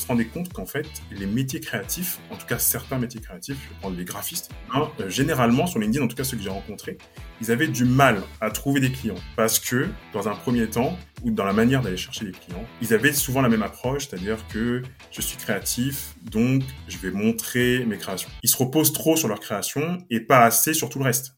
se 0.00 0.06
rendait 0.06 0.24
compte 0.24 0.52
qu'en 0.52 0.66
fait, 0.66 0.86
les 1.10 1.26
métiers 1.26 1.60
créatifs, 1.60 2.18
en 2.30 2.36
tout 2.36 2.46
cas 2.46 2.58
certains 2.58 2.98
métiers 2.98 3.20
créatifs, 3.20 3.56
je 3.62 3.68
vais 3.68 3.80
prendre 3.80 3.96
les 3.96 4.04
graphistes, 4.04 4.50
hein, 4.72 4.88
euh, 5.00 5.08
généralement 5.08 5.66
sur 5.66 5.78
LinkedIn, 5.78 6.04
en 6.04 6.08
tout 6.08 6.16
cas 6.16 6.24
ceux 6.24 6.36
que 6.36 6.42
j'ai 6.42 6.50
rencontrés, 6.50 6.98
ils 7.40 7.50
avaient 7.50 7.68
du 7.68 7.84
mal 7.84 8.22
à 8.40 8.50
trouver 8.50 8.80
des 8.80 8.90
clients 8.90 9.14
parce 9.36 9.58
que 9.58 9.88
dans 10.12 10.28
un 10.28 10.34
premier 10.34 10.68
temps, 10.68 10.98
ou 11.22 11.30
dans 11.30 11.44
la 11.44 11.52
manière 11.52 11.82
d'aller 11.82 11.98
chercher 11.98 12.24
des 12.24 12.32
clients, 12.32 12.64
ils 12.80 12.94
avaient 12.94 13.12
souvent 13.12 13.42
la 13.42 13.48
même 13.48 13.62
approche, 13.62 14.08
c'est-à-dire 14.08 14.38
que 14.48 14.82
je 15.10 15.20
suis 15.20 15.36
créatif, 15.36 16.14
donc 16.22 16.62
je 16.88 16.96
vais 16.98 17.10
montrer 17.10 17.84
mes 17.84 17.98
créations. 17.98 18.30
Ils 18.42 18.48
se 18.48 18.56
reposent 18.56 18.92
trop 18.92 19.16
sur 19.16 19.28
leur 19.28 19.40
création 19.40 19.98
et 20.08 20.20
pas 20.20 20.44
assez 20.44 20.72
sur 20.72 20.88
tout 20.88 20.98
le 20.98 21.04
reste. 21.04 21.34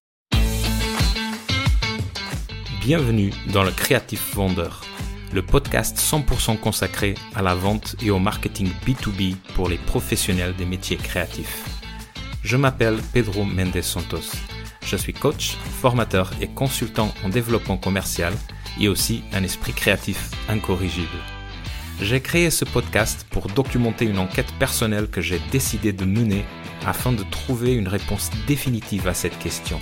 Bienvenue 2.81 3.33
dans 3.53 3.63
le 3.63 3.71
Creative 3.71 4.21
Vendeur 4.35 4.83
le 5.33 5.43
podcast 5.43 5.99
100% 5.99 6.59
consacré 6.59 7.15
à 7.35 7.43
la 7.43 7.55
vente 7.55 7.97
et 8.03 8.11
au 8.11 8.19
marketing 8.19 8.71
B2B 8.87 9.37
pour 9.55 9.69
les 9.69 9.79
professionnels 9.79 10.55
des 10.57 10.67
métiers 10.67 10.99
créatifs. 10.99 11.65
Je 12.43 12.57
m'appelle 12.57 12.99
Pedro 13.13 13.45
Mendes 13.45 13.83
Santos. 13.83 14.33
Je 14.85 14.97
suis 14.97 15.15
coach, 15.15 15.57
formateur 15.81 16.31
et 16.41 16.49
consultant 16.49 17.15
en 17.25 17.31
développement 17.31 17.79
commercial 17.79 18.35
et 18.79 18.89
aussi 18.89 19.23
un 19.33 19.43
esprit 19.43 19.73
créatif 19.73 20.31
incorrigible. 20.49 21.09
J'ai 22.01 22.21
créé 22.21 22.51
ce 22.51 22.65
podcast 22.65 23.27
pour 23.31 23.47
documenter 23.47 24.05
une 24.05 24.19
enquête 24.19 24.53
personnelle 24.59 25.09
que 25.09 25.21
j'ai 25.21 25.41
décidé 25.51 25.93
de 25.93 26.05
mener 26.05 26.45
afin 26.85 27.13
de 27.13 27.23
trouver 27.23 27.75
une 27.75 27.89
réponse 27.89 28.31
définitive 28.47 29.09
à 29.09 29.15
cette 29.15 29.39
question. 29.39 29.81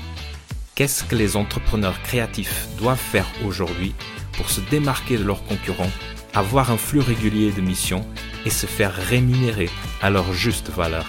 Qu'est-ce 0.74 1.04
que 1.04 1.16
les 1.16 1.36
entrepreneurs 1.36 2.00
créatifs 2.02 2.68
doivent 2.78 2.98
faire 2.98 3.26
aujourd'hui 3.44 3.94
pour 4.32 4.50
se 4.50 4.60
démarquer 4.70 5.16
de 5.16 5.24
leurs 5.24 5.44
concurrents, 5.44 5.90
avoir 6.34 6.70
un 6.70 6.76
flux 6.76 7.00
régulier 7.00 7.52
de 7.52 7.60
missions 7.60 8.04
et 8.44 8.50
se 8.50 8.66
faire 8.66 8.94
rémunérer 8.94 9.68
à 10.00 10.10
leur 10.10 10.32
juste 10.32 10.70
valeur. 10.70 11.06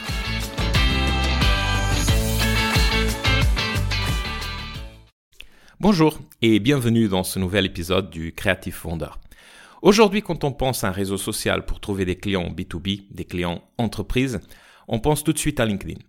Bonjour 5.79 6.19
et 6.41 6.59
bienvenue 6.59 7.07
dans 7.07 7.23
ce 7.23 7.39
nouvel 7.39 7.65
épisode 7.65 8.11
du 8.11 8.33
Creative 8.33 8.73
Founder. 8.73 9.09
Aujourd'hui, 9.81 10.21
quand 10.21 10.43
on 10.43 10.51
pense 10.51 10.83
à 10.83 10.89
un 10.89 10.91
réseau 10.91 11.17
social 11.17 11.65
pour 11.65 11.79
trouver 11.79 12.05
des 12.05 12.15
clients 12.15 12.51
B2B, 12.51 13.05
des 13.09 13.25
clients 13.25 13.63
entreprises, 13.79 14.39
on 14.87 14.99
pense 14.99 15.23
tout 15.23 15.33
de 15.33 15.39
suite 15.39 15.59
à 15.59 15.65
LinkedIn. 15.65 15.99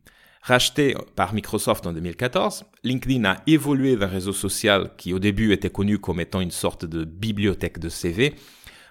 Racheté 0.45 0.97
par 1.15 1.35
Microsoft 1.35 1.87
en 1.87 1.93
2014, 1.93 2.65
LinkedIn 2.83 3.25
a 3.25 3.37
évolué 3.47 3.95
d'un 3.95 4.09
réseau 4.09 4.33
social 4.33 4.91
qui 4.97 5.15
au 5.15 5.21
début 5.21 5.53
était 5.53 5.71
connu 5.71 5.99
comme 5.99 6.19
étant 6.19 6.41
une 6.41 6.51
sorte 6.51 6.85
de 6.85 7.05
bibliothèque 7.05 7.79
de 7.79 7.89
CV 7.89 8.35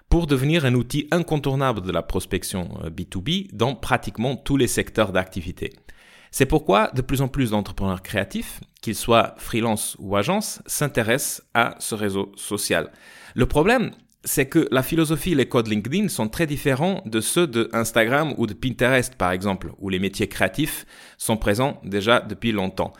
pour 0.08 0.26
devenir 0.26 0.64
un 0.64 0.74
outil 0.74 1.08
incontournable 1.10 1.82
de 1.82 1.92
la 1.92 2.02
prospection 2.02 2.70
B2B 2.86 3.44
euh, 3.44 3.48
dans 3.52 3.74
pratiquement 3.74 4.34
tous 4.34 4.56
les 4.56 4.66
secteurs 4.66 5.12
d'activité. 5.12 5.74
C'est 6.30 6.46
pourquoi 6.46 6.90
de 6.94 7.02
plus 7.02 7.20
en 7.20 7.28
plus 7.28 7.50
d'entrepreneurs 7.50 8.02
créatifs, 8.02 8.60
qu'ils 8.80 8.94
soient 8.94 9.34
freelance 9.36 9.96
ou 9.98 10.16
agence, 10.16 10.62
s'intéressent 10.64 11.42
à 11.52 11.74
ce 11.78 11.94
réseau 11.94 12.32
social. 12.34 12.90
Le 13.34 13.44
problème, 13.44 13.90
c'est 14.24 14.46
que 14.46 14.68
la 14.70 14.82
philosophie 14.82 15.32
et 15.32 15.34
les 15.34 15.48
codes 15.48 15.68
LinkedIn 15.68 16.08
sont 16.08 16.28
très 16.28 16.46
différents 16.46 17.02
de 17.06 17.20
ceux 17.20 17.46
de 17.46 17.68
Instagram 17.72 18.34
ou 18.38 18.46
de 18.46 18.54
Pinterest, 18.54 19.14
par 19.16 19.32
exemple, 19.32 19.72
où 19.78 19.88
les 19.88 19.98
métiers 19.98 20.28
créatifs 20.28 20.86
sont 21.18 21.36
présents 21.36 21.80
déjà 21.84 22.20
depuis 22.20 22.52
longtemps. 22.52 22.92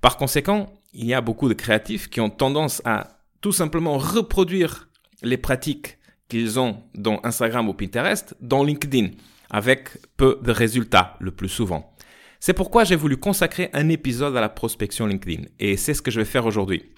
Par 0.00 0.16
conséquent, 0.16 0.72
il 0.94 1.06
y 1.06 1.14
a 1.14 1.20
beaucoup 1.20 1.48
de 1.48 1.54
créatifs 1.54 2.08
qui 2.08 2.20
ont 2.20 2.30
tendance 2.30 2.82
à 2.84 3.18
tout 3.40 3.52
simplement 3.52 3.98
reproduire 3.98 4.88
les 5.22 5.36
pratiques 5.36 5.98
qu'ils 6.28 6.58
ont 6.58 6.82
dans 6.94 7.20
Instagram 7.24 7.68
ou 7.68 7.74
Pinterest 7.74 8.34
dans 8.40 8.64
LinkedIn, 8.64 9.10
avec 9.50 9.90
peu 10.16 10.38
de 10.42 10.50
résultats 10.50 11.16
le 11.20 11.30
plus 11.30 11.48
souvent. 11.48 11.94
C'est 12.40 12.54
pourquoi 12.54 12.84
j'ai 12.84 12.96
voulu 12.96 13.18
consacrer 13.18 13.68
un 13.72 13.88
épisode 13.88 14.36
à 14.36 14.40
la 14.40 14.48
prospection 14.48 15.06
LinkedIn, 15.06 15.42
et 15.60 15.76
c'est 15.76 15.94
ce 15.94 16.02
que 16.02 16.10
je 16.10 16.20
vais 16.20 16.26
faire 16.26 16.46
aujourd'hui. 16.46 16.92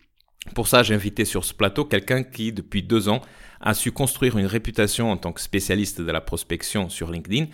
Pour 0.55 0.69
ça, 0.69 0.83
j'ai 0.83 0.95
invité 0.95 1.25
sur 1.25 1.45
ce 1.45 1.55
plateau 1.55 1.85
quelqu'un 1.85 2.23
qui, 2.23 2.53
depuis 2.53 2.83
deux 2.83 3.09
ans, 3.09 3.23
a 3.61 3.73
su 3.73 3.93
construire 3.93 4.37
une 4.37 4.47
réputation 4.47 5.11
en 5.11 5.17
tant 5.17 5.33
que 5.33 5.41
spécialiste 5.41 6.01
de 6.01 6.13
la 6.13 6.21
prospection 6.21 6.91
sur 6.91 7.11
LinkedIn 7.11 7.47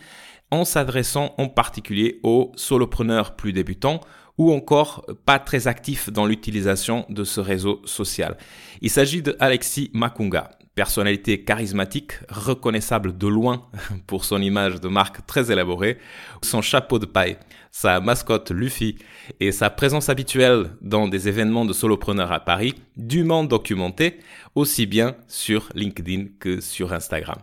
en 0.50 0.64
s'adressant 0.64 1.34
en 1.38 1.48
particulier 1.48 2.18
aux 2.24 2.52
solopreneurs 2.56 3.36
plus 3.36 3.52
débutants 3.52 4.00
ou 4.36 4.52
encore 4.52 5.06
pas 5.24 5.38
très 5.38 5.68
actifs 5.68 6.10
dans 6.10 6.26
l'utilisation 6.26 7.06
de 7.08 7.24
ce 7.24 7.40
réseau 7.40 7.80
social. 7.84 8.36
Il 8.80 8.90
s'agit 8.90 9.22
de 9.22 9.36
Alexis 9.38 9.90
Makunga, 9.92 10.50
personnalité 10.74 11.44
charismatique, 11.44 12.12
reconnaissable 12.28 13.16
de 13.16 13.26
loin 13.28 13.68
pour 14.06 14.24
son 14.24 14.40
image 14.40 14.80
de 14.80 14.88
marque 14.88 15.26
très 15.26 15.52
élaborée, 15.52 15.98
son 16.42 16.62
chapeau 16.62 16.98
de 16.98 17.06
paille, 17.06 17.36
sa 17.70 18.00
mascotte 18.00 18.50
Luffy 18.50 18.96
et 19.38 19.52
sa 19.52 19.70
présence 19.70 20.08
habituelle 20.08 20.70
dans 20.80 21.08
des 21.08 21.28
événements 21.28 21.64
de 21.64 21.72
solopreneurs 21.72 22.32
à 22.32 22.40
Paris, 22.40 22.74
dûment 22.96 23.44
documenté, 23.44 24.18
aussi 24.54 24.86
bien 24.86 25.14
sur 25.28 25.68
LinkedIn 25.74 26.26
que 26.38 26.60
sur 26.60 26.92
Instagram. 26.92 27.38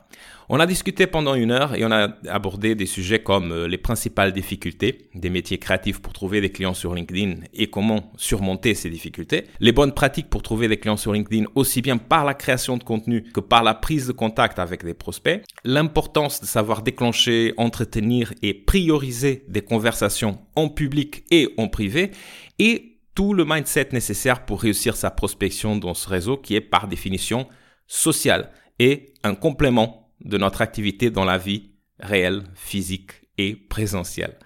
On 0.50 0.62
a 0.62 0.66
discuté 0.66 1.08
pendant 1.08 1.36
une 1.36 1.52
heure 1.52 1.76
et 1.76 1.84
on 1.84 1.92
a 1.92 2.08
abordé 2.30 2.74
des 2.74 2.86
sujets 2.86 3.20
comme 3.20 3.52
euh, 3.52 3.68
les 3.68 3.78
principales 3.78 4.32
difficultés 4.32 5.10
des 5.14 5.30
métiers 5.30 5.58
créatifs 5.58 6.02
pour 6.02 6.14
trouver 6.14 6.40
des 6.40 6.52
clients 6.52 6.74
sur 6.74 6.96
LinkedIn 6.96 7.42
et 7.54 7.68
comment 7.68 8.14
surmonter 8.16 8.74
ces 8.74 8.90
difficultés, 8.90 9.48
les 9.60 9.74
bonnes 9.74 9.94
pratiques 9.94 10.30
pour 10.30 10.44
trouver 10.44 10.70
des 10.70 10.78
clients 10.78 10.96
sur 10.96 11.12
LinkedIn 11.12 11.48
aussi 11.56 11.82
bien 11.82 11.98
par 11.98 12.24
la 12.24 12.34
création 12.34 12.78
de 12.78 12.84
contenu 12.84 13.24
que 13.24 13.42
par 13.42 13.62
la 13.62 13.74
prise 13.74 14.08
de 14.08 14.14
contact 14.14 14.58
avec 14.58 14.86
des 14.86 14.94
prospects, 14.94 15.44
l'importance 15.66 16.40
de 16.40 16.46
savoir 16.46 16.82
déclencher, 16.82 17.54
entretenir 17.58 18.34
et 18.42 18.54
prioriser 18.54 19.44
des 19.50 19.62
conversations 19.62 20.17
en 20.24 20.70
public 20.70 21.24
et 21.32 21.54
en 21.58 21.68
privé 21.68 22.12
et 22.60 23.00
tout 23.16 23.34
le 23.34 23.46
mindset 23.46 23.90
nécessaire 23.94 24.46
pour 24.46 24.62
réussir 24.62 24.96
sa 24.96 25.10
prospection 25.10 25.76
dans 25.76 25.94
ce 25.94 26.08
réseau 26.08 26.38
qui 26.38 26.56
est 26.56 26.62
par 26.62 26.88
définition 26.88 27.48
social 27.88 28.52
et 28.80 29.14
un 29.24 29.36
complément 29.36 30.12
de 30.24 30.38
notre 30.38 30.62
activité 30.62 31.10
dans 31.10 31.26
la 31.26 31.38
vie 31.38 31.72
réelle, 32.00 32.44
physique 32.54 33.12
et 33.38 33.56
présentielle. 33.56 34.38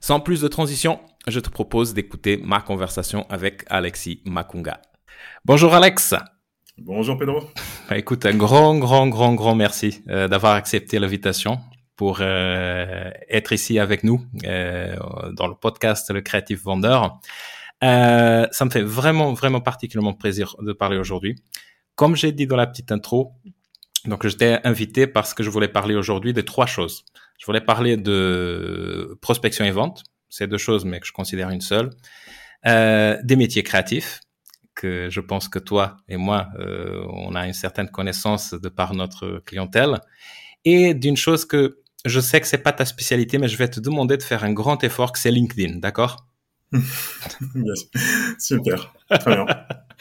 Sans 0.00 0.20
plus 0.20 0.40
de 0.40 0.48
transition, 0.48 1.00
je 1.26 1.40
te 1.40 1.50
propose 1.50 1.94
d'écouter 1.94 2.38
ma 2.42 2.60
conversation 2.60 3.26
avec 3.28 3.64
Alexis 3.68 4.22
Makunga. 4.24 4.80
Bonjour 5.44 5.74
Alex. 5.74 6.14
Bonjour 6.78 7.18
Pedro. 7.18 7.40
Bah, 7.88 7.98
écoute, 7.98 8.24
un 8.24 8.36
grand, 8.36 8.78
grand, 8.78 9.08
grand, 9.08 9.34
grand 9.34 9.54
merci 9.54 10.02
euh, 10.08 10.28
d'avoir 10.28 10.54
accepté 10.54 10.98
l'invitation 10.98 11.58
pour 12.00 12.20
euh, 12.22 13.10
être 13.28 13.52
ici 13.52 13.78
avec 13.78 14.04
nous 14.04 14.24
euh, 14.46 14.96
dans 15.36 15.46
le 15.46 15.54
podcast 15.54 16.10
Le 16.10 16.22
Créatif 16.22 16.62
Vendeur. 16.62 17.20
ça 17.82 18.64
me 18.64 18.70
fait 18.70 18.80
vraiment, 18.80 19.34
vraiment 19.34 19.60
particulièrement 19.60 20.14
plaisir 20.14 20.56
de 20.62 20.72
parler 20.72 20.96
aujourd'hui. 20.96 21.36
Comme 21.96 22.16
j'ai 22.16 22.32
dit 22.32 22.46
dans 22.46 22.56
la 22.56 22.66
petite 22.66 22.90
intro, 22.90 23.34
donc, 24.06 24.26
j'étais 24.26 24.60
invité 24.64 25.06
parce 25.06 25.34
que 25.34 25.42
je 25.42 25.50
voulais 25.50 25.68
parler 25.68 25.94
aujourd'hui 25.94 26.32
de 26.32 26.40
trois 26.40 26.64
choses. 26.64 27.04
Je 27.38 27.44
voulais 27.44 27.60
parler 27.60 27.98
de 27.98 29.18
prospection 29.20 29.66
et 29.66 29.70
vente, 29.70 30.04
c'est 30.30 30.46
deux 30.46 30.56
choses, 30.56 30.86
mais 30.86 31.00
que 31.00 31.06
je 31.06 31.12
considère 31.12 31.50
une 31.50 31.60
seule. 31.60 31.90
Euh, 32.66 33.18
des 33.22 33.36
métiers 33.36 33.62
créatifs, 33.62 34.20
que 34.74 35.10
je 35.10 35.20
pense 35.20 35.50
que 35.50 35.58
toi 35.58 35.98
et 36.08 36.16
moi, 36.16 36.48
euh, 36.60 37.04
on 37.10 37.34
a 37.34 37.46
une 37.46 37.52
certaine 37.52 37.90
connaissance 37.90 38.54
de 38.54 38.70
par 38.70 38.94
notre 38.94 39.42
clientèle. 39.44 40.00
Et 40.64 40.94
d'une 40.94 41.18
chose 41.18 41.44
que 41.44 41.79
je 42.04 42.20
sais 42.20 42.40
que 42.40 42.46
c'est 42.46 42.58
pas 42.58 42.72
ta 42.72 42.84
spécialité, 42.84 43.38
mais 43.38 43.48
je 43.48 43.56
vais 43.56 43.68
te 43.68 43.80
demander 43.80 44.16
de 44.16 44.22
faire 44.22 44.44
un 44.44 44.52
grand 44.52 44.82
effort, 44.84 45.12
que 45.12 45.18
c'est 45.18 45.30
LinkedIn, 45.30 45.78
d'accord 45.78 46.26
Super, 48.38 48.94
très 49.08 49.34
bien. 49.34 49.46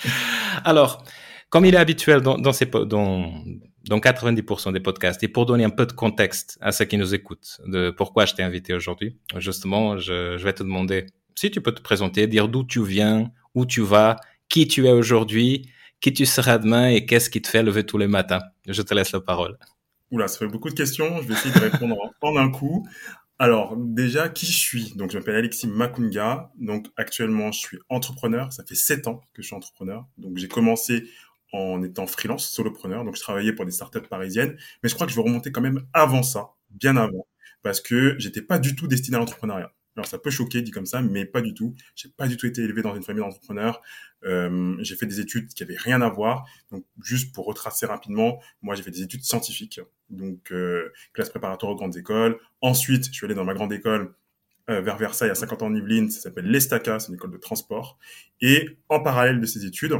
Alors, 0.64 1.04
comme 1.50 1.66
il 1.66 1.74
est 1.74 1.80
habituel 1.80 2.22
dans, 2.22 2.38
dans, 2.38 2.54
ces, 2.54 2.66
dans, 2.66 3.44
dans 3.88 4.00
90% 4.00 4.74
des 4.74 4.80
podcasts. 4.80 5.24
Et 5.24 5.28
pour 5.28 5.46
donner 5.46 5.64
un 5.64 5.70
peu 5.70 5.86
de 5.86 5.94
contexte 5.94 6.58
à 6.62 6.72
ceux 6.72 6.86
qui 6.86 6.98
nous 6.98 7.14
écoutent 7.16 7.60
de 7.66 7.90
pourquoi 7.90 8.26
je 8.26 8.36
t'ai 8.36 8.44
invité 8.44 8.74
aujourd'hui, 8.74 9.18
justement, 9.38 9.98
je, 9.98 10.38
je, 10.38 10.44
vais 10.44 10.54
te 10.54 10.64
demander 10.64 11.08
si 11.36 11.50
tu 11.50 11.62
peux 11.62 11.72
te 11.72 11.82
présenter, 11.82 12.28
dire 12.28 12.48
d'où 12.48 12.64
tu 12.64 12.84
viens, 12.86 13.32
où 13.56 13.66
tu 13.66 13.82
vas, 13.82 14.18
qui 14.48 14.68
tu 14.68 14.88
es 14.88 14.92
aujourd'hui, 14.92 15.70
qui 16.02 16.14
tu 16.14 16.26
seras 16.26 16.58
demain 16.60 16.90
et 16.90 17.06
qu'est-ce 17.06 17.30
qui 17.30 17.42
te 17.42 17.48
fait 17.48 17.64
lever 17.64 17.86
tous 17.86 17.98
les 17.98 18.08
matins. 18.08 18.42
Je 18.68 18.82
te 18.82 18.94
laisse 18.94 19.12
la 19.12 19.22
parole. 19.22 19.58
Oula, 20.12 20.28
ça 20.28 20.40
fait 20.40 20.48
beaucoup 20.48 20.70
de 20.70 20.76
questions. 20.76 21.22
Je 21.22 21.28
vais 21.28 21.34
essayer 21.34 21.54
de 21.54 21.60
répondre 21.60 21.96
en 22.22 22.38
un 22.38 22.50
coup. 22.50 22.88
Alors, 23.38 23.78
déjà, 23.78 24.28
qui 24.28 24.46
je 24.46 24.58
suis? 24.58 24.94
Donc, 24.96 25.12
je 25.12 25.18
m'appelle 25.18 25.36
Alexis 25.36 25.68
Makunga. 25.68 26.52
Donc, 26.58 26.88
actuellement, 26.98 27.52
je 27.52 27.60
suis 27.60 27.80
entrepreneur. 27.88 28.52
Ça 28.52 28.64
fait 28.66 28.76
sept 28.76 29.08
ans 29.08 29.22
que 29.34 29.42
je 29.42 29.48
suis 29.48 29.56
entrepreneur. 29.56 30.06
Donc, 30.18 30.38
j'ai 30.38 30.48
commencé 30.48 31.10
en 31.54 31.82
étant 31.84 32.06
freelance, 32.06 32.50
solopreneur. 32.50 33.06
Donc, 33.06 33.16
je 33.16 33.22
travaillais 33.22 33.54
pour 33.54 33.66
des 33.66 33.72
startups 33.72 34.02
parisiennes. 34.02 34.58
Mais 34.84 34.90
je 34.90 34.96
crois 34.96 35.08
que 35.08 35.14
je 35.14 35.18
vais 35.18 35.24
remonter 35.24 35.52
quand 35.52 35.62
même 35.62 35.86
avant 35.94 36.24
ça, 36.24 36.50
bien 36.70 36.98
avant, 36.98 37.28
parce 37.64 37.80
que 37.82 38.16
j'étais 38.20 38.42
pas 38.42 38.60
du 38.60 38.76
tout 38.76 38.88
destiné 38.88 39.16
à 39.16 39.20
l'entrepreneuriat. 39.20 39.72
Alors 40.00 40.08
ça 40.08 40.18
peut 40.18 40.30
choquer 40.30 40.62
dit 40.62 40.72
comme 40.72 40.86
ça, 40.86 41.02
mais 41.02 41.26
pas 41.26 41.42
du 41.42 41.54
tout. 41.54 41.76
J'ai 41.94 42.08
pas 42.08 42.26
du 42.26 42.38
tout 42.38 42.48
été 42.48 42.62
élevé 42.62 42.82
dans 42.82 42.96
une 42.96 43.04
famille 43.04 43.22
d'entrepreneurs. 43.22 43.82
Euh, 44.24 44.78
j'ai 44.80 44.96
fait 44.96 45.06
des 45.06 45.20
études 45.20 45.50
qui 45.50 45.62
avaient 45.62 45.76
rien 45.76 46.02
à 46.02 46.08
voir. 46.08 46.48
Donc 46.72 46.86
juste 47.04 47.36
pour 47.36 47.46
retracer 47.46 47.86
rapidement, 47.86 48.42
moi 48.62 48.76
j'ai 48.76 48.84
fait 48.84 48.92
des 48.92 49.02
études 49.02 49.24
scientifiques, 49.24 49.82
donc 50.10 50.54
euh, 50.54 50.94
classe 51.12 51.30
préparatoire 51.30 51.74
aux 51.74 51.76
grandes 51.76 51.98
écoles. 51.98 52.40
Ensuite, 52.62 53.08
je 53.08 53.12
suis 53.12 53.26
allé 53.26 53.36
dans 53.36 53.44
ma 53.44 53.54
grande 53.54 53.74
école 53.74 54.14
euh, 54.70 54.80
vers 54.80 54.96
Versailles 54.98 55.32
à 55.32 55.36
50 55.36 55.64
ans 55.64 55.66
en 55.66 55.76
Yvelines, 55.76 56.10
ça 56.10 56.22
s'appelle 56.22 56.46
l'Estaca, 56.46 56.98
c'est 57.00 57.10
une 57.10 57.16
école 57.16 57.32
de 57.32 57.38
transport. 57.38 58.00
Et 58.40 58.80
en 58.88 59.02
parallèle 59.02 59.42
de 59.42 59.46
ces 59.46 59.66
études, 59.66 59.96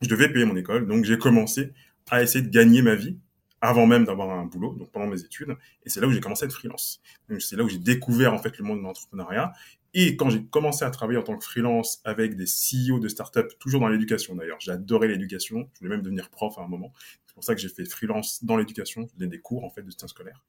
je 0.00 0.08
devais 0.08 0.32
payer 0.32 0.46
mon 0.46 0.56
école, 0.56 0.86
donc 0.86 1.04
j'ai 1.04 1.18
commencé 1.18 1.74
à 2.10 2.22
essayer 2.22 2.42
de 2.42 2.48
gagner 2.48 2.80
ma 2.80 2.94
vie 2.94 3.18
avant 3.60 3.86
même 3.86 4.04
d'avoir 4.04 4.30
un 4.30 4.44
boulot, 4.44 4.74
donc 4.74 4.90
pendant 4.90 5.06
mes 5.06 5.20
études. 5.20 5.56
Et 5.84 5.90
c'est 5.90 6.00
là 6.00 6.06
où 6.06 6.12
j'ai 6.12 6.20
commencé 6.20 6.44
à 6.44 6.46
être 6.46 6.52
freelance. 6.52 7.00
C'est 7.38 7.56
là 7.56 7.64
où 7.64 7.68
j'ai 7.68 7.78
découvert 7.78 8.32
en 8.32 8.38
fait 8.38 8.56
le 8.58 8.64
monde 8.64 8.78
de 8.78 8.84
l'entrepreneuriat. 8.84 9.52
Et 9.94 10.16
quand 10.16 10.30
j'ai 10.30 10.44
commencé 10.44 10.84
à 10.84 10.90
travailler 10.90 11.18
en 11.18 11.22
tant 11.22 11.36
que 11.36 11.44
freelance 11.44 12.00
avec 12.04 12.36
des 12.36 12.44
CEO 12.44 12.98
de 13.00 13.08
start-up, 13.08 13.52
toujours 13.58 13.80
dans 13.80 13.88
l'éducation 13.88 14.34
d'ailleurs, 14.34 14.58
j'ai 14.60 14.70
adoré 14.70 15.08
l'éducation. 15.08 15.68
Je 15.74 15.78
voulais 15.80 15.90
même 15.90 16.02
devenir 16.02 16.30
prof 16.30 16.58
à 16.58 16.62
un 16.62 16.68
moment. 16.68 16.92
C'est 17.26 17.34
pour 17.34 17.44
ça 17.44 17.54
que 17.54 17.60
j'ai 17.60 17.68
fait 17.68 17.84
freelance 17.84 18.44
dans 18.44 18.56
l'éducation. 18.56 19.08
Je 19.10 19.18
donnais 19.18 19.30
des 19.30 19.40
cours 19.40 19.64
en 19.64 19.70
fait 19.70 19.82
de 19.82 19.90
soutien 19.90 20.08
scolaire. 20.08 20.44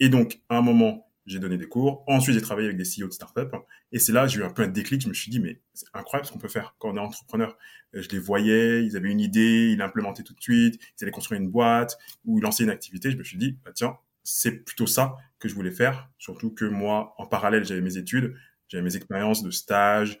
Et 0.00 0.08
donc 0.08 0.40
à 0.48 0.56
un 0.58 0.62
moment, 0.62 1.10
j'ai 1.26 1.38
donné 1.38 1.56
des 1.56 1.66
cours. 1.66 2.04
Ensuite, 2.06 2.34
j'ai 2.34 2.42
travaillé 2.42 2.68
avec 2.68 2.76
des 2.76 2.84
CEO 2.84 3.08
de 3.08 3.12
start-up. 3.12 3.54
Et 3.92 3.98
c'est 3.98 4.12
là, 4.12 4.26
j'ai 4.26 4.40
eu 4.40 4.44
un 4.44 4.50
peu 4.50 4.62
un 4.62 4.68
déclic. 4.68 5.02
Je 5.02 5.08
me 5.08 5.14
suis 5.14 5.30
dit, 5.30 5.40
mais 5.40 5.60
c'est 5.72 5.86
incroyable 5.94 6.26
ce 6.26 6.32
qu'on 6.32 6.38
peut 6.38 6.48
faire 6.48 6.74
quand 6.78 6.90
on 6.90 6.96
est 6.96 7.00
entrepreneur. 7.00 7.56
Euh, 7.94 8.02
je 8.02 8.08
les 8.10 8.18
voyais, 8.18 8.84
ils 8.84 8.96
avaient 8.96 9.10
une 9.10 9.20
idée, 9.20 9.70
ils 9.72 9.78
l'implémentaient 9.78 10.22
tout 10.22 10.34
de 10.34 10.40
suite, 10.40 10.78
ils 10.80 11.04
allaient 11.04 11.12
construire 11.12 11.40
une 11.40 11.48
boîte 11.48 11.98
ou 12.24 12.40
lancer 12.40 12.64
une 12.64 12.70
activité. 12.70 13.10
Je 13.10 13.16
me 13.16 13.24
suis 13.24 13.38
dit, 13.38 13.58
bah, 13.64 13.72
tiens, 13.74 13.96
c'est 14.22 14.64
plutôt 14.64 14.86
ça 14.86 15.16
que 15.38 15.48
je 15.48 15.54
voulais 15.54 15.70
faire. 15.70 16.10
Surtout 16.18 16.50
que 16.50 16.64
moi, 16.64 17.14
en 17.18 17.26
parallèle, 17.26 17.64
j'avais 17.64 17.80
mes 17.80 17.96
études, 17.96 18.34
j'avais 18.68 18.82
mes 18.82 18.96
expériences 18.96 19.42
de 19.42 19.50
stage. 19.50 20.18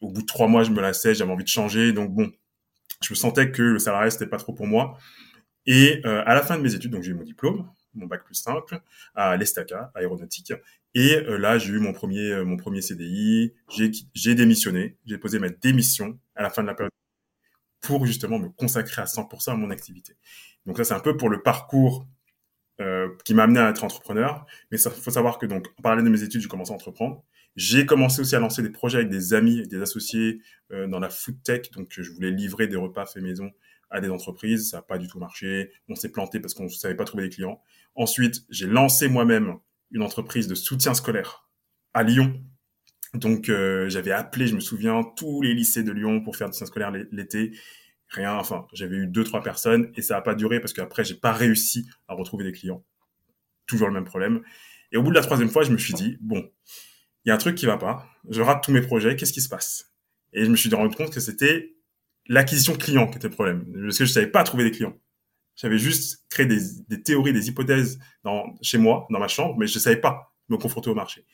Au 0.00 0.10
bout 0.10 0.22
de 0.22 0.26
trois 0.26 0.48
mois, 0.48 0.62
je 0.62 0.70
me 0.70 0.80
lassais, 0.80 1.14
j'avais 1.14 1.30
envie 1.30 1.44
de 1.44 1.48
changer. 1.48 1.92
Donc 1.92 2.12
bon, 2.12 2.30
je 3.02 3.12
me 3.12 3.16
sentais 3.16 3.50
que 3.50 3.62
le 3.62 3.78
salarié, 3.78 4.10
c'était 4.10 4.26
pas 4.26 4.38
trop 4.38 4.52
pour 4.52 4.66
moi. 4.66 4.98
Et 5.66 6.00
euh, 6.06 6.22
à 6.24 6.34
la 6.34 6.42
fin 6.42 6.56
de 6.56 6.62
mes 6.62 6.74
études, 6.74 6.92
donc 6.92 7.02
j'ai 7.02 7.10
eu 7.10 7.14
mon 7.14 7.24
diplôme, 7.24 7.68
mon 7.98 8.06
bac 8.06 8.24
plus 8.24 8.34
simple 8.34 8.80
à 9.14 9.36
l'Estaca 9.36 9.90
aéronautique. 9.94 10.52
Et 10.94 11.16
euh, 11.16 11.36
là, 11.36 11.58
j'ai 11.58 11.72
eu 11.72 11.78
mon 11.78 11.92
premier 11.92 12.30
euh, 12.32 12.44
mon 12.44 12.56
premier 12.56 12.80
CDI. 12.80 13.52
J'ai 14.14 14.34
démissionné. 14.34 14.96
J'ai 15.06 15.18
posé 15.18 15.38
ma 15.38 15.48
démission 15.48 16.18
à 16.34 16.42
la 16.42 16.50
fin 16.50 16.62
de 16.62 16.68
la 16.68 16.74
période 16.74 16.92
pour 17.80 18.06
justement 18.06 18.38
me 18.38 18.48
consacrer 18.48 19.02
à 19.02 19.04
100% 19.04 19.52
à 19.52 19.56
mon 19.56 19.70
activité. 19.70 20.16
Donc 20.66 20.76
ça, 20.78 20.84
c'est 20.84 20.94
un 20.94 21.00
peu 21.00 21.16
pour 21.16 21.28
le 21.28 21.42
parcours 21.42 22.06
euh, 22.80 23.08
qui 23.24 23.34
m'a 23.34 23.44
amené 23.44 23.60
à 23.60 23.70
être 23.70 23.84
entrepreneur. 23.84 24.46
Mais 24.70 24.78
il 24.78 24.90
faut 24.90 25.10
savoir 25.10 25.38
que 25.38 25.46
donc 25.46 25.66
en 25.78 25.82
parallèle 25.82 26.04
de 26.04 26.10
mes 26.10 26.22
études, 26.22 26.40
j'ai 26.40 26.48
commencé 26.48 26.72
à 26.72 26.74
entreprendre. 26.74 27.22
J'ai 27.56 27.86
commencé 27.86 28.20
aussi 28.20 28.36
à 28.36 28.40
lancer 28.40 28.62
des 28.62 28.70
projets 28.70 28.98
avec 28.98 29.10
des 29.10 29.34
amis, 29.34 29.66
des 29.66 29.82
associés 29.82 30.40
dans 30.70 31.00
la 31.00 31.10
food 31.10 31.42
tech. 31.42 31.70
Donc 31.72 31.88
je 31.90 32.10
voulais 32.12 32.30
livrer 32.30 32.68
des 32.68 32.76
repas 32.76 33.04
faits 33.04 33.22
maison 33.22 33.50
à 33.90 34.00
des 34.00 34.10
entreprises. 34.10 34.70
Ça 34.70 34.78
n'a 34.78 34.82
pas 34.82 34.98
du 34.98 35.08
tout 35.08 35.18
marché. 35.18 35.70
On 35.88 35.94
s'est 35.94 36.10
planté 36.10 36.40
parce 36.40 36.54
qu'on 36.54 36.64
ne 36.64 36.68
savait 36.68 36.94
pas 36.96 37.04
trouver 37.04 37.24
des 37.24 37.30
clients. 37.30 37.60
Ensuite, 37.94 38.44
j'ai 38.50 38.66
lancé 38.66 39.08
moi-même 39.08 39.56
une 39.90 40.02
entreprise 40.02 40.48
de 40.48 40.54
soutien 40.54 40.94
scolaire 40.94 41.48
à 41.94 42.02
Lyon. 42.02 42.40
Donc, 43.14 43.48
euh, 43.48 43.88
j'avais 43.88 44.12
appelé, 44.12 44.46
je 44.46 44.54
me 44.54 44.60
souviens, 44.60 45.02
tous 45.16 45.42
les 45.42 45.54
lycées 45.54 45.82
de 45.82 45.92
Lyon 45.92 46.22
pour 46.22 46.36
faire 46.36 46.48
du 46.48 46.52
soutien 46.52 46.66
scolaire 46.66 46.92
l'été. 47.10 47.52
Rien, 48.08 48.34
enfin, 48.34 48.66
j'avais 48.72 48.96
eu 48.96 49.06
deux, 49.06 49.24
trois 49.24 49.42
personnes 49.42 49.90
et 49.94 50.02
ça 50.02 50.14
n'a 50.14 50.20
pas 50.20 50.34
duré 50.34 50.60
parce 50.60 50.72
qu'après, 50.72 51.04
j'ai 51.04 51.14
pas 51.14 51.32
réussi 51.32 51.88
à 52.06 52.14
retrouver 52.14 52.44
des 52.44 52.52
clients. 52.52 52.84
Toujours 53.66 53.88
le 53.88 53.94
même 53.94 54.04
problème. 54.04 54.42
Et 54.92 54.96
au 54.96 55.02
bout 55.02 55.10
de 55.10 55.14
la 55.14 55.22
troisième 55.22 55.50
fois, 55.50 55.62
je 55.62 55.72
me 55.72 55.78
suis 55.78 55.94
dit, 55.94 56.16
bon, 56.20 56.50
il 57.24 57.28
y 57.28 57.32
a 57.32 57.34
un 57.34 57.38
truc 57.38 57.54
qui 57.54 57.66
va 57.66 57.76
pas. 57.76 58.06
Je 58.30 58.40
rate 58.40 58.62
tous 58.62 58.72
mes 58.72 58.80
projets. 58.80 59.16
Qu'est-ce 59.16 59.32
qui 59.32 59.42
se 59.42 59.48
passe? 59.48 59.92
Et 60.32 60.44
je 60.44 60.50
me 60.50 60.56
suis 60.56 60.72
rendu 60.74 60.94
compte 60.94 61.12
que 61.12 61.20
c'était 61.20 61.74
l'acquisition 62.28 62.74
client 62.74 63.08
qui 63.08 63.16
était 63.16 63.28
le 63.28 63.34
problème. 63.34 63.64
Parce 63.82 63.98
que 63.98 64.04
je 64.04 64.12
savais 64.12 64.26
pas 64.26 64.44
trouver 64.44 64.64
des 64.64 64.70
clients. 64.70 64.96
J'avais 65.56 65.78
juste 65.78 66.24
créé 66.30 66.46
des, 66.46 67.02
théories, 67.02 67.32
des 67.32 67.48
hypothèses 67.48 67.98
dans, 68.22 68.54
chez 68.62 68.78
moi, 68.78 69.06
dans 69.10 69.18
ma 69.18 69.26
chambre, 69.26 69.56
mais 69.58 69.66
je 69.66 69.78
savais 69.78 69.96
pas 69.96 70.32
me 70.48 70.56
confronter 70.56 70.88
au 70.88 70.94
marché. 70.94 71.26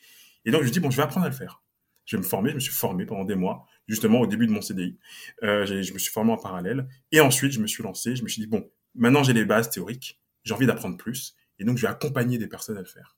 Et 0.45 0.51
donc, 0.51 0.61
je 0.61 0.67
me 0.67 0.71
dis, 0.71 0.79
bon, 0.79 0.89
je 0.89 0.97
vais 0.97 1.03
apprendre 1.03 1.27
à 1.27 1.29
le 1.29 1.35
faire. 1.35 1.63
Je 2.05 2.15
vais 2.15 2.21
me 2.23 2.27
former. 2.27 2.49
Je 2.49 2.55
me 2.55 2.59
suis 2.59 2.73
formé 2.73 3.05
pendant 3.05 3.23
des 3.23 3.35
mois, 3.35 3.65
justement 3.87 4.19
au 4.19 4.27
début 4.27 4.47
de 4.47 4.51
mon 4.51 4.61
CDI. 4.61 4.97
Euh, 5.43 5.65
je 5.65 5.93
me 5.93 5.99
suis 5.99 6.11
formé 6.11 6.31
en 6.31 6.37
parallèle. 6.37 6.87
Et 7.11 7.19
ensuite, 7.19 7.51
je 7.51 7.59
me 7.59 7.67
suis 7.67 7.83
lancé. 7.83 8.15
Je 8.15 8.23
me 8.23 8.27
suis 8.27 8.41
dit, 8.41 8.47
bon, 8.47 8.67
maintenant 8.95 9.23
j'ai 9.23 9.33
les 9.33 9.45
bases 9.45 9.69
théoriques. 9.69 10.19
J'ai 10.43 10.53
envie 10.53 10.65
d'apprendre 10.65 10.97
plus. 10.97 11.35
Et 11.59 11.65
donc, 11.65 11.77
je 11.77 11.83
vais 11.83 11.87
accompagner 11.87 12.37
des 12.37 12.47
personnes 12.47 12.77
à 12.77 12.81
le 12.81 12.87
faire. 12.87 13.17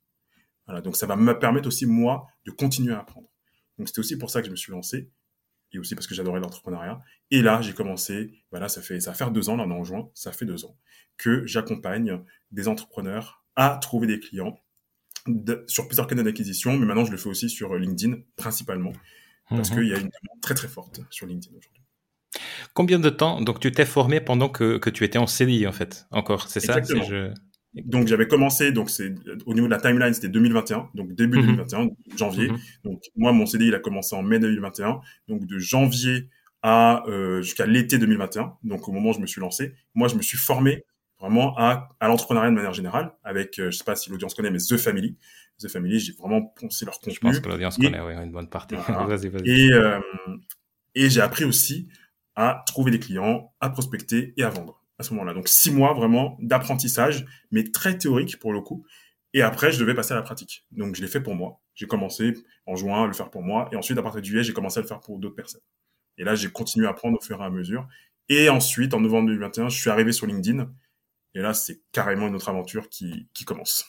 Voilà. 0.65 0.81
Donc, 0.81 0.97
ça 0.97 1.05
va 1.05 1.15
me 1.15 1.39
permettre 1.39 1.67
aussi, 1.67 1.85
moi, 1.85 2.27
de 2.45 2.51
continuer 2.51 2.93
à 2.93 2.99
apprendre. 2.99 3.29
Donc, 3.77 3.87
c'était 3.87 3.99
aussi 3.99 4.17
pour 4.17 4.29
ça 4.29 4.41
que 4.41 4.47
je 4.47 4.51
me 4.51 4.57
suis 4.57 4.71
lancé 4.71 5.09
et 5.73 5.79
aussi 5.79 5.95
parce 5.95 6.07
que 6.07 6.15
j'adorais 6.15 6.39
l'entrepreneuriat. 6.39 7.01
Et 7.31 7.41
là, 7.41 7.61
j'ai 7.61 7.73
commencé, 7.73 8.31
voilà, 8.51 8.69
ça 8.69 8.81
fait, 8.81 8.99
ça 8.99 9.11
va 9.11 9.15
faire 9.15 9.31
deux 9.31 9.49
ans, 9.49 9.57
là, 9.57 9.65
en 9.65 9.83
juin, 9.83 10.09
ça 10.13 10.31
fait 10.31 10.45
deux 10.45 10.65
ans, 10.65 10.77
que 11.17 11.45
j'accompagne 11.45 12.21
des 12.51 12.67
entrepreneurs 12.67 13.43
à 13.55 13.77
trouver 13.81 14.07
des 14.07 14.19
clients 14.19 14.59
de, 15.27 15.63
sur 15.67 15.87
plusieurs 15.87 16.07
canaux 16.07 16.23
d'acquisition, 16.23 16.77
mais 16.77 16.85
maintenant, 16.85 17.05
je 17.05 17.11
le 17.11 17.17
fais 17.17 17.29
aussi 17.29 17.49
sur 17.49 17.75
LinkedIn, 17.75 18.17
principalement, 18.35 18.93
parce 19.49 19.71
mhm. 19.71 19.77
qu'il 19.77 19.87
y 19.87 19.93
a 19.93 19.97
une 19.97 20.09
demande 20.09 20.41
très, 20.41 20.53
très 20.53 20.67
forte 20.67 21.01
sur 21.09 21.27
LinkedIn 21.27 21.55
aujourd'hui. 21.57 21.81
Combien 22.73 22.99
de 22.99 23.09
temps, 23.09 23.41
donc 23.41 23.59
tu 23.59 23.71
t'es 23.71 23.85
formé 23.85 24.21
pendant 24.21 24.49
que, 24.49 24.77
que 24.77 24.89
tu 24.89 25.03
étais 25.03 25.17
en 25.17 25.27
CDI, 25.27 25.67
en 25.67 25.71
fait, 25.71 26.05
encore, 26.11 26.49
c'est 26.49 26.59
ça 26.59 26.81
si 26.83 27.03
je... 27.03 27.33
Donc 27.85 28.07
j'avais 28.07 28.27
commencé, 28.27 28.71
donc 28.71 28.89
c'est 28.89 29.13
au 29.45 29.53
niveau 29.53 29.67
de 29.67 29.71
la 29.71 29.79
timeline, 29.79 30.13
c'était 30.13 30.29
2021, 30.29 30.89
donc 30.95 31.13
début 31.13 31.39
2021, 31.39 31.85
mhm. 31.85 31.91
janvier. 32.17 32.49
Mhm. 32.49 32.57
Donc 32.83 33.03
moi, 33.15 33.31
mon 33.31 33.45
CDI, 33.45 33.67
il 33.67 33.75
a 33.75 33.79
commencé 33.79 34.15
en 34.15 34.23
mai 34.23 34.39
2021, 34.39 34.99
donc 35.27 35.45
de 35.45 35.59
janvier 35.59 36.29
à 36.61 37.03
euh, 37.07 37.41
jusqu'à 37.41 37.65
l'été 37.65 37.97
2021. 37.97 38.53
Donc 38.63 38.87
au 38.87 38.91
moment 38.91 39.09
où 39.09 39.13
je 39.13 39.19
me 39.19 39.27
suis 39.27 39.41
lancé, 39.41 39.73
moi 39.95 40.07
je 40.07 40.15
me 40.15 40.21
suis 40.21 40.37
formé 40.37 40.85
vraiment 41.19 41.57
à, 41.57 41.89
à 41.99 42.07
l'entrepreneuriat 42.07 42.51
de 42.51 42.55
manière 42.55 42.73
générale, 42.73 43.11
avec 43.23 43.59
euh, 43.59 43.71
je 43.71 43.77
sais 43.77 43.83
pas 43.83 43.95
si 43.95 44.09
l'audience 44.09 44.33
connaît, 44.33 44.51
mais 44.51 44.59
The 44.59 44.77
Family. 44.77 45.17
The 45.59 45.67
Family, 45.67 45.99
j'ai 45.99 46.13
vraiment 46.13 46.41
poncé 46.43 46.85
leur 46.85 46.99
contenu. 46.99 47.15
Je 47.15 47.19
pense 47.19 47.39
que 47.39 47.49
l'audience 47.49 47.77
connaît, 47.77 47.99
oui, 47.99 48.13
une 48.13 48.31
bonne 48.31 48.49
partie. 48.49 48.75
vas-y, 48.87 49.29
vas-y. 49.29 49.49
Et 49.49 49.73
euh, 49.73 49.99
et 50.97 51.09
j'ai 51.09 51.21
appris 51.21 51.45
aussi 51.45 51.87
à 52.35 52.63
trouver 52.65 52.91
des 52.91 52.99
clients, 52.99 53.53
à 53.59 53.69
prospecter 53.69 54.33
et 54.37 54.43
à 54.43 54.49
vendre 54.49 54.76
à 54.99 55.03
ce 55.03 55.13
moment-là. 55.13 55.33
Donc 55.33 55.47
six 55.47 55.71
mois 55.71 55.93
vraiment 55.93 56.37
d'apprentissage, 56.39 57.25
mais 57.51 57.63
très 57.71 57.97
théorique 57.97 58.39
pour 58.39 58.53
le 58.53 58.61
coup. 58.61 58.85
Et 59.33 59.41
après, 59.41 59.71
je 59.71 59.79
devais 59.79 59.93
passer 59.93 60.13
à 60.13 60.15
la 60.15 60.21
pratique. 60.21 60.65
Donc 60.71 60.95
je 60.95 61.01
l'ai 61.01 61.07
fait 61.07 61.21
pour 61.21 61.35
moi. 61.35 61.61
J'ai 61.75 61.85
commencé 61.85 62.33
en 62.65 62.75
juin 62.75 63.03
à 63.03 63.07
le 63.07 63.13
faire 63.13 63.29
pour 63.29 63.43
moi. 63.43 63.69
Et 63.71 63.75
ensuite, 63.75 63.97
à 63.97 64.01
partir 64.01 64.21
de 64.21 64.25
juillet, 64.25 64.43
j'ai 64.43 64.53
commencé 64.53 64.79
à 64.79 64.81
le 64.81 64.87
faire 64.87 64.99
pour 64.99 65.19
d'autres 65.19 65.35
personnes. 65.35 65.61
Et 66.17 66.23
là, 66.23 66.33
j'ai 66.33 66.49
continué 66.49 66.87
à 66.87 66.91
apprendre 66.91 67.17
au 67.17 67.23
fur 67.23 67.39
et 67.41 67.45
à 67.45 67.49
mesure. 67.49 67.87
Et 68.29 68.49
ensuite, 68.49 68.93
en 68.93 68.99
novembre 68.99 69.27
2021, 69.27 69.69
je 69.69 69.79
suis 69.79 69.89
arrivé 69.89 70.11
sur 70.11 70.25
LinkedIn. 70.25 70.69
Et 71.35 71.39
là, 71.39 71.53
c'est 71.53 71.81
carrément 71.91 72.27
une 72.27 72.35
autre 72.35 72.49
aventure 72.49 72.89
qui, 72.89 73.29
qui 73.33 73.45
commence. 73.45 73.85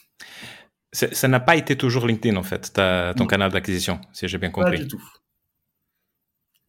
Ça 0.91 1.27
n'a 1.27 1.39
pas 1.39 1.55
été 1.55 1.75
toujours 1.77 2.07
LinkedIn, 2.07 2.35
en 2.35 2.43
fait, 2.43 2.73
ton 2.73 3.25
canal 3.25 3.51
d'acquisition, 3.51 3.99
si 4.11 4.27
j'ai 4.27 4.37
bien 4.37 4.51
compris. 4.51 4.77
Pas 4.77 4.83
du 4.83 4.87
tout. 4.87 5.03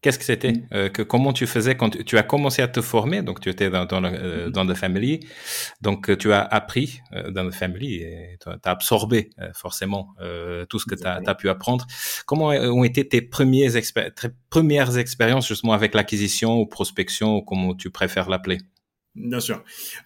Qu'est-ce 0.02 0.18
que 0.18 0.24
c'était? 0.24 0.52
Mm. 0.52 0.66
euh, 0.72 0.88
que 0.88 1.02
Comment 1.02 1.32
tu 1.32 1.46
faisais 1.46 1.76
quand 1.76 1.90
tu, 1.90 2.16
as 2.16 2.22
commencé 2.22 2.62
à 2.62 2.68
te 2.68 2.80
former? 2.80 3.22
Donc, 3.22 3.40
tu 3.40 3.50
étais 3.50 3.68
dans, 3.68 3.84
dans, 3.84 4.02
euh, 4.02 4.46
mm-hmm. 4.46 4.50
dans 4.50 4.66
The 4.66 4.74
Family. 4.74 5.20
Donc, 5.82 6.08
euh, 6.08 6.16
tu 6.16 6.32
as 6.32 6.40
appris 6.40 7.00
euh, 7.12 7.30
dans 7.30 7.48
The 7.48 7.52
Family 7.52 7.96
et 7.96 8.38
tu 8.40 8.48
as 8.48 8.70
absorbé 8.70 9.30
forcément 9.54 10.14
tout 10.68 10.78
ce 10.78 10.86
que 10.86 10.94
tu 10.94 11.06
as, 11.06 11.34
pu 11.34 11.48
apprendre. 11.48 11.86
Comment 12.26 12.48
ont 12.48 12.84
été 12.84 13.06
tes, 13.06 13.20
premiers 13.20 13.70
tes 13.70 14.28
premières 14.48 14.96
expériences 14.98 15.46
justement 15.46 15.72
avec 15.72 15.94
l'acquisition 15.94 16.58
ou 16.58 16.66
prospection 16.66 17.36
ou 17.36 17.42
comment 17.42 17.74
tu 17.74 17.90
préfères 17.90 18.28
l'appeler? 18.28 18.58
Bien 19.14 19.40
sûr. 19.40 19.62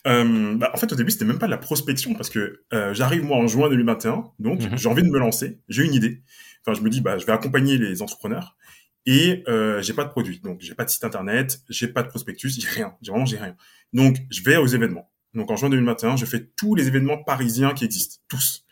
Euh, 0.07 0.57
bah, 0.57 0.71
en 0.75 0.77
fait, 0.77 0.93
au 0.93 0.97
début, 0.97 1.11
c'était 1.11 1.25
même 1.25 1.39
pas 1.39 1.47
de 1.47 1.51
la 1.51 1.59
prospection 1.59 2.15
parce 2.15 2.31
que 2.31 2.65
j'arrive 2.93 3.25
moi 3.25 3.37
en 3.37 3.47
juin 3.47 3.69
2021, 3.69 4.25
donc 4.39 4.61
mm-hmm. 4.61 4.79
j'ai 4.79 4.89
envie 4.89 5.03
de 5.03 5.11
me 5.11 5.19
lancer, 5.19 5.61
j'ai 5.69 5.85
une 5.85 5.95
idée. 5.95 6.23
Enfin, 6.67 6.79
je 6.79 6.83
me 6.83 6.91
dis, 6.91 7.01
bah, 7.01 7.19
je 7.19 7.27
vais 7.27 7.33
accompagner 7.33 7.77
les 7.77 8.03
entrepreneurs 8.03 8.57
et 9.07 9.45
euh, 9.49 9.83
j'ai 9.83 9.93
pas 9.93 10.05
de 10.05 10.11
produit, 10.11 10.41
donc 10.41 10.61
j'ai 10.61 10.75
pas 10.75 10.85
de 10.85 10.91
site 10.91 11.05
internet, 11.05 11.61
j'ai 11.69 11.89
pas 11.89 12.03
de 12.03 12.09
prospectus, 12.09 12.59
j'ai 12.59 12.69
rien, 12.69 12.97
j'ai 13.03 13.11
vraiment 13.11 13.27
j'ai 13.27 13.39
rien. 13.39 13.57
Donc 13.93 14.17
je 14.31 14.43
vais 14.43 14.57
aux 14.57 14.67
événements. 14.67 15.11
Donc 15.35 15.51
en 15.51 15.57
juin 15.57 15.69
2021, 15.69 16.17
je 16.17 16.27
fais 16.27 16.47
tous 16.57 16.75
les 16.75 16.87
événements 16.87 17.23
parisiens 17.23 17.75
qui 17.75 17.85
existent, 17.85 18.23
tous, 18.29 18.65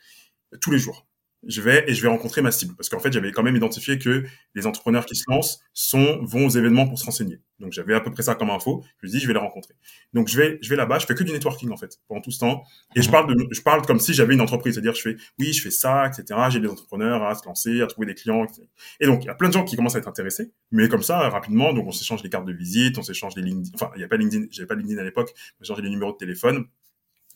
tous 0.61 0.71
les 0.71 0.79
jours 0.79 1.07
je 1.47 1.61
vais 1.61 1.85
et 1.89 1.95
je 1.95 2.03
vais 2.03 2.09
rencontrer 2.09 2.43
ma 2.43 2.53
cible. 2.53 2.75
Parce 2.77 2.89
qu'en 2.89 2.99
fait 2.99 3.13
j'avais 3.13 3.33
quand 3.33 3.43
même 3.43 3.57
identifié 3.57 3.99
que 3.99 4.25
les 4.55 4.67
entrepreneurs 4.67 5.07
qui 5.07 5.17
se 5.17 5.25
lancent 5.29 5.61
sont 5.73 6.21
vont 6.23 6.47
aux 6.47 6.51
événements 6.51 6.87
pour 6.87 6.99
se 6.99 7.05
renseigner. 7.05 7.41
Donc 7.59 7.73
j'avais 7.73 7.95
à 7.95 8.01
peu 8.01 8.11
près 8.11 8.23
ça 8.23 8.35
comme 8.35 8.51
info. 8.51 8.85
Je 9.01 9.07
me 9.07 9.13
dis 9.13 9.21
je 9.21 9.27
vais 9.27 9.33
les 9.33 9.39
rencontrer. 9.39 9.75
Donc 10.13 10.29
je 10.29 10.37
vais 10.37 10.59
je 10.63 10.69
vais 10.69 10.77
là-bas 10.77 10.99
je 10.99 11.07
fais 11.07 11.15
que 11.15 11.25
du 11.25 11.33
networking 11.33 11.71
en 11.71 11.77
fait 11.77 11.99
pendant 12.09 12.21
tout 12.21 12.31
ce 12.31 12.41
temps. 12.41 12.65
Et 12.95 13.03
je 13.03 13.09
mhm. 13.09 13.13
parle 13.13 13.35
de 13.35 13.49
je 13.51 13.61
parle 13.61 13.83
comme 13.83 13.99
si 13.99 14.15
j'avais 14.15 14.35
une 14.35 14.41
entreprise. 14.41 14.75
C'est-à-dire 14.75 14.95
je 14.95 15.03
fais 15.03 15.17
oui 15.39 15.53
je 15.53 15.63
fais 15.63 15.71
ça 15.71 16.07
etc 16.07 16.39
j'ai 16.51 16.61
des 16.61 16.69
entrepreneurs 16.69 17.23
à 17.25 17.35
se 17.35 17.45
lancer 17.47 17.83
à 17.83 17.87
trouver 17.87 18.07
des 18.07 18.15
clients 18.15 18.45
etc. 18.45 18.63
et 19.01 19.07
donc 19.07 19.25
il 19.25 19.27
y 19.27 19.31
a 19.31 19.35
plein 19.35 19.49
de 19.49 19.55
gens 19.55 19.65
qui 19.65 19.77
commencent 19.77 19.97
à 19.97 19.99
être 19.99 20.09
intéressés. 20.09 20.53
Mais 20.71 20.89
comme 20.89 21.03
ça 21.03 21.29
rapidement 21.29 21.73
donc 21.73 21.87
on 21.87 21.93
s'échange 21.93 22.23
les 22.23 22.31
cartes 22.31 22.47
de 22.47 22.53
visite 22.53 22.99
on 22.99 23.03
s'échange 23.03 23.35
les 23.37 23.43
LinkedIn 23.43 23.71
enfin 23.75 23.91
il 23.97 24.01
y 24.01 24.05
a 24.05 24.09
pas 24.09 24.17
LinkedIn 24.17 24.47
j'avais 24.51 24.67
pas 24.67 24.75
LinkedIn 24.75 25.01
à 25.01 25.05
l'époque 25.05 25.33
mais 25.35 25.65
j'échangeais 25.65 25.83
les 25.83 25.91
numéros 25.91 26.13
de 26.13 26.19
téléphone 26.19 26.67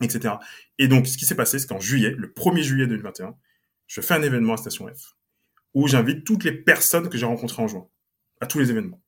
etc 0.01 0.35
et 0.79 0.89
donc 0.89 1.07
ce 1.07 1.17
qui 1.17 1.25
s'est 1.25 1.35
passé 1.35 1.59
c'est 1.59 1.67
qu'en 1.67 1.81
juillet 1.81 2.15
le 2.17 2.29
1er 2.29 2.63
juillet 2.63 2.87
2021 2.87 3.35
je 3.87 4.01
fais 4.01 4.15
un 4.15 4.23
événement 4.23 4.55
à 4.55 4.57
Station 4.57 4.87
F 4.89 5.17
où 5.75 5.89
j'invite 5.89 6.25
toutes 6.25 6.45
les 6.45 6.53
personnes 6.53 7.11
que 7.11 7.19
j'ai 7.19 7.27
rencontrées 7.27 7.63
en 7.63 7.69
juin 7.69 7.87
à 8.41 8.47
tous 8.47 8.59
les 8.59 8.71
événements. 8.71 9.03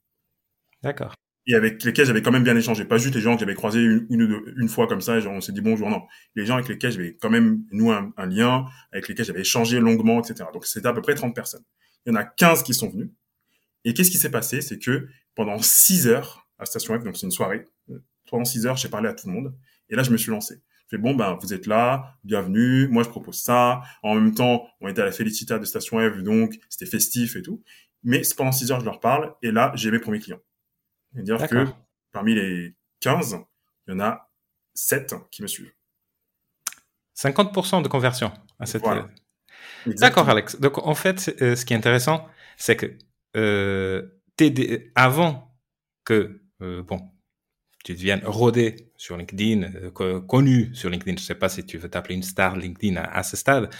D'accord. 0.82 1.14
Et 1.46 1.54
avec 1.54 1.82
lesquels 1.82 2.04
j'avais 2.04 2.20
quand 2.20 2.30
même 2.30 2.44
bien 2.44 2.56
échangé. 2.56 2.84
Pas 2.84 2.98
juste 2.98 3.14
les 3.14 3.22
gens 3.22 3.34
que 3.34 3.40
j'avais 3.40 3.54
croisés 3.54 3.80
une, 3.80 4.06
une, 4.10 4.54
une, 4.54 4.68
fois 4.68 4.86
comme 4.86 5.00
ça, 5.00 5.16
et 5.16 5.22
genre 5.22 5.32
on 5.32 5.40
s'est 5.40 5.52
dit 5.52 5.62
bonjour. 5.62 5.88
Non. 5.88 6.02
Les 6.34 6.44
gens 6.44 6.56
avec 6.56 6.68
lesquels 6.68 6.92
j'avais 6.92 7.16
quand 7.16 7.30
même 7.30 7.64
noué 7.72 7.94
un, 7.94 8.12
un, 8.18 8.26
lien, 8.26 8.66
avec 8.92 9.08
lesquels 9.08 9.24
j'avais 9.24 9.40
échangé 9.40 9.80
longuement, 9.80 10.20
etc. 10.20 10.44
Donc 10.52 10.66
c'était 10.66 10.88
à 10.88 10.92
peu 10.92 11.00
près 11.00 11.14
30 11.14 11.34
personnes. 11.34 11.64
Il 12.04 12.12
y 12.12 12.12
en 12.12 12.16
a 12.16 12.24
15 12.24 12.62
qui 12.62 12.74
sont 12.74 12.90
venus. 12.90 13.08
Et 13.84 13.94
qu'est-ce 13.94 14.10
qui 14.10 14.18
s'est 14.18 14.30
passé? 14.30 14.60
C'est 14.60 14.78
que 14.78 15.08
pendant 15.34 15.58
6 15.58 16.06
heures 16.06 16.46
à 16.58 16.66
Station 16.66 17.00
F, 17.00 17.02
donc 17.02 17.16
c'est 17.16 17.24
une 17.24 17.32
soirée, 17.32 17.64
pendant 18.30 18.44
6 18.44 18.66
heures, 18.66 18.76
j'ai 18.76 18.90
parlé 18.90 19.08
à 19.08 19.14
tout 19.14 19.26
le 19.26 19.32
monde. 19.32 19.54
Et 19.88 19.96
là, 19.96 20.02
je 20.02 20.10
me 20.10 20.18
suis 20.18 20.30
lancé. 20.30 20.60
Je 20.88 20.96
fais 20.96 21.02
bon, 21.02 21.14
ben, 21.14 21.36
vous 21.38 21.52
êtes 21.52 21.66
là, 21.66 22.14
bienvenue. 22.24 22.88
Moi, 22.88 23.02
je 23.02 23.10
propose 23.10 23.42
ça. 23.42 23.82
En 24.02 24.14
même 24.14 24.34
temps, 24.34 24.66
on 24.80 24.88
était 24.88 25.02
à 25.02 25.04
la 25.04 25.12
Félicita 25.12 25.58
de 25.58 25.66
Station 25.66 25.98
F, 25.98 26.22
donc 26.22 26.58
c'était 26.70 26.90
festif 26.90 27.36
et 27.36 27.42
tout. 27.42 27.62
Mais 28.02 28.22
pendant 28.38 28.52
6 28.52 28.72
heures, 28.72 28.80
je 28.80 28.86
leur 28.86 28.98
parle. 28.98 29.34
Et 29.42 29.50
là, 29.50 29.70
j'ai 29.74 29.90
mes 29.90 29.98
premiers 29.98 30.20
clients. 30.20 30.40
C'est-à-dire 31.12 31.46
que 31.46 31.66
parmi 32.10 32.34
les 32.34 32.74
15, 33.00 33.36
il 33.86 33.90
y 33.90 33.94
en 33.96 34.00
a 34.00 34.30
7 34.72 35.14
qui 35.30 35.42
me 35.42 35.46
suivent. 35.46 35.72
50% 37.18 37.82
de 37.82 37.88
conversion 37.88 38.32
à 38.58 38.64
cette. 38.64 38.80
Voilà. 38.80 39.08
D'accord, 39.84 40.30
Alex. 40.30 40.58
Donc, 40.58 40.78
en 40.78 40.94
fait, 40.94 41.36
euh, 41.42 41.54
ce 41.54 41.66
qui 41.66 41.74
est 41.74 41.76
intéressant, 41.76 42.26
c'est 42.56 42.76
que 42.76 42.96
euh, 43.36 44.06
avant 44.94 45.54
que, 46.04 46.40
euh, 46.62 46.82
bon, 46.82 47.10
tu 47.88 47.94
deviennes 47.94 48.20
rodé 48.26 48.90
sur 48.98 49.16
LinkedIn, 49.16 49.62
euh, 49.62 50.20
connu 50.20 50.68
sur 50.74 50.90
LinkedIn, 50.90 51.16
je 51.16 51.22
ne 51.22 51.26
sais 51.26 51.34
pas 51.34 51.48
si 51.48 51.64
tu 51.64 51.78
veux 51.78 51.88
t'appeler 51.88 52.16
une 52.16 52.22
star 52.22 52.54
LinkedIn 52.54 52.96
à, 52.96 53.22
ce 53.22 53.34
stade, 53.34 53.70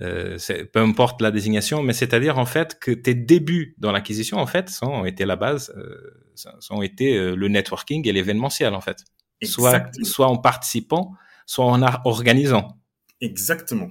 euh, 0.00 0.38
peu 0.72 0.80
importe 0.80 1.20
la 1.20 1.30
désignation, 1.30 1.82
mais 1.82 1.92
c'est-à-dire 1.92 2.38
en 2.38 2.46
fait 2.46 2.78
que 2.80 2.92
tes 2.92 3.12
débuts 3.12 3.74
dans 3.76 3.92
l'acquisition, 3.92 4.38
en 4.38 4.46
fait, 4.46 4.70
sont, 4.70 4.86
ont 4.86 5.04
été 5.04 5.26
la 5.26 5.36
base, 5.36 5.70
euh, 5.76 6.56
ont 6.70 6.80
été 6.80 7.18
euh, 7.18 7.34
le 7.34 7.48
networking 7.48 8.08
et 8.08 8.12
l'événementiel, 8.12 8.72
en 8.72 8.80
fait. 8.80 9.04
Soit, 9.42 9.90
soit 10.02 10.28
en 10.28 10.38
participant, 10.38 11.12
soit 11.44 11.66
en 11.66 11.82
organisant. 12.06 12.80
Exactement. 13.20 13.90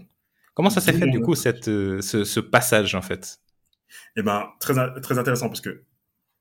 Comment 0.55 0.71
ça 0.71 0.81
s'est 0.81 0.93
fait, 0.93 1.07
du 1.07 1.21
coup, 1.21 1.35
cette, 1.35 1.65
ce, 1.65 1.99
ce 2.01 2.39
passage, 2.39 2.95
en 2.95 3.03
fait? 3.03 3.37
Eh 4.15 4.23
ben, 4.23 4.47
très, 4.59 4.73
très 5.01 5.19
intéressant, 5.19 5.49
parce 5.49 5.61
que 5.61 5.83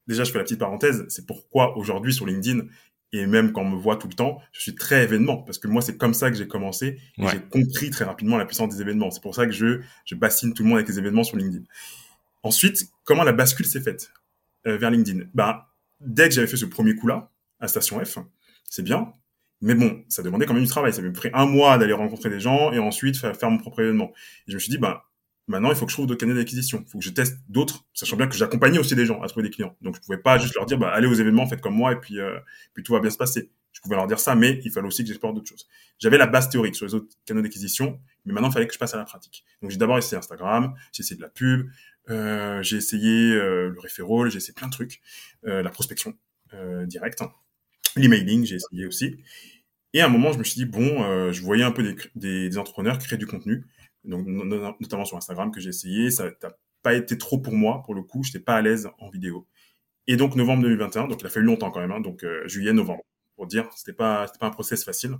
déjà, 0.06 0.24
je 0.24 0.32
fais 0.32 0.38
la 0.38 0.44
petite 0.44 0.58
parenthèse, 0.58 1.04
c'est 1.10 1.26
pourquoi 1.26 1.76
aujourd'hui 1.76 2.14
sur 2.14 2.24
LinkedIn, 2.24 2.62
et 3.12 3.26
même 3.26 3.52
quand 3.52 3.62
on 3.62 3.70
me 3.70 3.76
voit 3.76 3.96
tout 3.96 4.08
le 4.08 4.14
temps, 4.14 4.40
je 4.52 4.60
suis 4.60 4.74
très 4.74 5.04
événement 5.04 5.38
parce 5.38 5.58
que 5.58 5.68
moi 5.68 5.82
c'est 5.82 5.96
comme 5.96 6.14
ça 6.14 6.30
que 6.30 6.36
j'ai 6.36 6.48
commencé 6.48 6.98
et 7.18 7.28
j'ai 7.28 7.40
compris 7.40 7.90
très 7.90 8.04
rapidement 8.04 8.36
la 8.36 8.44
puissance 8.44 8.74
des 8.74 8.80
événements. 8.80 9.10
C'est 9.10 9.22
pour 9.22 9.34
ça 9.34 9.46
que 9.46 9.52
je 9.52 9.80
je 10.04 10.14
bassine 10.14 10.54
tout 10.54 10.62
le 10.62 10.68
monde 10.68 10.78
avec 10.78 10.88
les 10.88 10.98
événements 10.98 11.24
sur 11.24 11.36
LinkedIn. 11.36 11.64
Ensuite, 12.42 12.90
comment 13.04 13.24
la 13.24 13.32
bascule 13.32 13.66
s'est 13.66 13.80
faite 13.80 14.12
euh, 14.66 14.76
vers 14.76 14.90
LinkedIn? 14.90 15.26
Ben 15.34 15.62
dès 16.00 16.28
que 16.28 16.34
j'avais 16.34 16.46
fait 16.46 16.56
ce 16.56 16.66
premier 16.66 16.94
coup 16.94 17.06
là 17.06 17.30
à 17.60 17.68
Station 17.68 18.04
F, 18.04 18.18
c'est 18.68 18.82
bien, 18.82 19.12
mais 19.60 19.74
bon, 19.74 20.04
ça 20.08 20.22
demandait 20.22 20.46
quand 20.46 20.54
même 20.54 20.64
du 20.64 20.68
travail. 20.68 20.92
Ça 20.92 21.00
m'a 21.02 21.10
pris 21.10 21.30
un 21.32 21.46
mois 21.46 21.78
d'aller 21.78 21.92
rencontrer 21.92 22.28
des 22.28 22.40
gens 22.40 22.72
et 22.72 22.78
ensuite 22.78 23.16
faire, 23.16 23.34
faire 23.36 23.50
mon 23.50 23.58
propre 23.58 23.80
événement. 23.80 24.12
Et 24.46 24.50
je 24.50 24.54
me 24.54 24.58
suis 24.58 24.70
dit 24.70 24.78
ben 24.78 25.00
Maintenant, 25.48 25.70
il 25.70 25.76
faut 25.76 25.86
que 25.86 25.92
je 25.92 25.96
trouve 25.96 26.06
d'autres 26.06 26.20
canaux 26.20 26.34
d'acquisition. 26.34 26.82
Il 26.84 26.90
faut 26.90 26.98
que 26.98 27.04
je 27.04 27.10
teste 27.10 27.38
d'autres, 27.48 27.84
sachant 27.94 28.16
bien 28.16 28.26
que 28.26 28.34
j'accompagnais 28.34 28.78
aussi 28.78 28.96
des 28.96 29.06
gens 29.06 29.22
à 29.22 29.28
trouver 29.28 29.44
des 29.44 29.54
clients. 29.54 29.76
Donc, 29.80 29.94
je 29.94 30.00
pouvais 30.00 30.18
pas 30.18 30.38
juste 30.38 30.54
leur 30.56 30.66
dire, 30.66 30.78
bah, 30.78 30.90
allez 30.90 31.06
aux 31.06 31.14
événements, 31.14 31.46
faites 31.46 31.60
comme 31.60 31.74
moi, 31.74 31.92
et 31.92 31.96
puis, 31.96 32.18
euh, 32.18 32.38
puis 32.74 32.82
tout 32.82 32.92
va 32.92 33.00
bien 33.00 33.10
se 33.10 33.16
passer. 33.16 33.50
Je 33.72 33.80
pouvais 33.80 33.94
leur 33.94 34.06
dire 34.06 34.18
ça, 34.18 34.34
mais 34.34 34.60
il 34.64 34.72
fallait 34.72 34.88
aussi 34.88 35.02
que 35.02 35.08
j'explore 35.08 35.34
d'autres 35.34 35.48
choses. 35.48 35.68
J'avais 35.98 36.18
la 36.18 36.26
base 36.26 36.48
théorique 36.48 36.74
sur 36.74 36.86
les 36.86 36.94
autres 36.94 37.14
canaux 37.26 37.42
d'acquisition, 37.42 38.00
mais 38.24 38.32
maintenant, 38.32 38.48
il 38.48 38.52
fallait 38.54 38.66
que 38.66 38.74
je 38.74 38.78
passe 38.78 38.94
à 38.94 38.96
la 38.96 39.04
pratique. 39.04 39.44
Donc, 39.62 39.70
j'ai 39.70 39.76
d'abord 39.76 39.98
essayé 39.98 40.16
Instagram, 40.16 40.74
j'ai 40.92 41.02
essayé 41.02 41.16
de 41.16 41.22
la 41.22 41.28
pub, 41.28 41.68
euh, 42.10 42.62
j'ai 42.62 42.78
essayé 42.78 43.32
euh, 43.32 43.68
le 43.68 43.78
referral, 43.78 44.30
j'ai 44.30 44.38
essayé 44.38 44.54
plein 44.54 44.66
de 44.66 44.72
trucs, 44.72 45.00
euh, 45.46 45.62
la 45.62 45.70
prospection 45.70 46.14
euh, 46.54 46.86
directe, 46.86 47.22
hein. 47.22 47.30
l'emailing, 47.96 48.44
j'ai 48.44 48.56
essayé 48.56 48.86
aussi. 48.86 49.16
Et 49.92 50.00
à 50.00 50.06
un 50.06 50.08
moment, 50.08 50.32
je 50.32 50.38
me 50.38 50.44
suis 50.44 50.56
dit, 50.56 50.64
bon, 50.64 51.04
euh, 51.04 51.32
je 51.32 51.42
voyais 51.42 51.64
un 51.64 51.70
peu 51.70 51.82
des, 51.82 51.96
des, 52.14 52.48
des 52.48 52.58
entrepreneurs 52.58 52.98
créer 52.98 53.18
du 53.18 53.26
contenu 53.26 53.64
donc 54.06 54.26
notamment 54.26 55.04
sur 55.04 55.16
Instagram 55.16 55.50
que 55.50 55.60
j'ai 55.60 55.70
essayé. 55.70 56.10
Ça 56.10 56.24
n'a 56.24 56.56
pas 56.82 56.94
été 56.94 57.18
trop 57.18 57.38
pour 57.38 57.54
moi, 57.54 57.82
pour 57.84 57.94
le 57.94 58.02
coup. 58.02 58.22
Je 58.22 58.30
n'étais 58.30 58.40
pas 58.40 58.56
à 58.56 58.62
l'aise 58.62 58.88
en 58.98 59.10
vidéo. 59.10 59.46
Et 60.06 60.16
donc 60.16 60.36
novembre 60.36 60.62
2021, 60.62 61.08
donc 61.08 61.20
il 61.20 61.26
a 61.26 61.30
fallu 61.30 61.46
longtemps 61.46 61.70
quand 61.70 61.80
même, 61.80 61.90
hein, 61.90 62.00
donc 62.00 62.22
euh, 62.22 62.46
juillet, 62.46 62.72
novembre, 62.72 63.02
pour 63.34 63.46
dire, 63.48 63.68
c'était 63.74 63.92
pas, 63.92 64.26
c'était 64.28 64.38
pas 64.38 64.46
un 64.46 64.50
process 64.50 64.84
facile. 64.84 65.16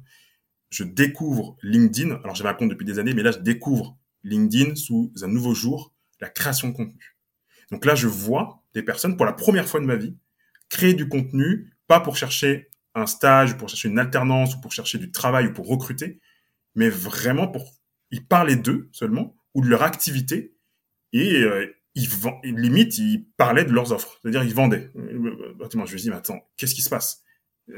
Je 0.70 0.84
découvre 0.84 1.56
LinkedIn. 1.62 2.14
Alors 2.22 2.36
j'avais 2.36 2.50
un 2.50 2.54
compte 2.54 2.70
depuis 2.70 2.84
des 2.84 2.98
années, 2.98 3.12
mais 3.12 3.22
là 3.22 3.32
je 3.32 3.38
découvre 3.38 3.98
LinkedIn 4.22 4.76
sous 4.76 5.12
un 5.22 5.28
nouveau 5.28 5.54
jour, 5.54 5.92
la 6.20 6.28
création 6.28 6.68
de 6.68 6.74
contenu. 6.74 7.16
Donc 7.72 7.84
là 7.84 7.94
je 7.94 8.06
vois 8.06 8.62
des 8.74 8.82
personnes 8.82 9.16
pour 9.16 9.26
la 9.26 9.32
première 9.32 9.68
fois 9.68 9.80
de 9.80 9.86
ma 9.86 9.96
vie 9.96 10.16
créer 10.68 10.94
du 10.94 11.08
contenu, 11.08 11.72
pas 11.86 12.00
pour 12.00 12.16
chercher 12.16 12.70
un 12.94 13.06
stage, 13.06 13.56
pour 13.56 13.68
chercher 13.68 13.88
une 13.88 13.98
alternance 13.98 14.54
ou 14.54 14.60
pour 14.60 14.72
chercher 14.72 14.98
du 14.98 15.10
travail 15.10 15.48
ou 15.48 15.52
pour 15.52 15.68
recruter, 15.68 16.20
mais 16.74 16.88
vraiment 16.88 17.48
pour 17.48 17.72
ils 18.10 18.26
parlaient 18.26 18.56
d'eux 18.56 18.88
seulement 18.92 19.36
ou 19.54 19.62
de 19.62 19.68
leur 19.68 19.82
activité 19.82 20.56
et 21.12 21.42
euh, 21.42 21.66
ils 21.94 22.08
limite 22.44 22.98
ils 22.98 23.26
parlaient 23.36 23.64
de 23.64 23.72
leurs 23.72 23.92
offres, 23.92 24.18
c'est-à-dire 24.20 24.44
ils 24.44 24.54
vendaient. 24.54 24.90
Euh, 24.96 25.54
je 25.70 25.78
me 25.78 25.96
dis 25.96 26.10
mais 26.10 26.16
attends, 26.16 26.40
qu'est-ce 26.56 26.74
qui 26.74 26.82
se 26.82 26.90
passe? 26.90 27.22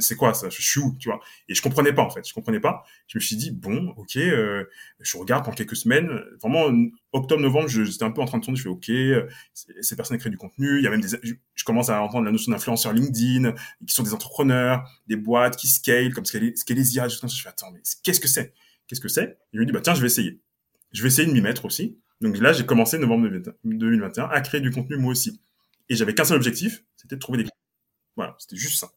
C'est 0.01 0.17
quoi 0.17 0.35
ça? 0.35 0.51
Je 0.51 0.61
suis 0.61 0.81
où? 0.81 0.95
Tu 0.99 1.09
vois? 1.09 1.19
Et 1.49 1.55
je 1.55 1.63
comprenais 1.63 1.95
pas 1.95 2.03
en 2.03 2.11
fait, 2.11 2.27
je 2.29 2.35
comprenais 2.35 2.61
pas. 2.61 2.85
Je 3.07 3.17
me 3.17 3.23
suis 3.23 3.37
dit 3.37 3.51
bon, 3.51 3.95
ok, 3.97 4.17
euh, 4.17 4.65
je 5.01 5.17
regarde 5.17 5.45
pendant 5.45 5.57
quelques 5.57 5.77
semaines. 5.77 6.11
Vraiment 6.43 6.67
octobre 7.13 7.41
novembre, 7.41 7.69
j'étais 7.69 8.03
un 8.03 8.11
peu 8.11 8.21
en 8.21 8.27
train 8.27 8.39
de 8.39 8.45
tourner. 8.45 8.59
Je 8.59 8.65
fais 8.65 8.69
ok, 8.69 8.91
ces 9.81 9.97
personnes 9.97 10.19
créent 10.19 10.29
du 10.29 10.37
contenu. 10.37 10.79
Il 10.79 10.85
y 10.85 10.87
a 10.87 10.91
même 10.91 11.01
des, 11.01 11.17
je 11.23 11.65
commence 11.65 11.89
à 11.89 12.03
entendre 12.03 12.25
la 12.25 12.33
notion 12.33 12.53
d'influenceur 12.53 12.93
LinkedIn, 12.93 13.53
qui 13.87 13.95
sont 13.95 14.03
des 14.03 14.13
entrepreneurs, 14.13 14.87
des 15.07 15.17
boîtes 15.17 15.57
qui 15.57 15.69
scale 15.69 16.13
comme 16.13 16.27
Scalezia. 16.27 17.09
Je 17.09 17.17
fais 17.17 17.49
attends, 17.49 17.71
mais 17.73 17.81
qu'est-ce 18.03 18.21
que 18.21 18.29
c'est? 18.29 18.53
Qu'est-ce 18.89 19.01
que 19.01 19.09
c'est? 19.09 19.39
Je 19.53 19.59
lui 19.59 19.67
dis, 19.67 19.73
bah 19.73 19.81
tiens, 19.81 19.95
je 19.95 20.01
vais 20.01 20.07
essayer. 20.07 20.41
Je 20.93 21.03
vais 21.03 21.09
essayer 21.09 21.29
de 21.29 21.33
m'y 21.33 21.41
mettre 21.41 21.65
aussi. 21.65 22.01
Donc 22.21 22.39
là, 22.39 22.53
j'ai 22.53 22.67
commencé 22.67 22.99
novembre 22.99 23.29
2021 23.65 24.25
à 24.25 24.41
créer 24.41 24.61
du 24.61 24.73
contenu 24.73 24.97
moi 24.97 25.13
aussi. 25.13 25.41
Et 25.89 25.95
j'avais 25.95 26.15
qu'un 26.15 26.25
seul 26.25 26.37
objectif, 26.37 26.83
c'était 26.97 27.15
de 27.15 27.21
trouver 27.21 27.39
des 27.39 27.45
clients. 27.45 27.55
Voilà, 28.17 28.35
c'était 28.39 28.57
juste 28.57 28.81
ça. 28.81 28.91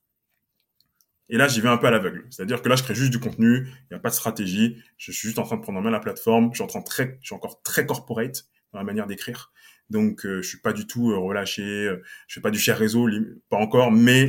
Et 1.30 1.38
là, 1.38 1.48
j'y 1.48 1.62
vais 1.62 1.70
un 1.70 1.78
peu 1.78 1.88
à 1.88 1.92
l'aveugle. 1.92 2.26
C'est-à-dire 2.30 2.62
que 2.62 2.68
là, 2.68 2.76
je 2.76 2.84
crée 2.84 2.96
juste 2.96 3.12
du 3.12 3.20
contenu, 3.20 3.68
il 3.68 3.88
n'y 3.92 3.96
a 3.96 4.00
pas 4.00 4.10
de 4.10 4.14
stratégie, 4.14 4.84
je 4.98 5.12
suis 5.12 5.28
juste 5.28 5.40
en 5.40 5.44
train 5.44 5.56
de 5.56 5.62
prendre 5.62 5.80
en 5.80 5.82
main 5.82 5.92
la 5.92 6.02
plateforme, 6.02 6.50
je 6.52 6.56
suis, 6.56 6.64
en 6.64 6.68
train 6.68 6.80
de 6.80 6.86
très, 6.86 7.18
je 7.22 7.28
suis 7.28 7.36
encore 7.36 7.62
très 7.62 7.86
corporate 7.86 8.48
dans 8.74 8.80
la 8.80 8.84
manière 8.84 9.08
d'écrire. 9.08 9.54
Donc, 9.90 10.26
euh, 10.26 10.42
je 10.42 10.48
suis 10.48 10.60
pas 10.60 10.74
du 10.74 10.88
tout 10.88 11.12
euh, 11.12 11.18
relâché, 11.18 11.64
euh, 11.64 12.02
je 12.28 12.36
fais 12.36 12.42
pas 12.42 12.52
du 12.52 12.60
cher 12.60 12.78
réseau, 12.78 13.08
pas 13.50 13.58
encore, 13.58 13.92
mais 13.92 14.28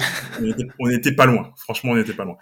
on 0.79 0.89
n'était 0.89 1.13
pas 1.17 1.27
loin. 1.27 1.53
Franchement, 1.57 1.93
on 1.93 1.97
n'était 1.97 2.15
pas 2.15 2.25
loin. 2.25 2.37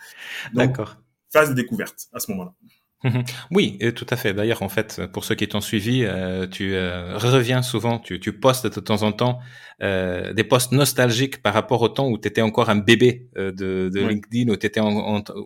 D'accord. 0.52 0.96
Phase 1.32 1.50
de 1.50 1.54
découverte 1.54 2.08
à 2.12 2.20
ce 2.20 2.30
moment-là. 2.32 2.54
Oui, 3.50 3.78
tout 3.94 4.06
à 4.10 4.16
fait. 4.16 4.34
D'ailleurs, 4.34 4.62
en 4.62 4.68
fait, 4.68 5.06
pour 5.12 5.24
ceux 5.24 5.34
qui 5.34 5.48
t'ont 5.48 5.60
suivi, 5.60 6.04
euh, 6.04 6.46
tu 6.46 6.74
euh, 6.74 7.16
reviens 7.16 7.62
souvent, 7.62 7.98
tu, 7.98 8.20
tu, 8.20 8.32
postes 8.32 8.66
de 8.66 8.80
temps 8.80 9.02
en 9.02 9.12
temps 9.12 9.40
euh, 9.82 10.34
des 10.34 10.44
posts 10.44 10.72
nostalgiques 10.72 11.40
par 11.40 11.54
rapport 11.54 11.80
au 11.80 11.88
temps 11.88 12.08
où 12.08 12.18
tu 12.18 12.28
étais 12.28 12.42
encore 12.42 12.68
un 12.68 12.76
bébé 12.76 13.28
euh, 13.38 13.50
de, 13.50 13.90
de 13.92 14.06
LinkedIn, 14.06 14.52
où 14.52 14.56
tu 14.56 14.68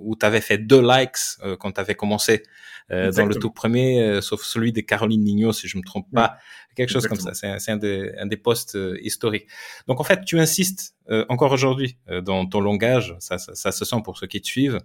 où 0.01 0.17
avais 0.23 0.41
fait 0.41 0.59
deux 0.59 0.83
likes 0.83 1.39
euh, 1.45 1.57
quand 1.57 1.73
tu 1.73 1.81
avais 1.81 1.95
commencé 1.95 2.43
dans 2.91 3.25
le 3.25 3.35
tout 3.37 3.51
premier, 3.51 4.21
sauf 4.21 4.43
celui 4.43 4.71
de 4.71 4.83
Caroline 4.83 5.23
Mignot, 5.23 5.55
si 5.55 5.69
je 5.69 5.79
me 5.79 5.83
trompe 5.83 6.07
pas, 6.13 6.37
quelque 6.77 6.91
chose 6.91 7.07
comme 7.07 7.19
ça. 7.19 7.33
C'est 7.33 7.71
un, 7.73 7.79
des, 7.79 8.13
un 8.19 8.27
des 8.27 8.37
posts 8.37 8.77
historiques. 9.01 9.47
Donc, 9.89 10.01
en 10.01 10.05
fait, 10.05 10.23
tu 10.27 10.39
insistes 10.39 10.95
encore 11.31 11.53
aujourd'hui 11.53 11.97
dans 12.25 12.45
ton 12.45 12.61
langage, 12.61 13.17
ça, 13.21 13.39
ça, 13.39 13.55
ça, 13.55 13.73
se 13.73 13.87
sent 13.87 13.97
pour 14.05 14.19
ceux 14.19 14.27
qui 14.27 14.43
te 14.43 14.47
suivent, 14.47 14.81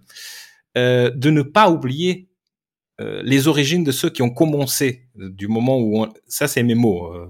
de 0.76 1.30
ne 1.30 1.42
pas 1.42 1.68
oublier 1.68 2.29
euh, 3.00 3.22
les 3.24 3.48
origines 3.48 3.82
de 3.82 3.92
ceux 3.92 4.10
qui 4.10 4.20
ont 4.20 4.30
commencé 4.30 5.06
du 5.14 5.48
moment 5.48 5.78
où 5.78 6.02
on, 6.02 6.12
ça 6.26 6.48
c'est 6.48 6.62
mes 6.62 6.74
mots, 6.74 7.14
euh, 7.14 7.26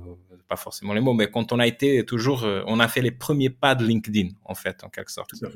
pas 0.48 0.56
forcément 0.56 0.94
les 0.94 1.00
mots, 1.00 1.14
mais 1.14 1.30
quand 1.30 1.52
on 1.52 1.60
a 1.60 1.66
été 1.66 2.04
toujours, 2.04 2.42
euh, 2.42 2.62
on 2.66 2.80
a 2.80 2.88
fait 2.88 3.02
les 3.02 3.12
premiers 3.12 3.50
pas 3.50 3.76
de 3.76 3.84
LinkedIn 3.84 4.30
en 4.44 4.54
fait, 4.54 4.82
en 4.82 4.88
quelque 4.88 5.12
sorte. 5.12 5.30
Tout 5.30 5.46
à 5.46 5.50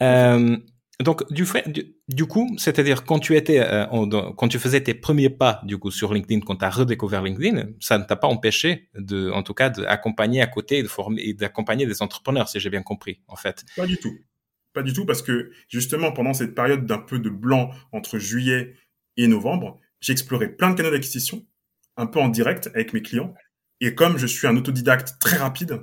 fait. 0.00 0.62
donc 1.00 1.30
du, 1.30 1.44
fait, 1.44 1.68
du, 2.08 2.24
coup, 2.24 2.48
c'est-à-dire 2.56 3.04
quand 3.04 3.18
tu 3.18 3.36
étais, 3.36 3.62
quand 3.90 4.48
tu 4.48 4.58
faisais 4.58 4.80
tes 4.80 4.94
premiers 4.94 5.28
pas 5.28 5.60
du 5.64 5.76
coup 5.76 5.90
sur 5.90 6.14
LinkedIn, 6.14 6.40
quand 6.40 6.56
tu 6.56 6.64
as 6.64 6.70
redécouvert 6.70 7.22
LinkedIn, 7.22 7.72
ça 7.78 7.98
ne 7.98 8.04
t'a 8.04 8.16
pas 8.16 8.28
empêché 8.28 8.88
de, 8.94 9.30
en 9.32 9.42
tout 9.42 9.54
cas, 9.54 9.68
d'accompagner 9.68 10.40
à 10.40 10.46
côté, 10.46 10.82
de 10.82 10.88
former 10.88 11.20
et 11.22 11.34
d'accompagner 11.34 11.84
des 11.84 12.00
entrepreneurs, 12.00 12.48
si 12.48 12.58
j'ai 12.58 12.70
bien 12.70 12.82
compris, 12.82 13.20
en 13.28 13.36
fait. 13.36 13.64
Pas 13.76 13.86
du 13.86 13.98
tout. 13.98 14.16
Pas 14.72 14.82
du 14.82 14.92
tout, 14.92 15.04
parce 15.04 15.20
que 15.20 15.50
justement, 15.68 16.12
pendant 16.12 16.32
cette 16.32 16.54
période 16.54 16.86
d'un 16.86 16.98
peu 16.98 17.18
de 17.18 17.28
blanc 17.28 17.70
entre 17.92 18.18
juillet 18.18 18.76
et 19.24 19.28
novembre, 19.28 19.80
j'ai 20.00 20.12
exploré 20.12 20.48
plein 20.48 20.70
de 20.70 20.76
canaux 20.76 20.90
d'acquisition, 20.90 21.46
un 21.96 22.06
peu 22.06 22.20
en 22.20 22.28
direct 22.28 22.68
avec 22.74 22.92
mes 22.92 23.02
clients. 23.02 23.34
Et 23.80 23.94
comme 23.94 24.18
je 24.18 24.26
suis 24.26 24.46
un 24.46 24.56
autodidacte 24.56 25.16
très 25.20 25.36
rapide 25.36 25.80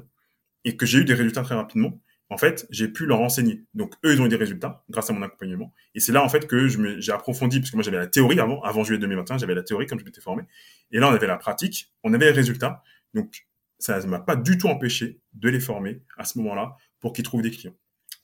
et 0.63 0.75
que 0.75 0.85
j'ai 0.85 0.99
eu 0.99 1.05
des 1.05 1.13
résultats 1.13 1.41
très 1.41 1.55
rapidement, 1.55 2.01
en 2.29 2.37
fait, 2.37 2.67
j'ai 2.69 2.89
pu 2.89 3.05
leur 3.05 3.21
enseigner. 3.21 3.63
Donc, 3.73 3.93
eux, 4.03 4.13
ils 4.13 4.21
ont 4.21 4.25
eu 4.25 4.29
des 4.29 4.35
résultats 4.35 4.83
grâce 4.89 5.09
à 5.09 5.13
mon 5.13 5.21
accompagnement. 5.21 5.73
Et 5.95 6.01
c'est 6.01 6.11
là, 6.11 6.23
en 6.23 6.29
fait, 6.29 6.45
que 6.45 6.67
j'ai 6.67 7.11
approfondi, 7.11 7.59
parce 7.59 7.71
que 7.71 7.77
moi, 7.77 7.83
j'avais 7.83 7.97
la 7.97 8.07
théorie 8.07 8.39
avant, 8.39 8.61
avant 8.63 8.83
juillet 8.83 8.99
2021, 8.99 9.37
j'avais 9.37 9.55
la 9.55 9.63
théorie 9.63 9.85
comme 9.85 9.99
je 9.99 10.03
m'étais 10.03 10.19
formé. 10.19 10.43
Et 10.91 10.99
là, 10.99 11.09
on 11.09 11.13
avait 11.13 11.27
la 11.27 11.37
pratique, 11.37 11.93
on 12.03 12.13
avait 12.13 12.25
les 12.25 12.31
résultats. 12.31 12.83
Donc, 13.13 13.47
ça 13.79 13.99
ne 13.99 14.07
m'a 14.07 14.19
pas 14.19 14.35
du 14.35 14.57
tout 14.57 14.67
empêché 14.67 15.21
de 15.33 15.49
les 15.49 15.61
former 15.61 16.01
à 16.17 16.25
ce 16.25 16.37
moment-là 16.39 16.75
pour 16.99 17.13
qu'ils 17.13 17.23
trouvent 17.23 17.43
des 17.43 17.51
clients. 17.51 17.75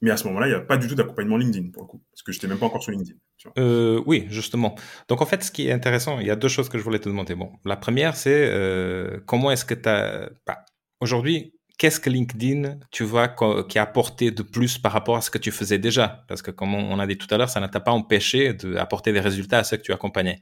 Mais 0.03 0.11
à 0.11 0.17
ce 0.17 0.27
moment-là, 0.27 0.47
il 0.47 0.49
n'y 0.49 0.55
a 0.55 0.59
pas 0.59 0.75
du 0.75 0.89
tout 0.89 0.95
d'accompagnement 0.95 1.37
LinkedIn, 1.37 1.69
pour 1.71 1.83
le 1.83 1.87
coup, 1.87 2.03
parce 2.11 2.21
que 2.23 2.33
je 2.33 2.37
n'étais 2.37 2.47
même 2.49 2.57
pas 2.57 2.65
encore 2.65 2.83
sur 2.83 2.91
LinkedIn. 2.91 3.17
Euh, 3.57 4.03
oui, 4.05 4.25
justement. 4.27 4.75
Donc, 5.07 5.21
en 5.21 5.25
fait, 5.25 5.41
ce 5.45 5.49
qui 5.49 5.69
est 5.69 5.71
intéressant, 5.71 6.19
il 6.19 6.27
y 6.27 6.29
a 6.29 6.35
deux 6.35 6.49
choses 6.49 6.67
que 6.67 6.77
je 6.77 6.83
voulais 6.83 6.99
te 6.99 7.07
demander. 7.07 7.35
Bon, 7.35 7.53
la 7.63 7.77
première, 7.77 8.17
c'est 8.17 8.49
euh, 8.51 9.21
comment 9.25 9.49
est-ce 9.49 9.63
que 9.63 9.73
tu 9.73 9.87
as... 9.87 10.29
Bah, 10.45 10.65
aujourd'hui, 10.99 11.53
qu'est-ce 11.77 12.01
que 12.01 12.09
LinkedIn, 12.09 12.79
tu 12.91 13.05
vois, 13.05 13.29
qui 13.69 13.79
a 13.79 13.83
apporté 13.83 14.31
de 14.31 14.43
plus 14.43 14.77
par 14.77 14.91
rapport 14.91 15.15
à 15.15 15.21
ce 15.21 15.31
que 15.31 15.37
tu 15.37 15.51
faisais 15.51 15.77
déjà? 15.77 16.25
Parce 16.27 16.41
que, 16.41 16.51
comme 16.51 16.75
on 16.75 16.99
a 16.99 17.07
dit 17.07 17.17
tout 17.17 17.33
à 17.33 17.37
l'heure, 17.37 17.49
ça 17.49 17.61
ne 17.61 17.67
t'a 17.67 17.79
pas 17.79 17.91
empêché 17.91 18.53
d'apporter 18.53 19.13
des 19.13 19.21
résultats 19.21 19.59
à 19.59 19.63
ceux 19.63 19.77
que 19.77 19.83
tu 19.83 19.93
accompagnais. 19.93 20.41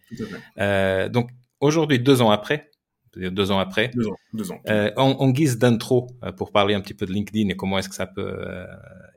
Euh, 0.57 1.07
donc, 1.07 1.29
aujourd'hui, 1.59 1.99
deux 1.99 2.23
ans 2.23 2.31
après, 2.31 2.71
deux 3.15 3.51
ans 3.51 3.59
après. 3.59 3.91
Deux 4.33 4.51
ans. 4.51 4.59
Euh, 4.69 4.89
en, 4.95 5.29
guise 5.29 5.59
d'intro, 5.59 6.07
pour 6.35 6.51
parler 6.51 6.73
un 6.73 6.81
petit 6.81 6.95
peu 6.95 7.05
de 7.05 7.11
LinkedIn 7.11 7.49
et 7.49 7.55
comment 7.55 7.77
est-ce 7.77 7.89
que 7.89 7.95
ça 7.95 8.07
peut 8.07 8.21
euh, 8.25 8.65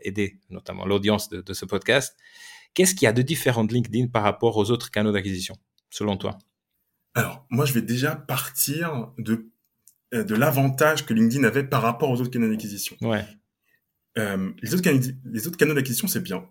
aider 0.04 0.38
notamment 0.50 0.86
l'audience 0.86 1.28
de, 1.28 1.52
ce 1.52 1.64
podcast, 1.64 2.16
qu'est-ce 2.74 2.94
qu'il 2.94 3.04
y 3.04 3.08
a 3.08 3.12
de 3.12 3.22
différent 3.22 3.64
de 3.64 3.72
LinkedIn 3.72 4.08
par 4.08 4.22
rapport 4.22 4.56
aux 4.56 4.70
autres 4.70 4.90
canaux 4.90 5.12
d'acquisition, 5.12 5.56
selon 5.90 6.16
toi? 6.16 6.38
Alors, 7.14 7.46
moi, 7.50 7.64
je 7.64 7.72
vais 7.72 7.82
déjà 7.82 8.16
partir 8.16 9.12
de, 9.18 9.50
de 10.12 10.34
l'avantage 10.34 11.06
que 11.06 11.14
LinkedIn 11.14 11.44
avait 11.44 11.64
par 11.64 11.82
rapport 11.82 12.10
aux 12.10 12.20
autres 12.20 12.30
canaux 12.30 12.48
d'acquisition. 12.48 12.96
Ouais. 13.02 13.24
les, 14.16 14.74
autres 14.74 14.88
les 15.24 15.46
autres 15.46 15.56
canaux 15.56 15.74
d'acquisition, 15.74 16.08
c'est 16.08 16.22
bien, 16.22 16.48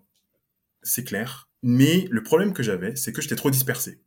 c'est 0.82 1.04
clair, 1.04 1.48
mais 1.62 2.06
le 2.10 2.22
problème 2.22 2.52
que 2.52 2.62
j'avais, 2.62 2.96
c'est 2.96 3.12
que 3.12 3.22
j'étais 3.22 3.36
trop 3.36 3.50
dispersé. 3.50 4.00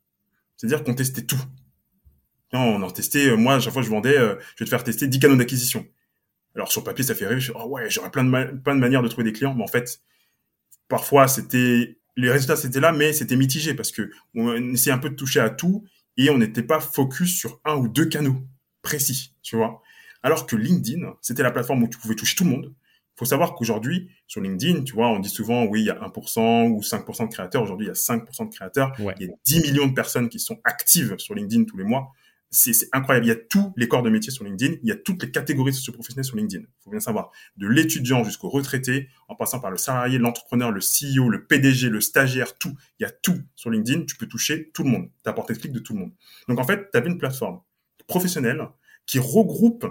C'est-à-dire 0.55 0.83
qu'on 0.83 0.95
testait 0.95 1.25
tout 1.25 1.41
on 2.53 2.83
a 2.83 2.91
testé, 2.91 3.29
euh, 3.29 3.35
moi, 3.35 3.55
à 3.55 3.59
chaque 3.59 3.73
fois, 3.73 3.81
je 3.81 3.89
vendais, 3.89 4.17
euh, 4.17 4.35
je 4.55 4.63
vais 4.63 4.65
te 4.65 4.69
faire 4.69 4.83
tester 4.83 5.07
10 5.07 5.19
canaux 5.19 5.35
d'acquisition. 5.35 5.85
Alors, 6.57 6.71
sur 6.71 6.83
papier, 6.83 7.05
ça 7.05 7.13
fait 7.13 7.27
rêver. 7.27 7.39
Je 7.39 7.51
oh 7.55 7.67
ouais, 7.67 7.87
j'aurais 7.89 8.09
plein 8.09 8.23
de, 8.23 8.57
plein 8.57 8.75
de 8.75 8.79
manières 8.79 9.03
de 9.03 9.07
trouver 9.07 9.25
des 9.25 9.33
clients. 9.33 9.53
Mais 9.53 9.63
en 9.63 9.67
fait, 9.67 10.01
parfois, 10.87 11.27
c'était, 11.27 11.99
les 12.15 12.31
résultats, 12.31 12.55
c'était 12.55 12.79
là, 12.79 12.91
mais 12.91 13.13
c'était 13.13 13.35
mitigé 13.35 13.75
parce 13.75 13.91
que 13.91 14.09
on 14.33 14.73
essayait 14.73 14.93
un 14.93 14.97
peu 14.97 15.11
de 15.11 15.15
toucher 15.15 15.39
à 15.39 15.51
tout 15.51 15.85
et 16.17 16.31
on 16.31 16.39
n'était 16.39 16.63
pas 16.63 16.79
focus 16.79 17.37
sur 17.37 17.61
un 17.63 17.75
ou 17.75 17.87
deux 17.87 18.05
canaux 18.05 18.41
précis, 18.81 19.35
tu 19.43 19.55
vois. 19.55 19.83
Alors 20.23 20.47
que 20.47 20.55
LinkedIn, 20.55 21.13
c'était 21.21 21.43
la 21.43 21.51
plateforme 21.51 21.83
où 21.83 21.87
tu 21.87 21.99
pouvais 21.99 22.15
toucher 22.15 22.35
tout 22.35 22.43
le 22.43 22.49
monde. 22.49 22.73
Il 22.73 23.19
faut 23.19 23.25
savoir 23.25 23.53
qu'aujourd'hui, 23.53 24.09
sur 24.25 24.41
LinkedIn, 24.41 24.83
tu 24.83 24.93
vois, 24.93 25.09
on 25.09 25.19
dit 25.19 25.29
souvent, 25.29 25.65
oui, 25.65 25.81
il 25.81 25.85
y 25.85 25.89
a 25.91 25.99
1% 25.99 26.69
ou 26.69 26.81
5% 26.81 27.27
de 27.27 27.33
créateurs. 27.33 27.61
Aujourd'hui, 27.61 27.85
il 27.85 27.89
y 27.89 27.91
a 27.91 27.93
5% 27.93 28.49
de 28.49 28.55
créateurs. 28.55 28.93
Il 29.19 29.27
y 29.27 29.29
a 29.29 29.33
10 29.45 29.61
millions 29.61 29.87
de 29.87 29.93
personnes 29.93 30.29
qui 30.29 30.39
sont 30.39 30.59
actives 30.63 31.15
sur 31.17 31.35
LinkedIn 31.35 31.65
tous 31.65 31.77
les 31.77 31.83
mois 31.83 32.13
c'est 32.49 32.73
incroyable. 32.93 33.25
Il 33.25 33.29
y 33.29 33.31
a 33.31 33.35
tous 33.35 33.73
les 33.75 33.87
corps 33.87 34.03
de 34.03 34.09
métier 34.09 34.31
sur 34.31 34.43
LinkedIn. 34.43 34.75
Il 34.81 34.87
y 34.87 34.91
a 34.91 34.95
toutes 34.95 35.21
les 35.23 35.31
catégories 35.31 35.73
socio-professionnelles 35.73 36.25
sur 36.25 36.37
LinkedIn. 36.37 36.63
Il 36.63 36.83
faut 36.83 36.89
bien 36.89 36.99
savoir. 36.99 37.31
De 37.57 37.67
l'étudiant 37.67 38.23
jusqu'au 38.23 38.49
retraité, 38.49 39.09
en 39.27 39.35
passant 39.35 39.59
par 39.59 39.71
le 39.71 39.77
salarié, 39.77 40.17
l'entrepreneur, 40.17 40.71
le 40.71 40.79
CEO, 40.79 41.29
le 41.29 41.45
PDG, 41.45 41.89
le 41.89 42.01
stagiaire, 42.01 42.57
tout. 42.57 42.73
Il 42.99 43.03
y 43.03 43.05
a 43.05 43.11
tout 43.11 43.39
sur 43.55 43.69
LinkedIn. 43.69 44.05
Tu 44.05 44.15
peux 44.15 44.27
toucher 44.27 44.71
tout 44.73 44.83
le 44.83 44.89
monde. 44.89 45.09
Tu 45.23 45.29
as 45.29 45.33
porté 45.33 45.53
de 45.53 45.59
clic 45.59 45.71
de 45.71 45.79
tout 45.79 45.93
le 45.93 45.99
monde. 45.99 46.11
Donc, 46.47 46.59
en 46.59 46.63
fait, 46.63 46.89
tu 46.91 46.97
as 46.97 47.05
une 47.05 47.17
plateforme 47.17 47.61
professionnelle 48.07 48.67
qui 49.05 49.19
regroupe 49.19 49.85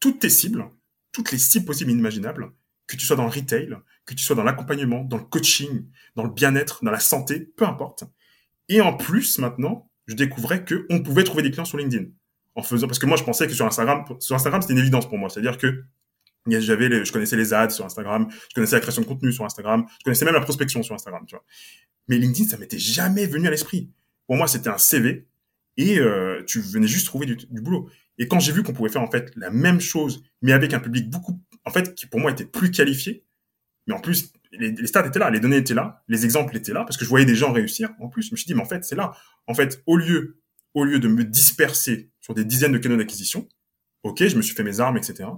toutes 0.00 0.20
tes 0.20 0.30
cibles, 0.30 0.68
toutes 1.12 1.30
les 1.30 1.38
cibles 1.38 1.66
possibles 1.66 1.90
et 1.90 1.94
inimaginables, 1.94 2.52
que 2.86 2.96
tu 2.96 3.06
sois 3.06 3.16
dans 3.16 3.24
le 3.24 3.30
retail, 3.30 3.76
que 4.04 4.14
tu 4.14 4.24
sois 4.24 4.34
dans 4.34 4.42
l'accompagnement, 4.42 5.04
dans 5.04 5.16
le 5.16 5.24
coaching, 5.24 5.86
dans 6.16 6.24
le 6.24 6.30
bien-être, 6.30 6.84
dans 6.84 6.90
la 6.90 7.00
santé, 7.00 7.40
peu 7.40 7.64
importe. 7.64 8.04
Et 8.68 8.80
en 8.80 8.96
plus, 8.96 9.38
maintenant, 9.38 9.90
je 10.06 10.14
découvrais 10.14 10.64
que 10.64 10.86
on 10.90 11.02
pouvait 11.02 11.24
trouver 11.24 11.42
des 11.42 11.50
clients 11.50 11.64
sur 11.64 11.78
LinkedIn. 11.78 12.06
En 12.54 12.62
faisant 12.62 12.86
parce 12.86 12.98
que 12.98 13.06
moi 13.06 13.16
je 13.16 13.24
pensais 13.24 13.46
que 13.46 13.54
sur 13.54 13.66
Instagram 13.66 14.04
sur 14.20 14.34
Instagram 14.36 14.60
c'était 14.62 14.74
une 14.74 14.80
évidence 14.80 15.08
pour 15.08 15.18
moi. 15.18 15.28
C'est-à-dire 15.30 15.58
que 15.58 15.84
je 16.46 17.12
connaissais 17.12 17.36
les 17.36 17.54
ads 17.54 17.70
sur 17.70 17.84
Instagram 17.84 18.28
je 18.30 18.54
connaissais 18.54 18.76
la 18.76 18.80
création 18.80 19.02
de 19.02 19.06
contenu 19.06 19.32
sur 19.32 19.44
Instagram 19.44 19.86
je 20.00 20.04
connaissais 20.04 20.24
même 20.24 20.34
la 20.34 20.40
prospection 20.40 20.82
sur 20.82 20.94
Instagram 20.94 21.24
tu 21.26 21.36
mais 22.08 22.18
LinkedIn 22.18 22.48
ça 22.48 22.58
m'était 22.58 22.78
jamais 22.78 23.26
venu 23.26 23.46
à 23.46 23.50
l'esprit. 23.50 23.90
Pour 24.26 24.36
moi 24.36 24.46
c'était 24.46 24.68
un 24.68 24.78
CV 24.78 25.26
et 25.76 25.98
euh, 25.98 26.42
tu 26.46 26.60
venais 26.60 26.86
juste 26.86 27.06
trouver 27.06 27.26
du, 27.26 27.36
du 27.36 27.60
boulot. 27.62 27.88
Et 28.18 28.28
quand 28.28 28.40
j'ai 28.40 28.52
vu 28.52 28.62
qu'on 28.62 28.74
pouvait 28.74 28.90
faire 28.90 29.02
en 29.02 29.10
fait 29.10 29.32
la 29.36 29.50
même 29.50 29.80
chose 29.80 30.22
mais 30.42 30.52
avec 30.52 30.74
un 30.74 30.80
public 30.80 31.08
beaucoup 31.08 31.40
en 31.64 31.70
fait 31.70 31.94
qui 31.94 32.06
pour 32.06 32.20
moi 32.20 32.30
était 32.32 32.44
plus 32.44 32.70
qualifié 32.70 33.24
mais 33.86 33.94
en 33.94 34.00
plus 34.00 34.32
les, 34.52 34.86
stats 34.86 35.06
étaient 35.06 35.18
là, 35.18 35.30
les 35.30 35.40
données 35.40 35.56
étaient 35.56 35.74
là, 35.74 36.02
les 36.08 36.24
exemples 36.24 36.56
étaient 36.56 36.72
là, 36.72 36.84
parce 36.84 36.96
que 36.96 37.04
je 37.04 37.10
voyais 37.10 37.26
des 37.26 37.34
gens 37.34 37.52
réussir. 37.52 37.90
En 38.00 38.08
plus, 38.08 38.22
je 38.22 38.30
me 38.32 38.36
suis 38.36 38.46
dit, 38.46 38.54
mais 38.54 38.62
en 38.62 38.66
fait, 38.66 38.84
c'est 38.84 38.94
là. 38.94 39.12
En 39.46 39.54
fait, 39.54 39.82
au 39.86 39.96
lieu, 39.96 40.40
au 40.74 40.84
lieu 40.84 40.98
de 40.98 41.08
me 41.08 41.24
disperser 41.24 42.10
sur 42.20 42.34
des 42.34 42.44
dizaines 42.44 42.72
de 42.72 42.78
canaux 42.78 42.96
d'acquisition, 42.96 43.48
ok, 44.02 44.26
je 44.26 44.36
me 44.36 44.42
suis 44.42 44.54
fait 44.54 44.62
mes 44.62 44.80
armes, 44.80 44.96
etc. 44.96 45.28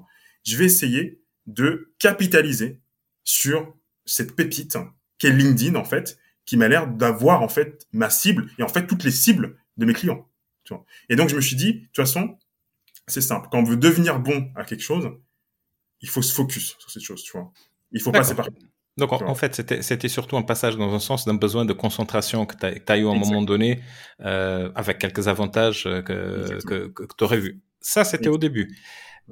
Je 0.44 0.56
vais 0.56 0.64
essayer 0.64 1.20
de 1.46 1.94
capitaliser 1.98 2.80
sur 3.22 3.74
cette 4.04 4.34
pépite 4.34 4.76
qu'est 5.18 5.30
LinkedIn, 5.30 5.76
en 5.76 5.84
fait, 5.84 6.18
qui 6.44 6.56
m'a 6.56 6.68
l'air 6.68 6.88
d'avoir, 6.88 7.42
en 7.42 7.48
fait, 7.48 7.86
ma 7.92 8.10
cible 8.10 8.50
et 8.58 8.62
en 8.62 8.68
fait, 8.68 8.86
toutes 8.86 9.04
les 9.04 9.10
cibles 9.10 9.58
de 9.76 9.86
mes 9.86 9.94
clients. 9.94 10.28
Tu 10.64 10.74
vois. 10.74 10.84
Et 11.08 11.16
donc, 11.16 11.28
je 11.28 11.36
me 11.36 11.40
suis 11.40 11.56
dit, 11.56 11.74
de 11.74 11.80
toute 11.86 11.96
façon, 11.96 12.38
c'est 13.06 13.20
simple. 13.20 13.48
Quand 13.50 13.58
on 13.58 13.64
veut 13.64 13.76
devenir 13.76 14.18
bon 14.18 14.50
à 14.56 14.64
quelque 14.64 14.82
chose, 14.82 15.10
il 16.00 16.08
faut 16.08 16.22
se 16.22 16.34
focus 16.34 16.76
sur 16.78 16.90
cette 16.90 17.02
chose, 17.02 17.22
tu 17.22 17.32
vois. 17.32 17.52
Il 17.92 18.00
faut 18.00 18.12
passer 18.12 18.34
par 18.34 18.48
donc, 18.96 19.12
en, 19.12 19.34
fait, 19.34 19.82
c'était 19.82 20.08
surtout 20.08 20.36
un 20.36 20.42
passage 20.42 20.76
dans 20.76 20.94
un 20.94 21.00
sens 21.00 21.24
d'un 21.24 21.34
besoin 21.34 21.64
de 21.64 21.72
concentration 21.72 22.46
que 22.46 22.54
tu 22.56 22.92
as, 22.92 22.98
eu 22.98 23.06
à 23.06 23.10
un 23.10 23.14
moment 23.14 23.42
donné, 23.42 23.80
euh, 24.20 24.70
avec 24.74 24.98
quelques 24.98 25.26
avantages 25.28 25.84
euh, 25.86 26.02
que, 26.02 26.64
que, 26.64 26.86
que, 26.88 27.14
tu 27.16 27.24
aurais 27.24 27.40
vu. 27.40 27.60
Ça, 27.80 28.04
c'était 28.04 28.28
au 28.28 28.38
début. 28.38 28.76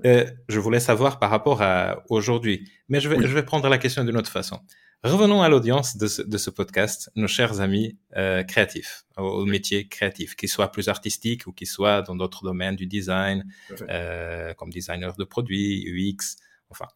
Euh, 0.04 0.24
je 0.48 0.58
voulais 0.58 0.80
savoir 0.80 1.18
par 1.18 1.30
rapport 1.30 1.62
à 1.62 2.02
aujourd'hui, 2.08 2.70
mais 2.88 3.00
je 3.00 3.08
vais, 3.08 3.26
je 3.26 3.34
vais 3.34 3.42
prendre 3.42 3.68
la 3.68 3.78
question 3.78 4.04
d'une 4.04 4.16
autre 4.16 4.30
façon. 4.30 4.60
Revenons 5.04 5.42
à 5.42 5.48
l'audience 5.48 5.96
de 5.96 6.06
ce, 6.06 6.22
de 6.22 6.38
ce 6.38 6.48
podcast, 6.48 7.10
nos 7.16 7.26
chers 7.26 7.60
amis 7.60 7.98
euh, 8.16 8.44
créatifs, 8.44 9.04
au, 9.16 9.44
métier 9.44 9.88
créatif, 9.88 10.36
qu'ils 10.36 10.48
soient 10.48 10.70
plus 10.70 10.88
artistiques 10.88 11.46
ou 11.48 11.52
qu'ils 11.52 11.66
soient 11.66 12.02
dans 12.02 12.14
d'autres 12.14 12.44
domaines 12.44 12.76
du 12.76 12.86
design, 12.86 13.44
euh, 13.88 14.54
comme 14.54 14.70
designer 14.70 15.16
de 15.16 15.24
produits, 15.24 15.84
UX, 15.88 16.36
enfin. 16.70 16.86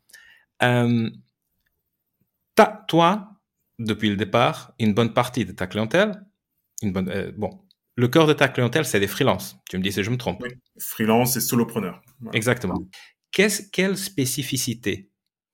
Euh, 2.58 2.64
toi, 2.88 3.30
depuis 3.78 4.10
le 4.10 4.16
départ, 4.16 4.74
une 4.78 4.94
bonne 4.94 5.12
partie 5.12 5.44
de 5.44 5.52
ta 5.52 5.66
clientèle, 5.66 6.24
une 6.82 6.92
bonne, 6.92 7.08
euh, 7.08 7.32
bon, 7.36 7.66
le 7.96 8.08
cœur 8.08 8.26
de 8.26 8.32
ta 8.32 8.48
clientèle, 8.48 8.84
c'est 8.84 9.00
des 9.00 9.06
freelances. 9.06 9.58
Tu 9.68 9.78
me 9.78 9.82
dis 9.82 9.92
si 9.92 10.02
je 10.02 10.10
me 10.10 10.16
trompe. 10.16 10.40
Oui, 10.42 10.50
freelance 10.78 11.36
et 11.36 11.40
solopreneur. 11.40 12.02
Exactement. 12.32 12.78
Qu'est-ce, 13.32 13.70
quelle 13.70 13.96
spécificité 13.96 15.10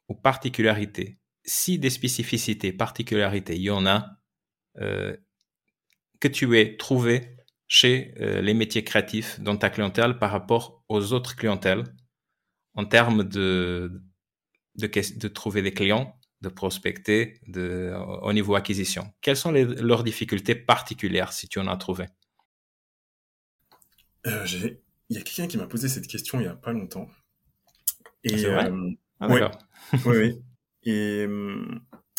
ou 0.08 0.14
particularité, 0.14 1.18
si 1.44 1.78
des 1.78 1.90
spécificités, 1.90 2.72
particularités, 2.72 3.56
il 3.56 3.62
y 3.62 3.70
en 3.70 3.86
a, 3.86 4.18
euh, 4.78 5.16
que 6.20 6.28
tu 6.28 6.58
aies 6.58 6.76
trouvé 6.76 7.36
chez 7.66 8.14
euh, 8.20 8.40
les 8.40 8.54
métiers 8.54 8.84
créatifs 8.84 9.40
dans 9.40 9.56
ta 9.56 9.70
clientèle 9.70 10.18
par 10.18 10.30
rapport 10.30 10.84
aux 10.88 11.12
autres 11.12 11.36
clientèles 11.36 11.84
en 12.74 12.84
termes 12.84 13.24
de, 13.24 14.02
de, 14.76 14.86
de 14.86 15.28
trouver 15.28 15.62
des 15.62 15.72
clients 15.72 16.18
de 16.42 16.48
prospecter 16.48 17.40
de, 17.46 17.94
au 18.22 18.32
niveau 18.32 18.56
acquisition 18.56 19.12
Quelles 19.20 19.36
sont 19.36 19.52
leurs 19.52 20.02
difficultés 20.02 20.54
particulières 20.54 21.32
si 21.32 21.48
tu 21.48 21.58
en 21.60 21.68
as 21.68 21.76
trouvé? 21.76 22.06
Euh, 24.26 24.44
Il 25.08 25.16
y 25.16 25.18
a 25.18 25.22
quelqu'un 25.22 25.46
qui 25.46 25.56
m'a 25.56 25.66
posé 25.66 25.88
cette 25.88 26.06
question 26.06 26.40
il 26.40 26.42
n'y 26.42 26.48
a 26.48 26.56
pas 26.56 26.72
longtemps. 26.72 27.08
Et, 28.24 28.44
euh, 28.44 28.90
ah, 29.20 29.28
oui, 29.28 29.40
oui, 30.04 30.42
Et 30.84 31.26
euh, 31.28 31.64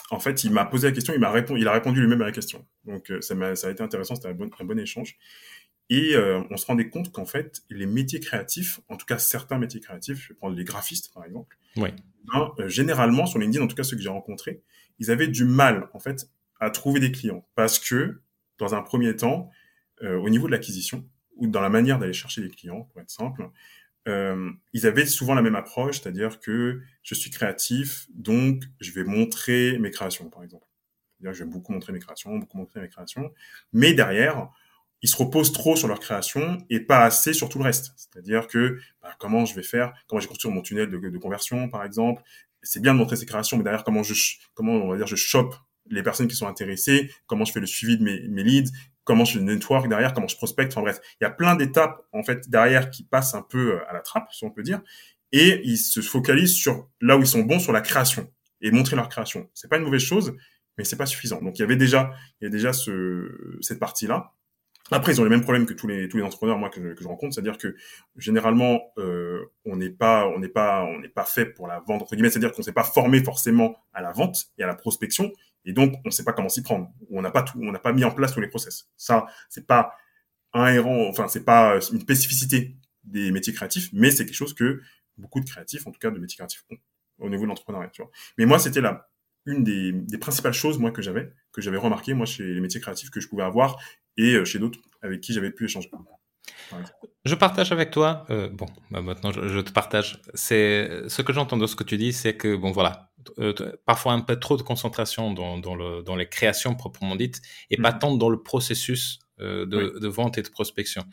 en 0.10 0.20
fait, 0.20 0.46
il 0.46 0.52
m'a 0.52 0.64
posé 0.66 0.88
la 0.88 0.94
question, 0.94 1.14
il, 1.14 1.20
m'a 1.20 1.32
répondu, 1.32 1.60
il 1.60 1.68
a 1.68 1.74
répondu 1.74 2.00
lui-même 2.00 2.22
à 2.22 2.26
la 2.26 2.32
question. 2.32 2.66
Donc 2.86 3.12
ça, 3.20 3.36
a, 3.36 3.56
ça 3.56 3.68
a 3.68 3.72
été 3.72 3.84
intéressant, 3.84 4.16
c'était 4.16 4.30
un 4.30 4.34
bon, 4.34 4.50
un 4.58 4.66
bon 4.66 4.80
échange. 4.80 5.18
Et 5.90 6.16
on 6.50 6.58
se 6.58 6.66
rendait 6.66 6.90
compte 6.90 7.12
qu'en 7.12 7.26
fait, 7.26 7.62
les 7.70 7.86
métiers 7.86 8.20
créatifs, 8.20 8.80
en 8.88 8.98
tout 8.98 9.06
cas 9.06 9.20
certains 9.20 9.60
métiers 9.60 9.80
créatifs, 9.80 10.18
je 10.18 10.30
vais 10.30 10.36
prendre 10.36 10.56
les 10.56 10.64
graphistes 10.64 11.14
par 11.14 11.26
exemple, 11.26 11.58
oui. 11.78 11.90
Ben, 12.32 12.52
euh, 12.60 12.68
généralement 12.68 13.26
sur 13.26 13.40
LinkedIn, 13.40 13.64
en 13.64 13.68
tout 13.68 13.76
cas 13.76 13.84
ceux 13.84 13.96
que 13.96 14.02
j'ai 14.02 14.10
rencontrés, 14.10 14.62
ils 15.00 15.12
avaient 15.12 15.28
du 15.28 15.46
mal 15.46 15.90
en 15.94 16.00
fait 16.00 16.30
à 16.60 16.70
trouver 16.70 17.00
des 17.00 17.12
clients 17.12 17.46
parce 17.56 17.80
que 17.80 18.22
dans 18.60 18.76
un 18.76 18.82
premier 18.82 19.16
temps, 19.16 19.50
euh, 20.04 20.18
au 20.18 20.30
niveau 20.30 20.48
de 20.48 20.52
l'acquisition 20.52 21.08
ou 21.36 21.48
dans 21.48 21.62
la 21.62 21.70
manière 21.70 22.00
d'aller 22.00 22.14
chercher 22.14 22.42
des 22.42 22.50
clients, 22.50 22.84
pour 22.84 23.02
être 23.02 23.10
simple, 23.10 23.50
euh, 24.08 24.52
ils 24.74 24.86
avaient 24.86 25.06
souvent 25.06 25.34
la 25.34 25.42
même 25.42 25.56
approche, 25.56 26.02
c'est-à-dire 26.02 26.40
que 26.40 26.82
je 27.02 27.16
suis 27.16 27.32
créatif, 27.32 28.08
donc 28.14 28.64
je 28.80 28.92
vais 28.92 29.04
montrer 29.04 29.78
mes 29.80 29.92
créations, 29.92 30.30
par 30.30 30.44
exemple. 30.44 30.68
C'est-à-dire 31.18 31.34
je 31.34 31.44
vais 31.44 31.50
beaucoup 31.50 31.74
montrer 31.74 31.92
mes 31.92 32.00
créations, 32.00 32.38
beaucoup 32.38 32.58
montrer 32.58 32.82
mes 32.82 32.90
créations, 32.90 33.34
mais 33.72 33.94
derrière, 33.94 34.50
ils 35.04 35.10
se 35.10 35.18
reposent 35.18 35.52
trop 35.52 35.76
sur 35.76 35.88
leur 35.88 36.00
création 36.00 36.58
et 36.70 36.80
pas 36.80 37.04
assez 37.04 37.34
sur 37.34 37.50
tout 37.50 37.60
le 37.60 37.66
reste. 37.66 37.92
C'est-à-dire 37.98 38.48
que 38.48 38.80
bah, 39.02 39.14
comment 39.20 39.46
je 39.46 39.54
vais 39.54 39.62
faire, 39.62 39.94
comment 40.08 40.20
j'ai 40.22 40.28
construit 40.28 40.50
mon 40.52 40.62
tunnel 40.62 40.90
de, 40.90 41.18
conversion, 41.18 41.70
par 41.70 41.84
exemple. 41.84 42.24
C'est 42.64 42.82
bien 42.82 42.94
de 42.94 43.00
montrer 43.00 43.18
ses 43.18 43.26
créations, 43.26 43.58
mais 43.58 43.64
derrière 43.64 43.84
comment 43.84 44.02
je, 44.02 44.14
comment 44.54 44.72
on 44.72 44.90
va 44.90 44.98
dire, 44.98 45.06
je 45.06 45.18
chope 45.18 45.56
les 45.90 46.02
personnes 46.02 46.30
qui 46.30 46.36
sont 46.36 46.48
intéressées, 46.48 47.12
comment 47.28 47.44
je 47.44 47.52
fais 47.52 47.60
le 47.60 47.66
suivi 47.66 47.98
de 47.98 48.04
mes, 48.04 48.44
leads, 48.44 48.72
comment 49.04 49.26
je 49.26 49.40
network 49.40 49.90
derrière, 49.90 50.14
comment 50.14 50.30
je 50.30 50.38
prospecte. 50.38 50.72
Enfin 50.72 50.82
bref, 50.82 51.02
il 51.20 51.26
y 51.26 51.28
a 51.28 51.30
plein 51.30 51.56
d'étapes 51.56 52.02
en 52.14 52.24
fait 52.24 52.50
derrière 52.50 52.90
qui 52.90 53.04
passent 53.04 53.36
un 53.36 53.42
peu 53.42 53.74
euh, 53.74 53.90
à 53.90 53.94
la 53.94 54.00
trappe, 54.00 54.32
si 54.32 54.46
on 54.46 54.52
peut 54.52 54.64
dire. 54.64 54.82
et 55.34 55.62
ils 55.66 55.78
se 55.78 56.00
focalisent 56.00 56.56
sur 56.56 56.88
là 57.02 57.18
où 57.18 57.22
ils 57.22 57.28
sont 57.28 57.42
bons 57.42 57.60
sur 57.60 57.74
la 57.74 57.82
création 57.82 58.32
et 58.62 58.72
montrer 58.72 58.96
leur 58.96 59.10
création. 59.10 59.50
C'est 59.54 59.70
pas 59.70 59.78
une 59.78 59.84
mauvaise 59.84 60.02
chose, 60.02 60.34
mais 60.78 60.86
c'est 60.86 60.96
pas 60.96 61.06
suffisant. 61.06 61.42
Donc 61.42 61.60
il 61.60 61.62
y 61.62 61.66
avait 61.66 61.76
déjà, 61.76 62.12
il 62.40 62.46
y 62.46 62.48
a 62.48 62.50
déjà 62.50 62.72
ce, 62.72 63.58
cette 63.60 63.80
partie-là. 63.80 64.32
Après, 64.94 65.12
ils 65.12 65.20
ont 65.20 65.24
les 65.24 65.30
mêmes 65.30 65.42
problèmes 65.42 65.66
que 65.66 65.74
tous 65.74 65.88
les 65.88 66.08
tous 66.08 66.18
les 66.18 66.24
entrepreneurs 66.24 66.58
moi 66.58 66.70
que 66.70 66.82
je, 66.82 66.94
que 66.94 67.02
je 67.02 67.08
rencontre, 67.08 67.34
c'est-à-dire 67.34 67.58
que 67.58 67.76
généralement 68.16 68.94
euh, 69.00 69.44
on 69.66 69.76
n'est 69.76 69.90
pas 69.90 70.28
on 70.28 70.40
n'est 70.40 70.50
pas 70.50 70.84
on 70.84 71.00
n'est 71.00 71.10
pas 71.10 71.26
fait 71.26 71.46
pour 71.46 71.68
la 71.68 71.80
vente 71.80 72.04
entre 72.04 72.16
guillemets, 72.16 72.30
c'est-à-dire 72.30 72.52
qu'on 72.52 72.62
s'est 72.62 72.74
pas 72.74 72.84
formé 72.84 73.24
forcément 73.24 73.76
à 73.94 74.02
la 74.02 74.12
vente 74.12 74.46
et 74.58 74.64
à 74.64 74.68
la 74.68 74.76
prospection, 74.76 75.34
et 75.66 75.74
donc 75.74 75.96
on 76.06 76.10
ne 76.10 76.12
sait 76.12 76.24
pas 76.24 76.34
comment 76.34 76.50
s'y 76.50 76.62
prendre. 76.62 76.92
On 77.10 77.22
n'a 77.22 77.32
pas 77.32 77.42
tout, 77.42 77.60
on 77.62 77.72
n'a 77.72 77.80
pas 77.80 77.92
mis 77.92 78.04
en 78.04 78.12
place 78.12 78.34
tous 78.34 78.42
les 78.42 78.48
process. 78.48 78.88
Ça, 78.96 79.26
c'est 79.50 79.66
pas 79.66 79.96
enfin 80.54 81.28
c'est 81.28 81.44
pas 81.44 81.80
une 81.92 82.02
spécificité 82.02 82.76
des 83.04 83.32
métiers 83.32 83.54
créatifs, 83.54 83.90
mais 83.94 84.12
c'est 84.12 84.26
quelque 84.26 84.36
chose 84.36 84.54
que 84.54 84.82
beaucoup 85.18 85.40
de 85.40 85.46
créatifs, 85.46 85.88
en 85.88 85.92
tout 85.92 86.00
cas 86.00 86.12
de 86.12 86.20
métiers 86.20 86.38
créatifs, 86.38 86.64
ont 86.70 86.78
au 87.26 87.30
niveau 87.30 87.44
de 87.44 87.48
l'entrepreneuriat. 87.48 87.92
Mais 88.38 88.46
moi, 88.46 88.60
c'était 88.60 88.82
la 88.82 89.10
une 89.46 89.64
des, 89.64 89.92
des, 89.92 90.18
principales 90.18 90.54
choses 90.54 90.80
moi 90.80 90.92
que 90.92 91.02
j'avais 91.02 91.34
que 91.54 91.62
j'avais 91.62 91.78
remarqué 91.78 92.14
moi 92.14 92.26
chez 92.26 92.44
les 92.44 92.60
métiers 92.60 92.82
créatifs 92.82 93.10
que 93.10 93.20
je 93.20 93.28
pouvais 93.28 93.44
avoir 93.44 93.80
et 94.18 94.34
euh, 94.34 94.46
chez 94.46 94.60
d'autres 94.60 94.80
avec 95.02 95.22
qui 95.22 95.34
j'avais 95.34 95.52
pu 95.52 95.66
échanger. 95.66 95.90
Je 97.26 97.36
partage 97.36 97.72
avec 97.72 97.92
toi. 97.92 98.26
Euh, 98.30 98.50
bon, 98.50 98.66
bah 98.92 99.02
maintenant 99.02 99.32
je, 99.32 99.60
te 99.60 99.72
partage. 99.72 100.20
C'est 100.34 101.04
ce 101.08 101.22
que 101.22 101.32
j'entends 101.32 101.58
de 101.58 101.68
ce 101.68 101.76
que 101.76 101.84
tu 101.84 101.98
dis, 101.98 102.12
c'est 102.12 102.36
que 102.36 102.56
bon 102.56 102.72
voilà, 102.72 103.12
euh, 103.40 103.54
parfois 103.86 104.14
un 104.14 104.20
peu 104.20 104.38
trop 104.38 104.58
de 104.58 104.62
concentration 104.62 105.34
dans, 105.34 105.58
dans, 105.58 105.76
le, 105.76 106.04
dans 106.04 106.16
les 106.16 106.28
créations 106.28 106.76
proprement 106.76 107.16
dites 107.16 107.42
et 107.70 107.78
pas 107.78 107.94
mhm. 107.94 108.00
tant 108.00 108.16
dans 108.16 108.30
le 108.30 108.42
processus 108.42 109.20
euh, 109.40 109.66
de, 109.66 110.00
de, 110.00 110.08
vente 110.08 110.38
et 110.38 110.42
de 110.42 110.50
prospection. 110.50 111.04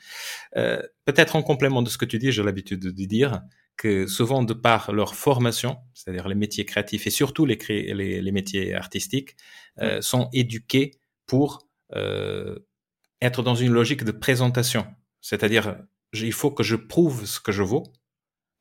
Peut-être 0.53 1.37
en 1.37 1.42
complément 1.42 1.83
de 1.83 1.88
ce 1.88 1.98
que 1.98 2.05
tu 2.05 2.18
dis, 2.18 2.33
j'ai 2.33 2.42
l'habitude 2.42 2.81
de 2.81 2.90
dire 2.90 3.42
que 3.76 4.07
souvent 4.07 4.42
de 4.42 4.53
par 4.53 4.92
leur 4.92 5.14
formation, 5.14 5.79
c'est-à-dire 5.94 6.29
les 6.29 6.35
métiers 6.35 6.66
créatifs 6.66 7.07
et 7.07 7.11
surtout 7.11 7.46
les, 7.46 7.57
les, 7.68 8.20
les 8.20 8.33
métiers 8.33 8.74
artistiques, 8.74 9.37
euh, 9.81 10.01
sont 10.01 10.29
éduqués 10.33 10.93
pour 11.27 11.66
euh, 11.95 12.59
être 13.23 13.43
dans 13.43 13.55
une 13.55 13.73
logique 13.73 14.05
de 14.05 14.12
présentation. 14.12 14.87
C'est-à-dire, 15.21 15.77
il 16.12 16.33
faut 16.33 16.51
que 16.51 16.62
je 16.62 16.77
prouve 16.77 17.27
ce 17.27 17.40
que 17.40 17.53
je 17.53 17.62
vaux 17.62 17.85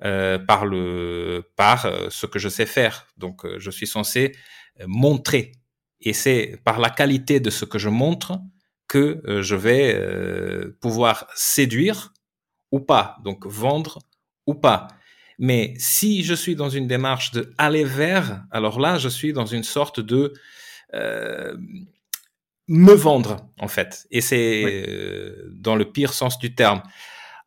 euh, 0.03 0.39
par 0.39 0.65
le 0.65 1.51
par 1.55 1.91
ce 2.09 2.25
que 2.25 2.39
je 2.39 2.49
sais 2.49 2.65
faire. 2.65 3.07
Donc, 3.17 3.45
je 3.57 3.71
suis 3.71 3.87
censé 3.87 4.35
montrer, 4.85 5.51
et 5.99 6.13
c'est 6.13 6.61
par 6.63 6.79
la 6.79 6.89
qualité 6.89 7.39
de 7.39 7.49
ce 7.49 7.65
que 7.65 7.79
je 7.79 7.89
montre 7.89 8.39
que 8.87 9.21
je 9.41 9.55
vais 9.55 10.71
pouvoir 10.79 11.27
séduire 11.35 12.13
ou 12.71 12.79
pas, 12.79 13.17
donc 13.23 13.45
vendre 13.45 13.99
ou 14.47 14.53
pas. 14.55 14.87
Mais 15.37 15.73
si 15.77 16.23
je 16.23 16.33
suis 16.33 16.55
dans 16.55 16.69
une 16.69 16.87
démarche 16.87 17.31
de 17.31 17.53
aller 17.57 17.85
vers, 17.85 18.43
alors 18.51 18.79
là, 18.79 18.97
je 18.97 19.07
suis 19.07 19.31
dans 19.31 19.45
une 19.45 19.63
sorte 19.63 20.01
de 20.01 20.33
me 22.69 22.93
vendre, 22.93 23.49
en 23.59 23.67
fait. 23.67 24.07
Et 24.11 24.21
c'est 24.21 24.63
euh, 24.63 25.49
dans 25.51 25.75
le 25.75 25.91
pire 25.91 26.13
sens 26.13 26.37
du 26.37 26.53
terme. 26.53 26.81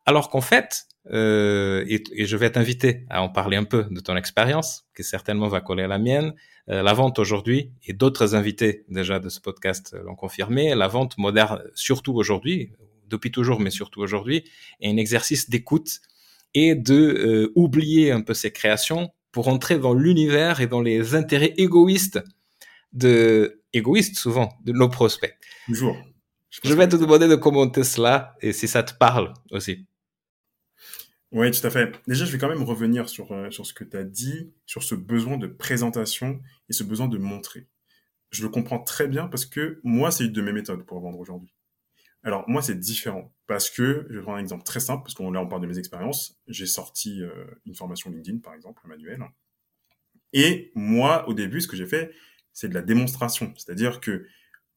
Alors 0.05 0.29
qu'en 0.29 0.41
fait, 0.41 0.85
euh, 1.11 1.85
et, 1.87 2.03
et, 2.13 2.25
je 2.25 2.37
vais 2.37 2.51
t'inviter 2.51 3.05
à 3.09 3.21
en 3.21 3.29
parler 3.29 3.57
un 3.57 3.63
peu 3.63 3.87
de 3.89 3.99
ton 4.01 4.15
expérience, 4.17 4.85
qui 4.95 5.03
certainement 5.03 5.47
va 5.47 5.61
coller 5.61 5.83
à 5.83 5.87
la 5.87 5.97
mienne. 5.97 6.33
Euh, 6.69 6.81
la 6.81 6.93
vente 6.93 7.19
aujourd'hui, 7.19 7.71
et 7.85 7.93
d'autres 7.93 8.35
invités 8.35 8.85
déjà 8.89 9.19
de 9.19 9.29
ce 9.29 9.39
podcast 9.39 9.95
l'ont 10.03 10.15
confirmé, 10.15 10.75
la 10.75 10.87
vente 10.87 11.17
moderne, 11.17 11.61
surtout 11.73 12.13
aujourd'hui, 12.13 12.71
depuis 13.07 13.31
toujours, 13.31 13.59
mais 13.59 13.69
surtout 13.69 14.01
aujourd'hui, 14.01 14.43
est 14.81 14.89
un 14.89 14.97
exercice 14.97 15.49
d'écoute 15.49 16.01
et 16.53 16.75
de 16.75 16.95
euh, 16.95 17.51
oublier 17.55 18.11
un 18.11 18.21
peu 18.21 18.33
ses 18.33 18.51
créations 18.51 19.11
pour 19.31 19.47
entrer 19.47 19.79
dans 19.79 19.93
l'univers 19.93 20.61
et 20.61 20.67
dans 20.67 20.81
les 20.81 21.15
intérêts 21.15 21.53
égoïstes 21.57 22.19
de 22.93 23.61
égoïstes 23.73 24.17
souvent 24.17 24.57
de 24.63 24.71
nos 24.71 24.89
prospects. 24.89 25.35
Toujours. 25.65 25.97
Je, 26.49 26.73
vais 26.73 26.87
te 26.87 26.95
demander 26.95 27.27
de 27.27 27.35
commenter 27.35 27.83
cela 27.83 28.35
et 28.41 28.53
si 28.53 28.67
ça 28.67 28.83
te 28.83 28.93
parle 28.93 29.33
aussi. 29.51 29.87
Oui, 31.31 31.49
tout 31.49 31.65
à 31.65 31.71
fait. 31.71 31.91
Déjà, 32.07 32.25
je 32.25 32.31
vais 32.31 32.37
quand 32.37 32.49
même 32.49 32.61
revenir 32.61 33.09
sur, 33.09 33.31
euh, 33.31 33.49
sur 33.49 33.65
ce 33.65 33.73
que 33.73 33.83
tu 33.83 33.97
as 33.97 34.03
dit, 34.03 34.53
sur 34.67 34.83
ce 34.83 34.93
besoin 34.93 35.37
de 35.37 35.47
présentation 35.47 36.39
et 36.69 36.73
ce 36.73 36.83
besoin 36.83 37.07
de 37.07 37.17
montrer. 37.17 37.67
Je 38.29 38.43
le 38.43 38.49
comprends 38.49 38.79
très 38.79 39.07
bien 39.07 39.27
parce 39.27 39.45
que 39.45 39.79
moi, 39.83 40.11
c'est 40.11 40.25
une 40.25 40.31
de 40.31 40.41
mes 40.43 40.53
méthodes 40.53 40.85
pour 40.85 40.99
vendre 40.99 41.19
aujourd'hui. 41.19 41.53
Alors 42.23 42.45
moi 42.47 42.61
c'est 42.61 42.79
différent 42.79 43.33
parce 43.47 43.69
que 43.69 44.07
je 44.09 44.15
vais 44.15 44.21
prendre 44.21 44.37
un 44.37 44.41
exemple 44.41 44.63
très 44.63 44.79
simple 44.79 45.03
parce 45.03 45.13
qu'on 45.13 45.29
là 45.31 45.41
on 45.41 45.47
parle 45.47 45.61
de 45.61 45.67
mes 45.67 45.77
expériences. 45.77 46.39
J'ai 46.47 46.65
sorti 46.65 47.21
euh, 47.21 47.45
une 47.65 47.75
formation 47.75 48.09
LinkedIn 48.09 48.39
par 48.39 48.53
exemple, 48.53 48.81
manuel. 48.87 49.21
Et 50.31 50.71
moi 50.73 51.27
au 51.27 51.33
début 51.33 51.59
ce 51.59 51.67
que 51.67 51.75
j'ai 51.75 51.85
fait 51.85 52.13
c'est 52.53 52.69
de 52.69 52.73
la 52.73 52.81
démonstration, 52.81 53.53
c'est-à-dire 53.57 53.99
que 53.99 54.27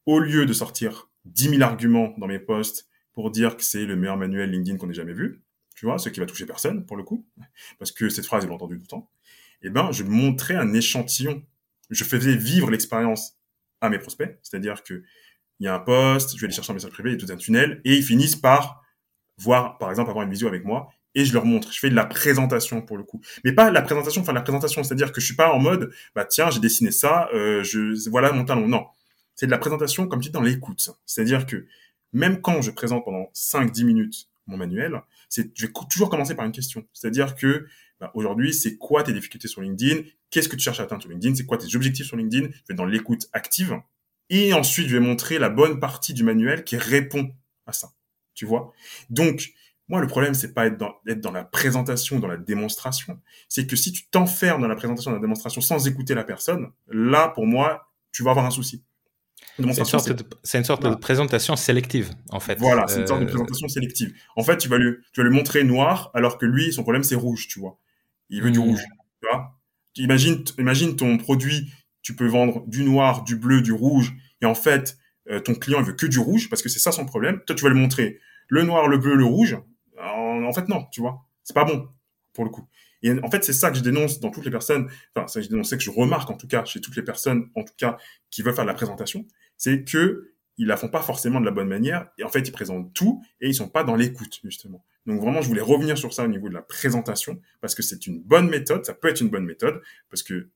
au 0.06 0.18
lieu 0.18 0.46
de 0.46 0.52
sortir 0.52 1.10
10 1.26 1.50
000 1.50 1.62
arguments 1.62 2.14
dans 2.18 2.26
mes 2.26 2.38
posts 2.38 2.88
pour 3.12 3.30
dire 3.30 3.56
que 3.56 3.62
c'est 3.62 3.86
le 3.86 3.96
meilleur 3.96 4.16
manuel 4.16 4.50
LinkedIn 4.50 4.78
qu'on 4.78 4.90
ait 4.90 4.94
jamais 4.94 5.12
vu, 5.12 5.42
tu 5.74 5.86
vois, 5.86 5.98
ce 5.98 6.08
qui 6.08 6.20
va 6.20 6.26
toucher 6.26 6.46
personne 6.46 6.86
pour 6.86 6.96
le 6.96 7.02
coup, 7.02 7.26
parce 7.78 7.92
que 7.92 8.08
cette 8.08 8.26
phrase 8.26 8.44
est 8.44 8.50
entendue 8.50 8.76
tout 8.76 8.82
le 8.82 8.88
temps. 8.88 9.10
Eh 9.62 9.70
ben 9.70 9.90
je 9.92 10.04
montrais 10.04 10.54
un 10.54 10.72
échantillon, 10.72 11.42
je 11.90 12.04
faisais 12.04 12.36
vivre 12.36 12.70
l'expérience 12.70 13.38
à 13.80 13.88
mes 13.90 13.98
prospects, 13.98 14.38
c'est-à-dire 14.42 14.82
que 14.82 15.02
il 15.58 15.64
y 15.64 15.68
a 15.68 15.74
un 15.74 15.80
poste, 15.80 16.34
je 16.34 16.40
vais 16.40 16.46
aller 16.46 16.54
chercher 16.54 16.72
un 16.72 16.74
message 16.74 16.90
privé, 16.90 17.10
il 17.10 17.20
y 17.20 17.24
a 17.24 17.26
tout 17.26 17.32
un 17.32 17.36
tunnel, 17.36 17.80
et 17.84 17.96
ils 17.96 18.02
finissent 18.02 18.36
par 18.36 18.84
voir, 19.38 19.78
par 19.78 19.90
exemple, 19.90 20.10
avoir 20.10 20.24
une 20.24 20.30
visio 20.30 20.48
avec 20.48 20.64
moi, 20.64 20.90
et 21.16 21.24
je 21.24 21.32
leur 21.32 21.44
montre. 21.44 21.72
Je 21.72 21.80
fais 21.80 21.90
de 21.90 21.96
la 21.96 22.06
présentation 22.06 22.80
pour 22.80 22.96
le 22.96 23.02
coup, 23.02 23.20
mais 23.42 23.52
pas 23.52 23.72
la 23.72 23.82
présentation, 23.82 24.22
enfin 24.22 24.32
la 24.32 24.42
présentation, 24.42 24.84
c'est-à-dire 24.84 25.10
que 25.10 25.20
je 25.20 25.26
suis 25.26 25.34
pas 25.34 25.52
en 25.52 25.58
mode, 25.58 25.90
bah 26.14 26.24
tiens, 26.24 26.50
j'ai 26.50 26.60
dessiné 26.60 26.92
ça, 26.92 27.28
euh, 27.34 27.64
je 27.64 28.08
voilà 28.08 28.30
mon 28.32 28.44
talon. 28.44 28.68
Non, 28.68 28.86
c'est 29.34 29.46
de 29.46 29.50
la 29.50 29.58
présentation 29.58 30.06
comme 30.06 30.20
tu 30.20 30.28
dis 30.28 30.32
dans 30.32 30.42
l'écoute. 30.42 30.90
C'est-à-dire 31.06 31.46
que 31.46 31.66
même 32.12 32.40
quand 32.40 32.62
je 32.62 32.70
présente 32.70 33.04
pendant 33.04 33.30
5-10 33.34 33.84
minutes 33.84 34.28
mon 34.46 34.56
manuel, 34.56 35.02
c'est, 35.28 35.50
je 35.58 35.66
vais 35.66 35.72
toujours 35.90 36.08
commencer 36.08 36.36
par 36.36 36.46
une 36.46 36.52
question. 36.52 36.86
C'est-à-dire 36.92 37.34
que 37.34 37.66
bah, 37.98 38.12
aujourd'hui, 38.14 38.54
c'est 38.54 38.76
quoi 38.76 39.02
tes 39.02 39.12
difficultés 39.12 39.48
sur 39.48 39.60
LinkedIn? 39.60 40.02
Qu'est-ce 40.30 40.48
que 40.48 40.54
tu 40.54 40.62
cherches 40.62 40.78
à 40.78 40.84
atteindre 40.84 41.02
sur 41.02 41.10
LinkedIn? 41.10 41.34
C'est 41.34 41.46
quoi 41.46 41.58
tes 41.58 41.74
objectifs 41.74 42.06
sur 42.06 42.16
LinkedIn? 42.16 42.46
Je 42.52 42.68
vais 42.68 42.74
dans 42.74 42.84
l'écoute 42.84 43.26
active 43.32 43.80
et 44.28 44.52
ensuite, 44.52 44.88
je 44.88 44.96
vais 44.96 45.04
montrer 45.04 45.38
la 45.38 45.48
bonne 45.48 45.78
partie 45.78 46.12
du 46.12 46.24
manuel 46.24 46.64
qui 46.64 46.76
répond 46.76 47.32
à 47.66 47.72
ça. 47.72 47.92
Tu 48.34 48.44
vois? 48.44 48.72
Donc, 49.08 49.52
moi, 49.88 50.00
le 50.00 50.06
problème, 50.06 50.34
c'est 50.34 50.52
pas 50.52 50.66
être 50.66 50.76
dans, 50.76 50.94
être 51.06 51.20
dans 51.20 51.30
la 51.30 51.44
présentation, 51.44 52.18
dans 52.18 52.26
la 52.26 52.36
démonstration. 52.36 53.20
C'est 53.48 53.66
que 53.66 53.76
si 53.76 53.92
tu 53.92 54.08
t'enfermes 54.08 54.62
dans 54.62 54.68
la 54.68 54.74
présentation, 54.74 55.10
dans 55.10 55.16
la 55.16 55.22
démonstration 55.22 55.60
sans 55.60 55.86
écouter 55.86 56.14
la 56.14 56.24
personne, 56.24 56.70
là, 56.88 57.28
pour 57.28 57.46
moi, 57.46 57.88
tu 58.12 58.22
vas 58.22 58.30
avoir 58.30 58.46
un 58.46 58.50
souci. 58.50 58.84
C'est 59.58 59.62
une 59.62 59.84
sorte, 59.84 60.10
de, 60.10 60.24
une 60.54 60.64
sorte 60.64 60.82
de, 60.82 60.94
présentation 60.94 61.56
sélective, 61.56 62.10
en 62.30 62.40
fait. 62.40 62.58
Voilà, 62.58 62.86
c'est 62.88 63.00
une 63.00 63.06
sorte 63.06 63.20
de 63.20 63.26
euh, 63.26 63.28
présentation 63.28 63.68
sélective. 63.68 64.12
En 64.34 64.42
fait, 64.42 64.58
tu 64.58 64.68
vas 64.68 64.76
lui, 64.76 64.96
tu 65.12 65.20
vas 65.20 65.28
lui 65.28 65.34
montrer 65.34 65.64
noir, 65.64 66.10
alors 66.14 66.36
que 66.36 66.46
lui, 66.46 66.72
son 66.72 66.82
problème, 66.82 67.04
c'est 67.04 67.14
rouge, 67.14 67.48
tu 67.48 67.60
vois. 67.60 67.78
Il 68.28 68.42
veut 68.42 68.50
du 68.50 68.58
hmm. 68.58 68.62
rouge, 68.62 68.82
tu 69.22 69.28
vois. 69.30 69.58
Imagine, 69.96 70.44
imagine 70.58 70.96
ton 70.96 71.16
produit 71.16 71.70
tu 72.06 72.14
peux 72.14 72.28
vendre 72.28 72.64
du 72.68 72.84
noir, 72.84 73.24
du 73.24 73.34
bleu, 73.34 73.62
du 73.62 73.72
rouge, 73.72 74.14
et 74.40 74.46
en 74.46 74.54
fait, 74.54 74.96
euh, 75.28 75.40
ton 75.40 75.56
client 75.56 75.80
il 75.80 75.86
veut 75.86 75.92
que 75.92 76.06
du 76.06 76.20
rouge 76.20 76.48
parce 76.48 76.62
que 76.62 76.68
c'est 76.68 76.78
ça 76.78 76.92
son 76.92 77.04
problème. 77.04 77.40
Toi, 77.46 77.56
tu 77.56 77.64
vas 77.64 77.70
lui 77.70 77.80
montrer 77.80 78.20
le 78.46 78.62
noir, 78.62 78.86
le 78.86 78.96
bleu, 78.96 79.16
le 79.16 79.24
rouge. 79.24 79.58
En, 79.98 80.52
fait, 80.52 80.68
non, 80.68 80.86
tu 80.92 81.00
vois, 81.00 81.24
c'est 81.42 81.54
pas 81.54 81.64
bon 81.64 81.88
pour 82.32 82.44
le 82.44 82.50
coup. 82.50 82.68
Et 83.02 83.12
en 83.22 83.30
fait, 83.30 83.44
c'est 83.44 83.52
ça 83.52 83.70
que 83.70 83.76
je 83.76 83.82
dénonce 83.82 84.20
dans 84.20 84.30
toutes 84.30 84.44
les 84.44 84.50
personnes. 84.50 84.90
Enfin, 85.14 85.26
ça 85.28 85.40
que 85.40 85.44
je 85.44 85.50
dénonce, 85.50 85.70
que 85.70 85.78
je 85.78 85.90
remarque 85.90 86.30
en 86.30 86.36
tout 86.36 86.48
cas 86.48 86.64
chez 86.64 86.80
toutes 86.80 86.96
les 86.96 87.02
personnes, 87.02 87.50
en 87.54 87.62
tout 87.62 87.74
cas, 87.76 87.96
qui 88.30 88.42
veulent 88.42 88.54
faire 88.54 88.64
la 88.64 88.74
présentation, 88.74 89.26
c'est 89.56 89.84
que 89.84 90.32
ils 90.58 90.66
la 90.66 90.76
font 90.76 90.88
pas 90.88 91.02
forcément 91.02 91.40
de 91.40 91.44
la 91.44 91.50
bonne 91.50 91.68
manière. 91.68 92.08
Et 92.18 92.24
en 92.24 92.28
fait, 92.28 92.40
ils 92.40 92.52
présentent 92.52 92.92
tout 92.94 93.22
et 93.40 93.48
ils 93.48 93.54
sont 93.54 93.68
pas 93.68 93.84
dans 93.84 93.94
l'écoute 93.94 94.40
justement. 94.42 94.84
Donc 95.04 95.20
vraiment, 95.20 95.42
je 95.42 95.48
voulais 95.48 95.60
revenir 95.60 95.96
sur 95.98 96.12
ça 96.14 96.24
au 96.24 96.28
niveau 96.28 96.48
de 96.48 96.54
la 96.54 96.62
présentation 96.62 97.40
parce 97.60 97.74
que 97.74 97.82
c'est 97.82 98.06
une 98.06 98.22
bonne 98.22 98.48
méthode. 98.48 98.84
Ça 98.84 98.94
peut 98.94 99.08
être 99.08 99.20
une 99.20 99.28
bonne 99.28 99.44
méthode 99.44 99.82
parce 100.08 100.22
que 100.22 100.50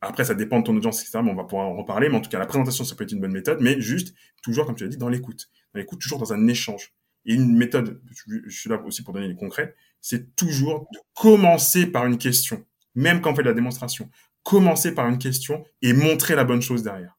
après, 0.00 0.24
ça 0.24 0.34
dépend 0.34 0.60
de 0.60 0.64
ton 0.64 0.76
audience, 0.76 1.02
etc. 1.02 1.20
Mais 1.24 1.30
on 1.30 1.34
va 1.34 1.44
pouvoir 1.44 1.68
en 1.68 1.76
reparler. 1.76 2.08
Mais 2.08 2.16
en 2.16 2.20
tout 2.20 2.30
cas, 2.30 2.38
la 2.38 2.46
présentation, 2.46 2.84
ça 2.84 2.94
peut 2.94 3.04
être 3.04 3.12
une 3.12 3.20
bonne 3.20 3.32
méthode. 3.32 3.58
Mais 3.60 3.80
juste, 3.80 4.14
toujours, 4.42 4.64
comme 4.66 4.76
tu 4.76 4.84
l'as 4.84 4.90
dit, 4.90 4.96
dans 4.96 5.08
l'écoute. 5.08 5.50
Dans 5.74 5.78
l'écoute, 5.78 6.00
toujours 6.00 6.18
dans 6.18 6.32
un 6.32 6.46
échange. 6.46 6.94
Et 7.28 7.34
une 7.34 7.56
méthode, 7.56 8.02
je 8.26 8.50
suis 8.50 8.68
là 8.68 8.82
aussi 8.82 9.04
pour 9.04 9.14
donner 9.14 9.28
les 9.28 9.36
concrets, 9.36 9.76
c'est 10.00 10.34
toujours 10.34 10.88
de 10.92 10.98
commencer 11.14 11.86
par 11.86 12.06
une 12.06 12.18
question. 12.18 12.64
Même 12.96 13.20
quand 13.20 13.32
on 13.32 13.36
fait 13.36 13.42
de 13.42 13.48
la 13.48 13.54
démonstration. 13.54 14.10
Commencer 14.42 14.94
par 14.94 15.06
une 15.06 15.18
question 15.18 15.64
et 15.82 15.92
montrer 15.92 16.34
la 16.34 16.44
bonne 16.44 16.62
chose 16.62 16.82
derrière. 16.82 17.16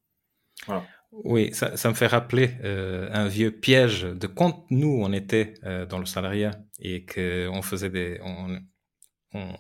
Voilà. 0.66 0.86
Oui, 1.12 1.52
ça, 1.54 1.78
ça, 1.78 1.90
me 1.90 1.94
fait 1.94 2.08
rappeler 2.08 2.52
euh, 2.64 3.10
un 3.12 3.28
vieux 3.28 3.52
piège 3.52 4.04
de 4.04 4.28
quand 4.28 4.66
nous, 4.70 5.00
on 5.02 5.14
était 5.14 5.54
euh, 5.64 5.86
dans 5.86 5.98
le 5.98 6.06
salariat 6.06 6.52
et 6.80 7.06
qu'on 7.06 7.62
faisait 7.62 7.90
des... 7.90 8.20
On, 8.24 8.60
on, 9.34 9.54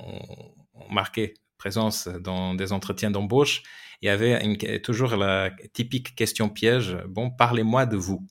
on 0.74 0.94
marquait 0.94 1.34
présence 1.58 2.08
dans 2.08 2.56
des 2.56 2.72
entretiens 2.72 3.12
d'embauche, 3.12 3.64
il 4.02 4.08
y 4.08 4.10
avait 4.10 4.44
une, 4.44 4.58
toujours 4.80 5.16
la 5.16 5.52
typique 5.74 6.16
question 6.16 6.50
piège. 6.50 6.98
Bon, 7.08 7.30
parlez-moi 7.30 7.86
de 7.86 7.98
vous. 7.98 8.26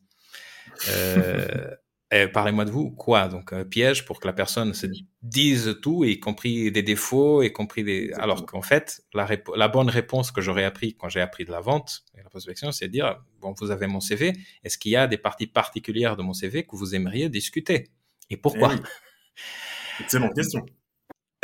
Euh, 0.89 1.75
eh, 2.11 2.27
parlez-moi 2.27 2.65
de 2.65 2.71
vous, 2.71 2.91
quoi? 2.91 3.29
Donc, 3.29 3.53
un 3.53 3.65
piège 3.65 4.07
pour 4.07 4.19
que 4.19 4.27
la 4.27 4.33
personne 4.33 4.73
se 4.73 4.87
dise 5.21 5.79
tout, 5.83 6.05
y 6.05 6.19
compris 6.19 6.73
des 6.73 6.83
défauts, 6.83 7.43
y 7.43 7.53
compris 7.53 7.85
des... 7.85 8.13
Alors 8.15 8.47
qu'en 8.47 8.63
fait, 8.63 9.03
la, 9.13 9.29
la, 9.57 9.69
bonne 9.69 9.91
réponse 9.91 10.31
que 10.31 10.41
j'aurais 10.41 10.65
appris 10.65 10.97
quand 10.97 11.11
j'ai 11.11 11.21
appris 11.21 11.45
de 11.45 11.51
la 11.51 11.61
vente 11.61 12.05
et 12.15 12.23
la 12.23 12.31
prospection, 12.31 12.73
c'est 12.73 12.87
de 12.87 12.93
dire, 12.93 13.23
bon, 13.41 13.55
vous 13.61 13.71
avez 13.71 13.87
mon 13.87 14.01
CV, 14.01 14.33
est-ce 14.65 14.79
qu'il 14.79 14.93
y 14.93 14.97
a 14.97 15.07
des 15.07 15.19
parties 15.19 15.47
particulières 15.47 16.17
de 16.17 16.23
mon 16.23 16.33
CV 16.33 16.65
que 16.65 16.77
vous 16.77 16.95
aimeriez 16.95 17.29
discuter? 17.29 17.91
Et 18.31 18.37
pourquoi? 18.37 18.73
Eh 18.75 20.05
C'est 20.07 20.19
mon 20.19 20.31
question. 20.31 20.65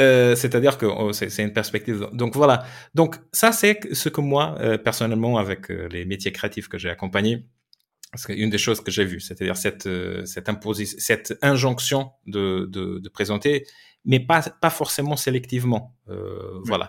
Euh, 0.01 0.35
c'est-à-dire 0.35 0.77
que 0.77 0.87
oh, 0.87 1.13
c'est 1.13 1.43
une 1.43 1.53
perspective. 1.53 2.09
Donc 2.13 2.35
voilà. 2.35 2.65
Donc 2.95 3.17
ça, 3.33 3.53
c'est 3.53 3.95
ce 3.95 4.09
que 4.09 4.21
moi, 4.21 4.57
euh, 4.61 4.77
personnellement, 4.77 5.39
avec 5.39 5.71
euh, 5.71 5.89
les 5.89 6.05
métiers 6.05 6.33
créatifs 6.33 6.69
que 6.69 6.79
j'ai 6.79 6.91
accompagnés, 6.91 7.47
parce 8.15 8.27
qu'une 8.27 8.49
des 8.49 8.59
choses 8.59 8.81
que 8.81 8.93
j'ai 8.93 9.05
vues, 9.05 9.21
c'est-à-dire 9.21 9.57
cette 9.57 9.89
cette 10.25 10.49
imposition, 10.49 10.97
cette 11.01 11.37
injonction 11.43 12.13
de, 12.27 12.69
de, 12.71 13.01
de, 13.01 13.09
présenter, 13.09 13.67
mais 14.05 14.21
pas 14.21 14.43
pas 14.43 14.71
forcément 14.71 15.17
sélectivement. 15.17 15.97
Voilà. 16.65 16.89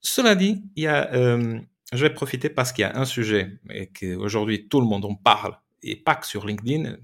Cela 0.00 0.34
dit, 0.34 0.62
il 0.74 0.84
y 0.84 0.86
a, 0.86 1.10
je 1.92 2.02
vais 2.02 2.14
profiter 2.14 2.48
parce 2.48 2.72
qu'il 2.72 2.82
y 2.82 2.86
a 2.86 2.96
un 2.96 3.04
sujet 3.04 3.58
et 3.68 3.88
qu'aujourd'hui 3.88 4.68
tout 4.68 4.80
le 4.80 4.86
monde 4.86 5.04
en 5.04 5.14
parle 5.14 5.54
et 5.82 5.96
pas 5.96 6.14
que 6.14 6.26
sur 6.26 6.46
LinkedIn, 6.46 6.96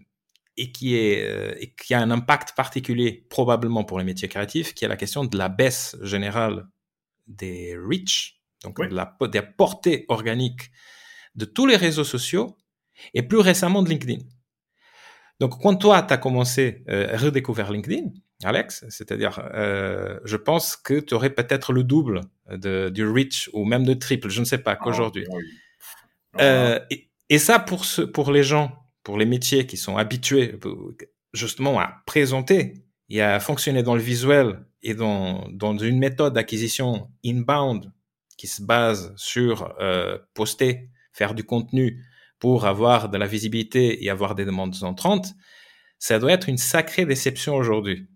et 0.57 0.70
qui, 0.70 0.94
est, 0.94 1.28
euh, 1.28 1.54
et 1.59 1.72
qui 1.72 1.94
a 1.94 2.00
un 2.00 2.11
impact 2.11 2.54
particulier 2.57 3.26
probablement 3.28 3.85
pour 3.85 3.98
les 3.98 4.04
métiers 4.04 4.28
créatifs, 4.28 4.74
qui 4.74 4.85
est 4.85 4.88
la 4.88 4.96
question 4.96 5.24
de 5.24 5.37
la 5.37 5.48
baisse 5.48 5.96
générale 6.02 6.68
des 7.26 7.76
reach, 7.76 8.40
donc 8.62 8.80
de 8.80 8.94
la, 8.94 9.16
des 9.33 9.42
portées 9.42 10.04
organiques 10.09 10.70
de 11.35 11.44
tous 11.44 11.66
les 11.66 11.76
réseaux 11.76 12.04
sociaux 12.04 12.57
et 13.12 13.22
plus 13.22 13.38
récemment 13.38 13.83
de 13.83 13.88
LinkedIn. 13.88 14.22
Donc, 15.40 15.61
quand 15.61 15.74
toi, 15.74 16.02
tu 16.02 16.12
as 16.12 16.16
commencé 16.16 16.85
euh, 16.88 17.12
à 17.12 17.16
redécouvrir 17.16 17.70
LinkedIn, 17.72 18.11
Alex, 18.44 18.85
c'est-à-dire, 18.88 19.40
euh, 19.54 20.18
je 20.24 20.37
pense 20.37 20.76
que 20.76 21.00
tu 21.00 21.14
aurais 21.14 21.30
peut-être 21.30 21.72
le 21.72 21.83
double 21.83 22.20
de, 22.50 22.88
du 22.88 23.09
reach 23.09 23.50
ou 23.52 23.64
même 23.64 23.85
de 23.85 23.94
triple, 23.94 24.28
je 24.28 24.40
ne 24.40 24.44
sais 24.44 24.59
pas, 24.59 24.72
ah, 24.72 24.76
qu'aujourd'hui. 24.76 25.26
Euh, 26.40 26.78
et, 26.90 27.11
et, 27.30 27.38
ça, 27.38 27.59
pour, 27.59 27.85
ce, 27.85 28.02
pour 28.02 28.33
les 28.33 28.42
gens 28.42 28.80
pour 29.02 29.18
les 29.18 29.26
métiers 29.26 29.66
qui 29.66 29.76
sont 29.76 29.98
habitués 29.98 30.59
justement 31.35 31.78
à 31.78 32.02
présenter 32.07 32.85
et 33.11 33.20
à 33.20 33.38
fonctionner 33.38 33.83
dans 33.83 33.94
le 33.94 34.00
visuel 34.00 34.64
et 34.83 34.94
dans, 34.94 35.46
dans 35.52 35.76
une 35.76 35.98
méthode 35.98 36.33
d'acquisition 36.33 37.11
inbound 37.24 37.92
qui 38.38 38.46
se 38.46 38.62
base 38.62 39.12
sur 39.16 39.74
poster, 40.33 40.88
faire 41.12 41.35
du 41.35 41.44
contenu 41.44 42.02
pour 42.44 42.66
avoir 42.66 43.09
de 43.09 43.16
la 43.16 43.26
visibilité 43.26 44.04
et 44.04 44.11
avoir 44.11 44.35
des 44.35 44.44
demandes 44.44 44.76
entrantes, 44.83 45.33
ça 45.98 46.18
doit 46.18 46.33
être 46.33 46.50
une 46.50 46.59
sacrée 46.59 47.07
déception 47.07 47.54
aujourd'hui. 47.57 48.07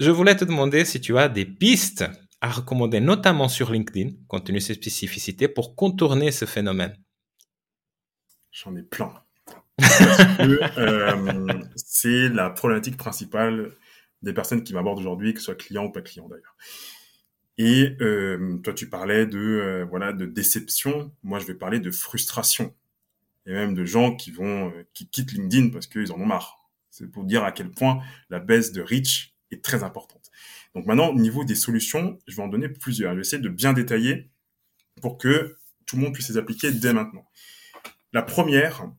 Je 0.00 0.10
voulais 0.10 0.34
te 0.34 0.44
demander 0.44 0.84
si 0.84 1.00
tu 1.00 1.16
as 1.16 1.28
des 1.28 1.44
pistes 1.44 2.04
à 2.40 2.50
recommander, 2.50 2.98
notamment 2.98 3.48
sur 3.48 3.70
LinkedIn, 3.70 4.16
compte 4.26 4.46
tenu 4.46 4.58
de 4.58 4.64
ses 4.64 4.74
spécificités, 4.74 5.46
pour 5.46 5.76
contourner 5.76 6.32
ce 6.32 6.44
phénomène. 6.44 6.96
J'en 8.50 8.74
ai 8.74 8.82
plein. 8.82 9.14
Euh, 10.76 11.62
c'est 11.76 12.28
la 12.30 12.50
problématique 12.50 12.96
principale 12.96 13.76
des 14.22 14.32
personnes 14.32 14.64
qui 14.64 14.74
m'abordent 14.74 14.98
aujourd'hui, 14.98 15.34
que 15.34 15.38
ce 15.38 15.46
soit 15.46 15.54
client 15.54 15.84
ou 15.84 15.92
pas 15.92 16.02
client 16.02 16.28
d'ailleurs. 16.28 16.56
Et 17.64 17.96
euh, 18.00 18.56
toi, 18.64 18.74
tu 18.74 18.88
parlais 18.88 19.24
de 19.24 19.38
euh, 19.38 19.86
voilà 19.88 20.12
de 20.12 20.26
déception. 20.26 21.14
Moi, 21.22 21.38
je 21.38 21.46
vais 21.46 21.54
parler 21.54 21.78
de 21.78 21.92
frustration 21.92 22.74
et 23.46 23.52
même 23.52 23.74
de 23.74 23.84
gens 23.84 24.16
qui 24.16 24.32
vont 24.32 24.72
qui 24.94 25.08
quittent 25.08 25.30
LinkedIn 25.30 25.68
parce 25.68 25.86
qu'ils 25.86 26.10
en 26.10 26.16
ont 26.16 26.26
marre. 26.26 26.68
C'est 26.90 27.06
pour 27.06 27.22
dire 27.22 27.44
à 27.44 27.52
quel 27.52 27.70
point 27.70 28.02
la 28.30 28.40
baisse 28.40 28.72
de 28.72 28.82
reach 28.82 29.36
est 29.52 29.62
très 29.62 29.84
importante. 29.84 30.32
Donc 30.74 30.86
maintenant, 30.86 31.10
au 31.10 31.14
niveau 31.14 31.44
des 31.44 31.54
solutions, 31.54 32.18
je 32.26 32.34
vais 32.34 32.42
en 32.42 32.48
donner 32.48 32.68
plusieurs. 32.68 33.12
Je 33.12 33.16
vais 33.18 33.20
essayer 33.20 33.40
de 33.40 33.48
bien 33.48 33.72
détailler 33.72 34.28
pour 35.00 35.16
que 35.16 35.56
tout 35.86 35.94
le 35.94 36.02
monde 36.02 36.14
puisse 36.14 36.30
les 36.30 36.38
appliquer 36.38 36.72
dès 36.72 36.92
maintenant. 36.92 37.24
La 38.12 38.22
première, 38.22 38.90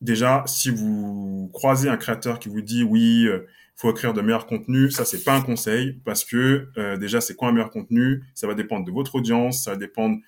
déjà, 0.00 0.44
si 0.46 0.70
vous 0.70 1.50
croisez 1.52 1.88
un 1.88 1.96
créateur 1.96 2.38
qui 2.38 2.48
vous 2.48 2.62
dit 2.62 2.84
oui, 2.84 3.26
euh, 3.26 3.48
faut 3.76 3.90
écrire 3.90 4.14
de 4.14 4.20
meilleurs 4.20 4.46
contenus, 4.46 4.94
ça 4.96 5.04
c'est 5.04 5.22
pas 5.22 5.36
un 5.36 5.42
conseil 5.42 6.00
parce 6.04 6.24
que 6.24 6.68
euh, 6.78 6.96
déjà 6.96 7.20
c'est 7.20 7.34
quoi 7.34 7.48
un 7.48 7.52
meilleur 7.52 7.70
contenu? 7.70 8.24
Ça 8.34 8.46
va 8.46 8.54
dépendre 8.54 8.84
de 8.84 8.90
votre 8.90 9.14
audience, 9.16 9.64
ça 9.64 9.72
va 9.72 9.76
dépendre, 9.76 10.18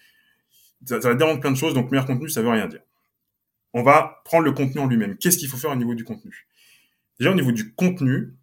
ça, 0.84 0.98
va 0.98 1.14
dépendre 1.14 1.36
de 1.36 1.40
plein 1.40 1.52
de 1.52 1.56
choses. 1.56 1.74
Donc 1.74 1.90
meilleur 1.90 2.06
contenu, 2.06 2.28
ça 2.28 2.42
veut 2.42 2.50
rien 2.50 2.68
dire. 2.68 2.82
On 3.72 3.82
va 3.82 4.22
prendre 4.24 4.44
le 4.44 4.52
contenu 4.52 4.80
en 4.80 4.86
lui-même. 4.86 5.16
Qu'est-ce 5.16 5.38
qu'il 5.38 5.48
faut 5.48 5.56
faire 5.56 5.70
au 5.70 5.76
niveau 5.76 5.94
du 5.94 6.04
contenu? 6.04 6.46
Déjà 7.18 7.32
au 7.32 7.34
niveau 7.34 7.52
du 7.52 7.74
contenu, 7.74 8.34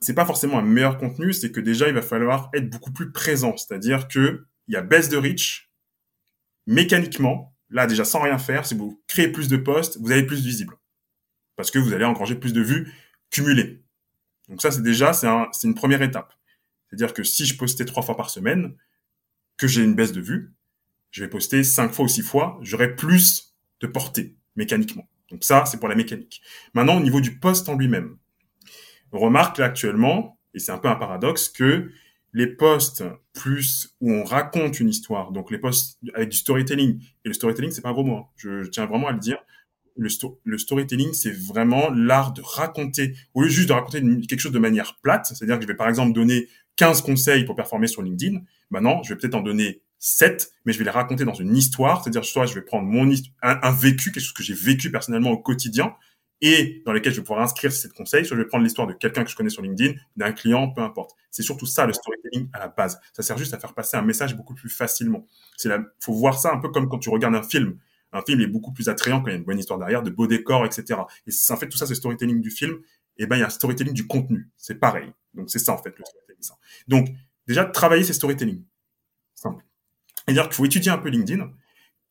c'est 0.00 0.14
pas 0.14 0.26
forcément 0.26 0.58
un 0.58 0.62
meilleur 0.62 0.98
contenu, 0.98 1.32
c'est 1.32 1.50
que 1.50 1.60
déjà 1.60 1.88
il 1.88 1.94
va 1.94 2.02
falloir 2.02 2.50
être 2.54 2.70
beaucoup 2.70 2.92
plus 2.92 3.12
présent, 3.12 3.56
c'est-à-dire 3.56 4.08
que 4.08 4.46
il 4.68 4.74
y 4.74 4.76
a 4.76 4.82
baisse 4.82 5.08
de 5.08 5.16
reach 5.16 5.70
mécaniquement 6.66 7.56
Là, 7.70 7.86
déjà, 7.86 8.04
sans 8.04 8.20
rien 8.20 8.38
faire, 8.38 8.64
si 8.66 8.74
vous 8.74 9.02
créez 9.08 9.28
plus 9.28 9.48
de 9.48 9.56
postes, 9.56 9.98
vous 10.00 10.12
allez 10.12 10.24
plus 10.24 10.42
visible. 10.42 10.74
Parce 11.56 11.70
que 11.70 11.78
vous 11.78 11.92
allez 11.92 12.04
engranger 12.04 12.36
plus 12.36 12.52
de 12.52 12.60
vues 12.60 12.92
cumulées. 13.30 13.82
Donc 14.48 14.62
ça, 14.62 14.70
c'est 14.70 14.82
déjà, 14.82 15.12
c'est 15.12 15.26
un, 15.26 15.48
une 15.64 15.74
première 15.74 16.02
étape. 16.02 16.32
C'est-à-dire 16.88 17.14
que 17.14 17.22
si 17.22 17.46
je 17.46 17.56
postais 17.56 17.84
trois 17.84 18.02
fois 18.02 18.16
par 18.16 18.30
semaine, 18.30 18.74
que 19.56 19.66
j'ai 19.66 19.82
une 19.82 19.94
baisse 19.94 20.12
de 20.12 20.20
vues, 20.20 20.52
je 21.10 21.24
vais 21.24 21.30
poster 21.30 21.64
cinq 21.64 21.92
fois 21.92 22.04
ou 22.04 22.08
six 22.08 22.22
fois, 22.22 22.58
j'aurai 22.62 22.94
plus 22.94 23.54
de 23.80 23.86
portée, 23.86 24.36
mécaniquement. 24.54 25.08
Donc 25.30 25.44
ça, 25.44 25.64
c'est 25.66 25.78
pour 25.78 25.88
la 25.88 25.94
mécanique. 25.94 26.42
Maintenant, 26.74 26.96
au 26.96 27.00
niveau 27.00 27.20
du 27.20 27.38
poste 27.38 27.68
en 27.68 27.74
lui-même. 27.74 28.16
On 29.12 29.18
remarque 29.18 29.58
là 29.58 29.66
actuellement, 29.66 30.38
et 30.54 30.58
c'est 30.58 30.72
un 30.72 30.78
peu 30.78 30.88
un 30.88 30.96
paradoxe, 30.96 31.48
que 31.48 31.90
les 32.32 32.46
posts 32.46 33.02
plus 33.32 33.96
où 34.00 34.12
on 34.12 34.24
raconte 34.24 34.78
une 34.78 34.90
histoire, 34.90 35.32
donc 35.32 35.50
les 35.50 35.58
posts 35.58 35.98
avec 36.14 36.28
du 36.28 36.36
storytelling, 36.36 37.00
et 37.24 37.28
le 37.28 37.32
storytelling, 37.32 37.70
c'est 37.70 37.80
pas 37.80 37.88
un 37.88 37.94
gros 37.94 38.04
mot, 38.04 38.16
hein. 38.16 38.26
je, 38.36 38.66
tiens 38.66 38.84
vraiment 38.86 39.08
à 39.08 39.12
le 39.12 39.18
dire, 39.18 39.38
le, 39.96 40.58
storytelling, 40.58 41.12
c'est 41.12 41.32
vraiment 41.32 41.90
l'art 41.90 42.32
de 42.32 42.42
raconter, 42.42 43.14
au 43.34 43.42
lieu 43.42 43.48
juste 43.48 43.68
de 43.68 43.72
raconter 43.72 44.00
quelque 44.28 44.40
chose 44.40 44.52
de 44.52 44.58
manière 44.58 44.98
plate, 45.02 45.26
c'est-à-dire 45.26 45.56
que 45.56 45.62
je 45.62 45.68
vais 45.68 45.76
par 45.76 45.88
exemple 45.88 46.12
donner 46.12 46.48
15 46.76 47.02
conseils 47.02 47.44
pour 47.44 47.56
performer 47.56 47.86
sur 47.86 48.02
LinkedIn, 48.02 48.40
maintenant, 48.70 49.02
je 49.02 49.14
vais 49.14 49.18
peut-être 49.18 49.34
en 49.34 49.42
donner 49.42 49.80
7, 49.98 50.52
mais 50.64 50.72
je 50.72 50.78
vais 50.78 50.84
les 50.84 50.90
raconter 50.90 51.24
dans 51.24 51.34
une 51.34 51.56
histoire, 51.56 52.02
c'est-à-dire 52.02 52.24
soit 52.24 52.46
je 52.46 52.54
vais 52.54 52.62
prendre 52.62 52.86
mon 52.86 53.10
un, 53.42 53.58
un 53.62 53.72
vécu, 53.72 54.12
quelque 54.12 54.22
chose 54.22 54.34
que 54.34 54.42
j'ai 54.42 54.54
vécu 54.54 54.90
personnellement 54.90 55.30
au 55.30 55.38
quotidien, 55.38 55.94
et 56.40 56.82
dans 56.84 56.92
lesquels 56.92 57.12
je 57.12 57.20
vais 57.20 57.24
pouvoir 57.24 57.42
inscrire 57.42 57.72
ces 57.72 57.88
conseils. 57.88 58.24
Soit 58.24 58.36
je 58.36 58.42
vais 58.42 58.48
prendre 58.48 58.64
l'histoire 58.64 58.86
de 58.86 58.92
quelqu'un 58.92 59.24
que 59.24 59.30
je 59.30 59.36
connais 59.36 59.50
sur 59.50 59.62
LinkedIn, 59.62 59.94
d'un 60.16 60.32
client, 60.32 60.68
peu 60.70 60.82
importe. 60.82 61.16
C'est 61.30 61.42
surtout 61.42 61.66
ça 61.66 61.86
le 61.86 61.92
storytelling 61.92 62.48
à 62.52 62.58
la 62.58 62.68
base. 62.68 63.00
Ça 63.12 63.22
sert 63.22 63.38
juste 63.38 63.54
à 63.54 63.58
faire 63.58 63.74
passer 63.74 63.96
un 63.96 64.02
message 64.02 64.36
beaucoup 64.36 64.54
plus 64.54 64.68
facilement. 64.68 65.26
C'est 65.56 65.70
faut 66.00 66.12
voir 66.12 66.38
ça 66.38 66.52
un 66.52 66.58
peu 66.58 66.68
comme 66.68 66.88
quand 66.88 66.98
tu 66.98 67.08
regardes 67.08 67.34
un 67.34 67.42
film. 67.42 67.78
Un 68.16 68.22
film 68.22 68.40
est 68.40 68.46
beaucoup 68.46 68.72
plus 68.72 68.88
attrayant 68.88 69.20
quand 69.20 69.28
il 69.28 69.32
y 69.32 69.34
a 69.34 69.38
une 69.38 69.44
bonne 69.44 69.58
histoire 69.58 69.78
derrière, 69.78 70.02
de 70.02 70.10
beaux 70.10 70.26
décors, 70.26 70.64
etc. 70.64 71.00
Et 71.26 71.32
en 71.50 71.56
fait 71.56 71.68
tout 71.68 71.76
ça, 71.76 71.86
c'est 71.86 71.92
le 71.92 71.96
storytelling 71.96 72.40
du 72.40 72.50
film. 72.50 72.78
Et 73.18 73.26
ben 73.26 73.36
il 73.36 73.40
y 73.40 73.42
a 73.42 73.46
un 73.46 73.50
storytelling 73.50 73.94
du 73.94 74.06
contenu. 74.06 74.48
C'est 74.56 74.76
pareil. 74.76 75.12
Donc 75.34 75.50
c'est 75.50 75.58
ça 75.58 75.72
en 75.72 75.78
fait 75.78 75.94
le 75.98 76.04
storytelling. 76.04 76.26
Donc 76.88 77.08
déjà 77.46 77.64
travailler 77.64 78.04
ces 78.04 78.12
storytelling. 78.12 78.62
Simple. 79.34 79.64
C'est-à-dire 80.24 80.44
qu'il 80.44 80.54
faut 80.54 80.64
étudier 80.64 80.90
un 80.90 80.98
peu 80.98 81.08
LinkedIn. 81.08 81.50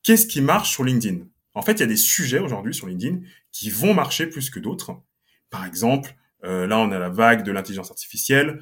Qu'est-ce 0.03 0.27
qui 0.27 0.41
marche 0.41 0.71
sur 0.71 0.83
LinkedIn? 0.83 1.25
En 1.53 1.61
fait, 1.61 1.73
il 1.73 1.79
y 1.79 1.83
a 1.83 1.87
des 1.87 1.97
sujets 1.97 2.39
aujourd'hui 2.39 2.73
sur 2.73 2.87
LinkedIn 2.87 3.21
qui 3.51 3.69
vont 3.69 3.93
marcher 3.93 4.27
plus 4.27 4.49
que 4.49 4.59
d'autres. 4.59 5.01
Par 5.49 5.65
exemple, 5.65 6.15
euh, 6.43 6.67
là, 6.67 6.77
on 6.79 6.91
a 6.91 6.99
la 6.99 7.09
vague 7.09 7.43
de 7.43 7.51
l'intelligence 7.51 7.89
artificielle. 7.89 8.61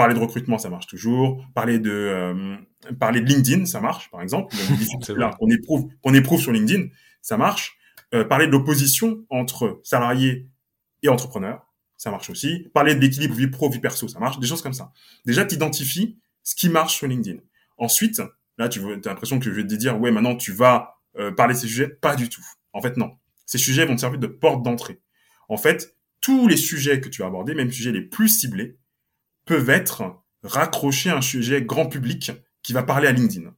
Parler 0.00 0.14
de 0.14 0.18
recrutement, 0.18 0.56
ça 0.56 0.70
marche 0.70 0.86
toujours. 0.86 1.46
Parler 1.54 1.78
de 1.78 1.90
euh, 1.90 2.56
parler 2.98 3.20
de 3.20 3.26
LinkedIn, 3.26 3.66
ça 3.66 3.82
marche, 3.82 4.10
par 4.10 4.22
exemple. 4.22 4.56
qu'on 5.38 5.50
éprouve, 5.50 5.90
qu'on 6.02 6.14
éprouve 6.14 6.40
sur 6.40 6.52
LinkedIn, 6.52 6.86
ça 7.20 7.36
marche. 7.36 7.76
Euh, 8.14 8.24
parler 8.24 8.46
de 8.46 8.52
l'opposition 8.52 9.26
entre 9.28 9.78
salariés 9.84 10.48
et 11.02 11.10
entrepreneurs, 11.10 11.66
ça 11.98 12.10
marche 12.10 12.30
aussi. 12.30 12.70
Parler 12.72 12.94
de 12.94 13.00
l'équilibre 13.00 13.34
vie 13.34 13.48
pro 13.48 13.68
vie 13.68 13.78
perso, 13.78 14.08
ça 14.08 14.20
marche. 14.20 14.38
Des 14.38 14.46
choses 14.46 14.62
comme 14.62 14.72
ça. 14.72 14.90
Déjà, 15.26 15.44
tu 15.44 15.54
identifies 15.54 16.18
ce 16.44 16.54
qui 16.54 16.70
marche 16.70 16.96
sur 16.96 17.06
LinkedIn. 17.06 17.40
Ensuite, 17.76 18.22
là, 18.56 18.70
tu 18.70 18.80
as 18.80 18.96
l'impression 19.04 19.38
que 19.38 19.44
je 19.44 19.50
vais 19.50 19.66
te 19.66 19.74
dire, 19.74 20.00
ouais, 20.00 20.10
maintenant 20.10 20.34
tu 20.34 20.52
vas 20.52 20.94
euh, 21.18 21.30
parler 21.30 21.52
de 21.52 21.58
ces 21.58 21.66
sujets? 21.66 21.88
Pas 21.88 22.16
du 22.16 22.30
tout. 22.30 22.46
En 22.72 22.80
fait, 22.80 22.96
non. 22.96 23.18
Ces 23.44 23.58
sujets 23.58 23.84
vont 23.84 23.96
te 23.96 24.00
servir 24.00 24.18
de 24.18 24.28
porte 24.28 24.62
d'entrée. 24.62 25.02
En 25.50 25.58
fait, 25.58 25.94
tous 26.22 26.48
les 26.48 26.56
sujets 26.56 27.02
que 27.02 27.10
tu 27.10 27.20
vas 27.20 27.28
aborder, 27.28 27.54
même 27.54 27.66
les 27.66 27.74
sujets 27.74 27.92
les 27.92 28.00
plus 28.00 28.28
ciblés, 28.28 28.78
peuvent 29.50 29.70
être 29.70 30.22
raccrochés 30.44 31.10
à 31.10 31.16
un 31.16 31.20
sujet 31.20 31.60
grand 31.60 31.88
public 31.88 32.30
qui 32.62 32.72
va 32.72 32.84
parler 32.84 33.08
à 33.08 33.12
LinkedIn. 33.12 33.52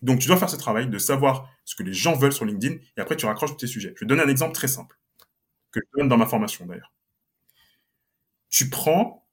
Donc, 0.00 0.20
tu 0.20 0.26
dois 0.26 0.38
faire 0.38 0.48
ce 0.48 0.56
travail 0.56 0.88
de 0.88 0.96
savoir 0.96 1.50
ce 1.66 1.74
que 1.74 1.82
les 1.82 1.92
gens 1.92 2.16
veulent 2.16 2.32
sur 2.32 2.46
LinkedIn 2.46 2.76
et 2.96 3.00
après, 3.00 3.14
tu 3.14 3.26
raccroches 3.26 3.58
tes 3.58 3.66
sujets. 3.66 3.92
Je 3.94 4.00
vais 4.00 4.06
te 4.06 4.08
donner 4.08 4.22
un 4.22 4.28
exemple 4.28 4.54
très 4.54 4.68
simple 4.68 4.98
que 5.70 5.80
je 5.80 5.98
donne 5.98 6.08
dans 6.08 6.16
ma 6.16 6.24
formation 6.24 6.64
d'ailleurs. 6.64 6.94
Tu 8.48 8.70
prends 8.70 9.28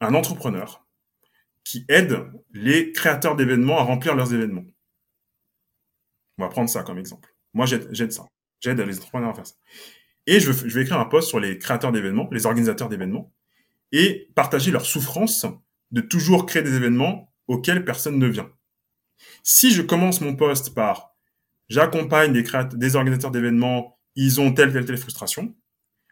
un 0.00 0.14
entrepreneur 0.14 0.86
qui 1.64 1.84
aide 1.90 2.32
les 2.52 2.90
créateurs 2.92 3.36
d'événements 3.36 3.78
à 3.78 3.82
remplir 3.82 4.14
leurs 4.14 4.32
événements. 4.32 4.64
On 6.38 6.44
va 6.44 6.48
prendre 6.48 6.70
ça 6.70 6.82
comme 6.82 6.98
exemple. 6.98 7.28
Moi, 7.52 7.66
j'aide 7.66 8.10
ça. 8.10 8.24
J'aide 8.60 8.80
les 8.80 8.96
entrepreneurs 8.96 9.32
à 9.32 9.34
faire 9.34 9.46
ça. 9.46 9.54
et 10.26 10.40
je, 10.40 10.50
je 10.50 10.74
vais 10.74 10.80
écrire 10.80 10.98
un 10.98 11.04
post 11.04 11.28
sur 11.28 11.40
les 11.40 11.58
créateurs 11.58 11.92
d'événements, 11.92 12.26
les 12.32 12.46
organisateurs 12.46 12.88
d'événements, 12.88 13.34
et 13.94 14.28
partager 14.34 14.72
leur 14.72 14.84
souffrance 14.84 15.46
de 15.92 16.00
toujours 16.00 16.46
créer 16.46 16.62
des 16.62 16.74
événements 16.74 17.32
auxquels 17.46 17.84
personne 17.84 18.18
ne 18.18 18.26
vient. 18.26 18.50
Si 19.44 19.70
je 19.70 19.82
commence 19.82 20.20
mon 20.20 20.34
post 20.34 20.74
par 20.74 21.14
j'accompagne 21.68 22.32
des, 22.32 22.44
des 22.74 22.96
organisateurs 22.96 23.30
d'événements, 23.30 24.00
ils 24.16 24.40
ont 24.40 24.52
telle, 24.52 24.72
telle, 24.72 24.84
telle 24.84 24.98
frustration, 24.98 25.54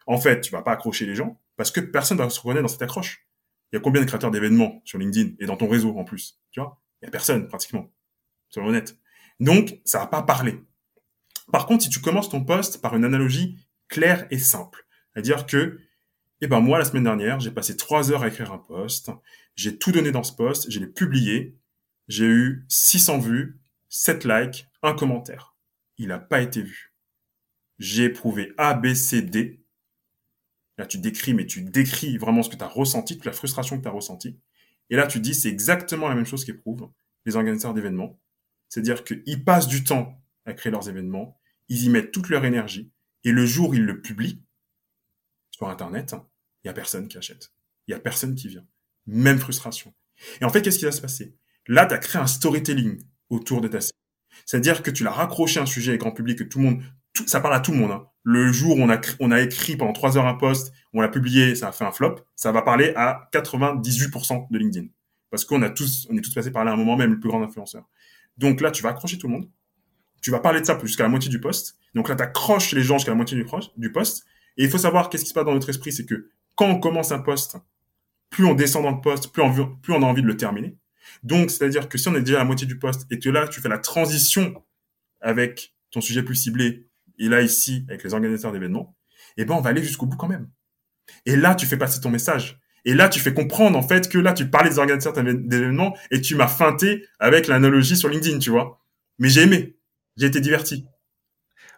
en 0.06 0.18
fait, 0.18 0.42
tu 0.42 0.52
vas 0.52 0.62
pas 0.62 0.72
accrocher 0.72 1.06
les 1.06 1.16
gens 1.16 1.40
parce 1.56 1.72
que 1.72 1.80
personne 1.80 2.18
ne 2.18 2.22
va 2.22 2.30
se 2.30 2.38
reconnaître 2.38 2.62
dans 2.62 2.68
cette 2.68 2.82
accroche. 2.82 3.26
Il 3.72 3.76
y 3.76 3.78
a 3.78 3.80
combien 3.80 4.00
de 4.00 4.06
créateurs 4.06 4.30
d'événements 4.30 4.80
sur 4.84 4.98
LinkedIn 4.98 5.34
et 5.40 5.46
dans 5.46 5.56
ton 5.56 5.68
réseau 5.68 5.98
en 5.98 6.04
plus, 6.04 6.40
tu 6.52 6.60
vois? 6.60 6.80
Il 7.00 7.06
y 7.06 7.08
a 7.08 7.10
personne 7.10 7.48
pratiquement. 7.48 7.92
Soyons 8.48 8.68
honnêtes. 8.68 8.96
Donc, 9.40 9.80
ça 9.84 9.98
va 9.98 10.06
pas 10.06 10.22
parler. 10.22 10.62
Par 11.50 11.66
contre, 11.66 11.82
si 11.82 11.90
tu 11.90 12.00
commences 12.00 12.28
ton 12.28 12.44
post 12.44 12.80
par 12.80 12.94
une 12.94 13.04
analogie 13.04 13.58
claire 13.88 14.28
et 14.30 14.38
simple, 14.38 14.86
c'est-à-dire 15.12 15.46
que, 15.46 15.80
eh 16.44 16.48
ben 16.48 16.58
moi, 16.58 16.78
la 16.78 16.84
semaine 16.84 17.04
dernière, 17.04 17.38
j'ai 17.38 17.52
passé 17.52 17.76
trois 17.76 18.10
heures 18.10 18.24
à 18.24 18.28
écrire 18.28 18.52
un 18.52 18.58
post, 18.58 19.12
j'ai 19.54 19.78
tout 19.78 19.92
donné 19.92 20.10
dans 20.10 20.24
ce 20.24 20.32
post, 20.32 20.68
je 20.68 20.80
l'ai 20.80 20.88
publié, 20.88 21.56
j'ai 22.08 22.26
eu 22.26 22.66
600 22.68 23.20
vues, 23.20 23.60
7 23.90 24.24
likes, 24.24 24.68
un 24.82 24.92
commentaire. 24.92 25.56
Il 25.98 26.08
n'a 26.08 26.18
pas 26.18 26.40
été 26.40 26.60
vu. 26.60 26.94
J'ai 27.78 28.04
éprouvé 28.04 28.52
A, 28.58 28.74
B, 28.74 28.92
C, 28.94 29.22
D. 29.22 29.64
Là, 30.78 30.86
tu 30.86 30.98
décris, 30.98 31.32
mais 31.32 31.46
tu 31.46 31.62
décris 31.62 32.18
vraiment 32.18 32.42
ce 32.42 32.50
que 32.50 32.56
tu 32.56 32.64
as 32.64 32.68
ressenti, 32.68 33.14
toute 33.14 33.26
la 33.26 33.32
frustration 33.32 33.78
que 33.78 33.82
tu 33.82 33.88
as 33.88 33.92
ressentie. 33.92 34.40
Et 34.90 34.96
là, 34.96 35.06
tu 35.06 35.20
dis, 35.20 35.34
c'est 35.34 35.48
exactement 35.48 36.08
la 36.08 36.16
même 36.16 36.26
chose 36.26 36.44
qu'éprouvent 36.44 36.90
les 37.24 37.36
organisateurs 37.36 37.74
d'événements. 37.74 38.18
C'est-à-dire 38.68 39.04
qu'ils 39.04 39.44
passent 39.44 39.68
du 39.68 39.84
temps 39.84 40.20
à 40.44 40.54
créer 40.54 40.72
leurs 40.72 40.88
événements, 40.88 41.38
ils 41.68 41.84
y 41.84 41.88
mettent 41.88 42.10
toute 42.10 42.30
leur 42.30 42.44
énergie, 42.44 42.90
et 43.22 43.30
le 43.30 43.46
jour 43.46 43.70
où 43.70 43.74
ils 43.74 43.84
le 43.84 44.02
publient 44.02 44.42
sur 45.52 45.68
Internet, 45.68 46.16
il 46.64 46.68
y 46.68 46.70
a 46.70 46.72
personne 46.72 47.08
qui 47.08 47.18
achète. 47.18 47.52
Il 47.86 47.92
y 47.92 47.94
a 47.94 47.98
personne 47.98 48.34
qui 48.34 48.48
vient. 48.48 48.64
Même 49.06 49.38
frustration. 49.38 49.94
Et 50.40 50.44
en 50.44 50.50
fait, 50.50 50.62
qu'est-ce 50.62 50.78
qui 50.78 50.84
va 50.84 50.92
se 50.92 51.00
passer? 51.00 51.36
Là, 51.66 51.86
tu 51.86 51.94
as 51.94 51.98
créé 51.98 52.20
un 52.20 52.26
storytelling 52.26 53.02
autour 53.30 53.60
de 53.60 53.68
ta 53.68 53.80
série. 53.80 53.92
C'est-à-dire 54.46 54.82
que 54.82 54.90
tu 54.90 55.04
l'as 55.04 55.10
raccroché 55.10 55.60
à 55.60 55.64
un 55.64 55.66
sujet 55.66 55.96
grand 55.98 56.12
public, 56.12 56.38
que 56.38 56.44
tout 56.44 56.58
le 56.58 56.64
monde, 56.64 56.82
ça 57.26 57.40
parle 57.40 57.54
à 57.54 57.60
tout 57.60 57.72
le 57.72 57.78
monde. 57.78 57.90
Hein. 57.90 58.06
Le 58.22 58.52
jour 58.52 58.76
où 58.76 58.82
on 58.82 58.90
a, 58.90 59.00
on 59.20 59.30
a 59.30 59.40
écrit 59.40 59.76
pendant 59.76 59.92
trois 59.92 60.16
heures 60.16 60.26
un 60.26 60.34
post, 60.34 60.72
on 60.92 61.00
l'a 61.00 61.08
publié, 61.08 61.54
ça 61.54 61.68
a 61.68 61.72
fait 61.72 61.84
un 61.84 61.92
flop, 61.92 62.16
ça 62.36 62.52
va 62.52 62.62
parler 62.62 62.92
à 62.96 63.28
98% 63.32 64.46
de 64.50 64.58
LinkedIn. 64.58 64.86
Parce 65.30 65.44
qu'on 65.44 65.62
a 65.62 65.70
tous, 65.70 66.06
on 66.10 66.16
est 66.16 66.20
tous 66.20 66.34
passés 66.34 66.50
par 66.50 66.64
là 66.64 66.72
à 66.72 66.74
un 66.74 66.76
moment 66.76 66.96
même, 66.96 67.12
le 67.12 67.20
plus 67.20 67.30
grand 67.30 67.42
influenceur. 67.42 67.88
Donc 68.36 68.60
là, 68.60 68.70
tu 68.70 68.82
vas 68.82 68.90
accrocher 68.90 69.18
tout 69.18 69.28
le 69.28 69.34
monde. 69.34 69.50
Tu 70.20 70.30
vas 70.30 70.40
parler 70.40 70.60
de 70.60 70.66
ça 70.66 70.78
jusqu'à 70.82 71.02
la 71.02 71.08
moitié 71.08 71.30
du 71.30 71.40
post. 71.40 71.78
Donc 71.94 72.08
là, 72.08 72.14
tu 72.14 72.22
accroches 72.22 72.72
les 72.72 72.82
gens 72.82 72.98
jusqu'à 72.98 73.10
la 73.10 73.16
moitié 73.16 73.36
du, 73.36 73.46
du 73.76 73.92
post. 73.92 74.24
Et 74.56 74.64
il 74.64 74.70
faut 74.70 74.78
savoir 74.78 75.08
qu'est-ce 75.08 75.24
qui 75.24 75.30
se 75.30 75.34
passe 75.34 75.44
dans 75.44 75.54
notre 75.54 75.70
esprit, 75.70 75.92
c'est 75.92 76.06
que 76.06 76.30
quand 76.62 76.70
on 76.70 76.78
commence 76.78 77.10
un 77.10 77.18
post, 77.18 77.56
plus 78.30 78.46
on 78.46 78.54
descend 78.54 78.84
dans 78.84 78.92
le 78.92 79.00
post, 79.00 79.32
plus 79.32 79.42
on, 79.42 79.52
plus 79.52 79.92
on 79.92 80.02
a 80.02 80.06
envie 80.06 80.22
de 80.22 80.28
le 80.28 80.36
terminer. 80.36 80.76
Donc, 81.24 81.50
c'est-à-dire 81.50 81.88
que 81.88 81.98
si 81.98 82.06
on 82.06 82.14
est 82.14 82.20
déjà 82.20 82.36
à 82.36 82.38
la 82.38 82.44
moitié 82.44 82.68
du 82.68 82.78
poste 82.78 83.04
et 83.10 83.18
que 83.18 83.28
là, 83.28 83.48
tu 83.48 83.60
fais 83.60 83.68
la 83.68 83.78
transition 83.78 84.62
avec 85.20 85.74
ton 85.90 86.00
sujet 86.00 86.22
plus 86.22 86.36
ciblé, 86.36 86.86
et 87.18 87.28
là, 87.28 87.42
ici, 87.42 87.84
avec 87.88 88.04
les 88.04 88.14
organisateurs 88.14 88.52
d'événements, 88.52 88.96
eh 89.36 89.44
ben, 89.44 89.54
on 89.54 89.60
va 89.60 89.70
aller 89.70 89.82
jusqu'au 89.82 90.06
bout 90.06 90.16
quand 90.16 90.28
même. 90.28 90.48
Et 91.26 91.34
là, 91.34 91.56
tu 91.56 91.66
fais 91.66 91.76
passer 91.76 92.00
ton 92.00 92.10
message. 92.10 92.60
Et 92.84 92.94
là, 92.94 93.08
tu 93.08 93.18
fais 93.18 93.34
comprendre, 93.34 93.76
en 93.76 93.82
fait, 93.82 94.08
que 94.08 94.18
là, 94.18 94.32
tu 94.32 94.48
parlais 94.48 94.70
des 94.70 94.78
organisateurs 94.78 95.24
d'événements 95.24 95.96
et 96.12 96.20
tu 96.20 96.36
m'as 96.36 96.46
feinté 96.46 97.06
avec 97.18 97.48
l'analogie 97.48 97.96
sur 97.96 98.08
LinkedIn, 98.08 98.38
tu 98.38 98.50
vois. 98.50 98.80
Mais 99.18 99.28
j'ai 99.28 99.42
aimé. 99.42 99.76
J'ai 100.16 100.26
été 100.26 100.40
diverti. 100.40 100.86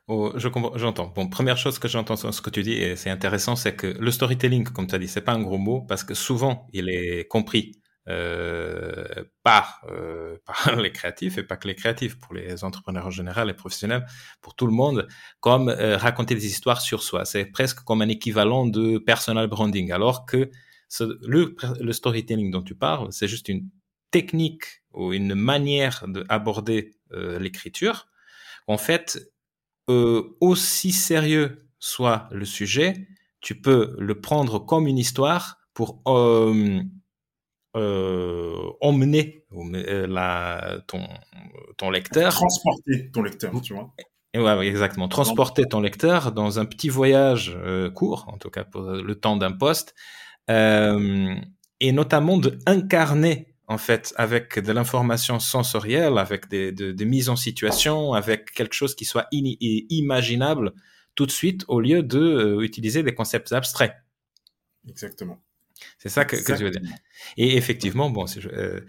Oh, 0.06 0.32
je 0.36 0.48
j'entends. 0.76 1.06
Bon, 1.16 1.28
première 1.28 1.56
chose 1.56 1.78
que 1.78 1.88
j'entends 1.88 2.16
sur 2.16 2.32
ce 2.34 2.42
que 2.42 2.50
tu 2.50 2.62
dis, 2.62 2.74
et 2.74 2.94
c'est 2.94 3.08
intéressant, 3.08 3.56
c'est 3.56 3.74
que 3.74 3.86
le 3.86 4.10
storytelling, 4.10 4.64
comme 4.64 4.86
tu 4.86 4.94
as 4.94 4.98
dit, 4.98 5.08
c'est 5.08 5.22
pas 5.22 5.32
un 5.32 5.40
gros 5.40 5.56
mot 5.56 5.80
parce 5.80 6.04
que 6.04 6.12
souvent, 6.12 6.68
il 6.74 6.90
est 6.90 7.26
compris 7.26 7.72
euh, 8.08 9.24
par, 9.42 9.82
euh, 9.90 10.36
par 10.46 10.76
les 10.76 10.92
créatifs 10.92 11.38
et 11.38 11.42
pas 11.42 11.56
que 11.56 11.68
les 11.68 11.74
créatifs, 11.74 12.20
pour 12.20 12.34
les 12.34 12.64
entrepreneurs 12.64 13.06
en 13.06 13.10
général, 13.10 13.48
les 13.48 13.54
professionnels, 13.54 14.04
pour 14.42 14.54
tout 14.54 14.66
le 14.66 14.74
monde, 14.74 15.08
comme 15.40 15.70
euh, 15.70 15.96
raconter 15.96 16.34
des 16.34 16.44
histoires 16.46 16.82
sur 16.82 17.02
soi. 17.02 17.24
C'est 17.24 17.46
presque 17.46 17.80
comme 17.80 18.02
un 18.02 18.08
équivalent 18.08 18.66
de 18.66 18.98
personal 18.98 19.46
branding, 19.46 19.90
alors 19.90 20.26
que 20.26 20.50
le, 21.00 21.56
le 21.80 21.92
storytelling 21.94 22.50
dont 22.50 22.62
tu 22.62 22.74
parles, 22.74 23.08
c'est 23.10 23.26
juste 23.26 23.48
une 23.48 23.70
technique 24.10 24.82
ou 24.92 25.12
une 25.14 25.34
manière 25.34 26.04
d'aborder 26.06 26.94
euh, 27.12 27.38
l'écriture. 27.38 28.06
En 28.66 28.78
fait, 28.78 29.18
aussi 29.88 30.92
sérieux 30.92 31.68
soit 31.78 32.28
le 32.30 32.44
sujet, 32.44 33.06
tu 33.40 33.60
peux 33.60 33.94
le 33.98 34.20
prendre 34.20 34.58
comme 34.58 34.86
une 34.86 34.98
histoire 34.98 35.58
pour 35.74 36.00
euh, 36.06 36.80
emmener 38.80 39.44
euh, 39.52 40.06
la, 40.06 40.78
ton, 40.86 41.06
ton 41.76 41.90
lecteur. 41.90 42.32
Transporter 42.32 43.10
ton 43.12 43.22
lecteur, 43.22 43.52
tu 43.60 43.74
vois. 43.74 43.92
Et 44.32 44.40
ouais, 44.40 44.66
exactement. 44.66 45.08
Transporter 45.08 45.64
ton 45.64 45.80
lecteur 45.80 46.32
dans 46.32 46.58
un 46.58 46.64
petit 46.64 46.88
voyage 46.88 47.56
euh, 47.56 47.90
court, 47.90 48.26
en 48.28 48.38
tout 48.38 48.50
cas 48.50 48.64
pour 48.64 48.82
le 48.82 49.14
temps 49.14 49.36
d'un 49.36 49.52
poste, 49.52 49.94
euh, 50.50 51.34
et 51.80 51.92
notamment 51.92 52.38
de 52.38 52.58
incarner 52.66 53.53
en 53.66 53.78
fait 53.78 54.12
avec 54.16 54.58
de 54.58 54.72
l'information 54.72 55.38
sensorielle, 55.38 56.18
avec 56.18 56.48
des, 56.48 56.72
de, 56.72 56.92
de 56.92 57.04
mises 57.04 57.28
en 57.28 57.36
situation, 57.36 58.12
avec 58.12 58.52
quelque 58.52 58.74
chose 58.74 58.94
qui 58.94 59.04
soit 59.04 59.26
imaginable 59.32 60.72
tout 61.14 61.26
de 61.26 61.30
suite 61.30 61.64
au 61.68 61.80
lieu 61.80 62.02
de 62.02 62.18
euh, 62.18 62.60
utiliser 62.60 63.02
des 63.02 63.14
concepts 63.14 63.52
abstraits. 63.52 63.94
Exactement. 64.88 65.40
C'est 65.98 66.08
ça 66.08 66.24
que, 66.24 66.36
que, 66.36 66.52
tu 66.56 66.64
veux 66.64 66.70
dire. 66.70 66.82
Et 67.36 67.56
effectivement, 67.56 68.10
bon, 68.10 68.26
euh, 68.46 68.80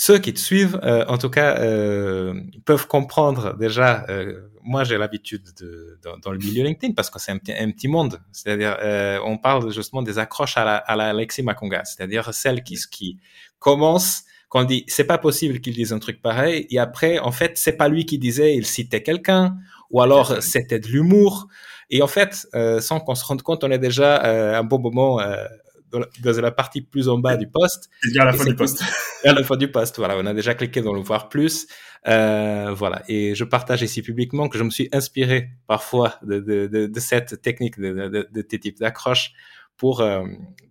ceux 0.00 0.20
qui 0.20 0.32
te 0.32 0.38
suivent, 0.38 0.78
euh, 0.84 1.04
en 1.08 1.18
tout 1.18 1.28
cas, 1.28 1.58
euh, 1.58 2.32
peuvent 2.64 2.86
comprendre 2.86 3.56
déjà. 3.56 4.06
Euh, 4.08 4.48
moi, 4.62 4.84
j'ai 4.84 4.96
l'habitude 4.96 5.42
de 5.60 5.98
dans, 6.04 6.16
dans, 6.18 6.30
le 6.30 6.38
milieu 6.38 6.62
LinkedIn 6.62 6.94
parce 6.94 7.10
que 7.10 7.18
c'est 7.18 7.32
un, 7.32 7.40
un, 7.58 7.70
petit 7.72 7.88
monde. 7.88 8.20
C'est-à-dire, 8.30 8.76
euh, 8.80 9.18
on 9.24 9.38
parle 9.38 9.72
justement 9.72 10.02
des 10.02 10.20
accroches 10.20 10.56
à 10.56 10.64
la, 10.64 10.76
à 10.76 10.94
la 10.94 11.08
Alexis 11.08 11.42
Maconga, 11.42 11.84
c'est-à-dire 11.84 12.32
celles 12.32 12.62
qui 12.62 12.78
qui 12.88 13.18
commencent 13.58 14.22
quand 14.48 14.60
on 14.60 14.64
dit 14.64 14.84
c'est 14.86 15.04
pas 15.04 15.18
possible 15.18 15.60
qu'il 15.60 15.74
dise 15.74 15.92
un 15.92 15.98
truc 15.98 16.22
pareil 16.22 16.66
et 16.70 16.78
après 16.78 17.18
en 17.18 17.32
fait 17.32 17.58
c'est 17.58 17.76
pas 17.76 17.88
lui 17.88 18.06
qui 18.06 18.18
disait 18.18 18.54
il 18.56 18.66
citait 18.66 19.02
quelqu'un 19.02 19.56
ou 19.90 20.00
alors 20.00 20.42
c'était 20.42 20.78
de 20.78 20.86
l'humour 20.86 21.48
et 21.90 22.02
en 22.02 22.06
fait 22.06 22.46
euh, 22.54 22.80
sans 22.80 23.00
qu'on 23.00 23.14
se 23.14 23.24
rende 23.24 23.42
compte 23.42 23.64
on 23.64 23.70
est 23.70 23.78
déjà 23.78 24.24
euh, 24.24 24.58
un 24.58 24.64
bon 24.64 24.78
moment 24.78 25.20
euh, 25.20 25.44
dans 25.90 26.00
la, 26.00 26.06
dans 26.22 26.40
la, 26.40 26.50
partie 26.50 26.82
plus 26.82 27.08
en 27.08 27.18
bas 27.18 27.36
du 27.36 27.48
poste. 27.48 27.88
Et 28.14 28.18
à 28.18 28.24
la 28.24 28.32
fin 28.32 28.44
du 28.44 28.54
poste. 28.54 28.82
à 29.24 29.32
la 29.32 29.42
fin 29.42 29.56
du 29.56 29.70
poste, 29.70 29.98
voilà. 29.98 30.16
On 30.16 30.26
a 30.26 30.34
déjà 30.34 30.54
cliqué 30.54 30.82
dans 30.82 30.92
le 30.92 31.00
voir 31.00 31.28
plus. 31.28 31.66
Euh, 32.06 32.72
voilà. 32.72 33.02
Et 33.08 33.34
je 33.34 33.44
partage 33.44 33.82
ici 33.82 34.02
publiquement 34.02 34.48
que 34.48 34.58
je 34.58 34.64
me 34.64 34.70
suis 34.70 34.88
inspiré 34.92 35.50
parfois 35.66 36.16
de, 36.22 36.40
de, 36.40 36.66
de, 36.66 36.86
de 36.86 37.00
cette 37.00 37.42
technique 37.42 37.78
de, 37.78 38.08
de, 38.08 38.28
de 38.30 38.42
tes 38.42 38.58
types 38.58 38.78
d'accroche 38.78 39.32
pour, 39.76 40.00
euh, 40.00 40.24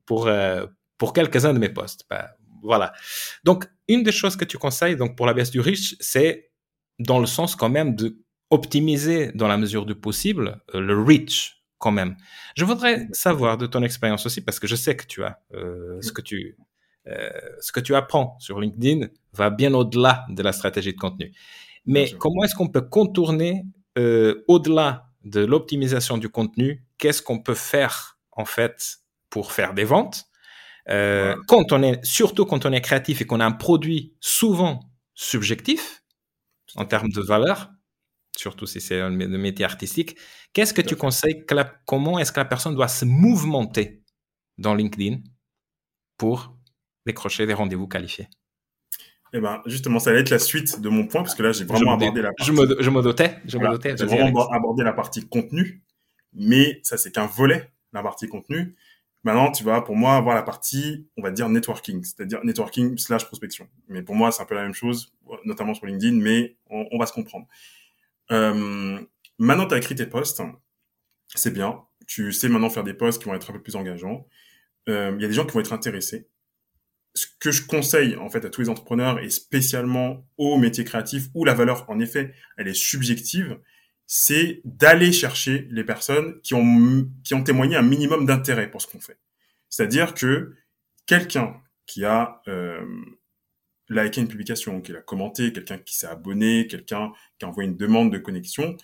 pour, 0.05 0.27
euh, 0.27 0.65
pour 0.97 1.13
quelques-uns 1.13 1.53
de 1.53 1.59
mes 1.59 1.69
postes. 1.69 2.05
Ben, 2.09 2.25
voilà. 2.63 2.93
Donc, 3.43 3.65
une 3.87 4.03
des 4.03 4.11
choses 4.11 4.35
que 4.35 4.45
tu 4.45 4.57
conseilles, 4.57 4.95
donc, 4.95 5.15
pour 5.15 5.25
la 5.25 5.33
baisse 5.33 5.51
du 5.51 5.59
riche, 5.59 5.95
c'est 5.99 6.51
dans 6.99 7.19
le 7.19 7.27
sens 7.27 7.55
quand 7.55 7.69
même 7.69 7.95
de 7.95 8.17
optimiser 8.49 9.31
dans 9.33 9.47
la 9.47 9.57
mesure 9.57 9.85
du 9.85 9.95
possible 9.95 10.61
euh, 10.73 10.79
le 10.79 11.01
reach 11.01 11.56
quand 11.77 11.91
même. 11.91 12.15
Je 12.55 12.65
voudrais 12.65 13.07
savoir 13.11 13.57
de 13.57 13.67
ton 13.67 13.83
expérience 13.83 14.25
aussi, 14.25 14.41
parce 14.41 14.59
que 14.59 14.67
je 14.67 14.75
sais 14.75 14.95
que 14.95 15.05
tu 15.05 15.23
as 15.23 15.39
euh, 15.53 16.01
ce 16.01 16.11
que 16.11 16.21
tu 16.21 16.57
euh, 17.07 17.29
ce 17.61 17.71
que 17.71 17.79
tu 17.79 17.95
apprends 17.95 18.35
sur 18.39 18.59
LinkedIn 18.59 19.07
va 19.33 19.49
bien 19.49 19.73
au-delà 19.73 20.25
de 20.29 20.43
la 20.43 20.51
stratégie 20.51 20.93
de 20.93 20.99
contenu. 20.99 21.31
Mais 21.85 22.11
comment 22.19 22.43
est-ce 22.43 22.55
qu'on 22.55 22.67
peut 22.67 22.81
contourner 22.81 23.65
euh, 23.97 24.43
au-delà 24.47 25.09
de 25.23 25.39
l'optimisation 25.39 26.17
du 26.17 26.29
contenu 26.29 26.83
Qu'est-ce 26.97 27.21
qu'on 27.21 27.39
peut 27.39 27.53
faire 27.53 28.19
en 28.31 28.45
fait 28.45 28.97
pour 29.29 29.51
faire 29.51 29.73
des 29.73 29.85
ventes 29.85 30.25
ouais. 30.87 31.35
Quand 31.47 31.71
on 31.71 31.81
est 31.83 32.03
surtout 32.03 32.45
quand 32.45 32.65
on 32.65 32.73
est 32.73 32.81
créatif 32.81 33.21
et 33.21 33.25
qu'on 33.25 33.39
a 33.39 33.45
un 33.45 33.51
produit 33.51 34.13
souvent 34.19 34.81
subjectif 35.13 36.03
en 36.75 36.85
termes 36.85 37.09
de 37.09 37.21
valeur, 37.21 37.71
surtout 38.39 38.65
si 38.65 38.81
c'est 38.81 38.99
un 38.99 39.09
métier 39.09 39.65
artistique. 39.65 40.17
Qu'est-ce 40.53 40.73
que 40.73 40.81
tu 40.81 40.95
conseilles 40.95 41.45
que 41.45 41.55
la, 41.55 41.65
Comment 41.85 42.19
est-ce 42.19 42.31
que 42.31 42.39
la 42.39 42.45
personne 42.45 42.75
doit 42.75 42.87
se 42.87 43.05
mouvementer 43.05 44.01
dans 44.57 44.73
LinkedIn 44.73 45.19
pour 46.17 46.55
décrocher 47.05 47.45
des 47.45 47.53
rendez-vous 47.53 47.87
qualifiés? 47.87 48.27
Eh 49.33 49.39
ben, 49.41 49.61
justement, 49.65 49.99
ça 49.99 50.13
va 50.13 50.19
être 50.19 50.29
la 50.29 50.39
suite 50.39 50.79
de 50.79 50.89
mon 50.89 51.05
point, 51.05 51.21
parce 51.21 51.35
que 51.35 51.43
là, 51.43 51.51
j'ai 51.51 51.65
vraiment 51.65 51.93
abordé 51.93 52.21
la 52.21 52.31
partie... 52.33 52.45
Je 52.45 52.51
me, 52.53 52.81
je 52.81 52.89
me 52.89 53.01
dotais, 53.01 53.37
je 53.45 53.57
voilà, 53.57 53.71
me 53.71 53.75
dotais. 53.75 53.97
J'ai 53.97 54.05
vraiment 54.05 54.49
abordé 54.49 54.83
la 54.83 54.93
partie 54.93 55.27
contenu, 55.27 55.83
mais 56.33 56.79
ça, 56.83 56.97
c'est 56.97 57.11
qu'un 57.11 57.27
volet, 57.27 57.71
la 57.91 58.01
partie 58.01 58.27
contenu. 58.29 58.75
Maintenant, 59.23 59.51
tu 59.51 59.65
vas, 59.65 59.81
pour 59.81 59.97
moi, 59.97 60.15
avoir 60.15 60.35
la 60.35 60.43
partie, 60.43 61.09
on 61.17 61.21
va 61.21 61.31
dire, 61.31 61.49
networking, 61.49 62.01
c'est-à-dire 62.03 62.39
networking 62.45 62.97
slash 62.97 63.25
prospection. 63.25 63.67
Mais 63.89 64.01
pour 64.01 64.15
moi, 64.15 64.31
c'est 64.31 64.41
un 64.41 64.45
peu 64.45 64.55
la 64.55 64.63
même 64.63 64.73
chose, 64.73 65.13
notamment 65.43 65.73
sur 65.73 65.85
LinkedIn, 65.85 66.15
mais 66.15 66.55
on, 66.69 66.87
on 66.91 66.97
va 66.97 67.05
se 67.05 67.13
comprendre. 67.13 67.47
Euh, 68.31 68.99
maintenant, 69.37 69.67
tu 69.67 69.73
as 69.73 69.77
écrit 69.77 69.95
tes 69.95 70.07
posts, 70.07 70.41
c'est 71.35 71.53
bien. 71.53 71.83
tu 72.07 72.31
sais 72.31 72.49
maintenant 72.49 72.69
faire 72.69 72.83
des 72.83 72.93
posts 72.93 73.21
qui 73.21 73.27
vont 73.27 73.35
être 73.35 73.49
un 73.49 73.53
peu 73.53 73.61
plus 73.61 73.75
engageants. 73.75 74.27
Euh, 74.89 75.13
il 75.17 75.21
y 75.21 75.25
a 75.25 75.27
des 75.27 75.33
gens 75.33 75.45
qui 75.45 75.53
vont 75.53 75.59
être 75.59 75.73
intéressés. 75.73 76.29
Ce 77.13 77.25
que 77.39 77.51
je 77.51 77.65
conseille 77.65 78.15
en 78.15 78.29
fait 78.29 78.45
à 78.45 78.49
tous 78.49 78.61
les 78.61 78.69
entrepreneurs 78.69 79.19
et 79.19 79.29
spécialement 79.29 80.27
aux 80.37 80.57
métiers 80.57 80.83
créatifs 80.83 81.27
où 81.33 81.45
la 81.45 81.53
valeur 81.53 81.89
en 81.89 81.99
effet 81.99 82.33
elle 82.57 82.67
est 82.67 82.75
subjective, 82.75 83.59
c'est 84.05 84.61
d'aller 84.63 85.11
chercher 85.11 85.67
les 85.71 85.83
personnes 85.83 86.39
qui 86.41 86.53
ont 86.53 87.09
qui 87.23 87.33
ont 87.33 87.43
témoigné 87.43 87.75
un 87.75 87.81
minimum 87.81 88.25
d'intérêt 88.25 88.69
pour 88.69 88.81
ce 88.81 88.87
qu'on 88.87 88.99
fait. 88.99 89.17
C'est-à-dire 89.69 90.13
que 90.13 90.55
quelqu'un 91.07 91.59
qui 91.87 92.05
a 92.05 92.41
euh, 92.47 92.85
liké 93.89 94.21
une 94.21 94.27
publication, 94.27 94.81
qui 94.81 94.91
l'a 94.91 95.01
commenté, 95.01 95.53
quelqu'un 95.53 95.77
qui 95.77 95.95
s'est 95.95 96.07
abonné, 96.07 96.67
quelqu'un 96.67 97.11
qui 97.39 97.45
a 97.45 97.47
envoyé 97.47 97.69
une 97.69 97.77
demande 97.77 98.11
de 98.11 98.17
connexion, 98.17 98.75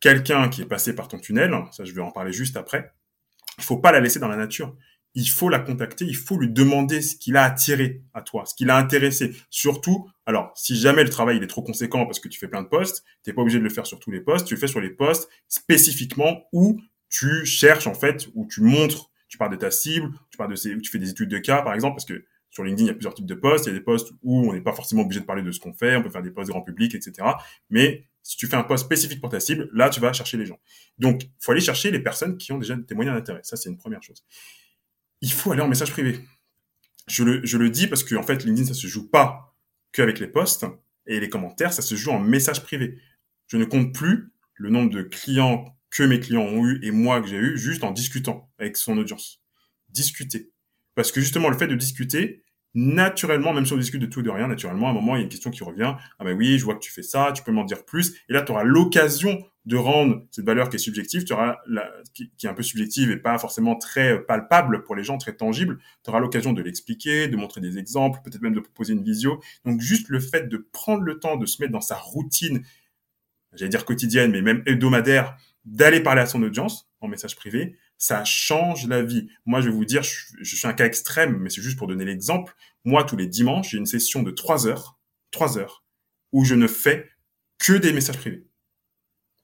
quelqu'un 0.00 0.48
qui 0.48 0.62
est 0.62 0.66
passé 0.66 0.94
par 0.94 1.08
ton 1.08 1.18
tunnel, 1.18 1.52
ça 1.72 1.84
je 1.84 1.92
vais 1.92 2.02
en 2.02 2.10
parler 2.10 2.32
juste 2.32 2.56
après, 2.56 2.92
il 3.58 3.64
faut 3.64 3.78
pas 3.78 3.92
la 3.92 4.00
laisser 4.00 4.18
dans 4.18 4.28
la 4.28 4.36
nature. 4.36 4.76
Il 5.16 5.28
faut 5.28 5.48
la 5.48 5.60
contacter, 5.60 6.04
il 6.04 6.16
faut 6.16 6.36
lui 6.36 6.48
demander 6.48 7.00
ce 7.00 7.14
qu'il 7.14 7.36
a 7.36 7.44
attiré 7.44 8.02
à 8.14 8.22
toi, 8.22 8.44
ce 8.46 8.54
qu'il 8.54 8.68
a 8.68 8.76
intéressé. 8.76 9.32
Surtout, 9.48 10.10
alors, 10.26 10.52
si 10.56 10.76
jamais 10.76 11.04
le 11.04 11.08
travail 11.08 11.36
il 11.36 11.42
est 11.44 11.48
trop 11.48 11.62
conséquent 11.62 12.04
parce 12.04 12.18
que 12.18 12.26
tu 12.26 12.36
fais 12.36 12.48
plein 12.48 12.62
de 12.62 12.66
postes, 12.66 13.04
t'es 13.22 13.32
pas 13.32 13.42
obligé 13.42 13.58
de 13.58 13.62
le 13.64 13.70
faire 13.70 13.86
sur 13.86 14.00
tous 14.00 14.10
les 14.10 14.20
postes, 14.20 14.48
tu 14.48 14.54
le 14.54 14.60
fais 14.60 14.66
sur 14.66 14.80
les 14.80 14.90
postes 14.90 15.28
spécifiquement 15.46 16.48
où 16.52 16.80
tu 17.08 17.46
cherches 17.46 17.86
en 17.86 17.94
fait, 17.94 18.26
où 18.34 18.48
tu 18.50 18.60
montres, 18.60 19.12
tu 19.28 19.38
parles 19.38 19.52
de 19.52 19.56
ta 19.56 19.70
cible, 19.70 20.10
tu 20.30 20.36
parles 20.36 20.50
de 20.50 20.56
ces, 20.56 20.76
tu 20.78 20.90
fais 20.90 20.98
des 20.98 21.10
études 21.10 21.30
de 21.30 21.38
cas 21.38 21.62
par 21.62 21.74
exemple, 21.74 21.94
parce 21.94 22.06
que 22.06 22.24
sur 22.54 22.62
LinkedIn, 22.62 22.84
il 22.84 22.86
y 22.86 22.90
a 22.90 22.94
plusieurs 22.94 23.14
types 23.14 23.26
de 23.26 23.34
postes. 23.34 23.66
Il 23.66 23.70
y 23.70 23.72
a 23.74 23.78
des 23.78 23.84
postes 23.84 24.12
où 24.22 24.48
on 24.48 24.52
n'est 24.52 24.60
pas 24.60 24.72
forcément 24.72 25.02
obligé 25.02 25.18
de 25.18 25.24
parler 25.24 25.42
de 25.42 25.50
ce 25.50 25.58
qu'on 25.58 25.74
fait. 25.74 25.96
On 25.96 26.04
peut 26.04 26.10
faire 26.10 26.22
des 26.22 26.30
postes 26.30 26.50
grand 26.50 26.62
public, 26.62 26.94
etc. 26.94 27.26
Mais 27.68 28.06
si 28.22 28.36
tu 28.36 28.46
fais 28.46 28.54
un 28.54 28.62
poste 28.62 28.84
spécifique 28.84 29.20
pour 29.20 29.28
ta 29.28 29.40
cible, 29.40 29.68
là, 29.72 29.90
tu 29.90 29.98
vas 29.98 30.12
chercher 30.12 30.36
les 30.36 30.46
gens. 30.46 30.60
Donc, 30.96 31.22
faut 31.40 31.50
aller 31.50 31.60
chercher 31.60 31.90
les 31.90 31.98
personnes 31.98 32.38
qui 32.38 32.52
ont 32.52 32.58
déjà 32.58 32.76
des 32.76 32.94
moyens 32.94 33.16
d'intérêt. 33.16 33.40
Ça, 33.42 33.56
c'est 33.56 33.68
une 33.68 33.76
première 33.76 34.04
chose. 34.04 34.24
Il 35.20 35.32
faut 35.32 35.50
aller 35.50 35.62
en 35.62 35.68
message 35.68 35.90
privé. 35.90 36.20
Je 37.08 37.24
le, 37.24 37.44
je 37.44 37.58
le 37.58 37.70
dis 37.70 37.88
parce 37.88 38.04
que, 38.04 38.14
en 38.14 38.22
fait, 38.22 38.44
LinkedIn, 38.44 38.68
ça 38.68 38.74
se 38.74 38.86
joue 38.86 39.10
pas 39.10 39.56
qu'avec 39.90 40.20
les 40.20 40.28
posts 40.28 40.64
et 41.08 41.18
les 41.18 41.28
commentaires. 41.28 41.72
Ça 41.72 41.82
se 41.82 41.96
joue 41.96 42.12
en 42.12 42.20
message 42.20 42.62
privé. 42.62 43.00
Je 43.48 43.56
ne 43.56 43.64
compte 43.64 43.92
plus 43.92 44.32
le 44.54 44.70
nombre 44.70 44.90
de 44.90 45.02
clients 45.02 45.76
que 45.90 46.04
mes 46.04 46.20
clients 46.20 46.42
ont 46.42 46.64
eu 46.64 46.78
et 46.84 46.92
moi 46.92 47.20
que 47.20 47.26
j'ai 47.26 47.36
eu 47.36 47.58
juste 47.58 47.82
en 47.82 47.90
discutant 47.90 48.48
avec 48.60 48.76
son 48.76 48.96
audience. 48.96 49.42
Discuter. 49.88 50.52
Parce 50.94 51.10
que 51.10 51.20
justement, 51.20 51.50
le 51.50 51.58
fait 51.58 51.66
de 51.66 51.74
discuter, 51.74 52.43
naturellement, 52.74 53.52
même 53.52 53.66
si 53.66 53.72
on 53.72 53.76
discute 53.76 54.00
de 54.00 54.06
tout 54.06 54.20
et 54.20 54.22
de 54.24 54.30
rien, 54.30 54.48
naturellement, 54.48 54.88
à 54.88 54.90
un 54.90 54.94
moment, 54.94 55.14
il 55.16 55.18
y 55.18 55.22
a 55.22 55.24
une 55.24 55.30
question 55.30 55.50
qui 55.50 55.62
revient. 55.62 55.94
Ah 56.18 56.24
ben 56.24 56.36
oui, 56.36 56.58
je 56.58 56.64
vois 56.64 56.74
que 56.74 56.80
tu 56.80 56.92
fais 56.92 57.02
ça, 57.02 57.32
tu 57.34 57.42
peux 57.42 57.52
m'en 57.52 57.64
dire 57.64 57.84
plus. 57.84 58.16
Et 58.28 58.32
là, 58.32 58.42
tu 58.42 58.52
auras 58.52 58.64
l'occasion 58.64 59.44
de 59.64 59.76
rendre 59.76 60.26
cette 60.30 60.44
valeur 60.44 60.68
qui 60.68 60.76
est 60.76 60.78
subjective, 60.78 61.24
tu 61.24 61.32
auras 61.32 61.58
la, 61.66 61.90
qui, 62.12 62.30
qui, 62.36 62.46
est 62.46 62.50
un 62.50 62.54
peu 62.54 62.62
subjective 62.62 63.10
et 63.10 63.16
pas 63.16 63.38
forcément 63.38 63.76
très 63.76 64.22
palpable 64.22 64.82
pour 64.82 64.94
les 64.94 65.04
gens, 65.04 65.16
très 65.16 65.34
tangible. 65.34 65.78
Tu 66.02 66.10
auras 66.10 66.20
l'occasion 66.20 66.52
de 66.52 66.60
l'expliquer, 66.60 67.28
de 67.28 67.36
montrer 67.36 67.60
des 67.60 67.78
exemples, 67.78 68.20
peut-être 68.22 68.42
même 68.42 68.54
de 68.54 68.60
proposer 68.60 68.92
une 68.92 69.02
visio. 69.02 69.40
Donc 69.64 69.80
juste 69.80 70.08
le 70.08 70.20
fait 70.20 70.48
de 70.48 70.68
prendre 70.72 71.02
le 71.02 71.18
temps 71.18 71.36
de 71.36 71.46
se 71.46 71.62
mettre 71.62 71.72
dans 71.72 71.80
sa 71.80 71.96
routine, 71.96 72.62
j'allais 73.54 73.70
dire 73.70 73.86
quotidienne, 73.86 74.32
mais 74.32 74.42
même 74.42 74.62
hebdomadaire, 74.66 75.36
d'aller 75.64 76.00
parler 76.00 76.20
à 76.20 76.26
son 76.26 76.42
audience 76.42 76.90
en 77.00 77.08
message 77.08 77.36
privé, 77.36 77.76
ça 77.98 78.24
change 78.24 78.86
la 78.86 79.02
vie. 79.02 79.28
Moi, 79.46 79.60
je 79.60 79.68
vais 79.68 79.74
vous 79.74 79.84
dire, 79.84 80.02
je, 80.02 80.56
suis 80.56 80.66
un 80.66 80.72
cas 80.72 80.86
extrême, 80.86 81.38
mais 81.38 81.50
c'est 81.50 81.62
juste 81.62 81.78
pour 81.78 81.86
donner 81.86 82.04
l'exemple. 82.04 82.54
Moi, 82.84 83.04
tous 83.04 83.16
les 83.16 83.26
dimanches, 83.26 83.70
j'ai 83.70 83.78
une 83.78 83.86
session 83.86 84.22
de 84.22 84.30
trois 84.30 84.66
heures, 84.66 84.98
trois 85.30 85.58
heures, 85.58 85.84
où 86.32 86.44
je 86.44 86.54
ne 86.54 86.66
fais 86.66 87.08
que 87.58 87.72
des 87.72 87.92
messages 87.92 88.18
privés. 88.18 88.46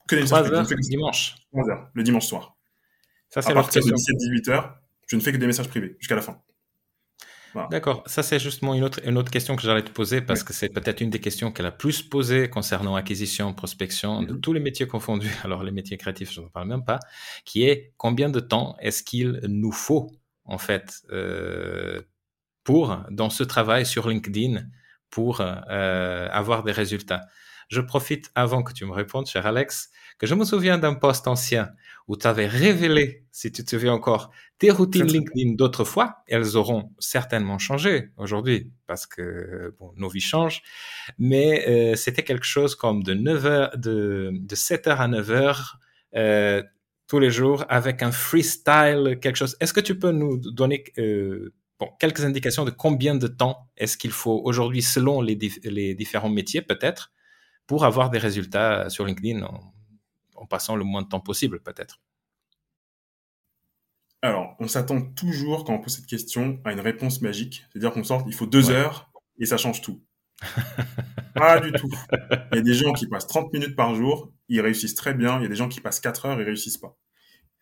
Que 0.08 0.16
des 0.16 0.22
messages 0.22 0.48
privés. 0.48 0.74
le 0.76 0.88
dimanche. 0.88 1.36
heures, 1.54 1.90
le 1.94 2.02
dimanche 2.02 2.26
soir. 2.26 2.56
Ça, 3.30 3.42
c'est 3.42 3.50
à 3.50 3.54
partir 3.54 3.82
de 3.84 3.90
17-18 3.90 4.50
heures, 4.50 4.80
je 5.06 5.16
ne 5.16 5.20
fais 5.20 5.32
que 5.32 5.36
des 5.36 5.46
messages 5.46 5.68
privés 5.68 5.96
jusqu'à 5.98 6.16
la 6.16 6.22
fin. 6.22 6.42
D'accord, 7.70 8.02
ça 8.06 8.22
c'est 8.22 8.38
justement 8.38 8.74
une 8.74 8.84
autre, 8.84 9.00
une 9.04 9.18
autre 9.18 9.30
question 9.30 9.56
que 9.56 9.62
j'allais 9.62 9.82
te 9.82 9.90
poser 9.90 10.20
parce 10.20 10.42
que 10.42 10.52
c'est 10.52 10.68
peut-être 10.68 11.00
une 11.00 11.10
des 11.10 11.20
questions 11.20 11.50
qu'elle 11.50 11.66
a 11.66 11.72
plus 11.72 12.02
posées 12.02 12.48
concernant 12.48 12.94
acquisition, 12.94 13.52
prospection, 13.52 14.22
de 14.22 14.34
mhm. 14.34 14.40
tous 14.40 14.52
les 14.52 14.60
métiers 14.60 14.86
confondus, 14.86 15.34
alors 15.44 15.62
les 15.62 15.72
métiers 15.72 15.96
créatifs, 15.96 16.32
je 16.32 16.40
ne 16.40 16.48
parle 16.48 16.68
même 16.68 16.84
pas, 16.84 17.00
qui 17.44 17.64
est 17.64 17.92
combien 17.96 18.30
de 18.30 18.40
temps 18.40 18.76
est-ce 18.80 19.02
qu'il 19.02 19.40
nous 19.48 19.72
faut 19.72 20.10
en 20.44 20.58
fait 20.58 21.02
euh, 21.10 22.00
pour, 22.64 22.98
dans 23.10 23.30
ce 23.30 23.42
travail 23.42 23.84
sur 23.84 24.08
LinkedIn, 24.08 24.62
pour 25.10 25.40
euh, 25.40 26.28
avoir 26.30 26.62
des 26.62 26.72
résultats? 26.72 27.22
Je 27.68 27.80
profite 27.80 28.30
avant 28.34 28.62
que 28.62 28.72
tu 28.72 28.84
me 28.84 28.92
répondes, 28.92 29.26
cher 29.26 29.46
Alex, 29.46 29.90
que 30.18 30.26
je 30.26 30.34
me 30.34 30.44
souviens 30.44 30.76
d'un 30.76 30.94
post 30.94 31.26
ancien 31.28 31.70
où 32.10 32.16
tu 32.16 32.26
avais 32.26 32.48
révélé, 32.48 33.24
si 33.30 33.52
tu 33.52 33.64
te 33.64 33.70
souviens 33.70 33.92
encore, 33.92 34.32
tes 34.58 34.72
routines 34.72 35.06
LinkedIn 35.06 35.54
d'autrefois. 35.54 36.24
Elles 36.26 36.56
auront 36.56 36.90
certainement 36.98 37.58
changé 37.60 38.10
aujourd'hui 38.16 38.72
parce 38.88 39.06
que 39.06 39.76
bon, 39.78 39.92
nos 39.96 40.08
vies 40.08 40.18
changent. 40.18 40.60
Mais 41.18 41.68
euh, 41.68 41.94
c'était 41.94 42.24
quelque 42.24 42.44
chose 42.44 42.74
comme 42.74 43.04
de 43.04 43.14
9 43.14 43.46
heures, 43.46 43.78
de, 43.78 44.32
de 44.32 44.54
7 44.56 44.88
heures 44.88 45.00
à 45.00 45.06
9 45.06 45.30
heures 45.30 45.78
euh, 46.16 46.64
tous 47.06 47.20
les 47.20 47.30
jours 47.30 47.64
avec 47.68 48.02
un 48.02 48.10
freestyle, 48.10 49.20
quelque 49.22 49.36
chose. 49.36 49.56
Est-ce 49.60 49.72
que 49.72 49.78
tu 49.78 49.96
peux 49.96 50.10
nous 50.10 50.36
donner 50.36 50.82
euh, 50.98 51.54
bon, 51.78 51.90
quelques 52.00 52.24
indications 52.24 52.64
de 52.64 52.72
combien 52.72 53.14
de 53.14 53.28
temps 53.28 53.68
est-ce 53.76 53.96
qu'il 53.96 54.10
faut 54.10 54.42
aujourd'hui 54.44 54.82
selon 54.82 55.20
les, 55.20 55.38
les 55.62 55.94
différents 55.94 56.28
métiers 56.28 56.60
peut-être 56.60 57.12
pour 57.68 57.84
avoir 57.84 58.10
des 58.10 58.18
résultats 58.18 58.90
sur 58.90 59.04
LinkedIn 59.04 59.44
en 59.44 59.72
passant 60.46 60.76
le 60.76 60.84
moins 60.84 61.02
de 61.02 61.08
temps 61.08 61.20
possible, 61.20 61.60
peut-être 61.60 62.00
Alors, 64.22 64.56
on 64.58 64.68
s'attend 64.68 65.00
toujours, 65.00 65.64
quand 65.64 65.74
on 65.74 65.80
pose 65.80 65.96
cette 65.96 66.06
question, 66.06 66.60
à 66.64 66.72
une 66.72 66.80
réponse 66.80 67.22
magique. 67.22 67.64
C'est-à-dire 67.70 67.92
qu'on 67.92 68.04
sort, 68.04 68.24
il 68.26 68.34
faut 68.34 68.46
deux 68.46 68.70
heures 68.70 69.10
et 69.38 69.46
ça 69.46 69.56
change 69.56 69.80
tout. 69.80 70.02
Pas 71.34 71.60
du 71.60 71.72
tout. 71.72 71.90
Il 72.52 72.56
y 72.56 72.58
a 72.58 72.62
des 72.62 72.74
gens 72.74 72.92
qui 72.92 73.06
passent 73.06 73.26
30 73.26 73.52
minutes 73.52 73.76
par 73.76 73.94
jour, 73.94 74.32
ils 74.48 74.60
réussissent 74.60 74.94
très 74.94 75.14
bien. 75.14 75.38
Il 75.38 75.42
y 75.42 75.46
a 75.46 75.48
des 75.48 75.56
gens 75.56 75.68
qui 75.68 75.80
passent 75.80 76.00
4 76.00 76.26
heures 76.26 76.40
et 76.40 76.44
réussissent 76.44 76.78
pas. 76.78 76.98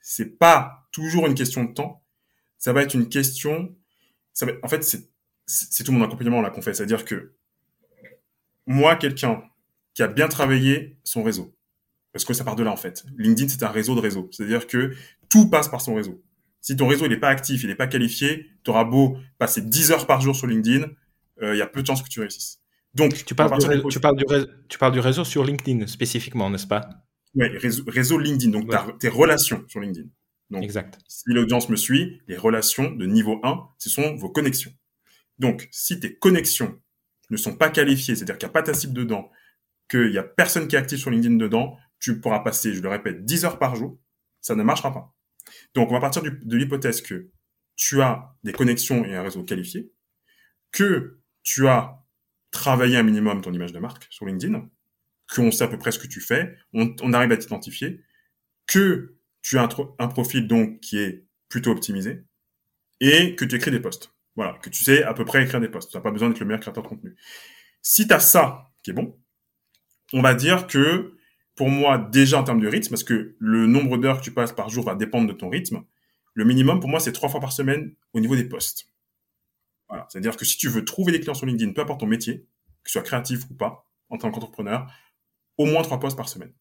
C'est 0.00 0.38
pas 0.38 0.88
toujours 0.90 1.26
une 1.26 1.34
question 1.34 1.64
de 1.64 1.72
temps. 1.72 2.04
Ça 2.56 2.72
va 2.72 2.82
être 2.82 2.94
une 2.94 3.08
question. 3.08 3.76
Ça 4.32 4.46
va... 4.46 4.52
En 4.62 4.68
fait, 4.68 4.82
c'est 5.46 5.84
tout 5.84 5.92
mon 5.92 6.04
accompagnement 6.04 6.40
là 6.40 6.50
qu'on 6.50 6.62
fait. 6.62 6.74
C'est-à-dire 6.74 7.04
que 7.04 7.34
moi, 8.66 8.96
quelqu'un 8.96 9.42
qui 9.94 10.02
a 10.02 10.08
bien 10.08 10.28
travaillé 10.28 10.98
son 11.04 11.22
réseau, 11.22 11.56
parce 12.12 12.24
que 12.24 12.34
ça 12.34 12.44
part 12.44 12.56
de 12.56 12.62
là, 12.62 12.70
en 12.70 12.76
fait. 12.76 13.04
LinkedIn, 13.16 13.48
c'est 13.48 13.62
un 13.62 13.68
réseau 13.68 13.94
de 13.94 14.00
réseaux. 14.00 14.28
C'est-à-dire 14.32 14.66
que 14.66 14.94
tout 15.28 15.50
passe 15.50 15.68
par 15.68 15.80
son 15.80 15.94
réseau. 15.94 16.22
Si 16.60 16.76
ton 16.76 16.88
réseau, 16.88 17.06
il 17.06 17.10
n'est 17.10 17.20
pas 17.20 17.28
actif, 17.28 17.62
il 17.62 17.68
n'est 17.68 17.74
pas 17.74 17.86
qualifié, 17.86 18.50
tu 18.64 18.70
auras 18.70 18.84
beau 18.84 19.16
passer 19.38 19.62
10 19.62 19.92
heures 19.92 20.06
par 20.06 20.20
jour 20.20 20.34
sur 20.34 20.46
LinkedIn, 20.46 20.86
euh, 21.42 21.54
il 21.54 21.58
y 21.58 21.62
a 21.62 21.66
peu 21.66 21.82
de 21.82 21.86
chances 21.86 22.02
que 22.02 22.08
tu 22.08 22.20
réussisses. 22.20 22.60
Donc, 22.94 23.24
tu 23.24 23.34
parles, 23.34 23.58
du, 23.58 23.88
tu, 23.88 24.00
parles 24.00 24.16
du 24.16 24.24
tu 24.68 24.78
parles 24.78 24.92
du 24.92 25.00
réseau 25.00 25.24
sur 25.24 25.44
LinkedIn 25.44 25.86
spécifiquement, 25.86 26.50
n'est-ce 26.50 26.66
pas? 26.66 26.88
Oui, 27.34 27.46
réseau, 27.86 28.18
LinkedIn, 28.18 28.50
donc 28.50 28.98
tes 28.98 29.08
relations 29.08 29.64
sur 29.68 29.80
LinkedIn. 29.80 30.08
Donc, 30.50 30.62
exact. 30.62 30.98
Si 31.06 31.24
l'audience 31.26 31.68
me 31.68 31.76
suit, 31.76 32.22
les 32.26 32.36
relations 32.36 32.90
de 32.90 33.06
niveau 33.06 33.38
1, 33.42 33.68
ce 33.78 33.90
sont 33.90 34.16
vos 34.16 34.30
connexions. 34.30 34.72
Donc, 35.38 35.68
si 35.70 36.00
tes 36.00 36.14
connexions 36.14 36.80
ne 37.30 37.36
sont 37.36 37.54
pas 37.54 37.68
qualifiées, 37.68 38.16
c'est-à-dire 38.16 38.38
qu'il 38.38 38.46
n'y 38.46 38.50
a 38.50 38.54
pas 38.54 38.62
ta 38.62 38.74
cible 38.74 38.94
dedans, 38.94 39.30
qu'il 39.90 40.10
n'y 40.10 40.18
a 40.18 40.22
personne 40.22 40.66
qui 40.66 40.76
est 40.76 40.78
actif 40.78 40.98
sur 40.98 41.10
LinkedIn 41.10 41.36
dedans, 41.36 41.76
tu 42.00 42.20
pourras 42.20 42.40
passer, 42.40 42.74
je 42.74 42.80
le 42.80 42.88
répète, 42.88 43.24
10 43.24 43.44
heures 43.44 43.58
par 43.58 43.76
jour, 43.76 43.98
ça 44.40 44.54
ne 44.54 44.62
marchera 44.62 44.92
pas. 44.92 45.14
Donc, 45.74 45.90
on 45.90 45.94
va 45.94 46.00
partir 46.00 46.22
de 46.22 46.56
l'hypothèse 46.56 47.02
que 47.02 47.30
tu 47.76 48.02
as 48.02 48.34
des 48.44 48.52
connexions 48.52 49.04
et 49.04 49.14
un 49.14 49.22
réseau 49.22 49.44
qualifié, 49.44 49.90
que 50.72 51.20
tu 51.42 51.68
as 51.68 52.04
travaillé 52.50 52.96
un 52.96 53.02
minimum 53.02 53.40
ton 53.40 53.52
image 53.52 53.72
de 53.72 53.78
marque 53.78 54.06
sur 54.10 54.26
LinkedIn, 54.26 54.68
qu'on 55.32 55.50
sait 55.50 55.64
à 55.64 55.68
peu 55.68 55.78
près 55.78 55.92
ce 55.92 55.98
que 55.98 56.06
tu 56.06 56.20
fais, 56.20 56.56
on, 56.72 57.12
arrive 57.12 57.32
à 57.32 57.36
t'identifier, 57.36 58.02
que 58.66 59.16
tu 59.42 59.58
as 59.58 59.68
un, 59.98 60.08
profil 60.08 60.46
donc 60.46 60.80
qui 60.80 60.98
est 60.98 61.26
plutôt 61.48 61.70
optimisé, 61.70 62.24
et 63.00 63.36
que 63.36 63.44
tu 63.44 63.56
écris 63.56 63.70
des 63.70 63.80
posts. 63.80 64.12
Voilà, 64.34 64.58
que 64.62 64.70
tu 64.70 64.82
sais 64.82 65.02
à 65.02 65.14
peu 65.14 65.24
près 65.24 65.42
écrire 65.42 65.60
des 65.60 65.68
posts. 65.68 65.90
Tu 65.90 65.96
n'as 65.96 66.02
pas 66.02 66.10
besoin 66.10 66.28
d'être 66.28 66.40
le 66.40 66.46
meilleur 66.46 66.60
créateur 66.60 66.82
de 66.82 66.88
contenu. 66.88 67.16
Si 67.82 68.06
tu 68.06 68.14
as 68.14 68.20
ça 68.20 68.70
qui 68.82 68.90
est 68.90 68.94
bon, 68.94 69.18
on 70.12 70.22
va 70.22 70.34
dire 70.34 70.66
que 70.66 71.16
pour 71.58 71.70
moi, 71.70 71.98
déjà 71.98 72.38
en 72.38 72.44
termes 72.44 72.60
de 72.60 72.68
rythme, 72.68 72.90
parce 72.90 73.02
que 73.02 73.34
le 73.40 73.66
nombre 73.66 73.98
d'heures 73.98 74.20
que 74.20 74.24
tu 74.24 74.30
passes 74.30 74.52
par 74.52 74.68
jour 74.68 74.84
va 74.84 74.94
dépendre 74.94 75.26
de 75.26 75.32
ton 75.32 75.48
rythme, 75.48 75.82
le 76.34 76.44
minimum 76.44 76.78
pour 76.78 76.88
moi, 76.88 77.00
c'est 77.00 77.10
trois 77.10 77.28
fois 77.28 77.40
par 77.40 77.50
semaine 77.50 77.96
au 78.12 78.20
niveau 78.20 78.36
des 78.36 78.44
posts. 78.44 78.92
Voilà. 79.88 80.06
C'est-à-dire 80.08 80.36
que 80.36 80.44
si 80.44 80.56
tu 80.56 80.68
veux 80.68 80.84
trouver 80.84 81.10
des 81.10 81.18
clients 81.18 81.34
sur 81.34 81.46
LinkedIn, 81.46 81.72
peu 81.72 81.80
importe 81.80 81.98
ton 81.98 82.06
métier, 82.06 82.46
que 82.84 82.90
ce 82.90 82.92
soit 82.92 83.02
créatif 83.02 83.40
ou 83.50 83.54
pas, 83.54 83.90
en 84.08 84.18
tant 84.18 84.30
qu'entrepreneur, 84.30 84.88
au 85.56 85.66
moins 85.66 85.82
trois 85.82 85.98
posts 85.98 86.16
par 86.16 86.28
semaine. 86.28 86.52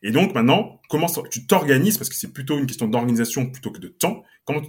Et 0.00 0.10
donc 0.10 0.32
maintenant, 0.34 0.80
comment 0.88 1.08
tu 1.30 1.46
t'organises, 1.46 1.98
parce 1.98 2.08
que 2.08 2.16
c'est 2.16 2.32
plutôt 2.32 2.58
une 2.58 2.66
question 2.66 2.88
d'organisation 2.88 3.50
plutôt 3.50 3.72
que 3.72 3.78
de 3.78 3.88
temps, 3.88 4.22
comment 4.46 4.62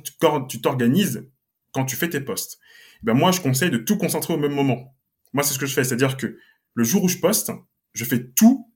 tu 0.50 0.60
t'organises 0.60 1.30
quand 1.72 1.86
tu 1.86 1.96
fais 1.96 2.10
tes 2.10 2.20
posts 2.20 2.60
ben 3.04 3.14
Moi, 3.14 3.32
je 3.32 3.40
conseille 3.40 3.70
de 3.70 3.78
tout 3.78 3.98
concentrer 3.98 4.34
au 4.34 4.38
même 4.38 4.54
moment. 4.54 4.98
Moi, 5.32 5.46
c'est 5.46 5.54
ce 5.54 5.60
que 5.60 5.66
je 5.66 5.74
fais, 5.74 5.86
c'est-à-dire 5.86 6.18
que 6.18 6.38
le 6.74 6.84
jour 6.84 7.06
où 7.06 7.08
je 7.08 7.20
poste, 7.20 7.54
je 7.94 8.04
fais 8.04 8.32
tout 8.32 8.69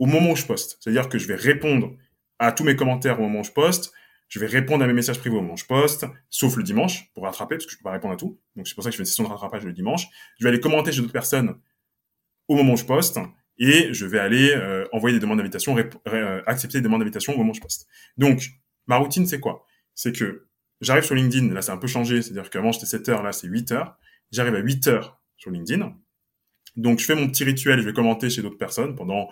au 0.00 0.06
moment 0.06 0.32
où 0.32 0.36
je 0.36 0.46
poste. 0.46 0.78
C'est-à-dire 0.80 1.08
que 1.08 1.18
je 1.18 1.28
vais 1.28 1.36
répondre 1.36 1.92
à 2.40 2.50
tous 2.50 2.64
mes 2.64 2.74
commentaires 2.74 3.20
au 3.20 3.22
moment 3.22 3.40
où 3.40 3.44
je 3.44 3.52
poste. 3.52 3.92
je 4.28 4.40
vais 4.40 4.46
répondre 4.46 4.82
à 4.82 4.86
mes 4.86 4.92
messages 4.92 5.18
privés 5.18 5.36
au 5.36 5.40
moment 5.40 5.54
où 5.54 5.58
je 5.58 5.66
poste, 5.66 6.06
sauf 6.30 6.56
le 6.56 6.62
dimanche, 6.62 7.12
pour 7.14 7.24
rattraper, 7.24 7.56
parce 7.56 7.66
que 7.66 7.72
je 7.72 7.76
peux 7.76 7.84
pas 7.84 7.92
répondre 7.92 8.14
à 8.14 8.16
tout. 8.16 8.40
Donc 8.56 8.66
c'est 8.66 8.74
pour 8.74 8.82
ça 8.82 8.90
que 8.90 8.92
je 8.92 8.96
fais 8.96 9.02
une 9.02 9.06
session 9.06 9.24
de 9.24 9.28
rattrapage 9.28 9.64
le 9.64 9.72
dimanche. 9.72 10.06
Je 10.38 10.44
vais 10.44 10.50
aller 10.50 10.60
commenter 10.60 10.90
chez 10.90 11.00
d'autres 11.00 11.12
personnes 11.12 11.54
au 12.48 12.56
moment 12.56 12.72
où 12.72 12.76
je 12.76 12.84
poste, 12.84 13.18
et 13.58 13.92
je 13.92 14.06
vais 14.06 14.18
aller 14.18 14.52
euh, 14.54 14.86
envoyer 14.92 15.14
des 15.14 15.20
demandes 15.20 15.38
d'invitation, 15.38 15.76
euh, 16.08 16.42
accepter 16.46 16.78
des 16.78 16.82
demandes 16.82 17.00
d'invitation 17.00 17.34
au 17.34 17.36
moment 17.36 17.50
où 17.50 17.54
je 17.54 17.60
poste. 17.60 17.86
Donc, 18.16 18.48
ma 18.86 18.96
routine, 18.96 19.26
c'est 19.26 19.40
quoi? 19.40 19.66
C'est 19.94 20.16
que 20.16 20.48
j'arrive 20.80 21.04
sur 21.04 21.14
LinkedIn, 21.14 21.52
là 21.52 21.60
c'est 21.60 21.72
un 21.72 21.76
peu 21.76 21.88
changé, 21.88 22.22
c'est-à-dire 22.22 22.48
qu'avant 22.48 22.72
j'étais 22.72 22.86
7 22.86 23.08
heures, 23.10 23.22
là 23.22 23.32
c'est 23.32 23.48
8 23.48 23.72
heures. 23.72 23.98
J'arrive 24.30 24.54
à 24.54 24.60
8 24.60 24.86
heures 24.86 25.20
sur 25.36 25.50
LinkedIn. 25.50 25.94
Donc 26.76 27.00
je 27.00 27.04
fais 27.04 27.14
mon 27.14 27.28
petit 27.28 27.44
rituel, 27.44 27.80
je 27.80 27.84
vais 27.84 27.92
commenter 27.92 28.30
chez 28.30 28.42
d'autres 28.42 28.58
personnes 28.58 28.94
pendant 28.94 29.28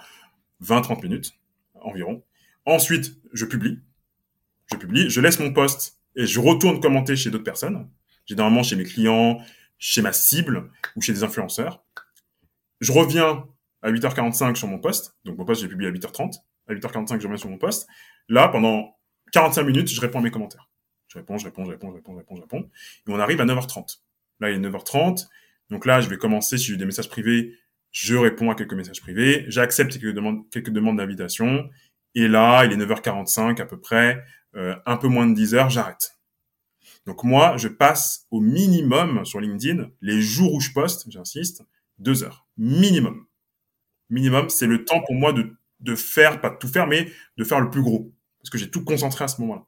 20-30 0.63 1.03
minutes 1.03 1.35
environ. 1.75 2.23
Ensuite, 2.65 3.17
je 3.33 3.45
publie 3.45 3.81
je 4.71 4.77
publie, 4.77 5.11
je 5.11 5.21
laisse 5.21 5.39
mon 5.39 5.53
poste 5.53 5.99
et 6.17 6.27
je 6.27 6.41
retourne 6.41 6.81
commenter 6.81 7.17
chez 7.17 7.31
d'autres 7.31 7.45
personnes, 7.45 7.89
généralement 8.27 8.63
chez 8.63 8.77
mes 8.77 8.85
clients, 8.85 9.41
chez 9.79 10.03
ma 10.03 10.13
cible 10.13 10.71
ou 10.97 11.01
chez 11.01 11.13
des 11.13 11.25
influenceurs. 11.25 11.83
Je 12.81 12.93
reviens 12.93 13.47
à 13.83 13.91
8h45 13.91 14.57
sur 14.57 14.69
mon 14.69 14.79
poste, 14.79 15.17
donc 15.25 15.39
mon 15.39 15.45
poste 15.45 15.63
j'ai 15.63 15.69
publié 15.69 15.91
à 15.91 15.93
8h30, 15.93 16.35
à 16.69 16.75
8h45 16.75 17.21
je 17.21 17.27
reviens 17.27 17.37
sur 17.37 17.49
mon 17.49 17.59
poste. 17.59 17.89
Là, 18.29 18.49
pendant 18.49 18.97
45 19.33 19.63
minutes, 19.63 19.89
je 19.89 20.01
réponds 20.01 20.19
à 20.19 20.23
mes 20.23 20.31
commentaires. 20.31 20.69
Je 21.09 21.19
réponds, 21.19 21.39
je 21.39 21.45
réponds, 21.47 21.65
je 21.65 21.71
réponds, 21.71 21.91
je 21.91 21.97
réponds, 21.97 22.13
je 22.13 22.19
réponds, 22.19 22.37
je 22.37 22.41
réponds. 22.43 22.71
Et 23.07 23.11
on 23.11 23.19
arrive 23.19 23.41
à 23.41 23.47
9h30. 23.47 24.01
Là, 24.41 24.51
il 24.51 24.57
est 24.57 24.69
9h30. 24.69 25.27
Donc 25.71 25.87
là, 25.87 26.03
je 26.03 26.09
vais 26.09 26.19
commencer, 26.19 26.59
si 26.59 26.67
j'ai 26.67 26.77
des 26.77 26.85
messages 26.85 27.09
privés, 27.09 27.55
je 27.93 28.17
réponds 28.17 28.51
à 28.51 28.55
quelques 28.55 28.75
messages 28.75 29.01
privés, 29.01 29.45
j'accepte 29.49 29.93
quelques 29.93 30.15
demandes, 30.15 30.49
quelques 30.51 30.71
demandes 30.71 30.99
d'invitation. 30.99 31.69
Et 32.15 32.29
là, 32.29 32.65
il 32.65 32.73
est 32.73 32.77
9h45 32.77 33.61
à 33.61 33.67
peu 33.67 33.81
près. 33.81 34.25
Euh, 34.57 34.75
un 34.87 34.97
peu 34.97 35.09
moins 35.09 35.27
de 35.27 35.35
10 35.35 35.55
heures, 35.55 35.71
j'arrête. 35.71 36.19
Donc 37.07 37.25
moi, 37.25 37.57
je 37.57 37.69
passe 37.69 38.27
au 38.31 38.41
minimum 38.41 39.25
sur 39.25 39.41
LinkedIn, 39.41 39.91
les 40.01 40.21
jours 40.21 40.55
où 40.55 40.61
je 40.61 40.73
poste, 40.73 41.11
j'insiste, 41.11 41.63
deux 41.99 42.23
heures. 42.23 42.47
Minimum. 42.57 43.27
Minimum, 44.11 44.49
c'est 44.49 44.67
le 44.67 44.85
temps 44.85 45.03
pour 45.07 45.15
moi 45.15 45.33
de, 45.33 45.57
de 45.81 45.95
faire, 45.95 46.41
pas 46.41 46.51
de 46.51 46.57
tout 46.57 46.69
faire, 46.69 46.87
mais 46.87 47.11
de 47.37 47.45
faire 47.45 47.61
le 47.61 47.71
plus 47.71 47.83
gros. 47.83 48.13
Parce 48.41 48.51
que 48.51 48.59
j'ai 48.59 48.71
tout 48.71 48.85
concentré 48.85 49.25
à 49.25 49.29
ce 49.29 49.41
moment-là. 49.43 49.68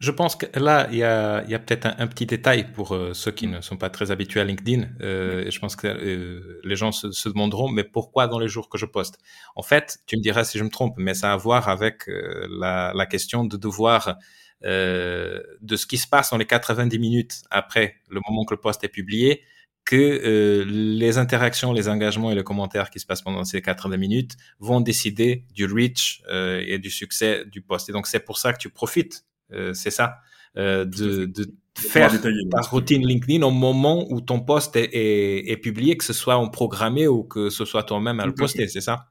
Je 0.00 0.10
pense 0.10 0.34
que 0.34 0.46
là, 0.58 0.88
il 0.90 0.96
y 0.96 1.02
a, 1.04 1.44
y 1.46 1.54
a 1.54 1.58
peut-être 1.58 1.86
un, 1.98 2.06
petit 2.06 2.24
détail 2.24 2.72
pour 2.72 2.94
euh, 2.94 3.12
ceux 3.12 3.32
qui 3.32 3.46
ne 3.46 3.60
sont 3.60 3.76
pas 3.76 3.90
très 3.90 4.10
habitués 4.10 4.40
à 4.40 4.44
LinkedIn. 4.44 4.88
Euh, 5.02 5.44
et 5.44 5.50
je 5.50 5.60
pense 5.60 5.76
que 5.76 5.86
euh, 5.88 6.58
les 6.64 6.74
gens 6.74 6.90
se, 6.90 7.12
se, 7.12 7.28
demanderont, 7.28 7.68
mais 7.68 7.84
pourquoi 7.84 8.26
dans 8.26 8.38
les 8.38 8.48
jours 8.48 8.70
que 8.70 8.78
je 8.78 8.86
poste? 8.86 9.18
En 9.56 9.62
fait, 9.62 9.98
tu 10.06 10.16
me 10.16 10.22
diras 10.22 10.44
si 10.44 10.56
je 10.56 10.64
me 10.64 10.70
trompe, 10.70 10.94
mais 10.96 11.12
ça 11.12 11.32
a 11.32 11.34
à 11.34 11.36
voir 11.36 11.68
avec 11.68 12.08
euh, 12.08 12.46
la, 12.48 12.92
la, 12.94 13.04
question 13.04 13.44
de 13.44 13.58
devoir 13.58 14.16
euh, 14.64 15.38
de 15.60 15.76
ce 15.76 15.86
qui 15.86 15.98
se 15.98 16.06
passe 16.08 16.30
dans 16.30 16.38
les 16.38 16.46
90 16.46 16.98
minutes 16.98 17.42
après 17.50 17.96
le 18.08 18.22
moment 18.26 18.46
que 18.46 18.54
le 18.54 18.60
post 18.60 18.82
est 18.82 18.88
publié, 18.88 19.42
que 19.84 20.64
les 20.66 21.18
interactions, 21.18 21.74
les 21.74 21.90
engagements 21.90 22.30
et 22.30 22.34
les 22.34 22.44
commentaires 22.44 22.88
qui 22.88 23.00
se 23.00 23.06
passent 23.06 23.22
pendant 23.22 23.44
ces 23.44 23.60
90 23.60 23.98
minutes 23.98 24.36
vont 24.60 24.80
décider 24.80 25.44
du 25.52 25.66
reach 25.66 26.22
et 26.30 26.78
du 26.78 26.90
succès 26.90 27.44
du 27.46 27.60
post. 27.60 27.88
Et 27.88 27.92
donc 27.92 28.06
c'est 28.06 28.20
pour 28.20 28.38
ça 28.38 28.52
que 28.52 28.58
tu 28.58 28.70
profites 28.70 29.24
c'est 29.72 29.90
ça, 29.90 30.18
euh, 30.56 30.84
de, 30.84 31.26
de 31.26 31.46
faire 31.78 32.10
ta 32.20 32.60
routine 32.62 33.06
LinkedIn 33.06 33.42
au 33.46 33.52
moment 33.52 34.06
où 34.10 34.20
ton 34.20 34.40
post 34.40 34.74
est, 34.74 34.90
est, 34.92 35.56
publié, 35.56 35.96
que 35.96 36.04
ce 36.04 36.12
soit 36.12 36.36
en 36.36 36.48
programmé 36.48 37.06
ou 37.06 37.22
que 37.22 37.50
ce 37.50 37.64
soit 37.64 37.84
toi-même 37.84 38.18
à 38.18 38.26
le 38.26 38.34
poster, 38.34 38.66
c'est 38.66 38.80
ça? 38.80 39.06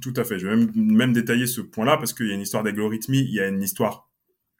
Tout 0.00 0.14
à 0.16 0.22
fait. 0.22 0.38
Je 0.38 0.46
vais 0.46 0.56
même, 0.56 0.70
même 0.74 1.12
détailler 1.12 1.48
ce 1.48 1.60
point-là 1.60 1.96
parce 1.96 2.12
qu'il 2.12 2.28
y 2.28 2.30
a 2.30 2.34
une 2.34 2.42
histoire 2.42 2.62
d'algorithmie, 2.62 3.20
il 3.20 3.34
y 3.34 3.40
a 3.40 3.48
une 3.48 3.62
histoire 3.62 4.08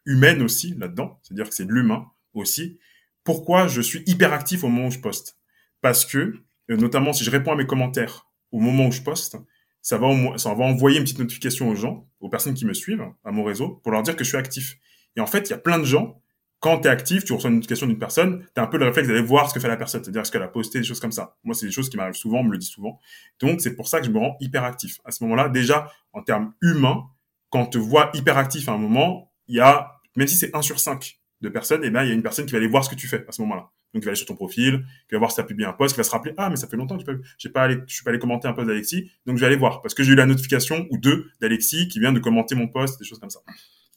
humaine 0.07 0.43
aussi 0.43 0.75
là-dedans, 0.77 1.21
c'est-à-dire 1.23 1.49
que 1.49 1.55
c'est 1.55 1.67
de 1.67 1.73
l'humain 1.73 2.07
aussi. 2.35 2.81
Pourquoi 3.23 3.69
je 3.69 3.81
suis 3.81 4.03
hyper 4.07 4.33
actif 4.33 4.65
au 4.65 4.69
moment 4.69 4.89
où 4.89 4.91
je 4.91 4.99
poste? 4.99 5.39
Parce 5.81 6.05
que, 6.05 6.35
euh, 6.71 6.77
notamment 6.77 7.13
si 7.13 7.23
je 7.23 7.31
réponds 7.31 7.53
à 7.53 7.57
mes 7.57 7.67
commentaires 7.67 8.27
au 8.51 8.59
moment 8.59 8.89
où 8.89 8.93
je 8.93 9.03
poste, 9.03 9.37
ça 9.83 9.99
va, 9.99 10.09
ça 10.37 10.53
va 10.53 10.65
envoyer 10.65 10.99
une 10.99 11.05
petite 11.05 11.21
notification 11.21 11.69
aux 11.69 11.77
gens, 11.77 12.09
aux 12.19 12.29
personnes 12.29 12.55
qui 12.55 12.67
me 12.67 12.75
suivent, 12.75 13.05
à 13.25 13.31
mon 13.31 13.45
réseau, 13.45 13.81
pour 13.85 13.93
leur 13.93 14.03
dire 14.03 14.17
que 14.17 14.25
je 14.25 14.31
suis 14.31 14.39
actif. 14.39 14.79
Et 15.19 15.21
en 15.21 15.27
fait, 15.27 15.49
il 15.49 15.51
y 15.51 15.55
a 15.55 15.59
plein 15.59 15.81
de 15.81 15.85
gens, 15.85 16.23
quand 16.61 16.79
tu 16.79 16.87
es 16.87 16.91
actif, 16.91 17.25
tu 17.25 17.33
reçois 17.33 17.51
une 17.51 17.57
notification 17.57 17.89
d'une 17.89 17.99
personne, 17.99 18.47
tu 18.55 18.61
as 18.61 18.63
un 18.63 18.69
peu 18.69 18.79
le 18.79 18.85
réflexe 18.85 19.09
d'aller 19.09 19.21
voir 19.21 19.49
ce 19.49 19.55
que 19.55 19.59
fait 19.59 19.67
la 19.67 19.77
personne, 19.77 20.03
c'est-à-dire 20.03 20.25
ce 20.25 20.31
qu'elle 20.31 20.43
a 20.43 20.49
posté, 20.49 20.79
des 20.79 20.85
choses 20.85 21.01
comme 21.01 21.11
ça. 21.11 21.37
Moi, 21.43 21.57
c'est 21.57 21.67
des 21.67 21.73
choses 21.73 21.91
qui 21.91 21.97
m'arrivent 21.97 22.15
souvent, 22.15 22.39
on 22.39 22.45
me 22.45 22.53
le 22.53 22.59
dit 22.59 22.67
souvent. 22.67 23.01
Donc, 23.41 23.61
c'est 23.61 23.75
pour 23.75 23.89
ça 23.89 23.99
que 23.99 24.07
je 24.07 24.13
me 24.13 24.19
rends 24.19 24.37
hyper 24.41 24.63
actif. 24.63 25.01
À 25.05 25.11
ce 25.11 25.25
moment-là, 25.25 25.49
déjà, 25.49 25.91
en 26.13 26.23
termes 26.23 26.53
humains, 26.63 27.03
quand 27.51 27.63
on 27.63 27.67
te 27.67 27.79
voit 27.79 28.13
hyper 28.15 28.39
actif 28.39 28.69
à 28.69 28.73
un 28.73 28.79
moment, 28.79 29.33
il 29.49 29.57
y 29.57 29.61
a, 29.61 30.01
même 30.15 30.29
si 30.29 30.37
c'est 30.37 30.55
1 30.55 30.63
sur 30.63 30.79
5 30.79 31.19
de 31.41 31.49
personnes, 31.49 31.81
eh 31.83 31.91
ben, 31.91 32.05
il 32.05 32.09
y 32.09 32.11
a 32.13 32.15
une 32.15 32.23
personne 32.23 32.47
qui 32.47 32.53
va 32.53 32.59
aller 32.59 32.69
voir 32.69 32.85
ce 32.85 32.91
que 32.91 32.95
tu 32.97 33.09
fais 33.09 33.25
à 33.27 33.33
ce 33.33 33.43
moment-là. 33.43 33.71
Donc, 33.93 34.03
il 34.03 34.05
va 34.05 34.11
aller 34.11 34.17
sur 34.17 34.27
ton 34.27 34.37
profil, 34.37 34.85
qui 35.09 35.15
va 35.17 35.19
voir 35.19 35.33
si 35.33 35.37
tu 35.37 35.41
as 35.41 35.45
publié 35.45 35.67
un 35.67 35.73
post, 35.73 35.95
qui 35.95 35.99
va 35.99 36.05
se 36.05 36.11
rappeler, 36.13 36.35
ah, 36.37 36.49
mais 36.49 36.57
ça 36.57 36.69
fait 36.69 36.77
longtemps 36.77 36.97
que 36.97 37.05
je 37.39 37.49
pas 37.49 37.63
allé, 37.63 37.79
je 37.89 37.95
suis 37.95 38.05
pas 38.05 38.11
allé 38.11 38.21
commenter 38.21 38.47
un 38.47 38.53
post 38.53 38.69
d'Alexis, 38.69 39.11
donc 39.27 39.37
je 39.37 39.41
vais 39.41 39.47
aller 39.47 39.57
voir, 39.57 39.83
parce 39.83 39.95
que 39.95 40.05
j'ai 40.05 40.13
eu 40.13 40.17
la 40.17 40.27
notification 40.27 40.87
ou 40.91 40.99
deux 40.99 41.29
d'Alexis 41.41 41.89
qui 41.89 41.99
vient 41.99 42.13
de 42.13 42.21
commenter 42.21 42.55
mon 42.55 42.69
post, 42.69 43.01
des 43.01 43.05
choses 43.05 43.19
comme 43.19 43.31
ça 43.31 43.41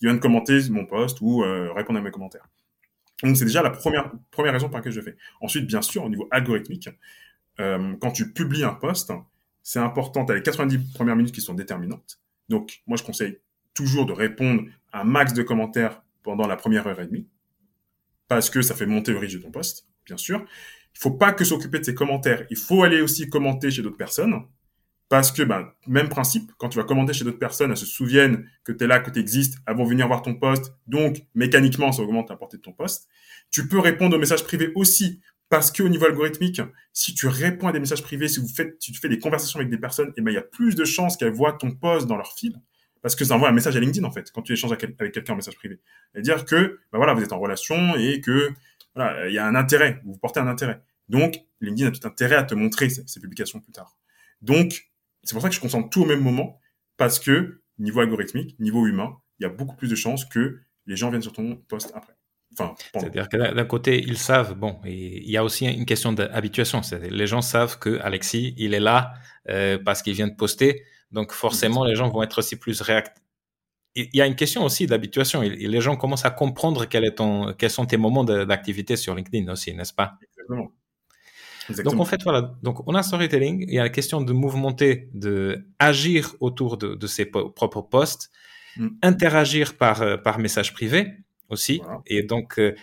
qui 0.02 0.08
vient 0.08 0.16
de 0.16 0.20
commenter 0.20 0.60
mon 0.72 0.88
post 0.88 1.20
ou 1.22 1.44
euh, 1.44 1.72
répondre 1.74 2.00
à 2.00 2.02
mes 2.02 2.10
commentaires. 2.10 2.50
Donc 3.22 3.38
c'est 3.38 3.46
déjà 3.46 3.62
la 3.62 3.70
première 3.70 4.12
première 4.32 4.52
raison 4.52 4.68
pour 4.68 4.78
laquelle 4.78 4.92
je 4.92 5.02
fais. 5.02 5.16
Ensuite, 5.42 5.68
bien 5.68 5.84
sûr, 5.84 6.04
au 6.04 6.10
niveau 6.10 6.28
algorithmique, 6.32 6.90
euh, 7.60 7.94
quand 8.02 8.10
tu 8.10 8.34
publies 8.34 8.64
un 8.64 8.74
post, 8.74 9.14
c'est 9.62 9.78
important. 9.78 10.26
Tu 10.26 10.32
as 10.32 10.36
les 10.36 10.42
90 10.42 10.94
premières 10.96 11.16
minutes 11.16 11.36
qui 11.36 11.42
sont 11.42 11.54
déterminantes. 11.54 12.20
Donc 12.50 12.82
moi, 12.88 12.98
je 12.98 13.04
conseille 13.04 13.38
toujours 13.76 14.08
de 14.08 14.12
répondre 14.12 14.64
à 14.92 15.02
un 15.02 15.04
max 15.04 15.34
de 15.34 15.44
commentaires 15.44 16.02
pendant 16.24 16.48
la 16.48 16.56
première 16.56 16.88
heure 16.88 17.00
et 17.00 17.06
demie, 17.06 17.28
parce 18.28 18.50
que 18.50 18.64
ça 18.64 18.74
fait 18.74 18.88
monter 18.88 19.12
le 19.12 19.20
reach 19.20 19.34
de 19.34 19.40
ton 19.40 19.52
post, 19.52 19.88
bien 20.08 20.18
sûr. 20.18 20.44
Il 20.96 21.00
faut 21.00 21.12
pas 21.12 21.32
que 21.32 21.46
s'occuper 21.46 21.78
de 21.78 21.86
ces 21.86 21.94
commentaires. 21.94 22.48
Il 22.50 22.58
faut 22.58 22.82
aller 22.82 23.02
aussi 23.02 23.30
commenter 23.30 23.70
chez 23.70 23.84
d'autres 23.84 23.98
personnes. 23.98 24.34
Parce 25.12 25.34
que, 25.34 25.44
ben, 25.44 25.70
même 25.88 26.08
principe, 26.08 26.54
quand 26.58 26.70
tu 26.70 26.78
vas 26.78 26.86
commander 26.86 27.12
chez 27.12 27.26
d'autres 27.26 27.38
personnes, 27.38 27.70
elles 27.70 27.76
se 27.76 27.86
souviennent 27.86 28.48
que 28.64 28.72
tu 28.72 28.86
es 28.86 28.88
là, 28.88 29.02
que 29.02 29.12
tu 29.12 29.20
existes, 29.20 29.58
elles 29.68 29.76
vont 29.76 29.84
venir 29.84 30.08
voir 30.08 30.22
ton 30.22 30.36
poste, 30.36 30.74
donc 30.88 31.18
mécaniquement, 31.36 31.92
ça 31.92 32.02
augmente 32.02 32.30
la 32.30 32.38
portée 32.38 32.56
de 32.56 32.62
ton 32.62 32.72
poste. 32.72 33.10
Tu 33.50 33.68
peux 33.68 33.80
répondre 33.80 34.16
aux 34.16 34.20
messages 34.20 34.46
privés 34.46 34.72
aussi, 34.74 35.20
parce 35.50 35.70
qu'au 35.70 35.90
niveau 35.90 36.06
algorithmique, 36.06 36.62
si 36.94 37.14
tu 37.14 37.28
réponds 37.28 37.68
à 37.68 37.74
des 37.74 37.82
messages 37.82 38.04
privés, 38.04 38.30
si 38.30 38.40
vous 38.40 38.48
faites, 38.48 38.80
tu 38.80 38.94
fais 38.94 39.10
des 39.10 39.20
conversations 39.20 39.60
avec 39.60 39.70
des 39.70 39.78
personnes, 39.78 40.14
et 40.16 40.22
ben, 40.22 40.32
il 40.32 40.36
y 40.36 40.38
a 40.38 40.44
plus 40.44 40.76
de 40.76 40.86
chances 40.86 41.18
qu'elles 41.18 41.34
voient 41.34 41.58
ton 41.60 41.72
poste 41.72 42.08
dans 42.08 42.16
leur 42.16 42.32
fil, 42.32 42.56
parce 43.02 43.18
que 43.18 43.26
ça 43.26 43.36
envoie 43.36 43.50
un 43.50 43.52
message 43.52 43.76
à 43.76 43.82
LinkedIn, 43.82 44.08
en 44.08 44.12
fait, 44.12 44.32
quand 44.32 44.44
tu 44.44 44.54
échanges 44.54 44.72
avec 44.72 45.12
quelqu'un 45.12 45.34
en 45.34 45.36
message 45.36 45.58
privé. 45.58 45.82
C'est-à-dire 46.14 46.46
que, 46.46 46.80
ben 46.94 47.00
voilà, 47.00 47.14
vous 47.14 47.22
êtes 47.22 47.34
en 47.34 47.40
relation 47.40 47.98
et 47.98 48.22
que, 48.22 48.54
voilà, 48.96 49.28
il 49.28 49.34
y 49.34 49.40
a 49.40 49.46
un 49.46 49.56
intérêt, 49.56 50.00
vous 50.06 50.18
portez 50.18 50.40
un 50.40 50.48
intérêt. 50.48 50.82
Donc, 51.10 51.36
LinkedIn 51.60 51.90
a 51.90 51.92
tout 51.92 52.08
intérêt 52.08 52.38
à 52.38 52.44
te 52.44 52.56
montrer 52.56 52.90
ces, 52.90 53.04
ces 53.06 53.20
publications 53.20 53.60
plus 53.60 53.74
tard. 53.74 53.98
Donc, 54.42 54.91
c'est 55.24 55.34
pour 55.34 55.42
ça 55.42 55.50
que 55.50 55.56
je 55.56 55.60
concentre 55.60 55.90
tout 55.90 56.04
au 56.04 56.06
même 56.06 56.22
moment, 56.22 56.60
parce 56.98 57.20
que 57.20 57.62
niveau 57.80 58.00
algorithmique, 58.00 58.60
niveau 58.60 58.88
humain, 58.88 59.18
il 59.40 59.44
y 59.44 59.46
a 59.46 59.50
beaucoup 59.50 59.76
plus 59.76 59.90
de 59.90 59.96
chances 59.96 60.26
que 60.26 60.60
les 60.86 60.96
gens 60.96 61.10
viennent 61.10 61.22
sur 61.22 61.34
ton 61.34 61.56
poste 61.68 61.92
après. 61.96 62.14
Enfin, 62.54 62.76
C'est-à-dire 62.94 63.30
que 63.30 63.38
d'un 63.38 63.66
côté, 63.66 64.04
ils 64.06 64.18
savent, 64.18 64.56
bon, 64.56 64.82
il 64.86 65.30
y 65.30 65.38
a 65.38 65.44
aussi 65.44 65.66
une 65.66 65.86
question 65.86 66.12
d'habituation. 66.12 66.82
Les 67.10 67.26
gens 67.26 67.42
savent 67.42 67.80
que 67.80 67.98
Alexis, 68.02 68.54
il 68.58 68.74
est 68.74 68.80
là 68.80 69.14
euh, 69.50 69.78
parce 69.84 70.02
qu'il 70.02 70.14
vient 70.14 70.28
de 70.28 70.36
poster. 70.36 70.84
Donc 71.12 71.32
forcément, 71.32 71.86
les 71.86 71.96
gens 71.96 72.10
vont 72.10 72.24
être 72.24 72.40
aussi 72.40 72.58
plus 72.58 72.82
réactifs. 72.82 73.24
Il 73.96 74.10
y 74.14 74.22
a 74.22 74.26
une 74.26 74.36
question 74.36 74.64
aussi 74.64 74.86
d'habituation. 74.86 75.42
Les 75.42 75.82
gens 75.82 75.98
commencent 75.98 76.26
à 76.26 76.32
comprendre 76.32 76.86
quel 76.86 77.04
est 77.04 77.16
ton, 77.16 77.54
quels 77.54 77.70
sont 77.70 77.86
tes 77.86 77.98
moments 77.98 78.24
d'activité 78.24 78.96
sur 78.96 79.16
LinkedIn 79.16 79.52
aussi, 79.52 79.74
n'est-ce 79.74 79.94
pas? 79.94 80.18
Exactement. 80.22 80.72
Donc 81.70 82.00
en 82.00 82.06
fait 82.06 82.24
voilà, 82.24 82.54
donc 82.64 82.88
on 82.88 82.96
a 82.96 83.04
storytelling, 83.04 83.66
il 83.68 83.74
y 83.74 83.80
a 83.80 83.84
la 83.84 83.90
question 83.90 84.22
de 84.22 84.34
mouvementer, 84.34 85.10
de 85.14 85.66
agir 85.80 86.36
autour 86.40 86.78
de, 86.78 87.08
ses 87.08 87.26
propres 87.26 87.82
posts, 87.82 88.32
mm. 88.78 88.88
interagir 89.04 89.78
par 89.78 90.02
euh, 90.02 90.18
par 90.18 90.40
message 90.40 90.74
privé 90.74 91.14
aussi, 91.50 91.82
et 92.08 92.24
donc 92.24 92.60
euh, 92.60 92.76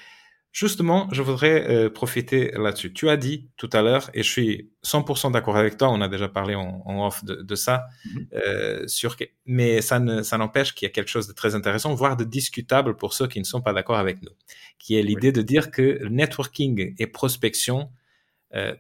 justement 0.52 1.08
je 1.12 1.22
voudrais 1.22 1.68
euh, 1.68 1.90
profiter 1.90 2.52
là-dessus. 2.52 2.92
Tu 2.92 3.08
as 3.08 3.16
dit 3.16 3.48
tout 3.56 3.70
à 3.72 3.82
l'heure, 3.82 4.10
et 4.14 4.22
je 4.22 4.30
suis 4.30 4.70
100% 4.84 5.32
d'accord 5.32 5.56
avec 5.56 5.76
toi, 5.76 5.88
on 5.90 6.00
a 6.00 6.08
déjà 6.08 6.28
parlé 6.28 6.54
en, 6.54 7.06
off 7.06 7.24
de, 7.24 7.54
ça, 7.54 7.86
mm-hmm. 8.06 8.88
sur 8.88 9.16
mais 9.44 9.80
ça 9.80 9.98
ne 9.98 10.22
ça 10.22 10.38
n'empêche 10.38 10.74
qu'il 10.74 10.86
y 10.86 10.90
a 10.90 10.92
quelque 10.92 11.10
chose 11.10 11.26
de 11.26 11.32
très 11.32 11.54
intéressant, 11.54 11.94
voire 11.94 12.16
de 12.16 12.24
discutable 12.24 12.96
pour 12.96 13.12
ceux 13.12 13.26
qui 13.26 13.40
ne 13.40 13.44
sont 13.44 13.60
pas 13.60 13.72
d'accord 13.72 13.98
avec 13.98 14.22
nous, 14.22 14.32
qui 14.78 14.96
est 14.96 15.02
l'idée 15.02 15.32
de 15.32 15.42
dire 15.42 15.70
que 15.70 16.06
networking 16.08 16.94
et 16.98 17.06
prospection 17.06 17.90
euh, 18.55 18.74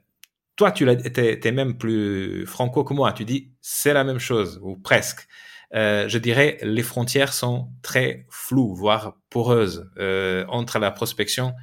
toi, 0.56 0.72
tu 0.72 0.88
es, 0.88 1.52
même 1.52 1.78
plus 1.78 2.44
franco 2.46 2.84
que 2.84 2.92
moi. 2.92 3.12
Tu 3.12 3.24
dis 3.24 3.52
c'est 3.60 3.92
la 3.92 4.04
même 4.04 4.18
chose 4.18 4.58
ou 4.62 4.76
presque. 4.76 5.28
Euh, 5.74 6.08
je 6.08 6.18
dirais 6.18 6.58
les 6.62 6.82
frontières 6.82 7.32
sont 7.32 7.70
très 7.82 8.26
floues, 8.30 8.74
voire 8.74 9.18
poreuses 9.30 9.88
euh, 9.98 10.44
entre 10.48 10.78
la 10.78 10.90
prospection 10.90 11.54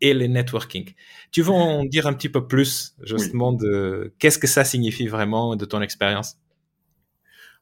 et 0.00 0.14
le 0.14 0.26
networking. 0.26 0.94
Tu 1.30 1.42
veux 1.42 1.52
en 1.52 1.84
dire 1.84 2.06
un 2.06 2.14
petit 2.14 2.28
peu 2.28 2.46
plus 2.46 2.96
justement 3.02 3.52
de 3.52 4.14
qu'est-ce 4.18 4.38
que 4.38 4.46
ça 4.46 4.64
signifie 4.64 5.06
vraiment 5.06 5.56
de 5.56 5.64
ton 5.64 5.80
expérience? 5.80 6.36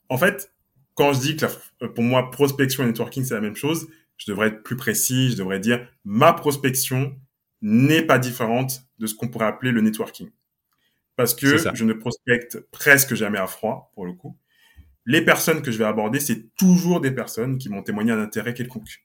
En 0.08 0.16
fait, 0.16 0.52
quand 0.94 1.12
je 1.12 1.20
dis 1.20 1.36
que 1.36 1.86
pour 1.86 2.04
moi 2.04 2.30
prospection 2.30 2.84
et 2.84 2.86
networking 2.86 3.24
c'est 3.24 3.34
la 3.34 3.40
même 3.40 3.56
chose, 3.56 3.88
je 4.16 4.30
devrais 4.30 4.48
être 4.48 4.62
plus 4.62 4.76
précis, 4.76 5.32
je 5.32 5.36
devrais 5.36 5.58
dire 5.58 5.86
ma 6.04 6.32
prospection 6.32 7.16
n'est 7.62 8.02
pas 8.02 8.18
différente 8.18 8.82
de 8.98 9.06
ce 9.06 9.14
qu'on 9.14 9.28
pourrait 9.28 9.46
appeler 9.46 9.72
le 9.72 9.80
networking. 9.80 10.30
Parce 11.16 11.34
que 11.34 11.56
je 11.74 11.84
ne 11.84 11.92
prospecte 11.92 12.58
presque 12.70 13.14
jamais 13.14 13.38
à 13.38 13.46
froid, 13.46 13.92
pour 13.94 14.06
le 14.06 14.12
coup. 14.12 14.36
Les 15.04 15.22
personnes 15.24 15.62
que 15.62 15.70
je 15.70 15.78
vais 15.78 15.84
aborder, 15.84 16.20
c'est 16.20 16.54
toujours 16.56 17.00
des 17.00 17.10
personnes 17.10 17.58
qui 17.58 17.68
m'ont 17.68 17.82
témoigné 17.82 18.12
un 18.12 18.20
intérêt 18.20 18.54
quelconque. 18.54 19.04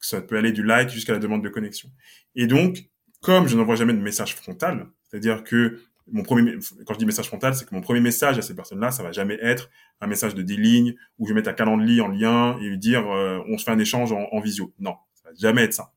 Ça 0.00 0.20
peut 0.20 0.36
aller 0.36 0.52
du 0.52 0.62
like 0.62 0.90
jusqu'à 0.90 1.12
la 1.12 1.18
demande 1.18 1.42
de 1.42 1.48
connexion. 1.48 1.90
Et 2.34 2.46
donc, 2.46 2.88
comme 3.22 3.48
je 3.48 3.56
n'envoie 3.56 3.76
jamais 3.76 3.94
de 3.94 4.00
message 4.00 4.34
frontal, 4.34 4.86
c'est-à-dire 5.02 5.44
que 5.44 5.80
mon 6.12 6.22
premier, 6.22 6.58
quand 6.86 6.94
je 6.94 6.98
dis 6.98 7.06
message 7.06 7.26
frontal, 7.26 7.54
c'est 7.54 7.66
que 7.66 7.74
mon 7.74 7.80
premier 7.80 8.00
message 8.00 8.38
à 8.38 8.42
ces 8.42 8.54
personnes-là, 8.54 8.90
ça 8.90 9.02
va 9.02 9.12
jamais 9.12 9.38
être 9.40 9.70
un 10.00 10.06
message 10.06 10.34
de 10.34 10.42
10 10.42 10.56
lignes 10.56 10.94
où 11.18 11.26
je 11.26 11.32
vais 11.32 11.36
mettre 11.36 11.48
un 11.48 11.54
calendrier 11.54 12.00
en 12.00 12.08
lien 12.08 12.58
et 12.60 12.68
lui 12.68 12.78
dire 12.78 13.10
euh, 13.10 13.40
on 13.48 13.56
se 13.56 13.64
fait 13.64 13.70
un 13.70 13.78
échange 13.78 14.12
en, 14.12 14.40
visio. 14.40 14.72
Non, 14.78 14.96
ça 15.14 15.30
va 15.30 15.34
jamais 15.34 15.62
être 15.62 15.72
ça. 15.72 15.92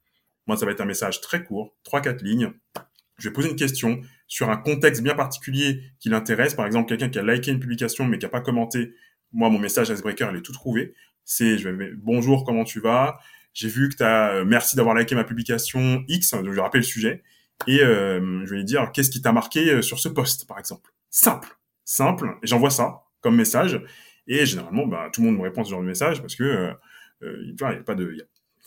Moi, 0.47 0.57
ça 0.57 0.65
va 0.65 0.71
être 0.71 0.81
un 0.81 0.85
message 0.85 1.21
très 1.21 1.43
court, 1.43 1.75
3-4 1.85 2.23
lignes. 2.23 2.51
Je 3.17 3.29
vais 3.29 3.33
poser 3.33 3.49
une 3.49 3.55
question 3.55 4.01
sur 4.27 4.49
un 4.49 4.57
contexte 4.57 5.01
bien 5.01 5.15
particulier 5.15 5.81
qui 5.99 6.09
l'intéresse. 6.09 6.53
Par 6.53 6.65
exemple, 6.65 6.87
quelqu'un 6.87 7.09
qui 7.09 7.19
a 7.19 7.23
liké 7.23 7.51
une 7.51 7.59
publication 7.59 8.05
mais 8.05 8.17
qui 8.17 8.25
n'a 8.25 8.29
pas 8.29 8.41
commenté. 8.41 8.93
Moi, 9.33 9.49
mon 9.49 9.59
message 9.59 9.89
Icebreaker, 9.89 10.31
il 10.31 10.37
est 10.37 10.41
tout 10.41 10.53
trouvé. 10.53 10.93
C'est 11.25 11.57
je 11.57 11.67
vais 11.67 11.91
bonjour, 11.95 12.45
comment 12.45 12.63
tu 12.63 12.79
vas? 12.79 13.19
J'ai 13.53 13.69
vu 13.69 13.89
que 13.89 13.95
tu 13.95 14.03
as 14.03 14.35
euh, 14.35 14.45
merci 14.45 14.75
d'avoir 14.75 14.95
liké 14.95 15.15
ma 15.15 15.23
publication 15.23 16.03
X, 16.07 16.35
je 16.43 16.49
vais 16.49 16.61
rappeler 16.61 16.81
le 16.81 16.85
sujet 16.85 17.23
et 17.65 17.81
euh, 17.81 18.45
je 18.45 18.51
vais 18.51 18.57
lui 18.57 18.63
dire 18.63 18.91
qu'est-ce 18.93 19.09
qui 19.09 19.21
t'a 19.21 19.31
marqué 19.31 19.71
euh, 19.71 19.81
sur 19.81 19.99
ce 19.99 20.09
poste, 20.09 20.47
par 20.47 20.59
exemple? 20.59 20.91
Simple, 21.09 21.49
simple. 21.83 22.37
Et 22.43 22.47
j'envoie 22.47 22.69
ça 22.69 23.01
comme 23.21 23.35
message. 23.35 23.81
Et 24.27 24.45
généralement, 24.45 24.85
bah, 24.85 25.09
tout 25.11 25.21
le 25.21 25.27
monde 25.27 25.37
me 25.37 25.41
répond 25.41 25.63
ce 25.63 25.71
genre 25.71 25.81
de 25.81 25.87
message 25.87 26.21
parce 26.21 26.35
que 26.35 26.71
il 27.23 27.55
n'y 27.59 27.63
a 27.63 27.83
pas 27.83 27.95
de, 27.95 28.15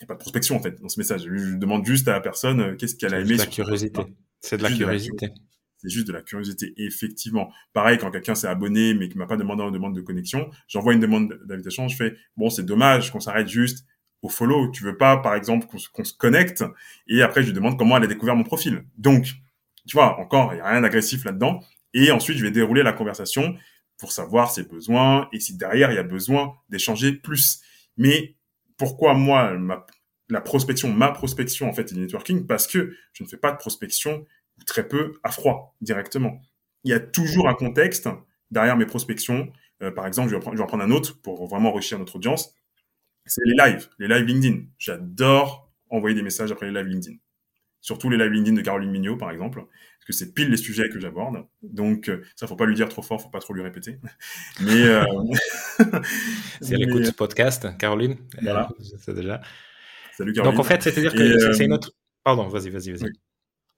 il 0.01 0.05
y 0.05 0.05
a, 0.05 0.07
pas 0.07 0.15
de 0.15 0.19
prospection 0.19 0.57
en 0.57 0.63
fait 0.63 0.81
dans 0.81 0.89
ce 0.89 0.99
message. 0.99 1.23
Je, 1.25 1.57
demande 1.57 1.85
juste 1.85 2.09
à 2.09 2.13
la 2.13 2.21
personne 2.21 2.77
qu'est-ce 2.77 2.97
qu'elle 2.97 3.15
a 3.15 3.21
aimé. 3.21 3.37
C'est 3.37 3.37
de 3.37 3.41
la 3.41 3.47
curiosité. 3.47 4.03
C'est 4.41 4.57
de 4.57 4.63
la 4.63 4.71
curiosité. 4.71 5.29
C'est 5.77 5.89
juste 5.89 6.07
de 6.09 6.13
la 6.13 6.21
curiosité, 6.21 6.75
effectivement. 6.77 7.51
Pareil, 7.73 7.97
quand 7.99 8.11
quelqu'un 8.11 8.35
s'est 8.35 8.47
abonné 8.47 8.93
mais 8.95 9.09
qui 9.09 9.17
m'a 9.17 9.27
pas 9.27 9.37
demandé 9.37 9.63
une 9.63 9.73
demande 9.73 9.95
de 9.95 10.03
connexion, 10.03 10.51
j'envoie 10.69 10.93
une 10.93 11.01
demande 11.01 11.39
d'invitation, 11.47 11.89
je 11.89 11.97
fais 11.97 12.17
bon, 12.37 12.51
c'est 12.51 12.65
dommage 12.65 13.11
qu'on 13.11 13.21
s'arrête 13.21 13.49
juste 13.49 13.87
au 14.23 14.29
follow. 14.29 14.71
Tu 14.71 14.85
veux 14.85 14.97
pas, 14.97 15.17
par 15.17 15.35
exemple, 15.35 15.67
qu'on 15.67 16.05
se 16.05 16.13
connecte? 16.13 16.65
Et 17.07 17.23
après 17.23 17.43
je 17.43 17.49
lui 17.49 17.55
demande 17.55 17.79
comment 17.79 17.97
elle 17.97 18.05
a 18.05 18.09
découvert 18.09 18.37
mon 18.37 18.45
profil. 18.45 18.85
Donc, 18.99 19.25
tu 19.87 19.97
vois, 19.97 20.19
encore, 20.21 20.53
il 20.53 20.59
y 20.59 20.61
a 20.61 20.69
rien 20.69 20.83
d'agressif 20.83 21.25
là-dedans. 21.25 21.61
Et 21.95 22.11
ensuite, 22.11 22.37
je 22.37 22.45
vais 22.45 22.51
dérouler 22.51 22.83
la 22.83 22.93
conversation 22.93 23.55
pour 23.99 24.13
savoir 24.13 24.51
ses 24.51 24.65
besoins 24.65 25.29
et 25.33 25.41
si 25.41 25.57
derrière 25.57 25.91
il 25.93 25.95
y 25.95 25.99
a 25.99 26.03
besoin 26.03 26.55
d'échanger 26.69 27.13
plus. 27.13 27.61
Mais 27.97 28.35
pourquoi 28.81 29.15
moi, 29.15 29.57
la 30.29 30.41
prospection, 30.41 30.93
ma 30.93 31.13
prospection 31.13 31.69
en 31.69 31.73
fait 31.73 31.93
est 31.93 31.95
du 31.95 32.01
networking 32.01 32.47
Parce 32.47 32.67
que 32.67 32.97
je 33.13 33.23
ne 33.23 33.29
fais 33.29 33.37
pas 33.37 33.53
de 33.53 33.59
prospection 33.59 34.25
très 34.67 34.89
peu 34.89 35.21
à 35.23 35.31
froid 35.31 35.77
directement. 35.81 36.41
Il 36.83 36.91
y 36.91 36.95
a 36.95 37.01
toujours 37.01 37.49
un 37.49 37.55
contexte 37.55 38.09
derrière 38.51 38.77
mes 38.77 38.87
prospections. 38.87 39.53
Euh, 39.83 39.91
par 39.91 40.07
exemple, 40.07 40.31
je 40.31 40.37
vais, 40.37 40.43
je 40.43 40.57
vais 40.57 40.63
en 40.63 40.67
prendre 40.67 40.83
un 40.83 40.91
autre 40.91 41.21
pour 41.21 41.47
vraiment 41.47 41.71
enrichir 41.71 41.99
notre 41.99 42.17
audience 42.17 42.55
c'est 43.27 43.45
les 43.45 43.55
lives, 43.55 43.89
les 43.99 44.09
lives 44.09 44.27
LinkedIn. 44.27 44.63
J'adore 44.79 45.71
envoyer 45.89 46.15
des 46.15 46.23
messages 46.23 46.51
après 46.53 46.71
les 46.71 46.73
lives 46.73 46.91
LinkedIn. 46.91 47.17
Surtout 47.81 48.11
les 48.11 48.17
lives 48.17 48.33
LinkedIn 48.33 48.57
de 48.57 48.63
Caroline 48.63 48.91
Mignot, 48.91 49.17
par 49.17 49.31
exemple, 49.31 49.65
parce 50.01 50.07
que 50.07 50.13
c'est 50.15 50.33
pile 50.33 50.49
les 50.49 50.57
sujets 50.57 50.89
que 50.89 50.99
j'aborde. 50.99 51.45
Donc, 51.63 52.09
euh, 52.09 52.23
ça, 52.35 52.47
faut 52.47 52.57
pas 52.57 52.65
lui 52.65 52.75
dire 52.75 52.89
trop 52.89 53.03
fort, 53.03 53.21
faut 53.21 53.29
pas 53.29 53.41
trop 53.41 53.53
lui 53.53 53.63
répéter. 53.63 53.99
Mais 54.61 54.87
euh... 54.87 55.05
c'est 56.63 56.77
l'écoute 56.77 57.05
ce 57.05 57.13
podcast, 57.13 57.69
Caroline. 57.77 58.17
Voilà, 58.41 58.71
c'est 58.99 59.15
déjà. 59.15 59.43
Salut 60.17 60.33
Caroline. 60.33 60.53
Donc 60.53 60.61
en 60.61 60.65
fait, 60.65 60.83
c'est-à-dire 60.83 61.13
que 61.13 61.53
c'est 61.53 61.67
une 61.67 61.73
euh, 61.73 61.77
autre. 61.77 61.93
Pardon, 62.25 62.49
vas-y, 62.49 62.71
vas-y, 62.71 62.93
vas-y. 62.93 63.11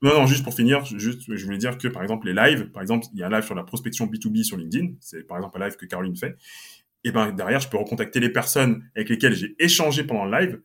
Non, 0.01 0.15
non, 0.15 0.27
juste 0.27 0.45
pour 0.45 0.55
finir, 0.55 0.85
juste, 0.85 1.23
je 1.29 1.45
voulais 1.45 1.59
dire 1.59 1.79
que 1.79 1.87
par 1.87 2.03
exemple 2.03 2.27
les 2.27 2.35
lives, 2.35 2.71
par 2.71 2.83
exemple, 2.83 3.07
il 3.13 3.21
y 3.21 3.23
a 3.23 3.27
un 3.27 3.31
live 3.31 3.45
sur 3.45 3.55
la 3.55 3.63
prospection 3.63 4.07
B2B 4.07 4.43
sur 4.43 4.57
LinkedIn, 4.57 4.95
c'est 5.01 5.25
par 5.25 5.37
exemple 5.37 5.63
un 5.63 5.67
live 5.67 5.77
que 5.77 5.87
Caroline 5.87 6.17
fait, 6.17 6.37
et 7.05 7.13
ben 7.13 7.33
derrière, 7.33 7.61
je 7.61 7.69
peux 7.69 7.77
recontacter 7.77 8.21
les 8.21 8.31
personnes 8.31 8.89
avec 8.97 9.09
lesquelles 9.09 9.35
j'ai 9.35 9.55
échangé 9.59 10.05
pendant 10.05 10.25
le 10.25 10.39
live. 10.39 10.61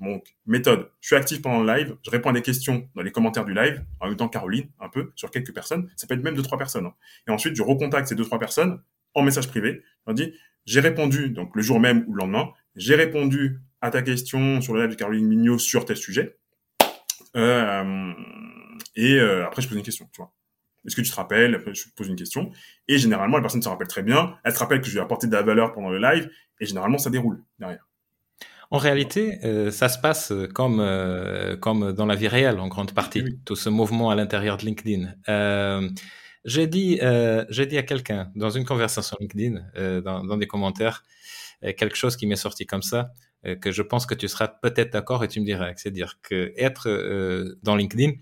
Donc, 0.00 0.34
méthode, 0.46 0.90
je 1.00 1.08
suis 1.08 1.16
actif 1.16 1.42
pendant 1.42 1.62
le 1.62 1.74
live, 1.74 1.96
je 2.02 2.10
réponds 2.10 2.30
à 2.30 2.32
des 2.32 2.42
questions 2.42 2.88
dans 2.94 3.02
les 3.02 3.12
commentaires 3.12 3.44
du 3.44 3.52
live, 3.52 3.84
en 4.00 4.08
même 4.08 4.16
temps 4.16 4.28
Caroline, 4.28 4.68
un 4.80 4.88
peu, 4.88 5.12
sur 5.14 5.30
quelques 5.30 5.52
personnes. 5.52 5.90
Ça 5.96 6.06
peut 6.06 6.14
être 6.14 6.22
même 6.22 6.34
deux, 6.34 6.42
trois 6.42 6.56
personnes. 6.56 6.86
Hein. 6.86 6.94
Et 7.28 7.30
ensuite, 7.30 7.54
je 7.54 7.62
recontacte 7.62 8.08
ces 8.08 8.14
deux, 8.14 8.24
trois 8.24 8.38
personnes 8.38 8.82
en 9.14 9.22
message 9.22 9.48
privé. 9.48 9.82
Je 9.82 10.02
leur 10.06 10.14
dis, 10.14 10.34
j'ai 10.64 10.80
répondu, 10.80 11.30
donc 11.30 11.54
le 11.54 11.62
jour 11.62 11.80
même 11.80 12.04
ou 12.08 12.14
le 12.14 12.18
lendemain, 12.18 12.50
j'ai 12.76 12.94
répondu 12.94 13.60
à 13.82 13.90
ta 13.90 14.02
question 14.02 14.60
sur 14.60 14.74
le 14.74 14.82
live 14.82 14.90
de 14.90 14.94
Caroline 14.94 15.26
Mignot 15.26 15.58
sur 15.58 15.84
tel 15.84 15.96
sujet. 15.96 16.38
Euh, 17.36 18.12
et 18.96 19.14
euh, 19.14 19.46
après, 19.46 19.60
je 19.60 19.68
pose 19.68 19.76
une 19.76 19.84
question, 19.84 20.08
tu 20.12 20.22
vois. 20.22 20.32
Est-ce 20.86 20.96
que 20.96 21.02
tu 21.02 21.10
te 21.10 21.16
rappelles? 21.16 21.54
Après, 21.54 21.74
je 21.74 21.84
pose 21.94 22.08
une 22.08 22.16
question. 22.16 22.52
Et 22.88 22.96
généralement, 22.96 23.36
la 23.36 23.42
personne 23.42 23.62
se 23.62 23.68
rappelle 23.68 23.88
très 23.88 24.02
bien. 24.02 24.38
Elle 24.44 24.54
se 24.54 24.58
rappelle 24.58 24.80
que 24.80 24.86
je 24.86 24.92
lui 24.92 24.98
ai 24.98 25.02
apporté 25.02 25.26
de 25.26 25.32
la 25.32 25.42
valeur 25.42 25.72
pendant 25.72 25.90
le 25.90 25.98
live. 25.98 26.30
Et 26.58 26.64
généralement, 26.64 26.96
ça 26.96 27.10
déroule 27.10 27.42
derrière. 27.58 27.89
En 28.70 28.78
réalité, 28.78 29.38
euh, 29.44 29.70
ça 29.70 29.88
se 29.88 29.98
passe 29.98 30.32
comme 30.54 30.80
euh, 30.80 31.56
comme 31.56 31.92
dans 31.92 32.06
la 32.06 32.14
vie 32.14 32.28
réelle 32.28 32.60
en 32.60 32.68
grande 32.68 32.92
partie. 32.92 33.38
Tout 33.44 33.56
ce 33.56 33.68
mouvement 33.68 34.10
à 34.10 34.14
l'intérieur 34.14 34.56
de 34.56 34.64
LinkedIn. 34.64 35.12
Euh, 35.28 35.88
j'ai 36.44 36.66
dit 36.66 36.98
euh, 37.02 37.44
j'ai 37.50 37.66
dit 37.66 37.78
à 37.78 37.82
quelqu'un 37.82 38.30
dans 38.36 38.50
une 38.50 38.64
conversation 38.64 39.16
LinkedIn, 39.20 39.60
euh, 39.76 40.00
dans, 40.00 40.24
dans, 40.24 40.36
des 40.36 40.46
commentaires, 40.46 41.02
quelque 41.62 41.96
chose 41.96 42.16
qui 42.16 42.26
m'est 42.26 42.36
sorti 42.36 42.64
comme 42.64 42.82
ça, 42.82 43.12
que 43.60 43.70
je 43.70 43.82
pense 43.82 44.06
que 44.06 44.14
tu 44.14 44.28
seras 44.28 44.48
peut-être 44.48 44.92
d'accord 44.92 45.22
et 45.24 45.28
tu 45.28 45.40
me 45.40 45.44
diras. 45.44 45.72
C'est-à-dire 45.76 46.18
que 46.22 46.54
être 46.56 46.88
dans 47.62 47.76
LinkedIn, 47.76 48.12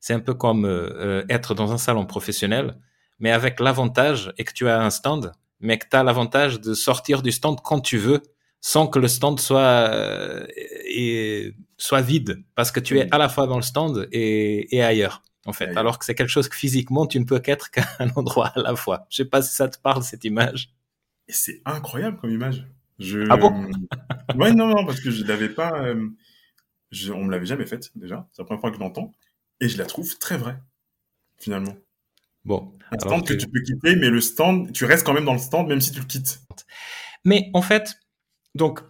c'est 0.00 0.14
un 0.14 0.20
peu 0.20 0.34
comme 0.34 0.64
euh, 0.64 0.90
euh, 0.96 1.24
être 1.28 1.54
dans 1.54 1.72
un 1.72 1.78
salon 1.78 2.06
professionnel, 2.06 2.76
mais 3.18 3.30
avec 3.30 3.60
l'avantage 3.60 4.32
et 4.38 4.44
que 4.44 4.52
tu 4.52 4.66
as 4.66 4.80
un 4.80 4.90
stand, 4.90 5.32
mais 5.60 5.78
que 5.78 5.86
tu 5.88 5.96
as 5.96 6.02
l'avantage 6.02 6.60
de 6.60 6.72
sortir 6.74 7.22
du 7.22 7.30
stand 7.30 7.60
quand 7.62 7.80
tu 7.80 7.98
veux, 7.98 8.22
sans 8.60 8.86
que 8.86 8.98
le 8.98 9.08
stand 9.08 9.40
soit 9.40 9.60
euh, 9.60 10.46
et, 10.56 11.54
soit 11.78 12.02
vide, 12.02 12.42
parce 12.54 12.72
que 12.72 12.80
tu 12.80 12.98
es 12.98 13.08
à 13.10 13.18
la 13.18 13.28
fois 13.28 13.46
dans 13.46 13.56
le 13.56 13.62
stand 13.62 14.08
et, 14.12 14.76
et 14.76 14.82
ailleurs. 14.82 15.22
En 15.46 15.54
fait, 15.54 15.74
alors 15.76 15.98
que 15.98 16.04
c'est 16.04 16.14
quelque 16.14 16.28
chose 16.28 16.50
que 16.50 16.56
physiquement 16.56 17.06
tu 17.06 17.18
ne 17.18 17.24
peux 17.24 17.38
qu'être 17.38 17.70
qu'à 17.72 17.86
un 17.98 18.10
endroit 18.10 18.48
à 18.48 18.60
la 18.60 18.76
fois. 18.76 19.06
Je 19.10 19.16
sais 19.16 19.24
pas 19.24 19.42
si 19.42 19.54
ça 19.54 19.68
te 19.68 19.78
parle 19.78 20.02
cette 20.02 20.24
image. 20.24 20.74
C'est 21.28 21.62
incroyable 21.64 22.18
comme 22.18 22.30
image. 22.30 22.66
Je... 22.98 23.26
Ah 23.30 23.36
bon? 23.36 23.70
Ouais, 24.36 24.52
non, 24.52 24.68
non, 24.68 24.84
parce 24.84 25.00
que 25.00 25.10
je 25.10 25.24
l'avais 25.24 25.48
pas. 25.48 25.94
Je... 26.90 27.12
On 27.12 27.24
me 27.24 27.30
l'avait 27.30 27.46
jamais 27.46 27.66
faite 27.66 27.90
déjà. 27.94 28.28
C'est 28.32 28.42
la 28.42 28.46
première 28.46 28.60
fois 28.60 28.70
que 28.70 28.76
je 28.76 28.80
l'entends. 28.80 29.12
Et 29.60 29.68
je 29.68 29.78
la 29.78 29.86
trouve 29.86 30.18
très 30.18 30.36
vraie, 30.36 30.58
finalement. 31.38 31.76
Bon. 32.44 32.72
Un 32.90 32.98
stand 32.98 33.26
que 33.26 33.34
tu 33.34 33.46
peux 33.46 33.60
quitter, 33.60 33.96
mais 33.96 34.08
le 34.08 34.20
stand, 34.20 34.72
tu 34.72 34.84
restes 34.84 35.04
quand 35.04 35.12
même 35.12 35.24
dans 35.24 35.34
le 35.34 35.38
stand, 35.38 35.68
même 35.68 35.80
si 35.80 35.92
tu 35.92 36.00
le 36.00 36.06
quittes. 36.06 36.40
Mais 37.24 37.50
en 37.54 37.62
fait, 37.62 37.99
donc, 38.54 38.80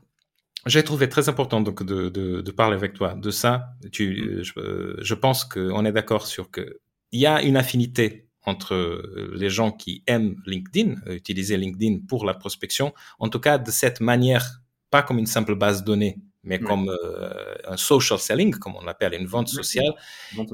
j'ai 0.67 0.85
trouvé 0.85 1.09
très 1.09 1.29
important 1.29 1.61
donc 1.61 1.83
de, 1.83 2.09
de, 2.11 2.43
de, 2.43 2.51
parler 2.51 2.77
avec 2.77 2.93
toi 2.93 3.15
de 3.15 3.31
ça. 3.31 3.71
Tu, 3.93 4.45
je, 4.45 4.97
je 5.01 5.15
pense 5.15 5.45
qu'on 5.45 5.85
est 5.85 5.93
d'accord 5.93 6.27
sur 6.27 6.51
que 6.51 6.81
il 7.13 7.21
y 7.21 7.27
a 7.27 7.43
une 7.43 7.57
affinité 7.57 8.29
entre 8.45 9.03
les 9.35 9.51
gens 9.51 9.71
qui 9.71 10.03
aiment 10.07 10.37
LinkedIn, 10.47 10.97
utiliser 11.07 11.57
LinkedIn 11.57 12.01
pour 12.09 12.25
la 12.25 12.35
prospection, 12.35 12.93
en 13.19 13.29
tout 13.29 13.41
cas 13.41 13.59
de 13.59 13.71
cette 13.71 14.01
manière, 14.01 14.61
pas 14.91 15.03
comme 15.03 15.19
une 15.19 15.27
simple 15.27 15.55
base 15.55 15.81
de 15.81 15.87
données, 15.87 16.19
mais 16.43 16.59
comme 16.59 16.89
euh, 16.89 17.55
un 17.67 17.77
social 17.77 18.19
selling, 18.19 18.55
comme 18.55 18.77
on 18.77 18.83
l'appelle, 18.83 19.15
une 19.15 19.27
vente 19.27 19.49
sociale, 19.49 19.93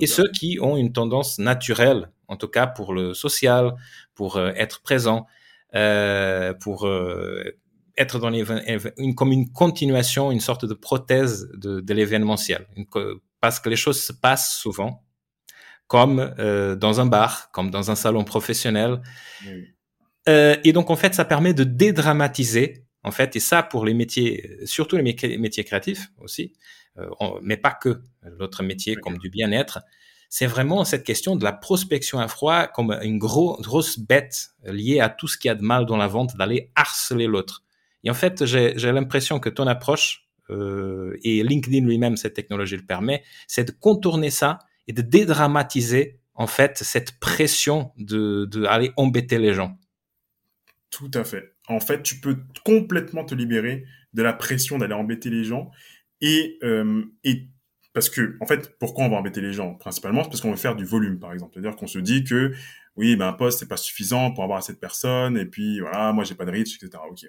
et 0.00 0.06
ceux 0.06 0.28
qui 0.32 0.58
ont 0.60 0.76
une 0.76 0.92
tendance 0.92 1.38
naturelle, 1.38 2.10
en 2.26 2.36
tout 2.36 2.48
cas 2.48 2.66
pour 2.66 2.92
le 2.92 3.14
social, 3.14 3.74
pour 4.14 4.36
euh, 4.36 4.50
être 4.56 4.82
présent, 4.82 5.26
euh, 5.74 6.54
pour 6.54 6.86
euh, 6.86 7.44
être 7.96 8.18
dans 8.18 8.32
une, 8.32 9.14
comme 9.14 9.32
une 9.32 9.50
continuation, 9.52 10.30
une 10.30 10.40
sorte 10.40 10.64
de 10.64 10.74
prothèse 10.74 11.48
de, 11.54 11.80
de 11.80 11.94
l'événementiel, 11.94 12.66
parce 13.40 13.60
que 13.60 13.68
les 13.68 13.76
choses 13.76 14.02
se 14.02 14.12
passent 14.12 14.54
souvent, 14.54 15.04
comme 15.86 16.34
dans 16.78 17.00
un 17.00 17.06
bar, 17.06 17.50
comme 17.52 17.70
dans 17.70 17.90
un 17.90 17.94
salon 17.94 18.24
professionnel. 18.24 19.00
et 20.26 20.72
donc 20.72 20.90
en 20.90 20.96
fait, 20.96 21.14
ça 21.14 21.24
permet 21.24 21.54
de 21.54 21.64
dédramatiser 21.64 22.86
en 23.06 23.12
fait, 23.12 23.36
et 23.36 23.40
ça 23.40 23.62
pour 23.62 23.86
les 23.86 23.94
métiers, 23.94 24.58
surtout 24.64 24.96
les 24.96 25.02
métiers, 25.38 25.64
créatifs 25.64 26.08
aussi, 26.18 26.52
euh, 26.98 27.08
mais 27.40 27.56
pas 27.56 27.70
que, 27.70 28.02
l'autre 28.22 28.64
métier 28.64 28.96
comme 28.96 29.16
du 29.18 29.30
bien-être, 29.30 29.78
c'est 30.28 30.46
vraiment 30.46 30.84
cette 30.84 31.04
question 31.04 31.36
de 31.36 31.44
la 31.44 31.52
prospection 31.52 32.18
à 32.18 32.26
froid 32.26 32.66
comme 32.66 32.90
une 33.02 33.18
grosse 33.18 34.00
bête 34.00 34.48
liée 34.64 34.98
à 34.98 35.08
tout 35.08 35.28
ce 35.28 35.38
qu'il 35.38 35.48
y 35.48 35.52
a 35.52 35.54
de 35.54 35.62
mal 35.62 35.86
dans 35.86 35.96
la 35.96 36.08
vente, 36.08 36.36
d'aller 36.36 36.72
harceler 36.74 37.28
l'autre. 37.28 37.62
Et 38.06 38.10
en 38.10 38.14
fait, 38.14 38.46
j'ai 38.46 38.92
l'impression 38.92 39.40
que 39.40 39.48
ton 39.48 39.66
approche, 39.66 40.28
euh, 40.48 41.18
et 41.24 41.42
LinkedIn 41.42 41.84
lui-même, 41.84 42.16
cette 42.16 42.34
technologie 42.34 42.76
le 42.76 42.86
permet, 42.86 43.24
c'est 43.48 43.64
de 43.64 43.72
contourner 43.72 44.30
ça 44.30 44.60
et 44.86 44.92
de 44.92 45.02
dédramatiser 45.02 46.20
en 46.34 46.46
fait 46.46 46.78
cette 46.78 47.18
pression 47.18 47.90
de, 47.96 48.48
embêter 48.96 49.40
les 49.40 49.54
gens. 49.54 49.76
Tout 50.90 51.10
à 51.14 51.24
fait. 51.24 51.56
En 51.66 51.80
fait, 51.80 52.04
tu 52.04 52.20
peux 52.20 52.38
complètement 52.64 53.24
te 53.24 53.34
libérer 53.34 53.84
de 54.14 54.22
la 54.22 54.32
pression 54.32 54.78
d'aller 54.78 54.94
embêter 54.94 55.28
les 55.28 55.42
gens 55.42 55.72
Et, 56.20 56.58
euh, 56.62 57.02
et 57.24 57.48
parce 57.96 58.10
que, 58.10 58.36
en 58.42 58.46
fait, 58.46 58.78
pourquoi 58.78 59.06
on 59.06 59.08
va 59.08 59.16
embêter 59.16 59.40
les 59.40 59.54
gens? 59.54 59.72
Principalement, 59.72 60.22
c'est 60.22 60.28
parce 60.28 60.42
qu'on 60.42 60.50
veut 60.50 60.58
faire 60.58 60.76
du 60.76 60.84
volume, 60.84 61.18
par 61.18 61.32
exemple. 61.32 61.52
C'est-à-dire 61.54 61.76
qu'on 61.76 61.86
se 61.86 61.98
dit 61.98 62.24
que, 62.24 62.52
oui, 62.94 63.16
ben, 63.16 63.28
un 63.28 63.32
poste, 63.32 63.60
c'est 63.60 63.68
pas 63.68 63.78
suffisant 63.78 64.32
pour 64.32 64.44
avoir 64.44 64.58
assez 64.58 64.74
de 64.74 64.78
personnes, 64.78 65.38
et 65.38 65.46
puis, 65.46 65.80
voilà, 65.80 66.12
moi, 66.12 66.22
j'ai 66.22 66.34
pas 66.34 66.44
de 66.44 66.50
reach, 66.50 66.76
etc. 66.76 67.02
Ok. 67.10 67.24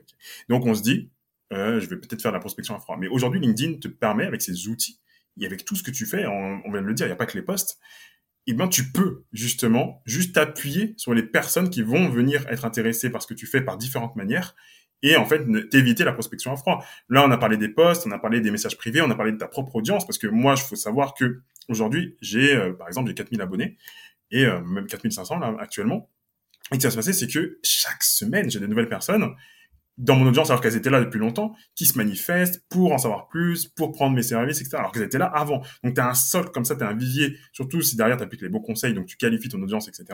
Donc, 0.49 0.65
on 0.65 0.73
se 0.73 0.81
dit, 0.81 1.09
euh, 1.53 1.79
je 1.79 1.87
vais 1.87 1.95
peut-être 1.95 2.21
faire 2.21 2.31
de 2.31 2.35
la 2.35 2.41
prospection 2.41 2.75
à 2.75 2.79
froid. 2.79 2.97
Mais 2.99 3.07
aujourd'hui, 3.07 3.39
LinkedIn 3.39 3.79
te 3.79 3.87
permet, 3.87 4.25
avec 4.25 4.41
ses 4.41 4.67
outils, 4.67 4.99
et 5.39 5.45
avec 5.45 5.63
tout 5.63 5.77
ce 5.77 5.83
que 5.83 5.91
tu 5.91 6.05
fais, 6.05 6.25
on, 6.25 6.69
vient 6.69 6.81
de 6.81 6.87
le 6.87 6.93
dire, 6.93 7.05
il 7.05 7.09
n'y 7.11 7.13
a 7.13 7.15
pas 7.17 7.27
que 7.27 7.37
les 7.37 7.43
postes, 7.43 7.79
eh 8.45 8.51
bien, 8.51 8.67
tu 8.67 8.91
peux 8.91 9.23
justement 9.31 10.01
juste 10.05 10.35
appuyer 10.35 10.95
sur 10.97 11.13
les 11.13 11.23
personnes 11.23 11.69
qui 11.69 11.81
vont 11.81 12.09
venir 12.09 12.45
être 12.49 12.65
intéressées 12.65 13.09
par 13.09 13.21
ce 13.21 13.27
que 13.27 13.35
tu 13.35 13.47
fais 13.47 13.61
par 13.61 13.77
différentes 13.77 14.17
manières 14.17 14.53
et 15.03 15.15
en 15.15 15.25
fait 15.25 15.45
t'éviter 15.69 16.03
la 16.03 16.13
prospection 16.13 16.51
à 16.51 16.57
froid. 16.57 16.83
Là, 17.09 17.25
on 17.25 17.31
a 17.31 17.37
parlé 17.37 17.57
des 17.57 17.69
posts, 17.69 18.05
on 18.07 18.11
a 18.11 18.19
parlé 18.19 18.41
des 18.41 18.51
messages 18.51 18.77
privés, 18.77 19.01
on 19.01 19.09
a 19.09 19.15
parlé 19.15 19.31
de 19.31 19.37
ta 19.37 19.47
propre 19.47 19.75
audience 19.75 20.05
parce 20.05 20.17
que 20.17 20.27
moi, 20.27 20.55
il 20.57 20.61
faut 20.61 20.75
savoir 20.75 21.13
que 21.13 21.41
aujourd'hui, 21.69 22.17
j'ai 22.21 22.55
euh, 22.55 22.73
par 22.73 22.87
exemple 22.87 23.09
j'ai 23.09 23.15
4000 23.15 23.41
abonnés 23.41 23.77
et 24.31 24.45
euh, 24.45 24.61
même 24.61 24.87
4500 24.87 25.39
là 25.39 25.55
actuellement. 25.59 26.09
Et 26.71 26.75
ce 26.75 26.79
qui 26.79 26.85
va 26.85 26.91
se 26.91 26.95
passer, 26.97 27.13
c'est 27.13 27.27
que 27.27 27.59
chaque 27.63 28.03
semaine, 28.03 28.49
j'ai 28.49 28.59
des 28.59 28.67
nouvelles 28.67 28.89
personnes 28.89 29.35
dans 29.97 30.15
mon 30.15 30.27
audience, 30.27 30.49
alors 30.49 30.61
qu'elles 30.61 30.75
étaient 30.75 30.91
là 30.91 30.99
depuis 31.03 31.19
longtemps, 31.19 31.55
qui 31.75 31.85
se 31.85 31.97
manifestent 31.97 32.63
pour 32.69 32.93
en 32.93 32.97
savoir 32.99 33.27
plus, 33.27 33.67
pour 33.67 33.91
prendre 33.91 34.15
mes 34.15 34.21
services, 34.21 34.61
etc. 34.61 34.77
Alors 34.77 34.91
qu'elles 34.91 35.03
étaient 35.03 35.17
là 35.17 35.25
avant. 35.25 35.63
Donc, 35.83 35.95
tu 35.95 36.01
as 36.01 36.07
un 36.07 36.13
socle 36.13 36.51
comme 36.51 36.65
ça, 36.65 36.75
tu 36.75 36.83
as 36.83 36.87
un 36.87 36.95
vivier, 36.95 37.35
surtout 37.51 37.81
si 37.81 37.95
derrière 37.95 38.17
tu 38.17 38.23
appliques 38.23 38.41
les 38.41 38.49
bons 38.49 38.59
conseils, 38.59 38.93
donc 38.93 39.07
tu 39.07 39.17
qualifies 39.17 39.49
ton 39.49 39.61
audience, 39.61 39.87
etc. 39.87 40.05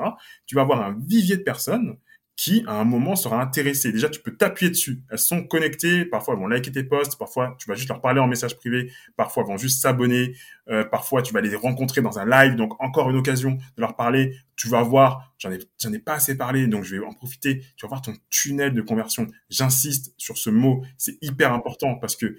Tu 0.46 0.56
vas 0.56 0.62
avoir 0.62 0.82
un 0.82 0.98
vivier 1.06 1.38
de 1.38 1.44
personnes 1.44 1.98
qui, 2.36 2.64
à 2.68 2.80
un 2.80 2.84
moment, 2.84 3.16
sera 3.16 3.42
intéressé. 3.42 3.92
Déjà, 3.92 4.10
tu 4.10 4.20
peux 4.20 4.36
t'appuyer 4.36 4.72
dessus. 4.72 5.04
Elles 5.12 5.20
sont 5.20 5.44
connectées. 5.44 6.04
Parfois, 6.06 6.34
elles 6.34 6.40
vont 6.40 6.48
liker 6.48 6.72
tes 6.72 6.84
posts. 6.84 7.18
Parfois, 7.18 7.56
tu 7.60 7.70
vas 7.70 7.76
juste 7.76 7.90
leur 7.90 8.02
parler 8.02 8.20
en 8.20 8.28
message 8.28 8.58
privé. 8.58 8.92
Parfois, 9.16 9.44
elles 9.44 9.50
vont 9.50 9.58
juste 9.58 9.82
s'abonner. 9.82 10.36
Euh, 10.70 10.84
parfois, 10.84 11.22
tu 11.22 11.32
vas 11.32 11.42
les 11.42 11.56
rencontrer 11.56 12.02
dans 12.02 12.18
un 12.18 12.26
live. 12.26 12.56
Donc, 12.56 12.82
encore 12.82 13.10
une 13.12 13.18
occasion 13.18 13.52
de 13.52 13.82
leur 13.82 13.96
parler. 13.96 14.36
Tu 14.56 14.68
vas 14.68 14.82
voir, 14.82 15.34
j'en 15.38 15.52
ai, 15.52 15.60
ai 15.60 16.00
pas 16.00 16.14
assez 16.14 16.36
parlé, 16.36 16.68
donc 16.68 16.84
je 16.84 16.96
vais 16.96 17.06
en 17.06 17.14
profiter. 17.14 17.64
Tu 17.76 17.86
vas 17.86 17.90
voir 17.90 18.02
ton 18.02 18.14
tunnel 18.32 18.74
de 18.74 18.82
conversion. 18.82 19.28
J'insiste 19.50 20.14
sur 20.18 20.38
ce 20.38 20.50
mot. 20.50 20.84
C'est 20.98 21.18
hyper 21.22 21.54
important 21.54 21.96
parce 21.96 22.16
que 22.16 22.36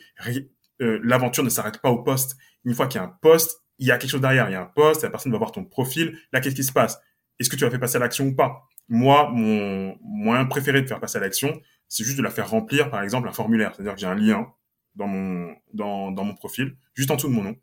euh, 0.82 1.00
l'aventure 1.04 1.44
ne 1.44 1.50
s'arrête 1.50 1.80
pas 1.80 1.90
au 1.90 2.02
post. 2.02 2.36
Une 2.64 2.74
fois 2.74 2.88
qu'il 2.88 3.00
y 3.00 3.04
a 3.04 3.06
un 3.06 3.16
post, 3.22 3.62
il 3.78 3.86
y 3.86 3.92
a 3.92 3.98
quelque 3.98 4.10
chose 4.10 4.20
derrière. 4.20 4.48
Il 4.50 4.52
y 4.52 4.56
a 4.56 4.62
un 4.62 4.66
post, 4.74 5.02
la 5.02 5.10
personne 5.10 5.30
va 5.30 5.38
voir 5.38 5.52
ton 5.52 5.64
profil. 5.64 6.18
Là, 6.32 6.40
qu'est-ce 6.40 6.56
qui 6.56 6.64
se 6.64 6.72
passe? 6.72 6.98
Est-ce 7.38 7.50
que 7.50 7.56
tu 7.56 7.64
as 7.64 7.70
fait 7.70 7.78
passer 7.78 7.96
à 7.96 8.00
l'action 8.00 8.26
ou 8.26 8.34
pas? 8.34 8.68
Moi, 8.88 9.30
mon 9.32 9.96
moyen 10.02 10.44
préféré 10.46 10.82
de 10.82 10.86
faire 10.86 11.00
passer 11.00 11.18
à 11.18 11.20
l'action, 11.20 11.60
c'est 11.88 12.04
juste 12.04 12.18
de 12.18 12.22
la 12.22 12.30
faire 12.30 12.50
remplir, 12.50 12.90
par 12.90 13.02
exemple, 13.02 13.28
un 13.28 13.32
formulaire. 13.32 13.74
C'est-à-dire 13.74 13.94
que 13.94 14.00
j'ai 14.00 14.06
un 14.06 14.14
lien 14.14 14.52
dans 14.94 15.06
mon, 15.06 15.54
dans, 15.72 16.10
dans 16.10 16.24
mon 16.24 16.34
profil, 16.34 16.76
juste 16.94 17.10
en 17.10 17.16
dessous 17.16 17.28
de 17.28 17.34
mon 17.34 17.42
nom. 17.42 17.56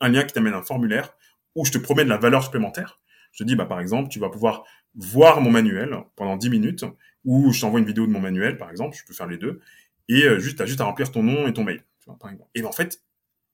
Un 0.00 0.08
lien 0.08 0.24
qui 0.24 0.32
t'amène 0.32 0.54
un 0.54 0.62
formulaire 0.62 1.16
où 1.54 1.64
je 1.64 1.72
te 1.72 1.78
promets 1.78 2.04
de 2.04 2.08
la 2.08 2.18
valeur 2.18 2.42
supplémentaire. 2.44 3.00
Je 3.32 3.42
te 3.42 3.44
dis, 3.44 3.56
bah, 3.56 3.66
par 3.66 3.80
exemple, 3.80 4.08
tu 4.08 4.18
vas 4.18 4.30
pouvoir 4.30 4.64
voir 4.94 5.40
mon 5.40 5.50
manuel 5.50 5.96
pendant 6.16 6.36
10 6.36 6.50
minutes, 6.50 6.84
ou 7.24 7.52
je 7.52 7.60
t'envoie 7.60 7.80
une 7.80 7.86
vidéo 7.86 8.06
de 8.06 8.12
mon 8.12 8.20
manuel, 8.20 8.58
par 8.58 8.70
exemple, 8.70 8.96
je 8.96 9.04
peux 9.04 9.14
faire 9.14 9.26
les 9.26 9.38
deux, 9.38 9.60
et 10.08 10.24
euh, 10.24 10.38
juste, 10.38 10.60
as 10.60 10.66
juste 10.66 10.80
à 10.80 10.84
remplir 10.84 11.10
ton 11.10 11.22
nom 11.22 11.46
et 11.46 11.52
ton 11.52 11.64
mail. 11.64 11.82
Et 12.54 12.62
ben, 12.62 12.68
en 12.68 12.72
fait, 12.72 13.02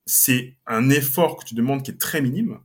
c'est 0.06 0.56
un 0.66 0.90
effort 0.90 1.36
que 1.36 1.44
tu 1.44 1.54
demandes 1.54 1.82
qui 1.82 1.90
est 1.90 2.00
très 2.00 2.20
minime 2.20 2.60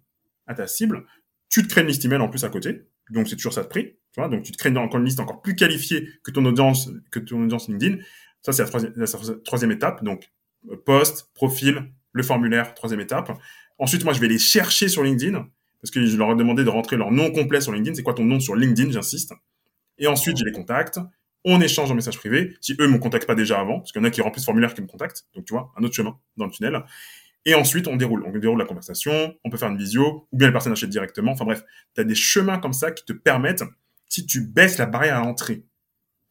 à 0.46 0.54
ta 0.54 0.68
cible. 0.68 1.06
Tu 1.50 1.64
te 1.64 1.68
crées 1.68 1.82
une 1.82 1.88
liste 1.88 2.06
email 2.06 2.20
en 2.20 2.30
plus 2.30 2.44
à 2.44 2.50
côté, 2.50 2.84
donc 3.10 3.28
c'est 3.28 3.36
toujours 3.36 3.54
ça 3.54 3.64
de 3.64 3.68
prix. 3.68 3.98
Tu 4.14 4.20
vois, 4.20 4.30
donc 4.30 4.44
tu 4.44 4.52
te 4.52 4.58
crées 4.58 4.76
encore 4.76 5.00
une 5.00 5.06
liste 5.06 5.20
encore 5.20 5.42
plus 5.42 5.56
qualifiée 5.56 6.10
que 6.24 6.32
ton 6.32 6.44
audience, 6.46 6.90
que 7.12 7.20
ton 7.20 7.44
audience 7.44 7.68
LinkedIn. 7.68 7.98
Ça, 8.42 8.52
c'est 8.54 8.64
la 8.64 9.06
troisième, 9.44 9.72
étape. 9.72 10.04
Donc, 10.04 10.32
euh, 10.72 10.76
post, 10.78 11.30
profil, 11.34 11.92
le 12.14 12.24
formulaire, 12.24 12.74
troisième 12.74 13.02
étape. 13.02 13.32
Ensuite, 13.78 14.04
moi, 14.04 14.14
je 14.14 14.20
vais 14.20 14.28
les 14.28 14.40
chercher 14.40 14.88
sur 14.88 15.04
LinkedIn 15.04 15.48
parce 15.82 15.92
que 15.92 16.06
je 16.06 16.18
leur 16.18 16.32
ai 16.32 16.36
demandé 16.36 16.64
de 16.64 16.70
rentrer 16.70 16.98
leur 16.98 17.12
nom 17.12 17.32
complet 17.32 17.62
sur 17.62 17.72
LinkedIn. 17.72 17.96
C'est 17.96 18.04
quoi 18.04 18.14
ton 18.14 18.26
nom 18.26 18.40
sur 18.40 18.56
LinkedIn, 18.56 18.92
j'insiste. 18.92 19.34
Et 19.98 20.08
ensuite, 20.08 20.38
je 20.38 20.46
les 20.46 20.52
contacte. 20.52 21.00
On 21.46 21.62
échange 21.62 21.92
en 21.92 21.96
message 21.96 22.18
privé. 22.18 22.56
Si 22.62 22.76
eux 22.80 22.88
me 22.88 22.98
contactent 22.98 23.28
pas 23.28 23.36
déjà 23.36 23.60
avant, 23.60 23.80
parce 23.80 23.92
qu'il 23.92 24.02
y 24.02 24.06
en 24.06 24.08
a 24.08 24.12
qui 24.12 24.22
remplissent 24.22 24.44
ce 24.44 24.46
formulaire 24.46 24.74
qui 24.74 24.82
me 24.82 24.88
contactent. 24.88 25.26
Donc, 25.36 25.46
tu 25.46 25.54
vois, 25.54 25.72
un 25.78 25.84
autre 25.84 25.96
chemin 25.96 26.18
dans 26.36 26.46
le 26.46 26.52
tunnel. 26.52 26.84
Et 27.46 27.56
ensuite, 27.56 27.88
on 27.88 27.96
déroule. 27.96 28.24
On 28.26 28.38
déroule 28.38 28.60
la 28.60 28.66
conversation, 28.66 29.36
on 29.44 29.50
peut 29.50 29.58
faire 29.58 29.70
une 29.70 29.78
visio, 29.78 30.28
ou 30.32 30.38
bien 30.38 30.48
la 30.48 30.52
personne 30.52 30.74
achète 30.74 30.90
directement. 30.90 31.32
Enfin 31.32 31.46
bref, 31.46 31.64
tu 31.96 32.02
as 32.02 32.04
des 32.04 32.16
chemins 32.16 32.60
comme 32.60 32.74
ça 32.74 32.92
qui 32.92 33.06
te 33.06 33.14
permettent, 33.14 33.64
si 34.10 34.26
tu 34.26 34.42
baisses 34.42 34.78
la 34.78 34.86
barrière 34.86 35.18
à 35.18 35.22
l'entrée, 35.22 35.64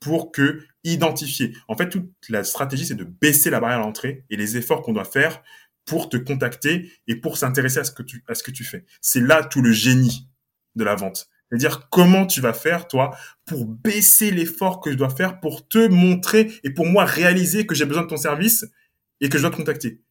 pour 0.01 0.31
que 0.31 0.65
identifier. 0.85 1.57
En 1.67 1.77
fait, 1.77 1.89
toute 1.89 2.13
la 2.29 2.45
stratégie, 2.45 2.87
c'est 2.87 2.95
de 2.95 3.05
baisser 3.05 3.51
la 3.51 3.61
barrière 3.61 3.81
à 3.81 3.83
l'entrée 3.83 4.25
et 4.31 4.37
les 4.37 4.57
efforts 4.57 4.83
qu'on 4.83 4.93
doit 4.93 5.05
faire 5.05 5.43
pour 5.85 6.09
te 6.09 6.17
contacter 6.17 6.93
et 7.07 7.17
pour 7.17 7.37
s'intéresser 7.37 7.79
à 7.79 7.85
ce 7.85 7.93
que 7.93 8.03
tu, 8.03 8.23
à 8.29 8.35
ce 8.35 8.43
que 8.43 8.51
tu 8.51 8.63
fais. 8.63 8.85
C'est 9.01 9.21
là 9.21 9.43
tout 9.43 9.63
le 9.63 9.73
génie 9.73 10.29
de 10.77 10.85
la 10.85 10.95
vente. 10.95 11.29
C'est-à-dire 11.49 11.89
comment 11.89 12.27
tu 12.27 12.41
vas 12.41 12.53
faire, 12.53 12.89
toi, 12.89 13.17
pour 13.47 13.65
baisser 13.65 14.31
l'effort 14.31 14.81
que 14.81 14.93
je 14.93 14.97
dois 14.97 15.11
faire 15.11 15.41
pour 15.41 15.67
te 15.67 15.89
montrer 15.89 16.53
et 16.63 16.71
pour 16.71 16.87
moi 16.87 17.05
réaliser 17.07 17.67
que 17.67 17.75
j'ai 17.75 17.87
besoin 17.87 18.03
de 18.03 18.09
ton 18.09 18.19
service 18.19 18.67
et 19.21 19.29
que 19.29 19.39
je 19.39 19.43
dois 19.43 19.51
te 19.51 19.57
contacter? 19.57 20.03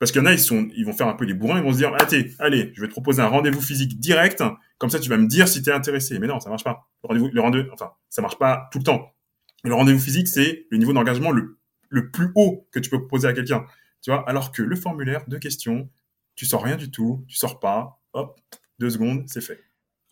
Parce 0.00 0.12
qu'il 0.12 0.22
y 0.22 0.24
en 0.24 0.26
a, 0.26 0.32
ils, 0.32 0.84
vont 0.86 0.94
faire 0.94 1.08
un 1.08 1.14
peu 1.14 1.26
les 1.26 1.34
bourrins, 1.34 1.58
ils 1.58 1.62
vont 1.62 1.74
se 1.74 1.76
dire, 1.76 1.92
allez, 1.94 2.34
allez, 2.38 2.72
je 2.74 2.80
vais 2.80 2.88
te 2.88 2.92
proposer 2.92 3.20
un 3.20 3.26
rendez-vous 3.26 3.60
physique 3.60 4.00
direct, 4.00 4.42
comme 4.78 4.88
ça 4.88 4.98
tu 4.98 5.10
vas 5.10 5.18
me 5.18 5.26
dire 5.26 5.46
si 5.46 5.62
tu 5.62 5.68
es 5.68 5.72
intéressé. 5.74 6.18
Mais 6.18 6.26
non, 6.26 6.40
ça 6.40 6.48
marche 6.48 6.64
pas. 6.64 6.88
Le 7.04 7.08
rendez-vous, 7.08 7.28
le 7.30 7.40
rendez 7.40 7.66
enfin, 7.70 7.92
ça 8.08 8.22
marche 8.22 8.38
pas 8.38 8.70
tout 8.72 8.78
le 8.78 8.84
temps. 8.84 9.14
Le 9.62 9.74
rendez-vous 9.74 10.00
physique, 10.00 10.26
c'est 10.26 10.66
le 10.70 10.78
niveau 10.78 10.94
d'engagement 10.94 11.30
le, 11.32 11.58
le 11.90 12.10
plus 12.10 12.32
haut 12.34 12.66
que 12.72 12.78
tu 12.78 12.88
peux 12.88 12.98
proposer 12.98 13.28
à 13.28 13.34
quelqu'un. 13.34 13.66
Tu 14.00 14.10
vois, 14.10 14.26
alors 14.26 14.52
que 14.52 14.62
le 14.62 14.74
formulaire 14.74 15.26
de 15.28 15.36
questions, 15.36 15.90
tu 16.34 16.46
sors 16.46 16.64
rien 16.64 16.76
du 16.76 16.90
tout, 16.90 17.22
tu 17.28 17.36
sors 17.36 17.60
pas, 17.60 18.00
hop, 18.14 18.40
deux 18.78 18.88
secondes, 18.88 19.24
c'est 19.26 19.42
fait. 19.42 19.60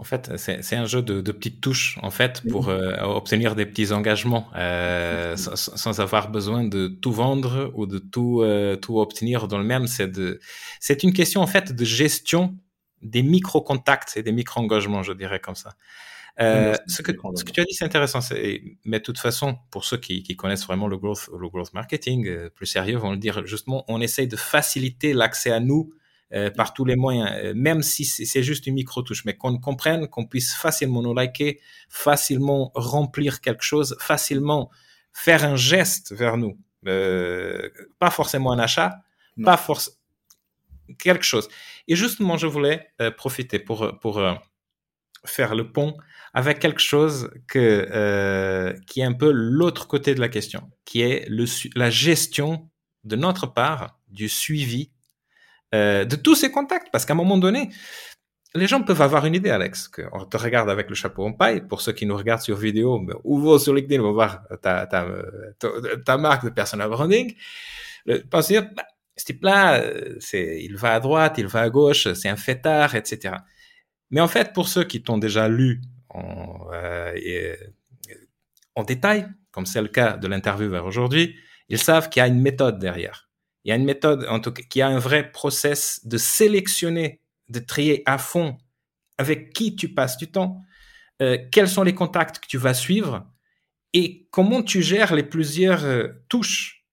En 0.01 0.05
fait, 0.05 0.31
c'est 0.37 0.77
un 0.77 0.87
jeu 0.87 1.03
de, 1.03 1.21
de, 1.21 1.33
petites 1.33 1.61
touches, 1.61 1.99
en 2.03 2.11
fait, 2.13 2.43
pour 2.49 2.69
euh, 2.69 2.95
obtenir 3.01 3.57
des 3.57 3.67
petits 3.67 3.91
engagements 3.91 4.49
euh, 4.55 5.37
sans, 5.37 5.57
sans, 5.57 5.99
avoir 5.99 6.31
besoin 6.31 6.63
de 6.63 6.87
tout 6.87 7.11
vendre 7.11 7.73
ou 7.75 7.87
de 7.87 7.99
tout, 7.99 8.43
euh, 8.43 8.77
tout 8.77 9.01
obtenir 9.01 9.49
dans 9.49 9.59
le 9.59 9.65
même. 9.65 9.87
C'est 9.89 11.03
une 11.03 11.13
question, 11.13 11.41
en 11.41 11.49
fait, 11.49 11.73
de 11.75 11.85
gestion 11.85 12.57
des 13.03 13.25
micro-contacts 13.25 14.17
et 14.17 14.23
des 14.23 14.31
micro-engagements, 14.31 15.03
je 15.03 15.13
dirais 15.13 15.41
comme 15.41 15.57
ça. 15.57 15.75
Euh, 16.41 16.77
ce, 16.87 17.03
que, 17.03 17.13
ce 17.35 17.43
que 17.43 17.51
tu 17.51 17.61
as 17.61 17.65
dit, 17.65 17.75
c'est 17.75 17.85
intéressant. 17.85 18.21
Mais 18.85 18.99
de 18.99 19.05
toute 19.05 19.19
façon, 19.19 19.59
pour 19.71 19.85
ceux 19.85 19.97
qui, 19.97 20.23
qui 20.23 20.37
connaissent 20.37 20.67
vraiment 20.67 20.87
le 20.87 20.97
growth, 20.97 21.29
le 21.37 21.49
growth 21.49 21.75
marketing, 21.75 22.29
euh, 22.29 22.51
plus 22.51 22.67
sérieux, 22.67 22.97
vont 22.97 23.11
le 23.11 23.17
dire 23.17 23.45
justement, 23.47 23.85
on 23.89 24.01
essaye 24.01 24.29
de 24.29 24.37
faciliter 24.37 25.13
l'accès 25.13 25.51
à 25.51 25.61
nous 25.61 25.93
euh, 26.35 26.51
par 26.51 26.75
tous 26.75 26.85
les 26.85 26.95
moyens, 26.95 27.31
euh, 27.43 27.55
même 27.57 27.83
si 27.83 28.05
c'est 28.05 28.43
juste 28.43 28.67
une 28.67 28.75
micro-touche, 28.75 29.25
mais 29.25 29.35
qu'on 29.35 29.57
comprenne, 29.59 30.09
qu'on 30.09 30.27
puisse 30.27 30.53
facilement 30.53 31.01
nous 31.01 31.15
liker, 31.15 31.59
facilement 31.89 32.71
remplir 32.75 33.41
quelque 33.41 33.63
chose, 33.63 33.97
facilement 33.99 34.71
faire 35.15 35.43
un 35.45 35.57
geste 35.57 36.13
vers 36.13 36.37
nous. 36.37 36.59
Euh, 36.87 37.71
pas 37.99 38.11
forcément 38.11 38.53
un 38.53 38.59
achat, 38.59 39.01
pas 39.43 39.57
forcément 39.57 39.97
quelque 40.99 41.25
chose. 41.25 41.49
Et 41.87 41.97
justement, 41.97 42.37
je 42.37 42.47
voulais 42.47 42.91
euh, 43.01 43.11
profiter 43.11 43.59
pour, 43.59 43.99
pour 43.99 44.23
faire 45.25 45.55
le 45.55 45.73
pont 45.73 45.97
avec 46.35 46.59
quelque 46.59 46.81
chose 46.81 47.31
que, 47.47 48.75
qui 48.87 49.01
est 49.01 49.05
un 49.05 49.15
peu 49.15 49.31
l'autre 49.31 49.89
côté 49.89 50.15
de 50.15 50.21
la 50.21 50.29
question, 50.29 50.71
qui 50.85 51.01
est 51.01 51.27
le, 51.31 51.47
la 51.75 51.89
gestion 51.89 52.69
de 53.05 53.17
notre 53.17 53.47
part 53.47 53.99
du 54.09 54.29
suivi 54.29 54.93
euh, 55.75 56.05
de 56.05 56.17
tous 56.17 56.35
ces 56.35 56.51
contacts. 56.51 56.89
Parce 56.91 57.05
qu'à 57.05 57.13
un 57.13 57.17
moment 57.17 57.39
donné, 57.39 57.71
les 58.55 58.67
gens 58.67 58.83
peuvent 58.83 59.03
avoir 59.03 59.27
une 59.27 59.35
idée, 59.35 59.51
Alex, 59.51 59.89
qu'on 59.89 60.25
te 60.25 60.37
regarde 60.37 60.71
avec 60.71 60.89
le 60.89 60.95
chapeau 60.95 61.25
en 61.25 61.33
paille. 61.33 61.61
Pour 61.67 61.81
ceux 61.81 61.93
qui 61.93 62.07
nous 62.07 62.17
regardent 62.17 62.43
sur 62.43 62.57
vidéo, 62.57 62.99
ben, 63.01 63.17
ouvre 63.25 63.59
sur 63.59 63.75
LinkedIn, 63.75 64.03
on 64.03 64.07
va 64.07 64.13
voir 64.13 64.43
ta, 64.63 64.87
ta, 64.87 65.07
ta, 66.05 66.19
marque 66.19 66.45
de 66.45 66.51
personal 66.51 66.89
branding. 66.89 67.35
Pensez, 68.31 68.61
bah, 68.61 68.85
ce 69.17 69.25
type-là, 69.25 69.83
c'est, 70.21 70.61
il 70.63 70.77
va 70.77 70.95
à 70.95 71.01
droite, 71.01 71.35
il 71.39 71.47
va 71.47 71.63
à 71.63 71.71
gauche, 71.71 72.13
c'est 72.15 72.29
un 72.29 72.37
fêtard, 72.37 72.95
etc. 72.95 73.35
Mais 74.11 74.21
en 74.21 74.29
fait, 74.29 74.53
pour 74.53 74.69
ceux 74.69 74.85
qui 74.85 75.03
t'ont 75.03 75.19
déjà 75.19 75.49
lu 75.49 75.81
en, 76.09 76.69
euh, 76.73 77.57
en 78.75 78.85
détail, 78.85 79.27
comme 79.51 79.67
c'est 79.67 79.83
le 79.83 79.89
cas 79.89 80.17
de 80.17 80.27
l'interview 80.29 80.71
vers 80.71 80.87
aujourd'hui, 80.87 81.37
ils 81.69 81.79
savent 81.79 82.09
qu'il 82.09 82.21
y 82.21 82.23
a 82.23 82.29
une 82.29 82.41
méthode 82.41 82.79
derrière. 82.79 83.28
Il 83.65 83.71
y 83.71 83.73
a 83.73 83.77
une 83.77 83.85
méthode, 83.85 84.27
en 84.29 84.41
tout 84.41 84.53
cas, 84.53 84.63
qui 84.69 84.81
a 84.81 84.89
un 84.89 84.99
vrai 84.99 85.31
process 85.31 86.01
de 86.07 86.17
sélectionner, 86.17 87.21
de 87.49 87.59
trier 87.59 88.03
à 88.07 88.19
fond 88.19 88.57
avec 89.19 89.53
qui 89.53 89.75
tu 89.75 89.93
passes 89.93 90.17
du 90.17 90.31
temps, 90.31 90.63
euh, 91.21 91.37
quels 91.51 91.69
sont 91.69 91.83
les 91.83 91.95
contacts 91.95 92.39
que 92.39 92.47
tu 92.47 92.57
vas 92.57 92.75
suivre 92.75 93.27
et 93.93 94.29
comment 94.31 94.63
tu 94.63 94.83
gères 94.83 95.15
les 95.15 95.25
plusieurs 95.25 95.85
euh, 95.85 96.09
touches. 96.29 96.87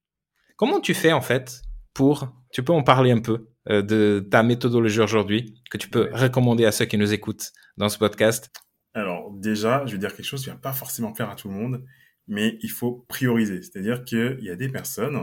Comment 0.56 0.80
tu 0.80 0.94
fais 0.94 1.14
en 1.14 1.22
fait 1.22 1.62
pour, 1.94 2.34
tu 2.52 2.64
peux 2.64 2.74
en 2.74 2.84
parler 2.84 3.12
un 3.12 3.20
peu 3.20 3.48
euh, 3.70 3.82
de 3.82 4.26
ta 4.32 4.42
méthodologie 4.42 5.02
aujourd'hui 5.02 5.62
que 5.70 5.78
tu 5.78 5.90
peux 5.90 6.10
recommander 6.12 6.66
à 6.66 6.72
ceux 6.72 6.86
qui 6.86 6.98
nous 6.98 7.14
écoutent 7.14 7.52
dans 7.78 7.90
ce 7.90 7.98
podcast? 7.98 8.52
Alors 8.94 9.32
déjà, 9.32 9.86
je 9.86 9.92
vais 9.92 9.98
dire 9.98 10.16
quelque 10.16 10.26
chose 10.26 10.44
qui 10.44 10.50
va 10.50 10.56
pas 10.56 10.74
forcément 10.74 11.12
plaire 11.12 11.30
à 11.30 11.36
tout 11.36 11.50
le 11.50 11.54
monde, 11.54 11.86
mais 12.28 12.58
il 12.62 12.72
faut 12.72 13.06
prioriser. 13.08 13.62
C'est-à-dire 13.62 14.04
qu'il 14.04 14.40
y 14.42 14.50
a 14.50 14.56
des 14.56 14.70
personnes 14.70 15.20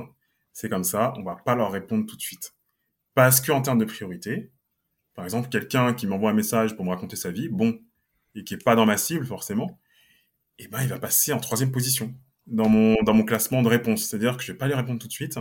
c'est 0.53 0.69
comme 0.69 0.85
ça, 0.85 1.15
on 1.17 1.23
va 1.23 1.37
pas 1.37 1.55
leur 1.55 1.73
répondre 1.73 2.07
tout 2.07 2.17
de 2.17 2.21
suite. 2.21 2.55
Parce 3.15 3.41
que 3.41 3.53
en 3.53 3.63
termes 3.63 3.79
de 3.79 3.85
priorité, 3.85 4.53
par 5.15 5.25
exemple, 5.25 5.49
quelqu'un 5.49 5.93
qui 5.95 6.07
m'envoie 6.07 6.31
un 6.31 6.35
message 6.35 6.75
pour 6.77 6.85
me 6.85 6.91
raconter 6.91 7.17
sa 7.17 7.31
vie, 7.31 7.49
bon, 7.49 7.79
et 8.35 8.45
qui 8.45 8.55
est 8.55 8.65
pas 8.65 8.75
dans 8.75 8.87
ma 8.87 8.97
cible 8.97 9.27
forcément, 9.27 9.79
eh 10.59 10.69
ben 10.69 10.83
il 10.83 10.89
va 10.89 10.99
passer 10.99 11.33
en 11.33 11.41
troisième 11.41 11.73
position 11.73 12.15
dans 12.47 12.69
mon 12.69 12.97
dans 13.03 13.15
mon 13.15 13.25
classement 13.25 13.63
de 13.63 13.69
réponses. 13.69 14.05
C'est-à-dire 14.05 14.37
que 14.37 14.43
je 14.43 14.53
vais 14.53 14.59
pas 14.59 14.67
lui 14.67 14.75
répondre 14.75 14.99
tout 14.99 15.09
de 15.09 15.13
suite. 15.13 15.39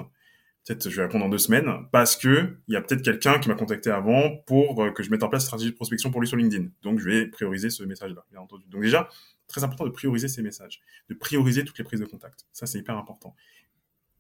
Peut-être 0.66 0.90
je 0.90 0.96
vais 0.96 1.04
répondre 1.04 1.26
dans 1.26 1.30
deux 1.30 1.40
semaines 1.40 1.70
parce 1.92 2.16
que 2.16 2.58
il 2.68 2.74
y 2.74 2.78
a 2.78 2.82
peut-être 2.82 3.02
quelqu'un 3.02 3.40
qui 3.40 3.50
m'a 3.50 3.56
contacté 3.56 3.90
avant 3.90 4.38
pour 4.46 4.84
euh, 4.84 4.92
que 4.92 5.02
je 5.02 5.10
mette 5.10 5.24
en 5.24 5.30
place 5.30 5.44
une 5.44 5.48
stratégie 5.48 5.72
de 5.72 5.76
prospection 5.76 6.12
pour 6.12 6.22
lui 6.22 6.28
sur 6.28 6.38
LinkedIn. 6.38 6.68
Donc 6.84 7.00
je 7.00 7.10
vais 7.10 7.28
prioriser 7.28 7.70
ce 7.70 7.84
message-là, 7.84 8.24
bien 8.30 8.42
entendu. 8.42 8.66
Donc 8.68 8.82
déjà, 8.82 9.10
très 9.48 9.64
important 9.64 9.86
de 9.86 9.90
prioriser 9.90 10.28
ces 10.28 10.44
messages, 10.44 10.82
de 11.10 11.16
prioriser 11.16 11.66
toutes 11.66 11.78
les 11.80 11.84
prises 11.84 12.00
de 12.00 12.06
contact. 12.06 12.46
Ça 12.54 12.68
c'est 12.68 12.78
hyper 12.78 12.98
important. 12.98 13.36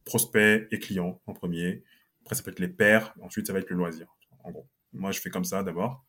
Prospect 0.05 0.67
et 0.71 0.79
client 0.79 1.21
en 1.27 1.33
premier. 1.33 1.83
Après 2.23 2.35
ça 2.35 2.43
peut 2.43 2.51
être 2.51 2.59
les 2.59 2.67
pairs. 2.67 3.13
Ensuite 3.21 3.47
ça 3.47 3.53
va 3.53 3.59
être 3.59 3.69
le 3.69 3.77
loisir. 3.77 4.07
En 4.43 4.51
gros, 4.51 4.67
moi 4.93 5.11
je 5.11 5.19
fais 5.19 5.29
comme 5.29 5.45
ça 5.45 5.63
d'abord. 5.63 6.05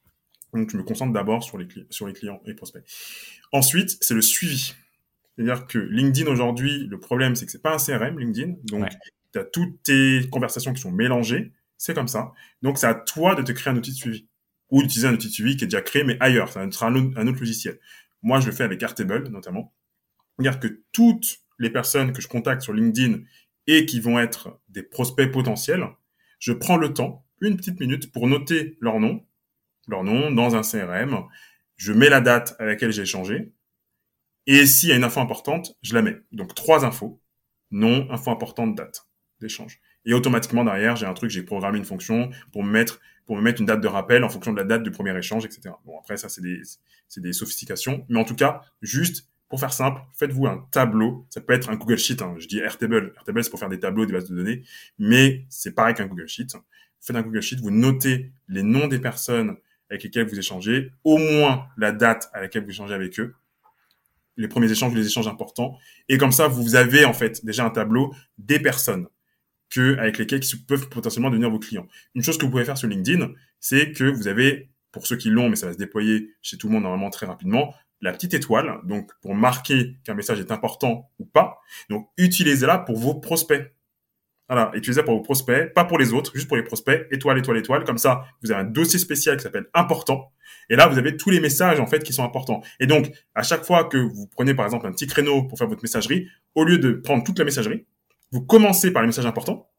Donc, 0.53 0.70
je 0.70 0.76
me 0.76 0.82
concentre 0.82 1.12
d'abord 1.12 1.43
sur 1.43 1.59
les, 1.59 1.66
sur 1.90 2.07
les 2.07 2.12
clients 2.12 2.43
et 2.45 2.55
prospects. 2.55 2.84
Ensuite, 3.53 3.97
c'est 4.01 4.14
le 4.14 4.20
suivi. 4.20 4.74
C'est-à-dire 5.34 5.66
que 5.66 5.78
LinkedIn 5.78 6.30
aujourd'hui, 6.30 6.86
le 6.86 7.01
problème, 7.01 7.36
c'est 7.36 7.47
que 7.47 7.53
c'est 7.53 7.62
pas 7.62 7.74
un 7.74 7.78
CRM, 7.78 8.18
LinkedIn. 8.18 8.57
Donc, 8.64 8.88
tu 9.32 9.38
as 9.38 9.45
toutes 9.45 9.82
tes 9.82 10.28
conversations 10.30 10.74
qui 10.74 10.82
sont 10.82 10.90
mélangées. 10.90 11.53
C'est 11.78 11.95
comme 11.95 12.09
ça. 12.09 12.32
Donc, 12.61 12.76
c'est 12.76 12.86
à 12.86 12.95
toi 12.95 13.34
de 13.34 13.43
te 13.43 13.53
créer 13.53 13.72
un 13.72 13.76
outil 13.76 13.93
de 13.93 13.97
suivi. 13.97 14.28
Ou 14.70 14.82
d'utiliser 14.82 15.09
un 15.09 15.14
outil 15.14 15.28
de 15.28 15.32
suivi 15.32 15.57
qui 15.57 15.64
est 15.64 15.68
déjà 15.68 15.80
créé, 15.80 16.05
mais 16.05 16.18
ailleurs. 16.20 16.51
Ça 16.51 16.70
sera 16.70 16.88
un 16.88 16.95
autre, 16.97 17.18
un 17.18 17.26
autre 17.26 17.40
logiciel. 17.40 17.78
Moi, 18.22 18.40
je 18.40 18.47
le 18.47 18.53
fais 18.53 18.64
avec 18.64 18.82
Airtable, 18.82 19.28
notamment. 19.28 19.72
C'est-à-dire 20.38 20.61
que 20.61 20.82
toutes 20.93 21.38
les 21.59 21.70
personnes 21.70 22.12
que 22.12 22.20
je 22.20 22.28
contacte 22.28 22.61
sur 22.61 22.74
LinkedIn 22.74 23.20
et 23.66 23.86
qui 23.86 24.00
vont 24.00 24.18
être 24.18 24.60
des 24.68 24.82
prospects 24.82 25.30
potentiels, 25.30 25.86
je 26.38 26.52
prends 26.52 26.76
le 26.76 26.92
temps, 26.92 27.24
une 27.40 27.56
petite 27.56 27.80
minute, 27.80 28.12
pour 28.12 28.26
noter 28.26 28.76
leur 28.80 29.00
nom, 29.00 29.24
leur 29.88 30.04
nom 30.04 30.30
dans 30.30 30.56
un 30.56 30.62
CRM. 30.62 31.24
Je 31.76 31.92
mets 31.92 32.08
la 32.08 32.20
date 32.20 32.54
à 32.58 32.64
laquelle 32.64 32.92
j'ai 32.92 33.02
échangé. 33.02 33.52
Et 34.46 34.66
s'il 34.66 34.88
y 34.88 34.92
a 34.92 34.96
une 34.96 35.04
info 35.04 35.20
importante, 35.20 35.76
je 35.82 35.94
la 35.94 36.02
mets. 36.02 36.16
Donc 36.32 36.54
trois 36.54 36.84
infos. 36.84 37.20
Nom, 37.70 38.08
info 38.10 38.30
importante, 38.30 38.74
date 38.74 39.06
d'échange. 39.40 39.80
Et 40.04 40.14
automatiquement 40.14 40.64
derrière, 40.64 40.96
j'ai 40.96 41.06
un 41.06 41.14
truc, 41.14 41.30
j'ai 41.30 41.42
programmé 41.42 41.78
une 41.78 41.84
fonction 41.84 42.30
pour 42.52 42.64
me 42.64 42.70
mettre 42.70 43.00
pour 43.24 43.36
me 43.36 43.42
mettre 43.42 43.60
une 43.60 43.66
date 43.66 43.80
de 43.80 43.86
rappel 43.86 44.24
en 44.24 44.28
fonction 44.28 44.52
de 44.52 44.56
la 44.56 44.64
date 44.64 44.82
du 44.82 44.90
premier 44.90 45.16
échange, 45.16 45.44
etc. 45.44 45.74
Bon 45.84 45.98
après 45.98 46.16
ça 46.16 46.28
c'est 46.28 46.40
des 46.40 46.60
c'est 47.08 47.20
des 47.20 47.32
sophistications, 47.32 48.04
mais 48.08 48.18
en 48.18 48.24
tout 48.24 48.34
cas 48.34 48.62
juste 48.82 49.28
pour 49.53 49.61
faire 49.61 49.74
simple, 49.74 50.00
faites-vous 50.14 50.46
un 50.46 50.66
tableau. 50.70 51.26
Ça 51.28 51.42
peut 51.42 51.53
être 51.53 51.68
un 51.68 51.76
Google 51.76 51.98
Sheet. 51.98 52.22
Hein. 52.22 52.36
Je 52.38 52.46
dis 52.46 52.61
Airtable. 52.61 53.12
Airtable 53.16 53.44
c'est 53.44 53.50
pour 53.50 53.59
faire 53.59 53.68
des 53.68 53.78
tableaux, 53.78 54.07
des 54.07 54.12
bases 54.14 54.30
de 54.30 54.34
données, 54.34 54.62
mais 54.98 55.44
c'est 55.50 55.72
pareil 55.72 55.94
qu'un 55.94 56.07
Google 56.07 56.26
Sheet. 56.26 56.46
Faites 57.03 57.16
un 57.16 57.20
Google 57.20 57.42
Sheet, 57.42 57.57
vous 57.57 57.70
notez 57.70 58.32
les 58.48 58.62
noms 58.62 58.88
des 58.88 58.98
personnes 58.98 59.57
avec 59.90 60.05
lesquels 60.05 60.26
vous 60.26 60.38
échangez, 60.38 60.90
au 61.05 61.18
moins 61.18 61.66
la 61.76 61.92
date 61.92 62.30
à 62.32 62.40
laquelle 62.40 62.64
vous 62.64 62.70
échangez 62.70 62.94
avec 62.94 63.20
eux, 63.20 63.34
les 64.38 64.48
premiers 64.48 64.72
échanges, 64.72 64.94
les 64.94 65.07
échanges 65.07 65.28
importants, 65.28 65.76
et 66.09 66.16
comme 66.16 66.32
ça, 66.32 66.48
vous 66.48 66.74
avez 66.74 67.05
en 67.05 67.12
fait 67.12 67.44
déjà 67.44 67.66
un 67.66 67.70
tableau 67.70 68.14
des 68.38 68.59
personnes 68.59 69.07
que 69.68 69.98
avec 69.98 70.16
lesquelles 70.16 70.40
qui 70.40 70.57
peuvent 70.57 70.88
potentiellement 70.88 71.28
devenir 71.28 71.50
vos 71.50 71.59
clients. 71.59 71.88
Une 72.14 72.22
chose 72.22 72.38
que 72.38 72.46
vous 72.46 72.50
pouvez 72.50 72.64
faire 72.64 72.78
sur 72.78 72.88
LinkedIn, 72.88 73.32
c'est 73.61 73.92
que 73.92 74.05
vous 74.05 74.28
avez, 74.28 74.70
pour 74.92 75.07
ceux 75.07 75.16
qui 75.16 75.28
l'ont, 75.28 75.50
mais 75.50 75.57
ça 75.57 75.66
va 75.66 75.74
se 75.74 75.78
déployer 75.78 76.30
chez 76.40 76.57
tout 76.57 76.68
le 76.68 76.72
monde 76.72 76.84
normalement 76.84 77.11
très 77.11 77.26
rapidement, 77.26 77.74
la 78.03 78.12
petite 78.12 78.34
étoile, 78.34 78.80
donc 78.84 79.11
pour 79.22 79.34
marquer 79.34 79.96
qu'un 80.05 80.14
message 80.14 80.40
est 80.40 80.50
important 80.50 81.11
ou 81.18 81.24
pas. 81.24 81.61
Donc 81.88 82.09
utilisez-la 82.18 82.78
pour 82.78 82.98
vos 82.98 83.14
prospects. 83.14 83.72
Voilà, 84.48 84.70
utilisez 84.74 85.03
pour 85.03 85.14
vos 85.14 85.22
prospects, 85.22 85.72
pas 85.72 85.84
pour 85.84 85.98
les 85.98 86.12
autres, 86.12 86.32
juste 86.34 86.48
pour 86.48 86.57
les 86.57 86.64
prospects, 86.64 87.07
étoile, 87.11 87.38
étoile, 87.38 87.57
étoile. 87.57 87.84
Comme 87.84 87.96
ça, 87.96 88.24
vous 88.42 88.50
avez 88.50 88.61
un 88.61 88.64
dossier 88.64 88.98
spécial 88.98 89.36
qui 89.36 89.44
s'appelle 89.44 89.66
important. 89.72 90.32
Et 90.68 90.76
là, 90.76 90.88
vous 90.88 90.98
avez 90.98 91.16
tous 91.16 91.30
les 91.30 91.40
messages, 91.40 91.80
en 91.80 91.86
fait, 91.86 92.03
qui 92.03 92.12
sont 92.12 92.24
importants. 92.24 92.61
Et 92.78 92.86
donc, 92.86 93.11
à 93.34 93.42
chaque 93.42 93.64
fois 93.64 93.84
que 93.84 93.96
vous 93.96 94.26
prenez, 94.26 94.53
par 94.53 94.66
exemple, 94.66 94.86
un 94.86 94.92
petit 94.92 95.07
créneau 95.07 95.44
pour 95.44 95.57
faire 95.57 95.68
votre 95.68 95.82
messagerie, 95.82 96.28
au 96.55 96.64
lieu 96.64 96.78
de 96.78 96.92
prendre 96.92 97.24
toute 97.24 97.38
la 97.38 97.46
messagerie, 97.46 97.86
vous 98.30 98.42
commencez 98.42 98.90
par 98.90 99.03
les 99.03 99.07
messages 99.07 99.26
importants. 99.26 99.70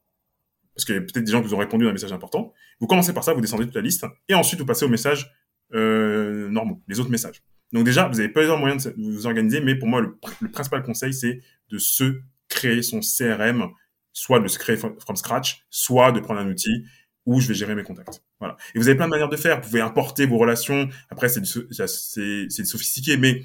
Parce 0.74 0.84
qu'il 0.84 0.96
y 0.96 0.98
a 0.98 1.02
peut-être 1.02 1.24
des 1.24 1.30
gens 1.30 1.40
qui 1.40 1.48
vous 1.48 1.54
ont 1.54 1.58
répondu 1.58 1.86
à 1.86 1.90
un 1.90 1.92
message 1.92 2.12
important. 2.12 2.52
Vous 2.80 2.88
commencez 2.88 3.12
par 3.12 3.22
ça, 3.22 3.32
vous 3.32 3.40
descendez 3.40 3.66
toute 3.66 3.76
la 3.76 3.80
liste. 3.80 4.06
Et 4.28 4.34
ensuite, 4.34 4.58
vous 4.58 4.66
passez 4.66 4.84
aux 4.84 4.88
messages 4.88 5.30
euh, 5.72 6.48
normaux, 6.48 6.82
les 6.88 6.98
autres 6.98 7.10
messages. 7.10 7.42
Donc 7.74 7.84
déjà, 7.84 8.08
vous 8.08 8.18
avez 8.20 8.30
plusieurs 8.30 8.56
moyens 8.58 8.86
de 8.86 8.94
vous 8.96 9.26
organiser. 9.26 9.60
Mais 9.60 9.74
pour 9.74 9.88
moi, 9.88 10.00
le, 10.00 10.16
le 10.40 10.50
principal 10.50 10.82
conseil, 10.82 11.12
c'est 11.12 11.42
de 11.70 11.78
se 11.78 12.20
créer 12.48 12.82
son 12.82 13.00
CRM 13.00 13.68
soit 14.14 14.40
de 14.40 14.48
se 14.48 14.58
créer 14.58 14.76
from 14.76 15.16
scratch, 15.16 15.66
soit 15.68 16.12
de 16.12 16.20
prendre 16.20 16.40
un 16.40 16.48
outil 16.48 16.84
où 17.26 17.40
je 17.40 17.48
vais 17.48 17.54
gérer 17.54 17.74
mes 17.74 17.82
contacts. 17.82 18.22
Voilà. 18.38 18.56
Et 18.74 18.78
vous 18.78 18.88
avez 18.88 18.96
plein 18.96 19.06
de 19.06 19.10
manières 19.10 19.28
de 19.28 19.36
faire. 19.36 19.60
Vous 19.60 19.68
pouvez 19.68 19.80
importer 19.80 20.24
vos 20.24 20.38
relations. 20.38 20.88
Après, 21.10 21.28
c'est 21.28 22.64
sophistiqué, 22.64 23.16
mais 23.16 23.42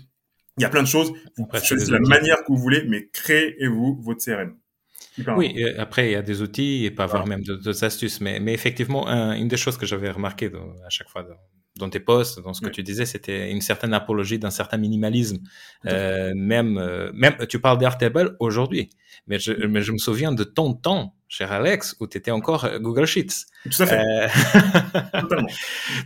il 0.57 0.61
y 0.61 0.65
a 0.65 0.69
plein 0.69 0.83
de 0.83 0.87
choses. 0.87 1.11
Vous 1.37 1.47
choisissez 1.63 1.91
la 1.91 1.99
manière 1.99 2.37
que 2.43 2.49
vous 2.49 2.57
voulez, 2.57 2.83
mais 2.87 3.09
créez-vous 3.09 4.01
votre 4.01 4.23
CRM. 4.23 4.55
Oui, 5.35 5.65
après, 5.77 6.09
il 6.09 6.11
y 6.11 6.15
a 6.15 6.21
des 6.21 6.41
outils 6.41 6.85
et 6.85 6.91
pas 6.91 7.05
avoir 7.05 7.25
même 7.25 7.43
d'autres 7.43 7.83
astuces. 7.83 8.21
Mais, 8.21 8.39
mais 8.39 8.53
effectivement, 8.53 9.07
une 9.07 9.47
des 9.47 9.57
choses 9.57 9.77
que 9.77 9.85
j'avais 9.85 10.11
remarqué 10.11 10.51
à 10.85 10.89
chaque 10.89 11.09
fois 11.09 11.23
dans 11.23 11.35
tes 11.87 12.01
posts, 12.01 12.41
dans 12.41 12.53
ce 12.53 12.59
que 12.59 12.69
tu 12.69 12.83
disais, 12.83 13.05
c'était 13.05 13.51
une 13.51 13.61
certaine 13.61 13.93
apologie 13.93 14.39
d'un 14.39 14.49
certain 14.49 14.77
minimalisme. 14.77 15.37
Euh, 15.85 16.33
même, 16.35 16.77
euh, 16.77 17.11
même, 17.13 17.37
tu 17.47 17.61
parles 17.61 17.77
d'Airtable 17.77 18.35
aujourd'hui, 18.39 18.89
mais 19.27 19.39
je, 19.39 19.53
mais 19.53 19.81
je 19.81 19.91
me 19.93 19.97
souviens 19.97 20.33
de 20.33 20.43
ton 20.43 20.73
temps, 20.73 21.15
cher 21.29 21.51
Alex, 21.51 21.95
où 21.99 22.07
tu 22.07 22.17
étais 22.17 22.31
encore 22.31 22.65
euh, 22.65 22.79
Google 22.79 23.05
Sheets. 23.05 23.45
Tout 23.63 23.83
à 23.83 23.85
fait. 23.85 23.99
Euh, 23.99 24.27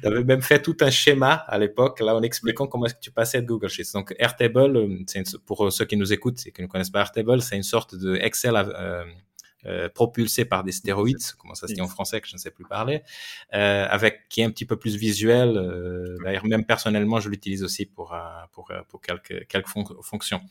tu 0.01 0.07
avais 0.07 0.23
même 0.23 0.41
fait 0.41 0.61
tout 0.61 0.77
un 0.81 0.91
schéma 0.91 1.33
à 1.47 1.57
l'époque, 1.57 2.01
là, 2.01 2.15
en 2.15 2.21
expliquant 2.21 2.67
comment 2.67 2.85
est-ce 2.85 2.95
que 2.95 2.99
tu 2.99 3.11
passais 3.11 3.41
de 3.41 3.47
Google 3.47 3.69
Sheets. 3.69 3.93
Donc, 3.93 4.13
Airtable, 4.19 5.05
pour 5.45 5.71
ceux 5.71 5.85
qui 5.85 5.97
nous 5.97 6.13
écoutent 6.13 6.45
et 6.45 6.51
qui 6.51 6.61
ne 6.61 6.67
connaissent 6.67 6.91
pas 6.91 6.99
Airtable, 6.99 7.41
c'est 7.41 7.55
une 7.55 7.63
sorte 7.63 7.95
de 7.95 8.15
Excel 8.17 8.55
euh, 8.55 9.03
propulsé 9.93 10.45
par 10.45 10.63
des 10.63 10.71
stéroïdes, 10.71 11.23
comment 11.37 11.55
ça 11.55 11.67
se 11.67 11.73
dit 11.73 11.81
en 11.81 11.87
français 11.87 12.21
que 12.21 12.27
je 12.27 12.33
ne 12.33 12.37
sais 12.37 12.51
plus 12.51 12.65
parler, 12.65 13.03
euh, 13.53 13.85
avec 13.89 14.27
qui 14.29 14.41
est 14.41 14.43
un 14.43 14.49
petit 14.49 14.65
peu 14.65 14.77
plus 14.77 14.95
visuel. 14.95 15.57
Euh, 15.57 16.17
D'ailleurs, 16.23 16.45
même 16.45 16.65
personnellement, 16.65 17.19
je 17.19 17.29
l'utilise 17.29 17.63
aussi 17.63 17.85
pour 17.85 18.13
euh, 18.13 18.19
pour 18.51 18.71
euh, 18.71 18.81
pour 18.89 19.01
quelques 19.01 19.47
quelques 19.47 19.69
fonctions. 20.01 20.41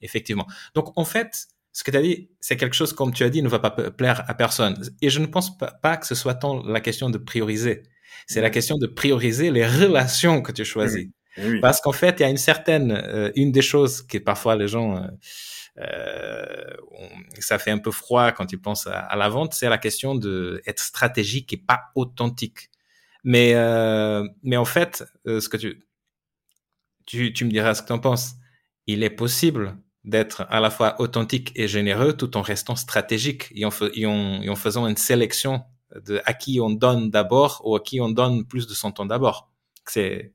Effectivement. 0.00 0.46
Donc 0.74 0.96
en 0.96 1.04
fait, 1.04 1.46
ce 1.72 1.84
que 1.84 1.90
tu 1.90 1.96
as 1.96 2.02
dit, 2.02 2.30
c'est 2.40 2.56
quelque 2.56 2.74
chose, 2.74 2.92
comme 2.92 3.12
tu 3.12 3.24
as 3.24 3.30
dit, 3.30 3.42
ne 3.42 3.48
va 3.48 3.58
pas 3.58 3.70
plaire 3.70 4.24
à 4.28 4.34
personne. 4.34 4.76
Et 5.00 5.10
je 5.10 5.20
ne 5.20 5.26
pense 5.26 5.56
pas, 5.56 5.70
pas 5.70 5.96
que 5.96 6.06
ce 6.06 6.14
soit 6.14 6.34
tant 6.34 6.62
la 6.62 6.80
question 6.80 7.10
de 7.10 7.18
prioriser. 7.18 7.82
C'est 8.26 8.40
la 8.40 8.50
question 8.50 8.76
de 8.78 8.86
prioriser 8.86 9.50
les 9.50 9.66
relations 9.66 10.42
que 10.42 10.52
tu 10.52 10.64
choisis. 10.64 11.08
Parce 11.62 11.80
qu'en 11.80 11.92
fait, 11.92 12.20
il 12.20 12.22
y 12.22 12.26
a 12.26 12.28
une 12.28 12.36
certaine, 12.36 13.32
une 13.36 13.52
des 13.52 13.62
choses 13.62 14.02
que 14.02 14.18
parfois 14.18 14.54
les 14.54 14.68
gens 14.68 15.08
euh, 15.78 16.76
ça 17.38 17.58
fait 17.58 17.70
un 17.70 17.78
peu 17.78 17.90
froid 17.90 18.32
quand 18.32 18.46
tu 18.46 18.58
penses 18.58 18.86
à, 18.86 19.14
la 19.16 19.28
vente, 19.28 19.54
c'est 19.54 19.68
la 19.68 19.78
question 19.78 20.14
de 20.14 20.62
être 20.66 20.82
stratégique 20.82 21.52
et 21.52 21.56
pas 21.56 21.90
authentique. 21.94 22.70
Mais, 23.24 23.54
euh, 23.54 24.26
mais 24.42 24.56
en 24.56 24.64
fait, 24.64 25.04
euh, 25.26 25.40
ce 25.40 25.48
que 25.48 25.56
tu, 25.56 25.86
tu, 27.06 27.32
tu 27.32 27.44
me 27.44 27.50
diras 27.50 27.74
ce 27.74 27.82
que 27.82 27.86
tu 27.86 27.92
en 27.92 27.98
penses. 27.98 28.34
Il 28.86 29.02
est 29.02 29.10
possible 29.10 29.78
d'être 30.04 30.44
à 30.50 30.60
la 30.60 30.70
fois 30.70 31.00
authentique 31.00 31.52
et 31.54 31.68
généreux 31.68 32.14
tout 32.14 32.36
en 32.36 32.42
restant 32.42 32.74
stratégique 32.74 33.52
et 33.54 33.64
en, 33.64 33.70
et 33.94 34.06
en, 34.06 34.42
et 34.42 34.48
en 34.48 34.56
faisant 34.56 34.88
une 34.88 34.96
sélection 34.96 35.62
de 35.94 36.20
à 36.24 36.34
qui 36.34 36.60
on 36.60 36.70
donne 36.70 37.10
d'abord 37.10 37.62
ou 37.64 37.76
à 37.76 37.80
qui 37.80 38.00
on 38.00 38.08
donne 38.08 38.44
plus 38.44 38.66
de 38.66 38.74
son 38.74 38.90
temps 38.90 39.06
d'abord. 39.06 39.52
C'est 39.86 40.34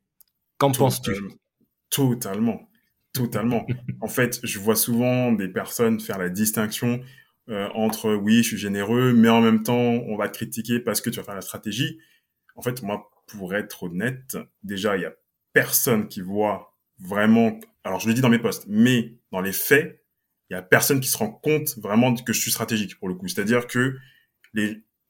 qu'en 0.58 0.72
penses-tu? 0.72 1.16
Totalement. 1.90 2.67
Totalement. 3.18 3.66
en 4.02 4.08
fait, 4.08 4.40
je 4.44 4.60
vois 4.60 4.76
souvent 4.76 5.32
des 5.32 5.48
personnes 5.48 6.00
faire 6.00 6.18
la 6.18 6.30
distinction 6.30 7.02
euh, 7.50 7.70
entre 7.74 8.14
oui, 8.14 8.38
je 8.44 8.50
suis 8.50 8.58
généreux, 8.58 9.14
mais 9.14 9.30
en 9.30 9.42
même 9.42 9.64
temps, 9.64 9.76
on 9.76 10.18
va 10.18 10.28
te 10.28 10.38
critiquer 10.38 10.80
parce 10.80 11.02
que 11.02 11.10
tu 11.10 11.18
vas 11.18 11.24
faire 11.24 11.36
la 11.36 11.42
stratégie. 11.42 12.00
En 12.56 12.62
fait, 12.62 12.82
moi, 12.82 13.10
pour 13.28 13.56
être 13.56 13.84
honnête, 13.84 14.38
déjà, 14.64 14.98
il 14.98 15.04
y 15.04 15.06
a 15.06 15.14
personne 15.54 16.08
qui 16.08 16.22
voit 16.22 16.76
vraiment. 17.00 17.60
Alors, 17.84 18.00
je 18.00 18.08
le 18.08 18.14
dis 18.14 18.22
dans 18.22 18.30
mes 18.30 18.40
posts, 18.40 18.66
mais 18.68 19.18
dans 19.32 19.42
les 19.42 19.54
faits, 19.54 20.04
il 20.50 20.54
y 20.54 20.58
a 20.58 20.62
personne 20.62 21.00
qui 21.00 21.10
se 21.10 21.18
rend 21.18 21.30
compte 21.30 21.78
vraiment 21.78 22.14
que 22.16 22.34
je 22.34 22.40
suis 22.40 22.52
stratégique 22.52 23.00
pour 23.00 23.08
le 23.08 23.16
coup. 23.16 23.28
C'est-à-dire 23.28 23.68
que 23.68 23.96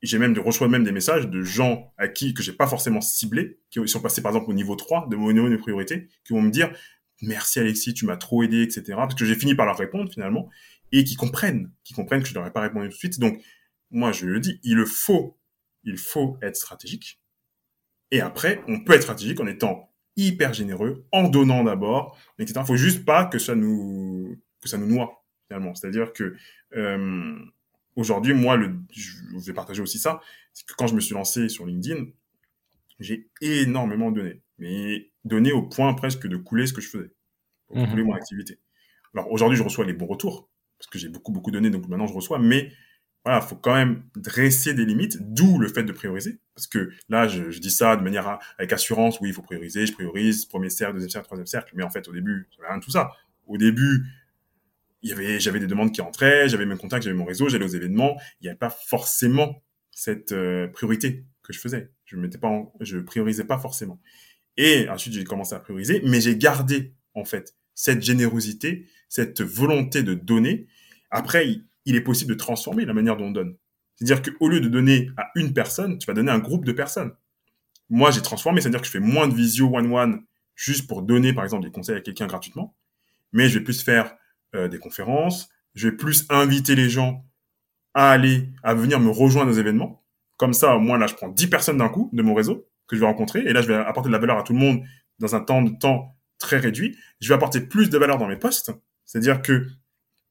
j'ai 0.02 0.20
même 0.20 0.34
de 0.34 0.40
reçois 0.40 0.68
même 0.68 0.84
des 0.84 0.92
messages 0.92 1.28
de 1.28 1.42
gens 1.42 1.94
à 1.98 2.08
qui 2.08 2.34
que 2.34 2.44
j'ai 2.44 2.54
pas 2.54 2.68
forcément 2.68 3.02
ciblé, 3.02 3.60
qui 3.70 3.88
sont 3.88 4.02
passés 4.02 4.22
par 4.22 4.32
exemple 4.32 4.50
au 4.50 4.54
niveau 4.54 4.76
3 4.76 5.08
de 5.10 5.16
mon 5.16 5.32
niveau 5.32 5.50
de 5.50 5.58
priorité, 5.58 6.08
qui 6.24 6.34
vont 6.34 6.42
me 6.42 6.52
dire 6.52 6.72
merci 7.22 7.60
Alexis, 7.60 7.94
tu 7.94 8.06
m'as 8.06 8.18
trop 8.18 8.44
aidé, 8.44 8.62
etc. 8.62 8.84
Parce 8.96 9.16
que 9.16 9.26
j'ai 9.26 9.36
fini 9.36 9.56
par 9.56 9.66
leur 9.66 9.78
répondre 9.78 10.12
finalement 10.12 10.50
et 10.92 11.04
qui 11.04 11.16
comprennent, 11.16 11.72
qui 11.84 11.94
comprennent 11.94 12.24
que 12.24 12.30
je 12.30 12.34
n'aurais 12.34 12.52
pas 12.52 12.62
répondu 12.62 12.88
tout 12.90 12.94
de 12.94 12.98
suite. 12.98 13.20
Donc 13.20 13.42
moi 13.92 14.12
je 14.12 14.26
le 14.26 14.40
dis, 14.40 14.60
il 14.64 14.76
le 14.76 14.86
faut, 14.86 15.38
il 15.84 15.98
faut 15.98 16.38
être 16.42 16.56
stratégique. 16.56 17.20
Et 18.12 18.22
après, 18.22 18.64
on 18.68 18.84
peut 18.84 18.94
être 18.94 19.04
stratégique 19.04 19.40
en 19.40 19.48
étant 19.48 19.92
hyper 20.16 20.54
généreux, 20.54 21.06
en 21.12 21.28
donnant 21.30 21.64
d'abord, 21.64 22.18
etc. 22.40 22.62
Il 22.64 22.68
faut 22.68 22.78
juste 22.78 23.06
pas 23.06 23.26
que 23.26 23.40
ça 23.40 23.56
nous 23.56 24.38
que 24.62 24.70
ça 24.70 24.78
nous 24.78 24.88
noie 24.88 25.24
finalement. 25.48 25.76
C'est-à-dire 25.76 26.14
que 26.14 26.36
euh, 26.76 27.38
aujourd'hui, 27.96 28.34
moi, 28.34 28.56
le, 28.56 28.76
je 28.92 29.46
vais 29.46 29.54
partager 29.54 29.82
aussi 29.82 30.00
ça, 30.00 30.22
c'est 30.54 30.66
que 30.66 30.74
quand 30.76 30.88
je 30.88 30.96
me 30.96 31.00
suis 31.00 31.14
lancé 31.14 31.50
sur 31.50 31.66
LinkedIn, 31.66 32.06
j'ai 33.00 33.30
énormément 33.42 34.12
donné, 34.12 34.42
mais 34.58 35.12
donné 35.24 35.52
au 35.52 35.64
point 35.64 35.94
presque 35.94 36.28
de 36.28 36.38
couler 36.38 36.68
ce 36.68 36.74
que 36.74 36.82
je 36.82 36.90
faisais, 36.90 37.12
de 37.74 37.86
couler 37.86 38.04
mhm. 38.04 38.10
mon 38.10 38.14
activité. 38.14 38.60
Alors 39.14 39.32
aujourd'hui, 39.32 39.58
je 39.58 39.64
reçois 39.64 39.86
les 39.86 39.94
bons 39.94 40.08
retours 40.08 40.50
parce 40.78 40.90
que 40.90 41.00
j'ai 41.00 41.10
beaucoup 41.10 41.32
beaucoup 41.32 41.52
donné, 41.52 41.70
donc 41.70 41.88
maintenant 41.88 42.08
je 42.08 42.14
reçois, 42.14 42.40
mais 42.40 42.72
voilà, 43.26 43.42
faut 43.42 43.56
quand 43.56 43.74
même 43.74 44.04
dresser 44.16 44.74
des 44.74 44.86
limites, 44.86 45.18
d'où 45.34 45.60
le 45.60 45.68
fait 45.68 45.84
de 45.84 45.92
prioriser. 45.92 46.40
Parce 46.56 46.66
que 46.68 46.92
là, 47.10 47.28
je, 47.28 47.52
je 47.52 47.60
dis 47.60 47.72
ça 47.72 47.98
de 47.98 48.02
manière 48.02 48.40
avec 48.58 48.72
assurance, 48.72 49.20
oui, 49.20 49.30
il 49.30 49.34
faut 49.34 49.42
prioriser, 49.42 49.86
je 49.86 49.92
priorise, 49.92 50.46
premier 50.46 50.70
cercle, 50.70 50.94
deuxième 50.94 51.10
cercle, 51.10 51.26
troisième 51.26 51.48
cercle, 51.48 51.74
mais 51.76 51.84
en 51.84 51.90
fait, 51.90 52.08
au 52.08 52.14
début, 52.14 52.48
j'avais 52.56 52.70
rien 52.70 52.78
de 52.78 52.84
tout 52.84 52.92
ça. 52.92 53.12
Au 53.46 53.58
début, 53.58 54.06
il 55.02 55.10
y 55.10 55.14
avait, 55.14 55.40
j'avais 55.40 55.60
des 55.60 55.68
demandes 55.68 55.92
qui 55.92 56.02
entraient, 56.02 56.48
j'avais 56.48 56.66
mes 56.66 56.78
contacts, 56.78 57.04
j'avais 57.04 57.18
mon 57.18 57.26
réseau, 57.26 57.50
j'allais 57.50 57.66
aux 57.66 57.68
événements, 57.68 58.18
il 58.40 58.46
n'y 58.46 58.50
avait 58.50 58.58
pas 58.58 58.70
forcément 58.70 59.62
cette 59.92 60.32
euh, 60.32 60.68
priorité 60.68 61.26
que 61.44 61.54
je 61.54 61.60
faisais. 61.60 61.92
Je 62.06 62.16
mettais 62.16 62.38
pas, 62.38 62.48
en, 62.48 62.74
je 62.80 62.98
priorisais 62.98 63.46
pas 63.46 63.58
forcément. 63.58 64.00
Et 64.58 64.90
ensuite, 64.90 65.14
j'ai 65.14 65.24
commencé 65.24 65.54
à 65.54 65.60
prioriser, 65.60 66.02
mais 66.04 66.20
j'ai 66.20 66.36
gardé 66.36 66.94
en 67.14 67.26
fait 67.26 67.56
cette 67.76 68.02
générosité, 68.02 68.88
cette 69.08 69.42
volonté 69.42 70.04
de 70.04 70.14
donner. 70.14 70.68
Après, 71.12 71.48
il 71.86 71.96
est 71.96 72.02
possible 72.02 72.34
de 72.34 72.38
transformer 72.38 72.86
la 72.86 72.94
manière 72.94 73.18
dont 73.18 73.26
on 73.26 73.32
donne. 73.32 73.56
C'est-à-dire 73.96 74.22
qu'au 74.22 74.50
lieu 74.50 74.60
de 74.60 74.68
donner 74.68 75.10
à 75.18 75.32
une 75.36 75.54
personne, 75.54 75.98
tu 75.98 76.06
vas 76.06 76.14
donner 76.14 76.32
à 76.32 76.36
un 76.36 76.40
groupe 76.40 76.66
de 76.66 76.72
personnes. 76.72 77.14
Moi, 77.90 78.12
j'ai 78.12 78.22
transformé, 78.22 78.62
c'est-à-dire 78.62 78.82
que 78.82 78.88
je 78.88 78.92
fais 78.92 79.00
moins 79.00 79.28
de 79.28 79.34
visio 79.34 79.76
one-one 79.76 80.24
juste 80.56 80.88
pour 80.88 81.04
donner, 81.04 81.34
par 81.34 81.44
exemple, 81.44 81.64
des 81.64 81.72
conseils 81.72 81.96
à 81.96 82.02
quelqu'un 82.02 82.28
gratuitement, 82.28 82.76
mais 83.32 83.48
je 83.48 83.60
vais 83.60 83.64
plus 83.64 83.82
faire 83.82 84.16
euh, 84.56 84.68
des 84.68 84.80
conférences, 84.80 85.50
je 85.76 85.88
vais 85.88 85.96
plus 85.96 86.26
inviter 86.30 86.76
les 86.76 86.90
gens 86.90 87.26
à 87.94 88.12
aller, 88.12 88.50
à 88.64 88.74
venir 88.74 89.00
me 89.00 89.10
rejoindre 89.10 89.52
aux 89.52 89.56
événements. 89.56 90.04
Comme 90.36 90.54
ça, 90.54 90.76
au 90.76 90.80
moins, 90.80 90.98
là, 90.98 91.08
je 91.08 91.14
prends 91.14 91.30
10 91.30 91.48
personnes 91.48 91.78
d'un 91.78 91.90
coup 91.90 92.10
de 92.14 92.22
mon 92.22 92.34
réseau 92.34 92.67
que 92.88 92.96
je 92.96 93.02
vais 93.02 93.08
rencontrer, 93.08 93.42
et 93.42 93.54
là, 93.54 93.62
je 93.62 93.68
vais 93.68 93.76
apporter 93.76 94.10
de 94.10 94.14
la 94.14 94.20
valeur 94.20 94.38
à 94.38 94.44
tout 94.44 94.54
le 94.54 94.60
monde 94.60 94.82
dans 95.20 95.36
un 95.36 95.42
temps 95.42 95.62
de 95.62 95.72
temps 95.78 96.16
très 96.40 96.58
réduit. 96.58 96.98
Je 97.20 97.28
vais 97.28 97.36
apporter 97.36 97.62
plus 97.62 97.90
de 97.90 97.98
valeur 97.98 98.18
dans 98.18 98.28
mes 98.28 98.38
posts, 98.38 98.72
c'est-à-dire 99.06 99.42
que 99.42 99.68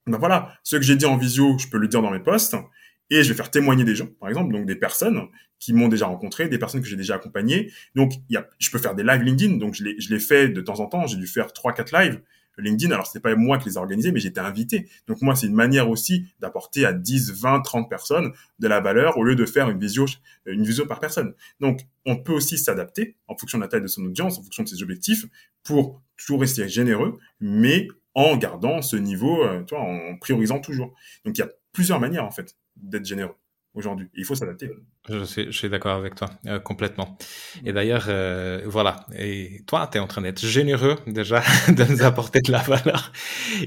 ben 0.06 0.18
voilà, 0.18 0.56
ce 0.62 0.76
que 0.76 0.82
j'ai 0.82 0.94
dit 0.94 1.04
en 1.04 1.16
visio, 1.16 1.58
je 1.58 1.66
peux 1.68 1.78
le 1.78 1.88
dire 1.88 2.00
dans 2.00 2.12
mes 2.12 2.20
posts 2.20 2.56
et 3.10 3.22
je 3.22 3.28
vais 3.28 3.34
faire 3.34 3.50
témoigner 3.50 3.84
des 3.84 3.94
gens, 3.94 4.08
par 4.20 4.28
exemple, 4.28 4.52
donc 4.52 4.66
des 4.66 4.76
personnes 4.76 5.20
qui 5.58 5.72
m'ont 5.72 5.88
déjà 5.88 6.06
rencontré, 6.06 6.48
des 6.48 6.58
personnes 6.58 6.80
que 6.80 6.86
j'ai 6.86 6.96
déjà 6.96 7.16
accompagnées. 7.16 7.72
Donc, 7.94 8.12
y 8.28 8.36
a, 8.36 8.46
je 8.58 8.70
peux 8.70 8.78
faire 8.78 8.94
des 8.94 9.02
lives 9.02 9.22
LinkedIn, 9.22 9.56
donc 9.56 9.74
je 9.74 9.84
l'ai, 9.84 10.00
je 10.00 10.16
fait 10.18 10.48
de 10.48 10.60
temps 10.60 10.80
en 10.80 10.86
temps. 10.86 11.06
J'ai 11.06 11.16
dû 11.16 11.26
faire 11.26 11.52
trois, 11.52 11.72
quatre 11.72 11.92
lives 11.92 12.20
LinkedIn. 12.58 12.92
Alors, 12.92 13.06
c'est 13.06 13.20
pas 13.20 13.34
moi 13.36 13.58
qui 13.58 13.68
les 13.68 13.74
ai 13.74 13.78
organisés, 13.78 14.12
mais 14.12 14.20
j'étais 14.20 14.40
invité. 14.40 14.88
Donc, 15.06 15.22
moi, 15.22 15.34
c'est 15.34 15.46
une 15.46 15.54
manière 15.54 15.90
aussi 15.90 16.26
d'apporter 16.40 16.84
à 16.84 16.92
10, 16.92 17.32
20, 17.32 17.60
30 17.60 17.88
personnes 17.88 18.32
de 18.58 18.68
la 18.68 18.80
valeur 18.80 19.18
au 19.18 19.24
lieu 19.24 19.34
de 19.34 19.46
faire 19.46 19.70
une 19.70 19.78
visio, 19.78 20.06
une 20.46 20.64
visio 20.64 20.86
par 20.86 21.00
personne. 21.00 21.34
Donc, 21.60 21.86
on 22.04 22.16
peut 22.16 22.32
aussi 22.32 22.58
s'adapter 22.58 23.16
en 23.28 23.36
fonction 23.36 23.58
de 23.58 23.62
la 23.62 23.68
taille 23.68 23.82
de 23.82 23.86
son 23.86 24.04
audience, 24.04 24.38
en 24.38 24.42
fonction 24.42 24.62
de 24.62 24.68
ses 24.68 24.82
objectifs 24.82 25.26
pour 25.62 26.00
toujours 26.16 26.40
rester 26.40 26.68
généreux, 26.68 27.18
mais 27.40 27.88
en 28.14 28.36
gardant 28.36 28.80
ce 28.80 28.96
niveau, 28.96 29.44
euh, 29.44 29.62
tu 29.64 29.74
en 29.74 30.16
priorisant 30.18 30.60
toujours. 30.60 30.94
Donc 31.24 31.36
il 31.36 31.40
y 31.40 31.44
a 31.44 31.50
plusieurs 31.72 32.00
manières 32.00 32.24
en 32.24 32.30
fait 32.30 32.56
d'être 32.76 33.04
généreux 33.04 33.34
aujourd'hui. 33.76 34.08
Il 34.14 34.24
faut 34.24 34.34
s'adapter. 34.34 34.70
Je 35.08 35.22
suis, 35.24 35.44
je 35.44 35.56
suis 35.56 35.68
d'accord 35.68 35.96
avec 35.96 36.14
toi, 36.14 36.28
euh, 36.46 36.58
complètement. 36.58 37.16
Et 37.64 37.72
d'ailleurs, 37.72 38.06
euh, 38.08 38.62
voilà, 38.66 39.06
et 39.16 39.62
toi, 39.66 39.88
tu 39.90 39.98
es 39.98 40.00
en 40.00 40.06
train 40.06 40.22
d'être 40.22 40.44
généreux 40.44 40.96
déjà 41.06 41.42
de 41.68 41.84
nous 41.84 42.02
apporter 42.02 42.40
de 42.40 42.50
la 42.50 42.62
valeur 42.62 43.12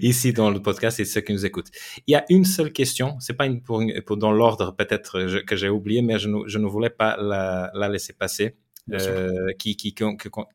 ici 0.02 0.34
dans 0.34 0.50
le 0.50 0.62
podcast 0.62 1.00
et 1.00 1.06
ceux 1.06 1.22
qui 1.22 1.32
nous 1.32 1.46
écoutent. 1.46 1.70
Il 2.08 2.12
y 2.12 2.16
a 2.16 2.26
une 2.30 2.46
seule 2.46 2.74
question, 2.74 3.18
c'est 3.20 3.36
pas 3.36 3.46
une 3.46 3.62
pour, 3.62 3.82
pour 4.06 4.18
dans 4.18 4.32
l'ordre 4.32 4.76
peut-être 4.76 5.42
que 5.44 5.56
j'ai 5.56 5.70
oublié, 5.70 6.02
mais 6.02 6.20
je 6.20 6.28
ne, 6.28 6.48
je 6.48 6.58
ne 6.58 6.66
voulais 6.66 6.90
pas 6.90 7.16
la, 7.18 7.72
la 7.74 7.88
laisser 7.88 8.14
passer. 8.14 8.56
Euh, 8.92 9.54
qui, 9.60 9.76
qui, 9.76 9.94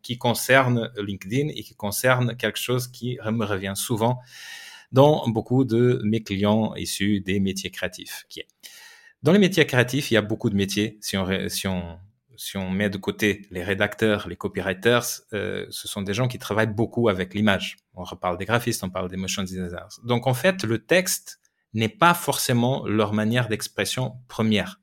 qui, 0.02 0.18
concerne 0.18 0.90
LinkedIn 0.96 1.50
et 1.54 1.62
qui 1.62 1.76
concerne 1.76 2.36
quelque 2.36 2.58
chose 2.58 2.88
qui 2.88 3.16
me 3.24 3.44
revient 3.44 3.74
souvent 3.76 4.18
dans 4.90 5.28
beaucoup 5.28 5.64
de 5.64 6.00
mes 6.04 6.20
clients 6.20 6.74
issus 6.74 7.20
des 7.20 7.38
métiers 7.38 7.70
créatifs. 7.70 8.24
Qui 8.28 8.40
est. 8.40 8.48
Dans 9.24 9.32
les 9.32 9.38
métiers 9.38 9.66
créatifs, 9.66 10.10
il 10.10 10.14
y 10.14 10.16
a 10.18 10.22
beaucoup 10.22 10.50
de 10.50 10.54
métiers. 10.54 10.98
Si 11.00 11.16
on, 11.16 11.26
si 11.48 11.66
on, 11.66 11.98
si 12.36 12.58
on 12.58 12.68
met 12.70 12.90
de 12.90 12.98
côté 12.98 13.46
les 13.50 13.64
rédacteurs, 13.64 14.28
les 14.28 14.36
copywriters, 14.36 15.22
euh, 15.32 15.64
ce 15.70 15.88
sont 15.88 16.02
des 16.02 16.12
gens 16.12 16.28
qui 16.28 16.38
travaillent 16.38 16.74
beaucoup 16.74 17.08
avec 17.08 17.32
l'image. 17.32 17.78
On 17.94 18.04
reparle 18.04 18.36
des 18.36 18.44
graphistes, 18.44 18.84
on 18.84 18.90
parle 18.90 19.08
des 19.08 19.16
motion 19.16 19.42
designers. 19.42 19.96
Donc 20.04 20.26
en 20.26 20.34
fait, 20.34 20.62
le 20.64 20.84
texte 20.84 21.40
n'est 21.72 21.88
pas 21.88 22.12
forcément 22.12 22.86
leur 22.86 23.14
manière 23.14 23.48
d'expression 23.48 24.16
première. 24.28 24.78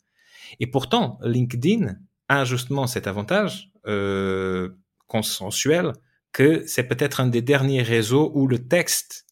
Et 0.60 0.66
pourtant, 0.66 1.20
LinkedIn 1.22 1.98
a 2.28 2.44
justement 2.44 2.88
cet 2.88 3.06
avantage 3.06 3.70
euh, 3.86 4.70
consensuel 5.06 5.94
que 6.34 6.66
c'est 6.66 6.86
peut-être 6.86 7.20
un 7.20 7.28
des 7.28 7.44
derniers 7.44 7.84
réseaux 7.84 8.32
où 8.34 8.48
le 8.48 8.68
texte 8.68 9.28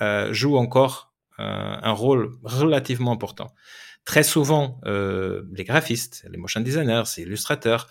euh, 0.00 0.32
joue 0.32 0.56
encore 0.56 1.12
euh, 1.38 1.42
un 1.42 1.92
rôle 1.92 2.30
relativement 2.44 3.12
important. 3.12 3.52
Très 4.04 4.22
souvent, 4.22 4.80
euh, 4.84 5.42
les 5.52 5.64
graphistes, 5.64 6.26
les 6.30 6.36
motion 6.36 6.60
designers, 6.60 7.04
les 7.16 7.22
illustrateurs, 7.22 7.88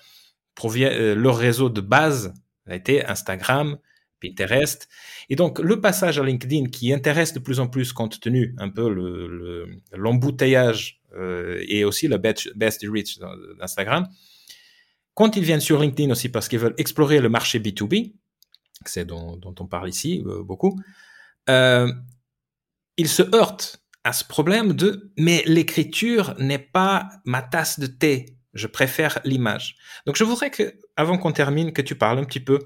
euh, 0.63 1.15
leur 1.15 1.37
réseau 1.37 1.69
de 1.69 1.81
base 1.81 2.33
a 2.67 2.75
été 2.75 3.05
Instagram, 3.05 3.77
Pinterest. 4.21 4.87
Et 5.29 5.35
donc, 5.35 5.59
le 5.59 5.81
passage 5.81 6.19
à 6.19 6.23
LinkedIn 6.23 6.69
qui 6.69 6.93
intéresse 6.93 7.33
de 7.33 7.39
plus 7.39 7.59
en 7.59 7.67
plus 7.67 7.93
compte 7.93 8.19
tenu 8.19 8.55
un 8.57 8.69
peu 8.69 8.87
l'embouteillage 9.91 11.01
le, 11.11 11.19
euh, 11.19 11.63
et 11.67 11.83
aussi 11.83 12.07
le 12.07 12.17
best, 12.17 12.55
best 12.55 12.85
reach 12.87 13.19
d'Instagram, 13.59 14.07
quand 15.13 15.35
ils 15.35 15.43
viennent 15.43 15.59
sur 15.59 15.79
LinkedIn 15.79 16.11
aussi 16.11 16.29
parce 16.29 16.47
qu'ils 16.47 16.59
veulent 16.59 16.75
explorer 16.77 17.19
le 17.19 17.29
marché 17.29 17.59
B2B, 17.59 18.13
c'est 18.85 19.05
dont, 19.05 19.37
dont, 19.37 19.53
on 19.59 19.67
parle 19.67 19.89
ici 19.89 20.23
euh, 20.25 20.43
beaucoup, 20.43 20.79
euh, 21.49 21.91
ils 22.97 23.07
se 23.07 23.23
heurtent 23.35 23.82
à 24.03 24.13
ce 24.13 24.23
problème 24.23 24.73
de 24.73 25.11
mais 25.17 25.43
l'écriture 25.45 26.35
n'est 26.39 26.59
pas 26.59 27.09
ma 27.25 27.41
tasse 27.41 27.79
de 27.79 27.87
thé, 27.87 28.37
je 28.53 28.67
préfère 28.67 29.19
l'image. 29.23 29.77
Donc 30.05 30.15
je 30.15 30.23
voudrais 30.23 30.51
que, 30.51 30.77
avant 30.95 31.17
qu'on 31.17 31.31
termine, 31.31 31.73
que 31.73 31.81
tu 31.81 31.95
parles 31.95 32.19
un 32.19 32.25
petit 32.25 32.39
peu 32.39 32.59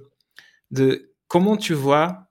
de 0.71 1.15
comment 1.27 1.57
tu 1.57 1.73
vois 1.73 2.29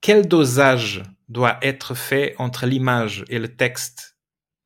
quel 0.00 0.26
dosage 0.26 1.02
doit 1.28 1.58
être 1.62 1.94
fait 1.94 2.34
entre 2.38 2.66
l'image 2.66 3.24
et 3.28 3.38
le 3.38 3.56
texte 3.56 4.16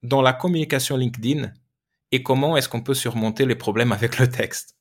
dans 0.03 0.23
la 0.23 0.33
communication 0.33 0.97
LinkedIn 0.97 1.53
et 2.13 2.23
comment 2.23 2.57
est-ce 2.57 2.69
qu'on 2.69 2.83
peut 2.83 2.95
surmonter 2.95 3.45
les 3.45 3.55
problèmes 3.55 3.93
avec 3.93 4.19
le 4.19 4.29
texte 4.29 4.77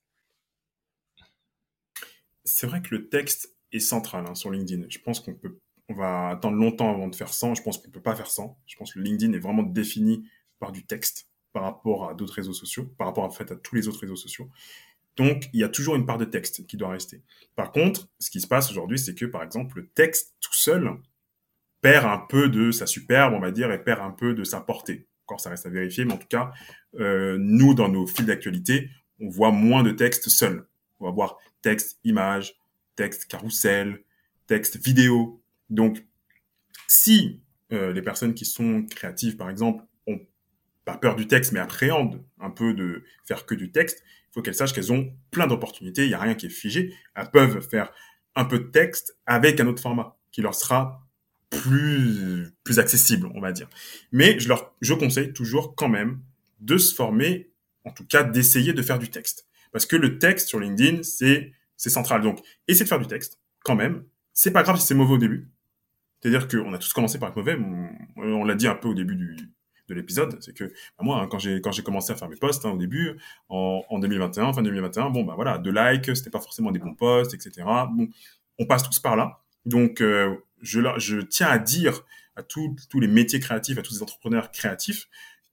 c'est 2.45 2.67
vrai 2.67 2.81
que 2.81 2.95
le 2.95 3.09
texte 3.09 3.57
est 3.71 3.79
central 3.79 4.25
hein, 4.27 4.35
sur 4.35 4.51
LinkedIn. 4.51 4.85
Je 4.87 4.99
pense 4.99 5.19
qu'on 5.19 5.33
peut, 5.33 5.59
on 5.89 5.93
va 5.93 6.29
attendre 6.29 6.57
longtemps 6.57 6.89
avant 6.89 7.07
de 7.07 7.15
faire 7.15 7.33
100. 7.33 7.55
Je 7.55 7.63
pense 7.63 7.77
qu'on 7.77 7.89
peut 7.89 8.01
pas 8.01 8.15
faire 8.15 8.27
100. 8.27 8.57
Je 8.65 8.75
pense 8.75 8.93
que 8.93 8.99
LinkedIn 8.99 9.33
est 9.33 9.39
vraiment 9.39 9.63
défini 9.63 10.27
par 10.59 10.71
du 10.71 10.85
texte 10.85 11.29
par 11.53 11.63
rapport 11.63 12.09
à 12.09 12.13
d'autres 12.13 12.33
réseaux 12.33 12.53
sociaux, 12.53 12.85
par 12.97 13.07
rapport 13.07 13.23
en 13.23 13.29
fait 13.29 13.51
à 13.51 13.55
tous 13.55 13.75
les 13.75 13.87
autres 13.87 14.01
réseaux 14.01 14.15
sociaux. 14.15 14.49
Donc, 15.15 15.45
il 15.53 15.61
y 15.61 15.63
a 15.63 15.69
toujours 15.69 15.95
une 15.95 16.05
part 16.05 16.17
de 16.17 16.25
texte 16.25 16.67
qui 16.67 16.75
doit 16.75 16.89
rester. 16.89 17.21
Par 17.55 17.71
contre, 17.71 18.09
ce 18.19 18.29
qui 18.29 18.41
se 18.41 18.47
passe 18.47 18.69
aujourd'hui, 18.69 18.99
c'est 18.99 19.15
que, 19.15 19.25
par 19.25 19.43
exemple, 19.43 19.77
le 19.77 19.87
texte 19.87 20.35
tout 20.41 20.53
seul 20.53 20.97
perd 21.81 22.05
un 22.05 22.17
peu 22.17 22.49
de 22.49 22.71
sa 22.71 22.85
superbe, 22.85 23.33
on 23.33 23.39
va 23.39 23.51
dire, 23.51 23.71
et 23.71 23.81
perd 23.81 24.01
un 24.01 24.11
peu 24.11 24.33
de 24.33 24.43
sa 24.43 24.59
portée. 24.59 25.07
Encore, 25.25 25.39
ça 25.39 25.49
reste 25.49 25.65
à 25.65 25.69
vérifier, 25.69 26.03
mais 26.03 26.13
en 26.13 26.17
tout 26.17 26.27
cas, 26.27 26.51
euh, 26.99 27.37
nous, 27.39 27.73
dans 27.73 27.87
nos 27.87 28.05
fils 28.05 28.25
d'actualité, 28.25 28.89
on 29.19 29.29
voit 29.29 29.51
moins 29.51 29.83
de 29.83 29.91
texte 29.91 30.27
seul. 30.29 30.67
On 30.99 31.05
va 31.05 31.11
voir 31.11 31.37
texte, 31.61 31.99
image, 32.03 32.59
texte 32.95 33.25
carrousel, 33.25 34.03
texte 34.47 34.77
vidéo. 34.77 35.41
Donc, 35.69 36.05
si 36.87 37.41
euh, 37.71 37.93
les 37.93 38.01
personnes 38.01 38.33
qui 38.33 38.45
sont 38.45 38.83
créatives, 38.83 39.37
par 39.37 39.49
exemple, 39.49 39.83
ont 40.07 40.19
pas 40.85 40.97
peur 40.97 41.15
du 41.15 41.27
texte, 41.27 41.51
mais 41.51 41.59
appréhendent 41.59 42.23
un 42.39 42.51
peu 42.51 42.73
de 42.73 43.03
faire 43.25 43.45
que 43.45 43.55
du 43.55 43.71
texte, 43.71 44.03
il 44.05 44.33
faut 44.33 44.41
qu'elles 44.41 44.55
sachent 44.55 44.73
qu'elles 44.73 44.93
ont 44.93 45.13
plein 45.31 45.47
d'opportunités. 45.47 46.03
Il 46.03 46.09
n'y 46.09 46.13
a 46.13 46.19
rien 46.19 46.35
qui 46.35 46.45
est 46.47 46.49
figé. 46.49 46.93
Elles 47.15 47.31
peuvent 47.31 47.67
faire 47.67 47.91
un 48.35 48.45
peu 48.45 48.59
de 48.59 48.65
texte 48.65 49.17
avec 49.25 49.59
un 49.59 49.67
autre 49.67 49.81
format 49.81 50.17
qui 50.31 50.41
leur 50.41 50.55
sera 50.55 51.01
plus 51.49 52.47
plus 52.63 52.79
accessible, 52.79 53.29
on 53.33 53.39
va 53.39 53.51
dire. 53.51 53.69
Mais 54.11 54.39
je 54.39 54.49
leur 54.49 54.75
je 54.81 54.93
conseille 54.93 55.31
toujours 55.33 55.75
quand 55.75 55.89
même 55.89 56.19
de 56.59 56.77
se 56.77 56.93
former, 56.93 57.49
en 57.85 57.91
tout 57.91 58.05
cas 58.05 58.23
d'essayer 58.23 58.73
de 58.73 58.81
faire 58.81 58.99
du 58.99 59.09
texte. 59.09 59.47
Parce 59.71 59.85
que 59.85 59.95
le 59.95 60.19
texte 60.19 60.47
sur 60.47 60.59
LinkedIn, 60.59 61.03
c'est, 61.03 61.51
c'est 61.75 61.89
central. 61.89 62.21
Donc, 62.21 62.39
essayez 62.67 62.85
de 62.85 62.89
faire 62.89 62.99
du 62.99 63.07
texte, 63.07 63.39
quand 63.63 63.75
même. 63.75 64.05
C'est 64.33 64.51
pas 64.51 64.63
grave 64.63 64.79
si 64.79 64.85
c'est 64.85 64.95
mauvais 64.95 65.15
au 65.15 65.17
début. 65.17 65.49
C'est-à-dire 66.25 66.47
qu'on 66.47 66.73
a 66.73 66.79
tous 66.79 66.91
commencé 66.91 67.19
par 67.19 67.29
être 67.29 67.35
mauvais. 67.35 67.55
On, 68.15 68.43
l'a 68.43 68.55
dit 68.55 68.67
un 68.67 68.73
peu 68.73 68.87
au 68.87 68.95
début 68.95 69.15
de 69.15 69.93
l'épisode. 69.93 70.35
C'est 70.41 70.55
que, 70.55 70.63
bah, 70.63 71.03
moi, 71.03 71.21
hein, 71.21 71.27
quand 71.29 71.37
j'ai, 71.37 71.61
commencé 71.83 72.11
à 72.11 72.15
faire 72.15 72.27
mes 72.27 72.35
posts, 72.35 72.65
hein, 72.65 72.71
au 72.71 72.77
début, 72.77 73.15
en, 73.47 73.83
en 73.87 73.99
2021, 73.99 74.51
fin 74.51 74.63
2021, 74.63 75.11
bon, 75.11 75.23
bah 75.23 75.33
voilà, 75.35 75.59
de 75.59 75.69
likes, 75.69 76.15
c'était 76.15 76.31
pas 76.31 76.39
forcément 76.39 76.71
des 76.71 76.79
bons 76.79 76.95
posts, 76.95 77.35
etc. 77.35 77.67
Bon, 77.91 78.07
on 78.57 78.65
passe 78.65 78.81
tous 78.81 78.97
par 78.97 79.15
là. 79.15 79.43
Donc, 79.65 80.01
euh, 80.01 80.35
je, 80.63 80.81
je 80.97 81.19
tiens 81.19 81.47
à 81.47 81.59
dire 81.59 82.01
à 82.35 82.41
tous, 82.41 82.75
tous 82.89 82.99
les 82.99 83.07
métiers 83.07 83.39
créatifs, 83.39 83.77
à 83.77 83.83
tous 83.83 83.93
les 83.93 84.01
entrepreneurs 84.01 84.49
créatifs, 84.49 85.07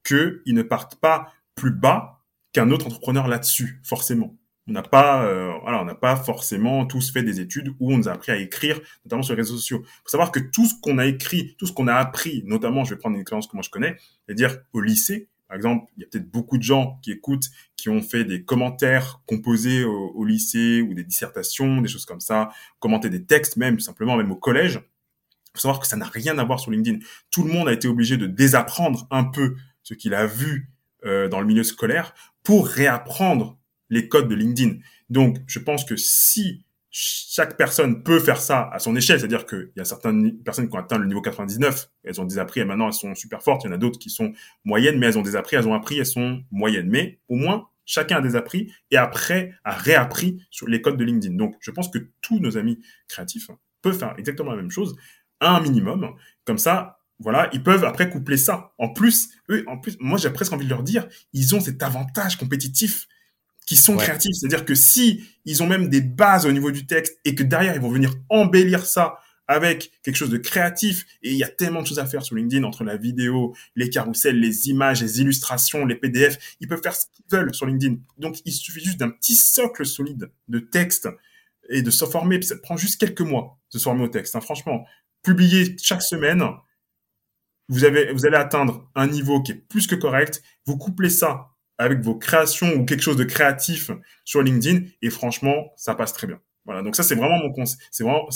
qu'ils 0.07 0.41
ne 0.47 0.63
partent 0.63 0.97
pas 0.97 1.35
plus 1.55 1.71
bas 1.71 2.25
qu'un 2.55 2.71
autre 2.71 2.87
entrepreneur 2.87 3.29
là-dessus, 3.29 3.79
forcément. 3.85 4.35
On 4.69 4.73
n'a 4.73 4.83
pas, 4.83 5.25
euh, 5.25 5.53
voilà, 5.63 5.83
on 5.83 5.85
n'a 5.85 5.95
pas 5.95 6.15
forcément 6.15 6.87
tous 6.87 7.13
fait 7.13 7.23
des 7.23 7.41
études 7.41 7.75
où 7.81 7.93
on 7.93 7.99
nous 7.99 8.09
a 8.09 8.13
appris 8.13 8.31
à 8.31 8.37
écrire, 8.37 8.81
notamment 9.05 9.23
sur 9.23 9.35
les 9.35 9.43
réseaux 9.43 9.57
sociaux. 9.57 9.83
Faut 10.05 10.09
savoir 10.09 10.31
que 10.31 10.39
tout 10.39 10.67
ce 10.67 10.75
qu'on 10.81 10.99
a 10.99 11.07
écrit, 11.07 11.57
tout 11.59 11.67
ce 11.67 11.73
qu'on 11.73 11.89
a 11.89 11.95
appris, 11.95 12.43
notamment, 12.47 12.85
je 12.85 12.95
vais 12.95 12.99
prendre 12.99 13.17
une 13.17 13.23
expérience 13.23 13.49
que 13.49 13.57
moi 13.57 13.63
je 13.65 13.71
connais, 13.71 13.97
c'est-à-dire 14.25 14.59
au 14.73 14.81
lycée, 14.81 15.29
par 15.53 15.57
exemple, 15.59 15.93
il 15.99 16.01
y 16.01 16.05
a 16.05 16.09
peut-être 16.11 16.31
beaucoup 16.31 16.57
de 16.57 16.63
gens 16.63 16.99
qui 17.03 17.13
écoutent, 17.13 17.45
qui 17.77 17.91
ont 17.91 18.01
fait 18.01 18.25
des 18.25 18.43
commentaires 18.43 19.21
composés 19.27 19.85
au, 19.85 20.25
lycée 20.25 20.81
ou 20.81 20.95
des 20.95 21.05
dissertations, 21.05 21.83
des 21.83 21.89
choses 21.89 22.07
comme 22.07 22.21
ça, 22.21 22.49
commenter 22.79 23.11
des 23.11 23.27
textes 23.27 23.59
même, 23.59 23.79
simplement, 23.79 24.17
même 24.17 24.33
au 24.33 24.37
collège. 24.37 24.81
Faut 25.53 25.61
savoir 25.61 25.79
que 25.79 25.87
ça 25.87 25.99
n'a 25.99 26.07
rien 26.07 26.39
à 26.39 26.45
voir 26.45 26.59
sur 26.59 26.71
LinkedIn. 26.71 27.01
Tout 27.31 27.45
le 27.45 27.53
monde 27.53 27.69
a 27.69 27.75
été 27.75 27.87
obligé 27.87 28.17
de 28.17 28.27
désapprendre 28.27 29.07
un 29.11 29.25
peu 29.25 29.57
ce 29.83 29.93
qu'il 29.93 30.15
a 30.15 30.25
vu 30.25 30.71
euh, 31.05 31.29
dans 31.29 31.41
le 31.41 31.47
milieu 31.47 31.65
scolaire 31.65 32.15
pour 32.43 32.67
réapprendre 32.67 33.59
les 33.93 34.09
codes 34.09 34.29
de 34.29 34.35
LinkedIn. 34.35 34.79
Donc, 35.11 35.39
je 35.47 35.59
pense 35.59 35.85
que 35.85 35.97
si 35.97 36.65
chaque 36.91 37.57
personne 37.57 38.03
peut 38.03 38.19
faire 38.19 38.41
ça 38.41 38.69
à 38.73 38.79
son 38.79 38.97
échelle, 38.97 39.21
c'est-à-dire 39.21 39.47
qu'il 39.47 39.71
y 39.77 39.81
a 39.81 39.85
certaines 39.85 40.39
personnes 40.43 40.69
qui 40.69 40.75
ont 40.75 40.79
atteint 40.79 40.99
le 40.99 41.07
niveau 41.07 41.21
99, 41.21 41.91
elles 42.05 42.21
ont 42.21 42.25
des 42.25 42.39
appris 42.39 42.61
et 42.61 42.65
maintenant 42.65 42.87
elles 42.87 42.95
sont 42.95 43.15
super 43.15 43.43
fortes, 43.43 43.65
il 43.65 43.69
y 43.69 43.71
en 43.71 43.75
a 43.75 43.79
d'autres 43.79 43.99
qui 43.99 44.11
sont 44.11 44.33
moyennes, 44.65 44.99
mais 44.99 45.07
elles 45.07 45.19
ont 45.19 45.23
des 45.23 45.37
appris, 45.37 45.57
elles 45.57 45.69
ont 45.69 45.75
appris, 45.75 45.99
elles 45.99 46.07
sont 46.07 46.43
moyennes. 46.51 46.89
Mais 46.89 47.21
au 47.29 47.37
moins, 47.37 47.69
chacun 47.85 48.17
a 48.17 48.21
des 48.23 48.35
appris 48.35 48.73
et 48.91 48.97
après 48.97 49.53
a 49.65 49.73
réappris 49.73 50.43
sur 50.51 50.69
les 50.69 50.81
codes 50.81 50.97
de 50.97 51.05
LinkedIn. 51.05 51.37
Donc, 51.37 51.57
je 51.61 51.71
pense 51.71 51.89
que 51.89 51.99
tous 52.23 52.41
nos 52.41 52.57
amis 52.57 52.79
créatifs 53.09 53.51
peuvent 53.83 53.99
faire 53.99 54.15
exactement 54.19 54.51
la 54.51 54.57
même 54.57 54.71
chose, 54.71 54.97
à 55.41 55.57
un 55.57 55.61
minimum. 55.61 56.15
Comme 56.45 56.59
ça, 56.59 57.01
voilà, 57.19 57.51
ils 57.53 57.63
peuvent 57.63 57.85
après 57.85 58.09
coupler 58.09 58.37
ça. 58.37 58.73
En 58.79 58.89
plus, 58.89 59.31
eux, 59.51 59.65
en 59.67 59.79
plus, 59.79 59.97
moi 60.01 60.19
j'ai 60.19 60.31
presque 60.31 60.53
envie 60.53 60.65
de 60.65 60.71
leur 60.71 60.83
dire, 60.83 61.07
ils 61.33 61.55
ont 61.55 61.61
cet 61.61 61.83
avantage 61.83 62.37
compétitif 62.37 63.07
qui 63.67 63.77
sont 63.77 63.97
créatifs. 63.97 64.35
C'est-à-dire 64.35 64.65
que 64.65 64.75
si 64.75 65.25
ils 65.45 65.63
ont 65.63 65.67
même 65.67 65.89
des 65.89 66.01
bases 66.01 66.47
au 66.47 66.53
niveau 66.53 66.71
du 66.71 66.87
texte 66.87 67.19
et 67.25 67.35
que 67.35 67.43
derrière 67.43 67.75
ils 67.75 67.81
vont 67.81 67.91
venir 67.91 68.15
embellir 68.29 68.87
ça 68.87 69.19
avec 69.49 69.93
quelque 70.03 70.17
chose 70.17 70.31
de 70.31 70.39
créatif 70.39 71.05
et 71.23 71.31
il 71.31 71.37
y 71.37 71.45
a 71.45 71.49
tellement 71.49 71.83
de 71.83 71.87
choses 71.87 71.99
à 71.99 72.07
faire 72.07 72.23
sur 72.23 72.37
LinkedIn 72.37 72.65
entre 72.65 72.85
la 72.85 72.97
vidéo, 72.97 73.55
les 73.75 73.91
carousels, 73.91 74.39
les 74.39 74.69
images, 74.69 75.03
les 75.03 75.21
illustrations, 75.21 75.85
les 75.85 75.97
PDF, 75.97 76.57
ils 76.61 76.69
peuvent 76.69 76.83
faire 76.83 76.95
ce 76.95 77.07
qu'ils 77.13 77.25
veulent 77.31 77.55
sur 77.55 77.67
LinkedIn. 77.67 77.97
Donc 78.19 78.41
il 78.45 78.53
suffit 78.53 78.85
juste 78.85 78.99
d'un 78.99 79.11
petit 79.11 79.35
socle 79.35 79.85
solide 79.85 80.31
de 80.49 80.59
texte 80.59 81.09
et 81.69 81.83
de 81.83 81.91
se 81.91 82.05
former, 82.05 82.39
puis 82.39 82.49
ça 82.49 82.57
prend 82.57 82.77
juste 82.77 83.01
quelques 83.01 83.21
mois 83.21 83.59
de 83.73 83.79
se 83.79 83.85
former 83.85 84.05
au 84.05 84.09
texte. 84.09 84.37
Hein. 84.37 84.41
Franchement, 84.41 84.87
publier 85.23 85.77
chaque 85.81 86.03
semaine, 86.03 86.43
vous 87.69 87.85
avez 87.85 88.13
vous 88.13 88.27
allez 88.27 88.37
atteindre 88.37 88.91
un 88.95 89.07
niveau 89.07 89.43
qui 89.43 89.53
est 89.53 89.67
plus 89.69 89.87
que 89.87 89.95
correct. 89.95 90.43
Vous 90.67 90.77
couplez 90.77 91.11
ça 91.11 91.52
avec 91.79 92.01
vos 92.01 92.17
créations 92.17 92.75
ou 92.75 92.85
quelque 92.85 93.03
chose 93.03 93.17
de 93.17 93.25
créatif 93.25 93.91
sur 94.25 94.43
LinkedIn 94.43 94.87
et 95.03 95.11
franchement, 95.11 95.73
ça 95.77 95.95
passe 95.95 96.13
très 96.13 96.27
bien. 96.27 96.41
Voilà, 96.65 96.83
donc 96.83 96.95
ça 96.95 97.03
c'est 97.03 97.17
vraiment 97.17 97.39
mon 97.39 97.53
conseil, 97.53 97.79
c'est 97.91 98.05
vraiment 98.05 98.29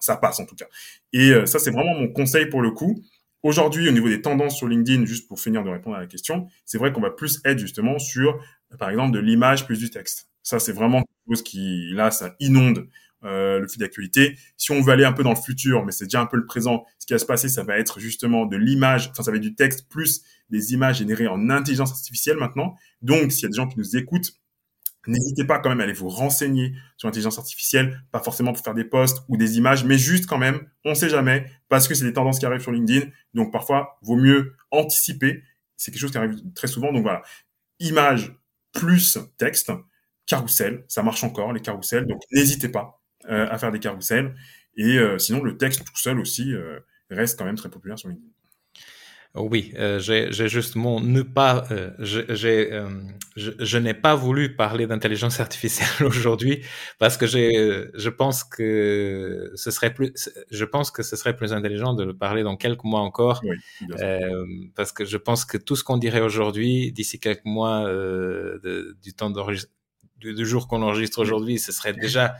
ça 0.00 0.16
passe 0.16 0.40
en 0.40 0.46
tout 0.46 0.56
cas. 0.56 0.66
Et 1.12 1.30
euh, 1.30 1.46
ça 1.46 1.58
c'est 1.58 1.70
vraiment 1.70 1.94
mon 1.94 2.08
conseil 2.08 2.46
pour 2.46 2.60
le 2.60 2.72
coup. 2.72 3.02
Aujourd'hui, 3.44 3.88
au 3.88 3.92
niveau 3.92 4.08
des 4.08 4.20
tendances 4.20 4.56
sur 4.56 4.66
LinkedIn, 4.66 5.04
juste 5.04 5.28
pour 5.28 5.38
finir 5.40 5.62
de 5.62 5.70
répondre 5.70 5.94
à 5.94 6.00
la 6.00 6.08
question, 6.08 6.48
c'est 6.64 6.76
vrai 6.76 6.92
qu'on 6.92 7.00
va 7.00 7.10
plus 7.10 7.40
être 7.44 7.58
justement 7.58 8.00
sur 8.00 8.40
par 8.78 8.90
exemple 8.90 9.12
de 9.12 9.20
l'image 9.20 9.64
plus 9.66 9.78
du 9.78 9.90
texte. 9.90 10.28
Ça 10.42 10.58
c'est 10.58 10.72
vraiment 10.72 10.98
quelque 10.98 11.36
chose 11.36 11.42
qui 11.42 11.92
là 11.92 12.10
ça 12.10 12.34
inonde 12.40 12.88
euh, 13.24 13.58
le 13.58 13.66
flux 13.66 13.78
d'actualité. 13.78 14.38
Si 14.56 14.70
on 14.70 14.80
veut 14.80 14.92
aller 14.92 15.04
un 15.04 15.12
peu 15.12 15.22
dans 15.22 15.30
le 15.34 15.36
futur, 15.36 15.84
mais 15.84 15.92
c'est 15.92 16.04
déjà 16.04 16.20
un 16.20 16.26
peu 16.26 16.36
le 16.36 16.46
présent, 16.46 16.84
ce 16.98 17.06
qui 17.06 17.12
va 17.12 17.18
se 17.18 17.26
passer, 17.26 17.48
ça 17.48 17.64
va 17.64 17.78
être 17.78 17.98
justement 17.98 18.46
de 18.46 18.56
l'image, 18.56 19.08
enfin 19.10 19.22
ça 19.22 19.30
va 19.30 19.38
être 19.38 19.42
du 19.42 19.54
texte 19.54 19.88
plus 19.88 20.22
des 20.50 20.72
images 20.72 20.98
générées 20.98 21.26
en 21.26 21.50
intelligence 21.50 21.90
artificielle 21.90 22.36
maintenant. 22.36 22.76
Donc, 23.02 23.32
s'il 23.32 23.42
y 23.42 23.46
a 23.46 23.48
des 23.48 23.56
gens 23.56 23.66
qui 23.66 23.78
nous 23.78 23.96
écoutent, 23.96 24.32
n'hésitez 25.08 25.44
pas 25.44 25.58
quand 25.58 25.68
même 25.68 25.80
à 25.80 25.84
aller 25.84 25.92
vous 25.92 26.08
renseigner 26.08 26.74
sur 26.96 27.08
l'intelligence 27.08 27.38
artificielle, 27.38 28.02
pas 28.12 28.20
forcément 28.20 28.52
pour 28.52 28.62
faire 28.62 28.74
des 28.74 28.84
posts 28.84 29.24
ou 29.28 29.36
des 29.36 29.58
images, 29.58 29.84
mais 29.84 29.98
juste 29.98 30.26
quand 30.26 30.38
même, 30.38 30.60
on 30.84 30.94
sait 30.94 31.08
jamais, 31.08 31.50
parce 31.68 31.88
que 31.88 31.94
c'est 31.94 32.04
des 32.04 32.12
tendances 32.12 32.38
qui 32.38 32.46
arrivent 32.46 32.62
sur 32.62 32.72
LinkedIn. 32.72 33.06
Donc, 33.34 33.52
parfois, 33.52 33.98
vaut 34.02 34.16
mieux 34.16 34.54
anticiper. 34.70 35.42
C'est 35.76 35.90
quelque 35.90 36.00
chose 36.00 36.12
qui 36.12 36.18
arrive 36.18 36.36
très 36.54 36.68
souvent. 36.68 36.92
Donc, 36.92 37.02
voilà. 37.02 37.22
Image 37.80 38.36
plus 38.72 39.18
texte, 39.38 39.72
carrousel, 40.26 40.84
ça 40.88 41.02
marche 41.02 41.24
encore, 41.24 41.52
les 41.52 41.60
carousels. 41.60 42.06
Donc, 42.06 42.20
n'hésitez 42.32 42.68
pas 42.68 42.97
à 43.26 43.58
faire 43.58 43.72
des 43.72 43.80
carousels. 43.80 44.34
Et 44.76 44.98
euh, 44.98 45.18
sinon, 45.18 45.42
le 45.42 45.56
texte 45.56 45.84
tout 45.84 45.96
seul 45.96 46.20
aussi 46.20 46.54
euh, 46.54 46.78
reste 47.10 47.38
quand 47.38 47.44
même 47.44 47.56
très 47.56 47.68
populaire 47.68 47.98
sur 47.98 48.08
LinkedIn. 48.08 48.30
Oui, 49.34 49.72
euh, 49.76 49.98
j'ai 50.00 50.48
justement 50.48 51.00
ne 51.00 51.20
pas, 51.22 51.66
euh, 51.70 51.90
j'ai, 51.98 52.72
euh, 52.72 52.88
je, 53.36 53.50
je 53.58 53.78
n'ai 53.78 53.92
pas 53.92 54.14
voulu 54.14 54.56
parler 54.56 54.86
d'intelligence 54.86 55.38
artificielle 55.38 55.88
aujourd'hui 56.06 56.62
parce 56.98 57.16
que 57.18 57.26
j'ai, 57.26 57.88
je 57.94 58.08
pense 58.08 58.42
que 58.42 59.52
ce 59.54 59.70
serait 59.70 59.92
plus, 59.92 60.12
je 60.50 60.64
pense 60.64 60.90
que 60.90 61.02
ce 61.02 61.14
serait 61.14 61.36
plus 61.36 61.52
intelligent 61.52 61.92
de 61.92 62.04
le 62.04 62.16
parler 62.16 62.42
dans 62.42 62.56
quelques 62.56 62.84
mois 62.84 63.00
encore, 63.00 63.42
oui, 63.44 64.70
parce 64.74 64.92
que 64.92 65.04
je 65.04 65.18
pense 65.18 65.44
que 65.44 65.58
tout 65.58 65.76
ce 65.76 65.84
qu'on 65.84 65.98
dirait 65.98 66.22
aujourd'hui, 66.22 66.90
d'ici 66.92 67.20
quelques 67.20 67.44
mois 67.44 67.84
de, 67.84 68.96
du 69.02 69.12
temps 69.12 69.30
du, 69.30 70.34
du, 70.34 70.46
jour 70.46 70.68
qu'on 70.68 70.82
enregistre 70.82 71.20
aujourd'hui, 71.20 71.58
ce 71.58 71.70
serait 71.70 71.92
déjà 71.92 72.34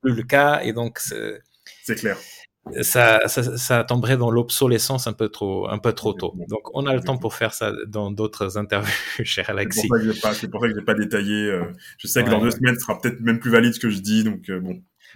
plus 0.00 0.14
le 0.14 0.22
cas 0.22 0.60
et 0.62 0.72
donc 0.72 0.98
c'est 0.98 1.94
clair 1.96 2.16
ça, 2.82 3.26
ça, 3.26 3.56
ça, 3.56 3.84
tomberait 3.84 4.16
dans 4.16 4.30
l'obsolescence 4.30 5.06
un 5.06 5.12
peu 5.12 5.28
trop, 5.28 5.68
un 5.68 5.78
peu 5.78 5.92
trop 5.92 6.12
tôt. 6.12 6.34
Donc, 6.48 6.74
on 6.74 6.86
a 6.86 6.94
le 6.94 7.00
temps 7.00 7.16
pour 7.16 7.34
faire 7.34 7.54
ça 7.54 7.72
dans 7.86 8.10
d'autres 8.10 8.58
interviews, 8.58 8.92
cher 9.24 9.48
Alexis. 9.50 9.80
C'est 9.80 9.88
pour 9.88 9.96
ça 10.60 10.68
que 10.68 10.74
je 10.74 10.78
n'ai 10.78 10.84
pas, 10.84 10.94
détaillé. 10.94 11.46
Euh, 11.46 11.64
je 11.98 12.06
sais 12.06 12.22
que 12.22 12.30
dans 12.30 12.40
deux 12.40 12.50
semaines, 12.50 12.74
ce 12.74 12.82
sera 12.82 12.98
peut-être 13.00 13.20
même 13.20 13.40
plus 13.40 13.50
valide 13.50 13.72
ce 13.74 13.80
que 13.80 13.90
je 13.90 14.00
dis. 14.00 14.24
Donc, 14.24 14.48
euh, 14.50 14.60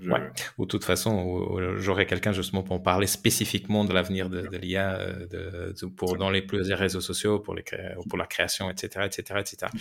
Ouais. 0.02 0.20
Ou 0.58 0.64
de 0.64 0.70
toute 0.70 0.84
façon, 0.84 1.76
j'aurai 1.78 2.06
quelqu'un 2.06 2.32
justement 2.32 2.62
pour 2.62 2.82
parler 2.82 3.06
spécifiquement 3.06 3.84
de 3.84 3.92
l'avenir 3.92 4.28
de, 4.28 4.42
de 4.42 4.56
l'IA 4.56 4.94
euh, 4.94 5.72
de, 5.72 5.86
pour 5.86 6.16
dans 6.16 6.30
les 6.30 6.42
plusieurs 6.42 6.78
réseaux 6.78 7.00
sociaux, 7.00 7.38
pour 7.38 7.54
les 7.54 7.64
pour 8.08 8.18
la 8.18 8.26
création, 8.26 8.70
etc., 8.70 9.06
etc., 9.06 9.40
etc. 9.40 9.72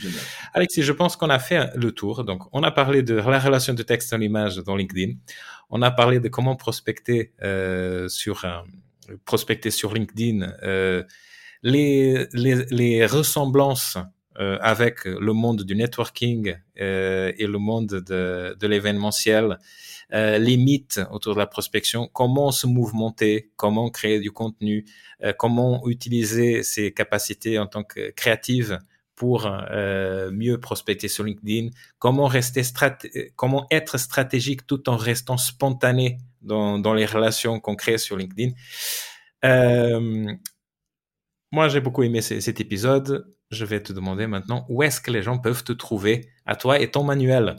Alexis, 0.54 0.84
je 0.84 0.92
pense 0.92 1.16
qu'on 1.16 1.30
a 1.30 1.40
fait 1.40 1.70
le 1.76 1.92
tour. 1.92 2.24
Donc, 2.24 2.44
on 2.52 2.64
a 2.64 2.72
parlé 2.72 3.04
de 3.04 3.16
la 3.16 3.40
relation 3.40 3.74
de 3.74 3.84
texte 3.84 4.14
en 4.14 4.22
image 4.22 4.58
dans 4.58 4.76
LinkedIn. 4.76 5.14
On 5.70 5.82
a 5.82 5.92
parlé 5.92 6.20
de 6.20 6.28
comment 6.28 6.56
prospecter 6.56 7.34
euh, 7.42 8.08
sur 8.08 8.46
prospecter 9.26 9.72
sur 9.72 9.94
LinkedIn, 9.94 10.54
euh, 10.64 11.04
les, 11.62 12.28
les, 12.34 12.66
les 12.70 13.06
ressemblances 13.06 13.98
euh, 13.98 14.02
avec 14.36 15.06
le 15.06 15.34
monde 15.34 15.64
du 15.64 15.76
networking 15.76 16.56
euh, 16.80 17.32
et 17.38 17.48
le 17.48 17.58
monde 17.58 17.88
de, 17.88 18.56
de 18.60 18.68
l'événementiel, 18.68 19.60
euh, 20.14 20.38
les 20.38 20.58
mythes 20.58 21.00
autour 21.12 21.34
de 21.34 21.40
la 21.40 21.48
prospection, 21.48 22.08
comment 22.12 22.52
se 22.52 22.68
mouvementer, 22.68 23.52
comment 23.56 23.90
créer 23.90 24.20
du 24.20 24.32
contenu, 24.32 24.86
euh, 25.24 25.34
comment 25.34 25.88
utiliser 25.88 26.62
ses 26.62 26.94
capacités 26.94 27.58
en 27.58 27.68
tant 27.68 27.84
que 27.84 28.12
créative 28.12 28.80
pour 29.16 29.48
euh, 29.48 30.30
mieux 30.32 30.60
prospecter 30.60 31.08
sur 31.08 31.24
LinkedIn, 31.24 31.70
comment 32.00 32.28
rester 32.28 32.62
comment 33.36 33.66
être 33.72 33.98
stratégique 33.98 34.68
tout 34.68 34.90
en 34.90 34.98
restant 34.98 35.38
spontané 35.38 36.18
dans, 36.42 36.80
dans 36.80 36.94
les 36.94 37.06
relations 37.06 37.60
qu'on 37.60 37.76
crée 37.76 37.98
sur 37.98 38.18
LinkedIn? 38.18 38.52
Euh, 39.46 40.34
moi, 41.52 41.68
j'ai 41.70 41.82
beaucoup 41.82 42.04
aimé 42.04 42.22
cet 42.22 42.60
épisode. 42.60 43.32
Je 43.54 43.66
vais 43.66 43.82
te 43.82 43.94
demander 43.94 44.28
maintenant 44.28 44.66
où 44.70 44.84
est-ce 44.84 45.00
que 45.00 45.12
les 45.12 45.22
gens 45.22 45.38
peuvent 45.38 45.64
te 45.64 45.72
trouver 45.72 46.30
à 46.46 46.56
toi 46.56 46.80
et 46.80 46.90
ton 46.92 47.04
manuel? 47.04 47.58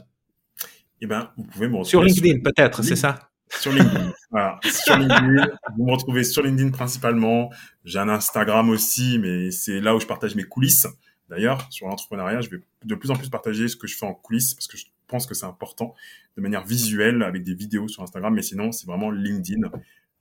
Eh 1.01 1.07
ben, 1.07 1.31
vous 1.37 1.43
pouvez 1.43 1.67
me 1.67 1.83
sur 1.83 2.03
LinkedIn, 2.03 2.41
peut-être, 2.41 2.83
c'est 2.83 2.95
ça? 2.95 3.31
Sur 3.49 3.71
LinkedIn. 3.71 4.11
voilà. 4.31 4.59
Sur 4.63 4.97
LinkedIn, 4.97 5.47
vous 5.77 5.85
me 5.85 5.91
retrouvez 5.91 6.23
sur 6.23 6.43
LinkedIn 6.43 6.71
principalement. 6.71 7.49
J'ai 7.83 7.99
un 7.99 8.09
Instagram 8.09 8.69
aussi, 8.69 9.19
mais 9.19 9.51
c'est 9.51 9.79
là 9.81 9.95
où 9.95 9.99
je 9.99 10.07
partage 10.07 10.35
mes 10.35 10.43
coulisses. 10.43 10.87
D'ailleurs, 11.29 11.65
sur 11.71 11.87
l'entrepreneuriat, 11.87 12.41
je 12.41 12.49
vais 12.49 12.61
de 12.83 12.95
plus 12.95 13.11
en 13.11 13.15
plus 13.15 13.29
partager 13.29 13.67
ce 13.67 13.75
que 13.75 13.87
je 13.87 13.97
fais 13.97 14.05
en 14.05 14.13
coulisses 14.13 14.53
parce 14.53 14.67
que 14.67 14.77
je 14.77 14.85
pense 15.07 15.25
que 15.25 15.33
c'est 15.33 15.45
important 15.45 15.95
de 16.37 16.41
manière 16.41 16.65
visuelle 16.65 17.23
avec 17.23 17.43
des 17.43 17.53
vidéos 17.53 17.87
sur 17.87 18.03
Instagram. 18.03 18.33
Mais 18.33 18.41
sinon, 18.41 18.71
c'est 18.71 18.87
vraiment 18.87 19.11
LinkedIn. 19.11 19.69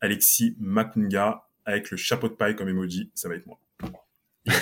Alexis 0.01 0.57
Makunga 0.59 1.45
avec 1.65 1.91
le 1.91 1.97
chapeau 1.97 2.29
de 2.29 2.35
paille 2.35 2.57
comme 2.57 2.69
emoji, 2.69 3.11
ça 3.15 3.29
va 3.29 3.37
être 3.37 3.47
moi. 3.47 3.59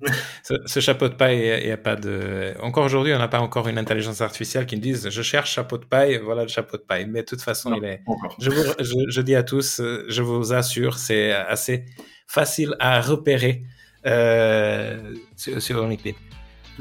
ce, 0.42 0.80
chapeau 0.80 1.08
de 1.08 1.14
paille, 1.14 1.60
il 1.60 1.66
n'y 1.66 1.72
a, 1.72 1.76
pas 1.76 1.96
de. 1.96 2.54
Encore 2.60 2.84
aujourd'hui, 2.84 3.12
on 3.14 3.18
n'a 3.18 3.28
pas 3.28 3.40
encore 3.40 3.68
une 3.68 3.78
intelligence 3.78 4.20
artificielle 4.20 4.66
qui 4.66 4.76
nous 4.76 4.82
dise 4.82 5.08
je 5.10 5.22
cherche 5.22 5.52
chapeau 5.52 5.78
de 5.78 5.84
paille, 5.84 6.18
voilà 6.18 6.42
le 6.42 6.48
chapeau 6.48 6.76
de 6.76 6.82
paille. 6.82 7.06
Mais 7.06 7.22
de 7.22 7.26
toute 7.26 7.42
façon, 7.42 7.74
il 7.74 7.84
est. 7.84 8.02
Je, 8.38 8.50
vous, 8.50 8.62
je, 8.78 9.20
dis 9.20 9.34
à 9.34 9.42
tous, 9.42 9.80
je 10.08 10.22
vous 10.22 10.52
assure, 10.52 10.98
c'est 10.98 11.32
assez 11.32 11.84
facile 12.26 12.76
à 12.78 13.00
repérer 13.00 13.64
euh, 14.06 15.14
sur, 15.36 15.86
LinkedIn. 15.86 16.16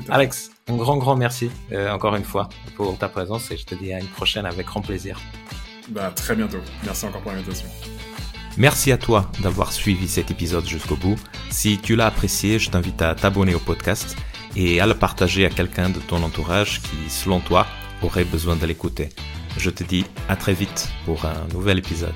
Alex, 0.09 0.51
un 0.67 0.75
grand, 0.75 0.97
grand 0.97 1.15
merci 1.15 1.49
euh, 1.71 1.91
encore 1.91 2.15
une 2.15 2.23
fois 2.23 2.49
pour 2.75 2.97
ta 2.97 3.09
présence 3.09 3.49
et 3.49 3.57
je 3.57 3.65
te 3.65 3.73
dis 3.73 3.91
à 3.93 3.99
une 3.99 4.07
prochaine 4.07 4.45
avec 4.45 4.67
grand 4.67 4.81
plaisir. 4.81 5.19
Bah, 5.89 6.11
très 6.15 6.35
bientôt. 6.35 6.59
Merci 6.83 7.05
encore 7.05 7.21
pour 7.21 7.31
l'invitation. 7.31 7.67
Merci 8.57 8.91
à 8.91 8.97
toi 8.97 9.29
d'avoir 9.41 9.71
suivi 9.71 10.07
cet 10.07 10.31
épisode 10.31 10.65
jusqu'au 10.65 10.95
bout. 10.95 11.15
Si 11.51 11.77
tu 11.77 11.95
l'as 11.95 12.07
apprécié, 12.07 12.57
je 12.57 12.71
t'invite 12.71 12.99
à 13.03 13.13
t'abonner 13.13 13.53
au 13.53 13.59
podcast 13.59 14.15
et 14.55 14.81
à 14.81 14.87
le 14.87 14.95
partager 14.95 15.45
à 15.45 15.49
quelqu'un 15.49 15.91
de 15.91 15.99
ton 15.99 16.23
entourage 16.23 16.81
qui, 16.81 17.09
selon 17.09 17.39
toi, 17.39 17.67
aurait 18.01 18.25
besoin 18.25 18.55
de 18.55 18.65
l'écouter. 18.65 19.09
Je 19.57 19.69
te 19.69 19.83
dis 19.83 20.05
à 20.27 20.35
très 20.35 20.53
vite 20.53 20.89
pour 21.05 21.25
un 21.25 21.47
nouvel 21.53 21.77
épisode. 21.77 22.15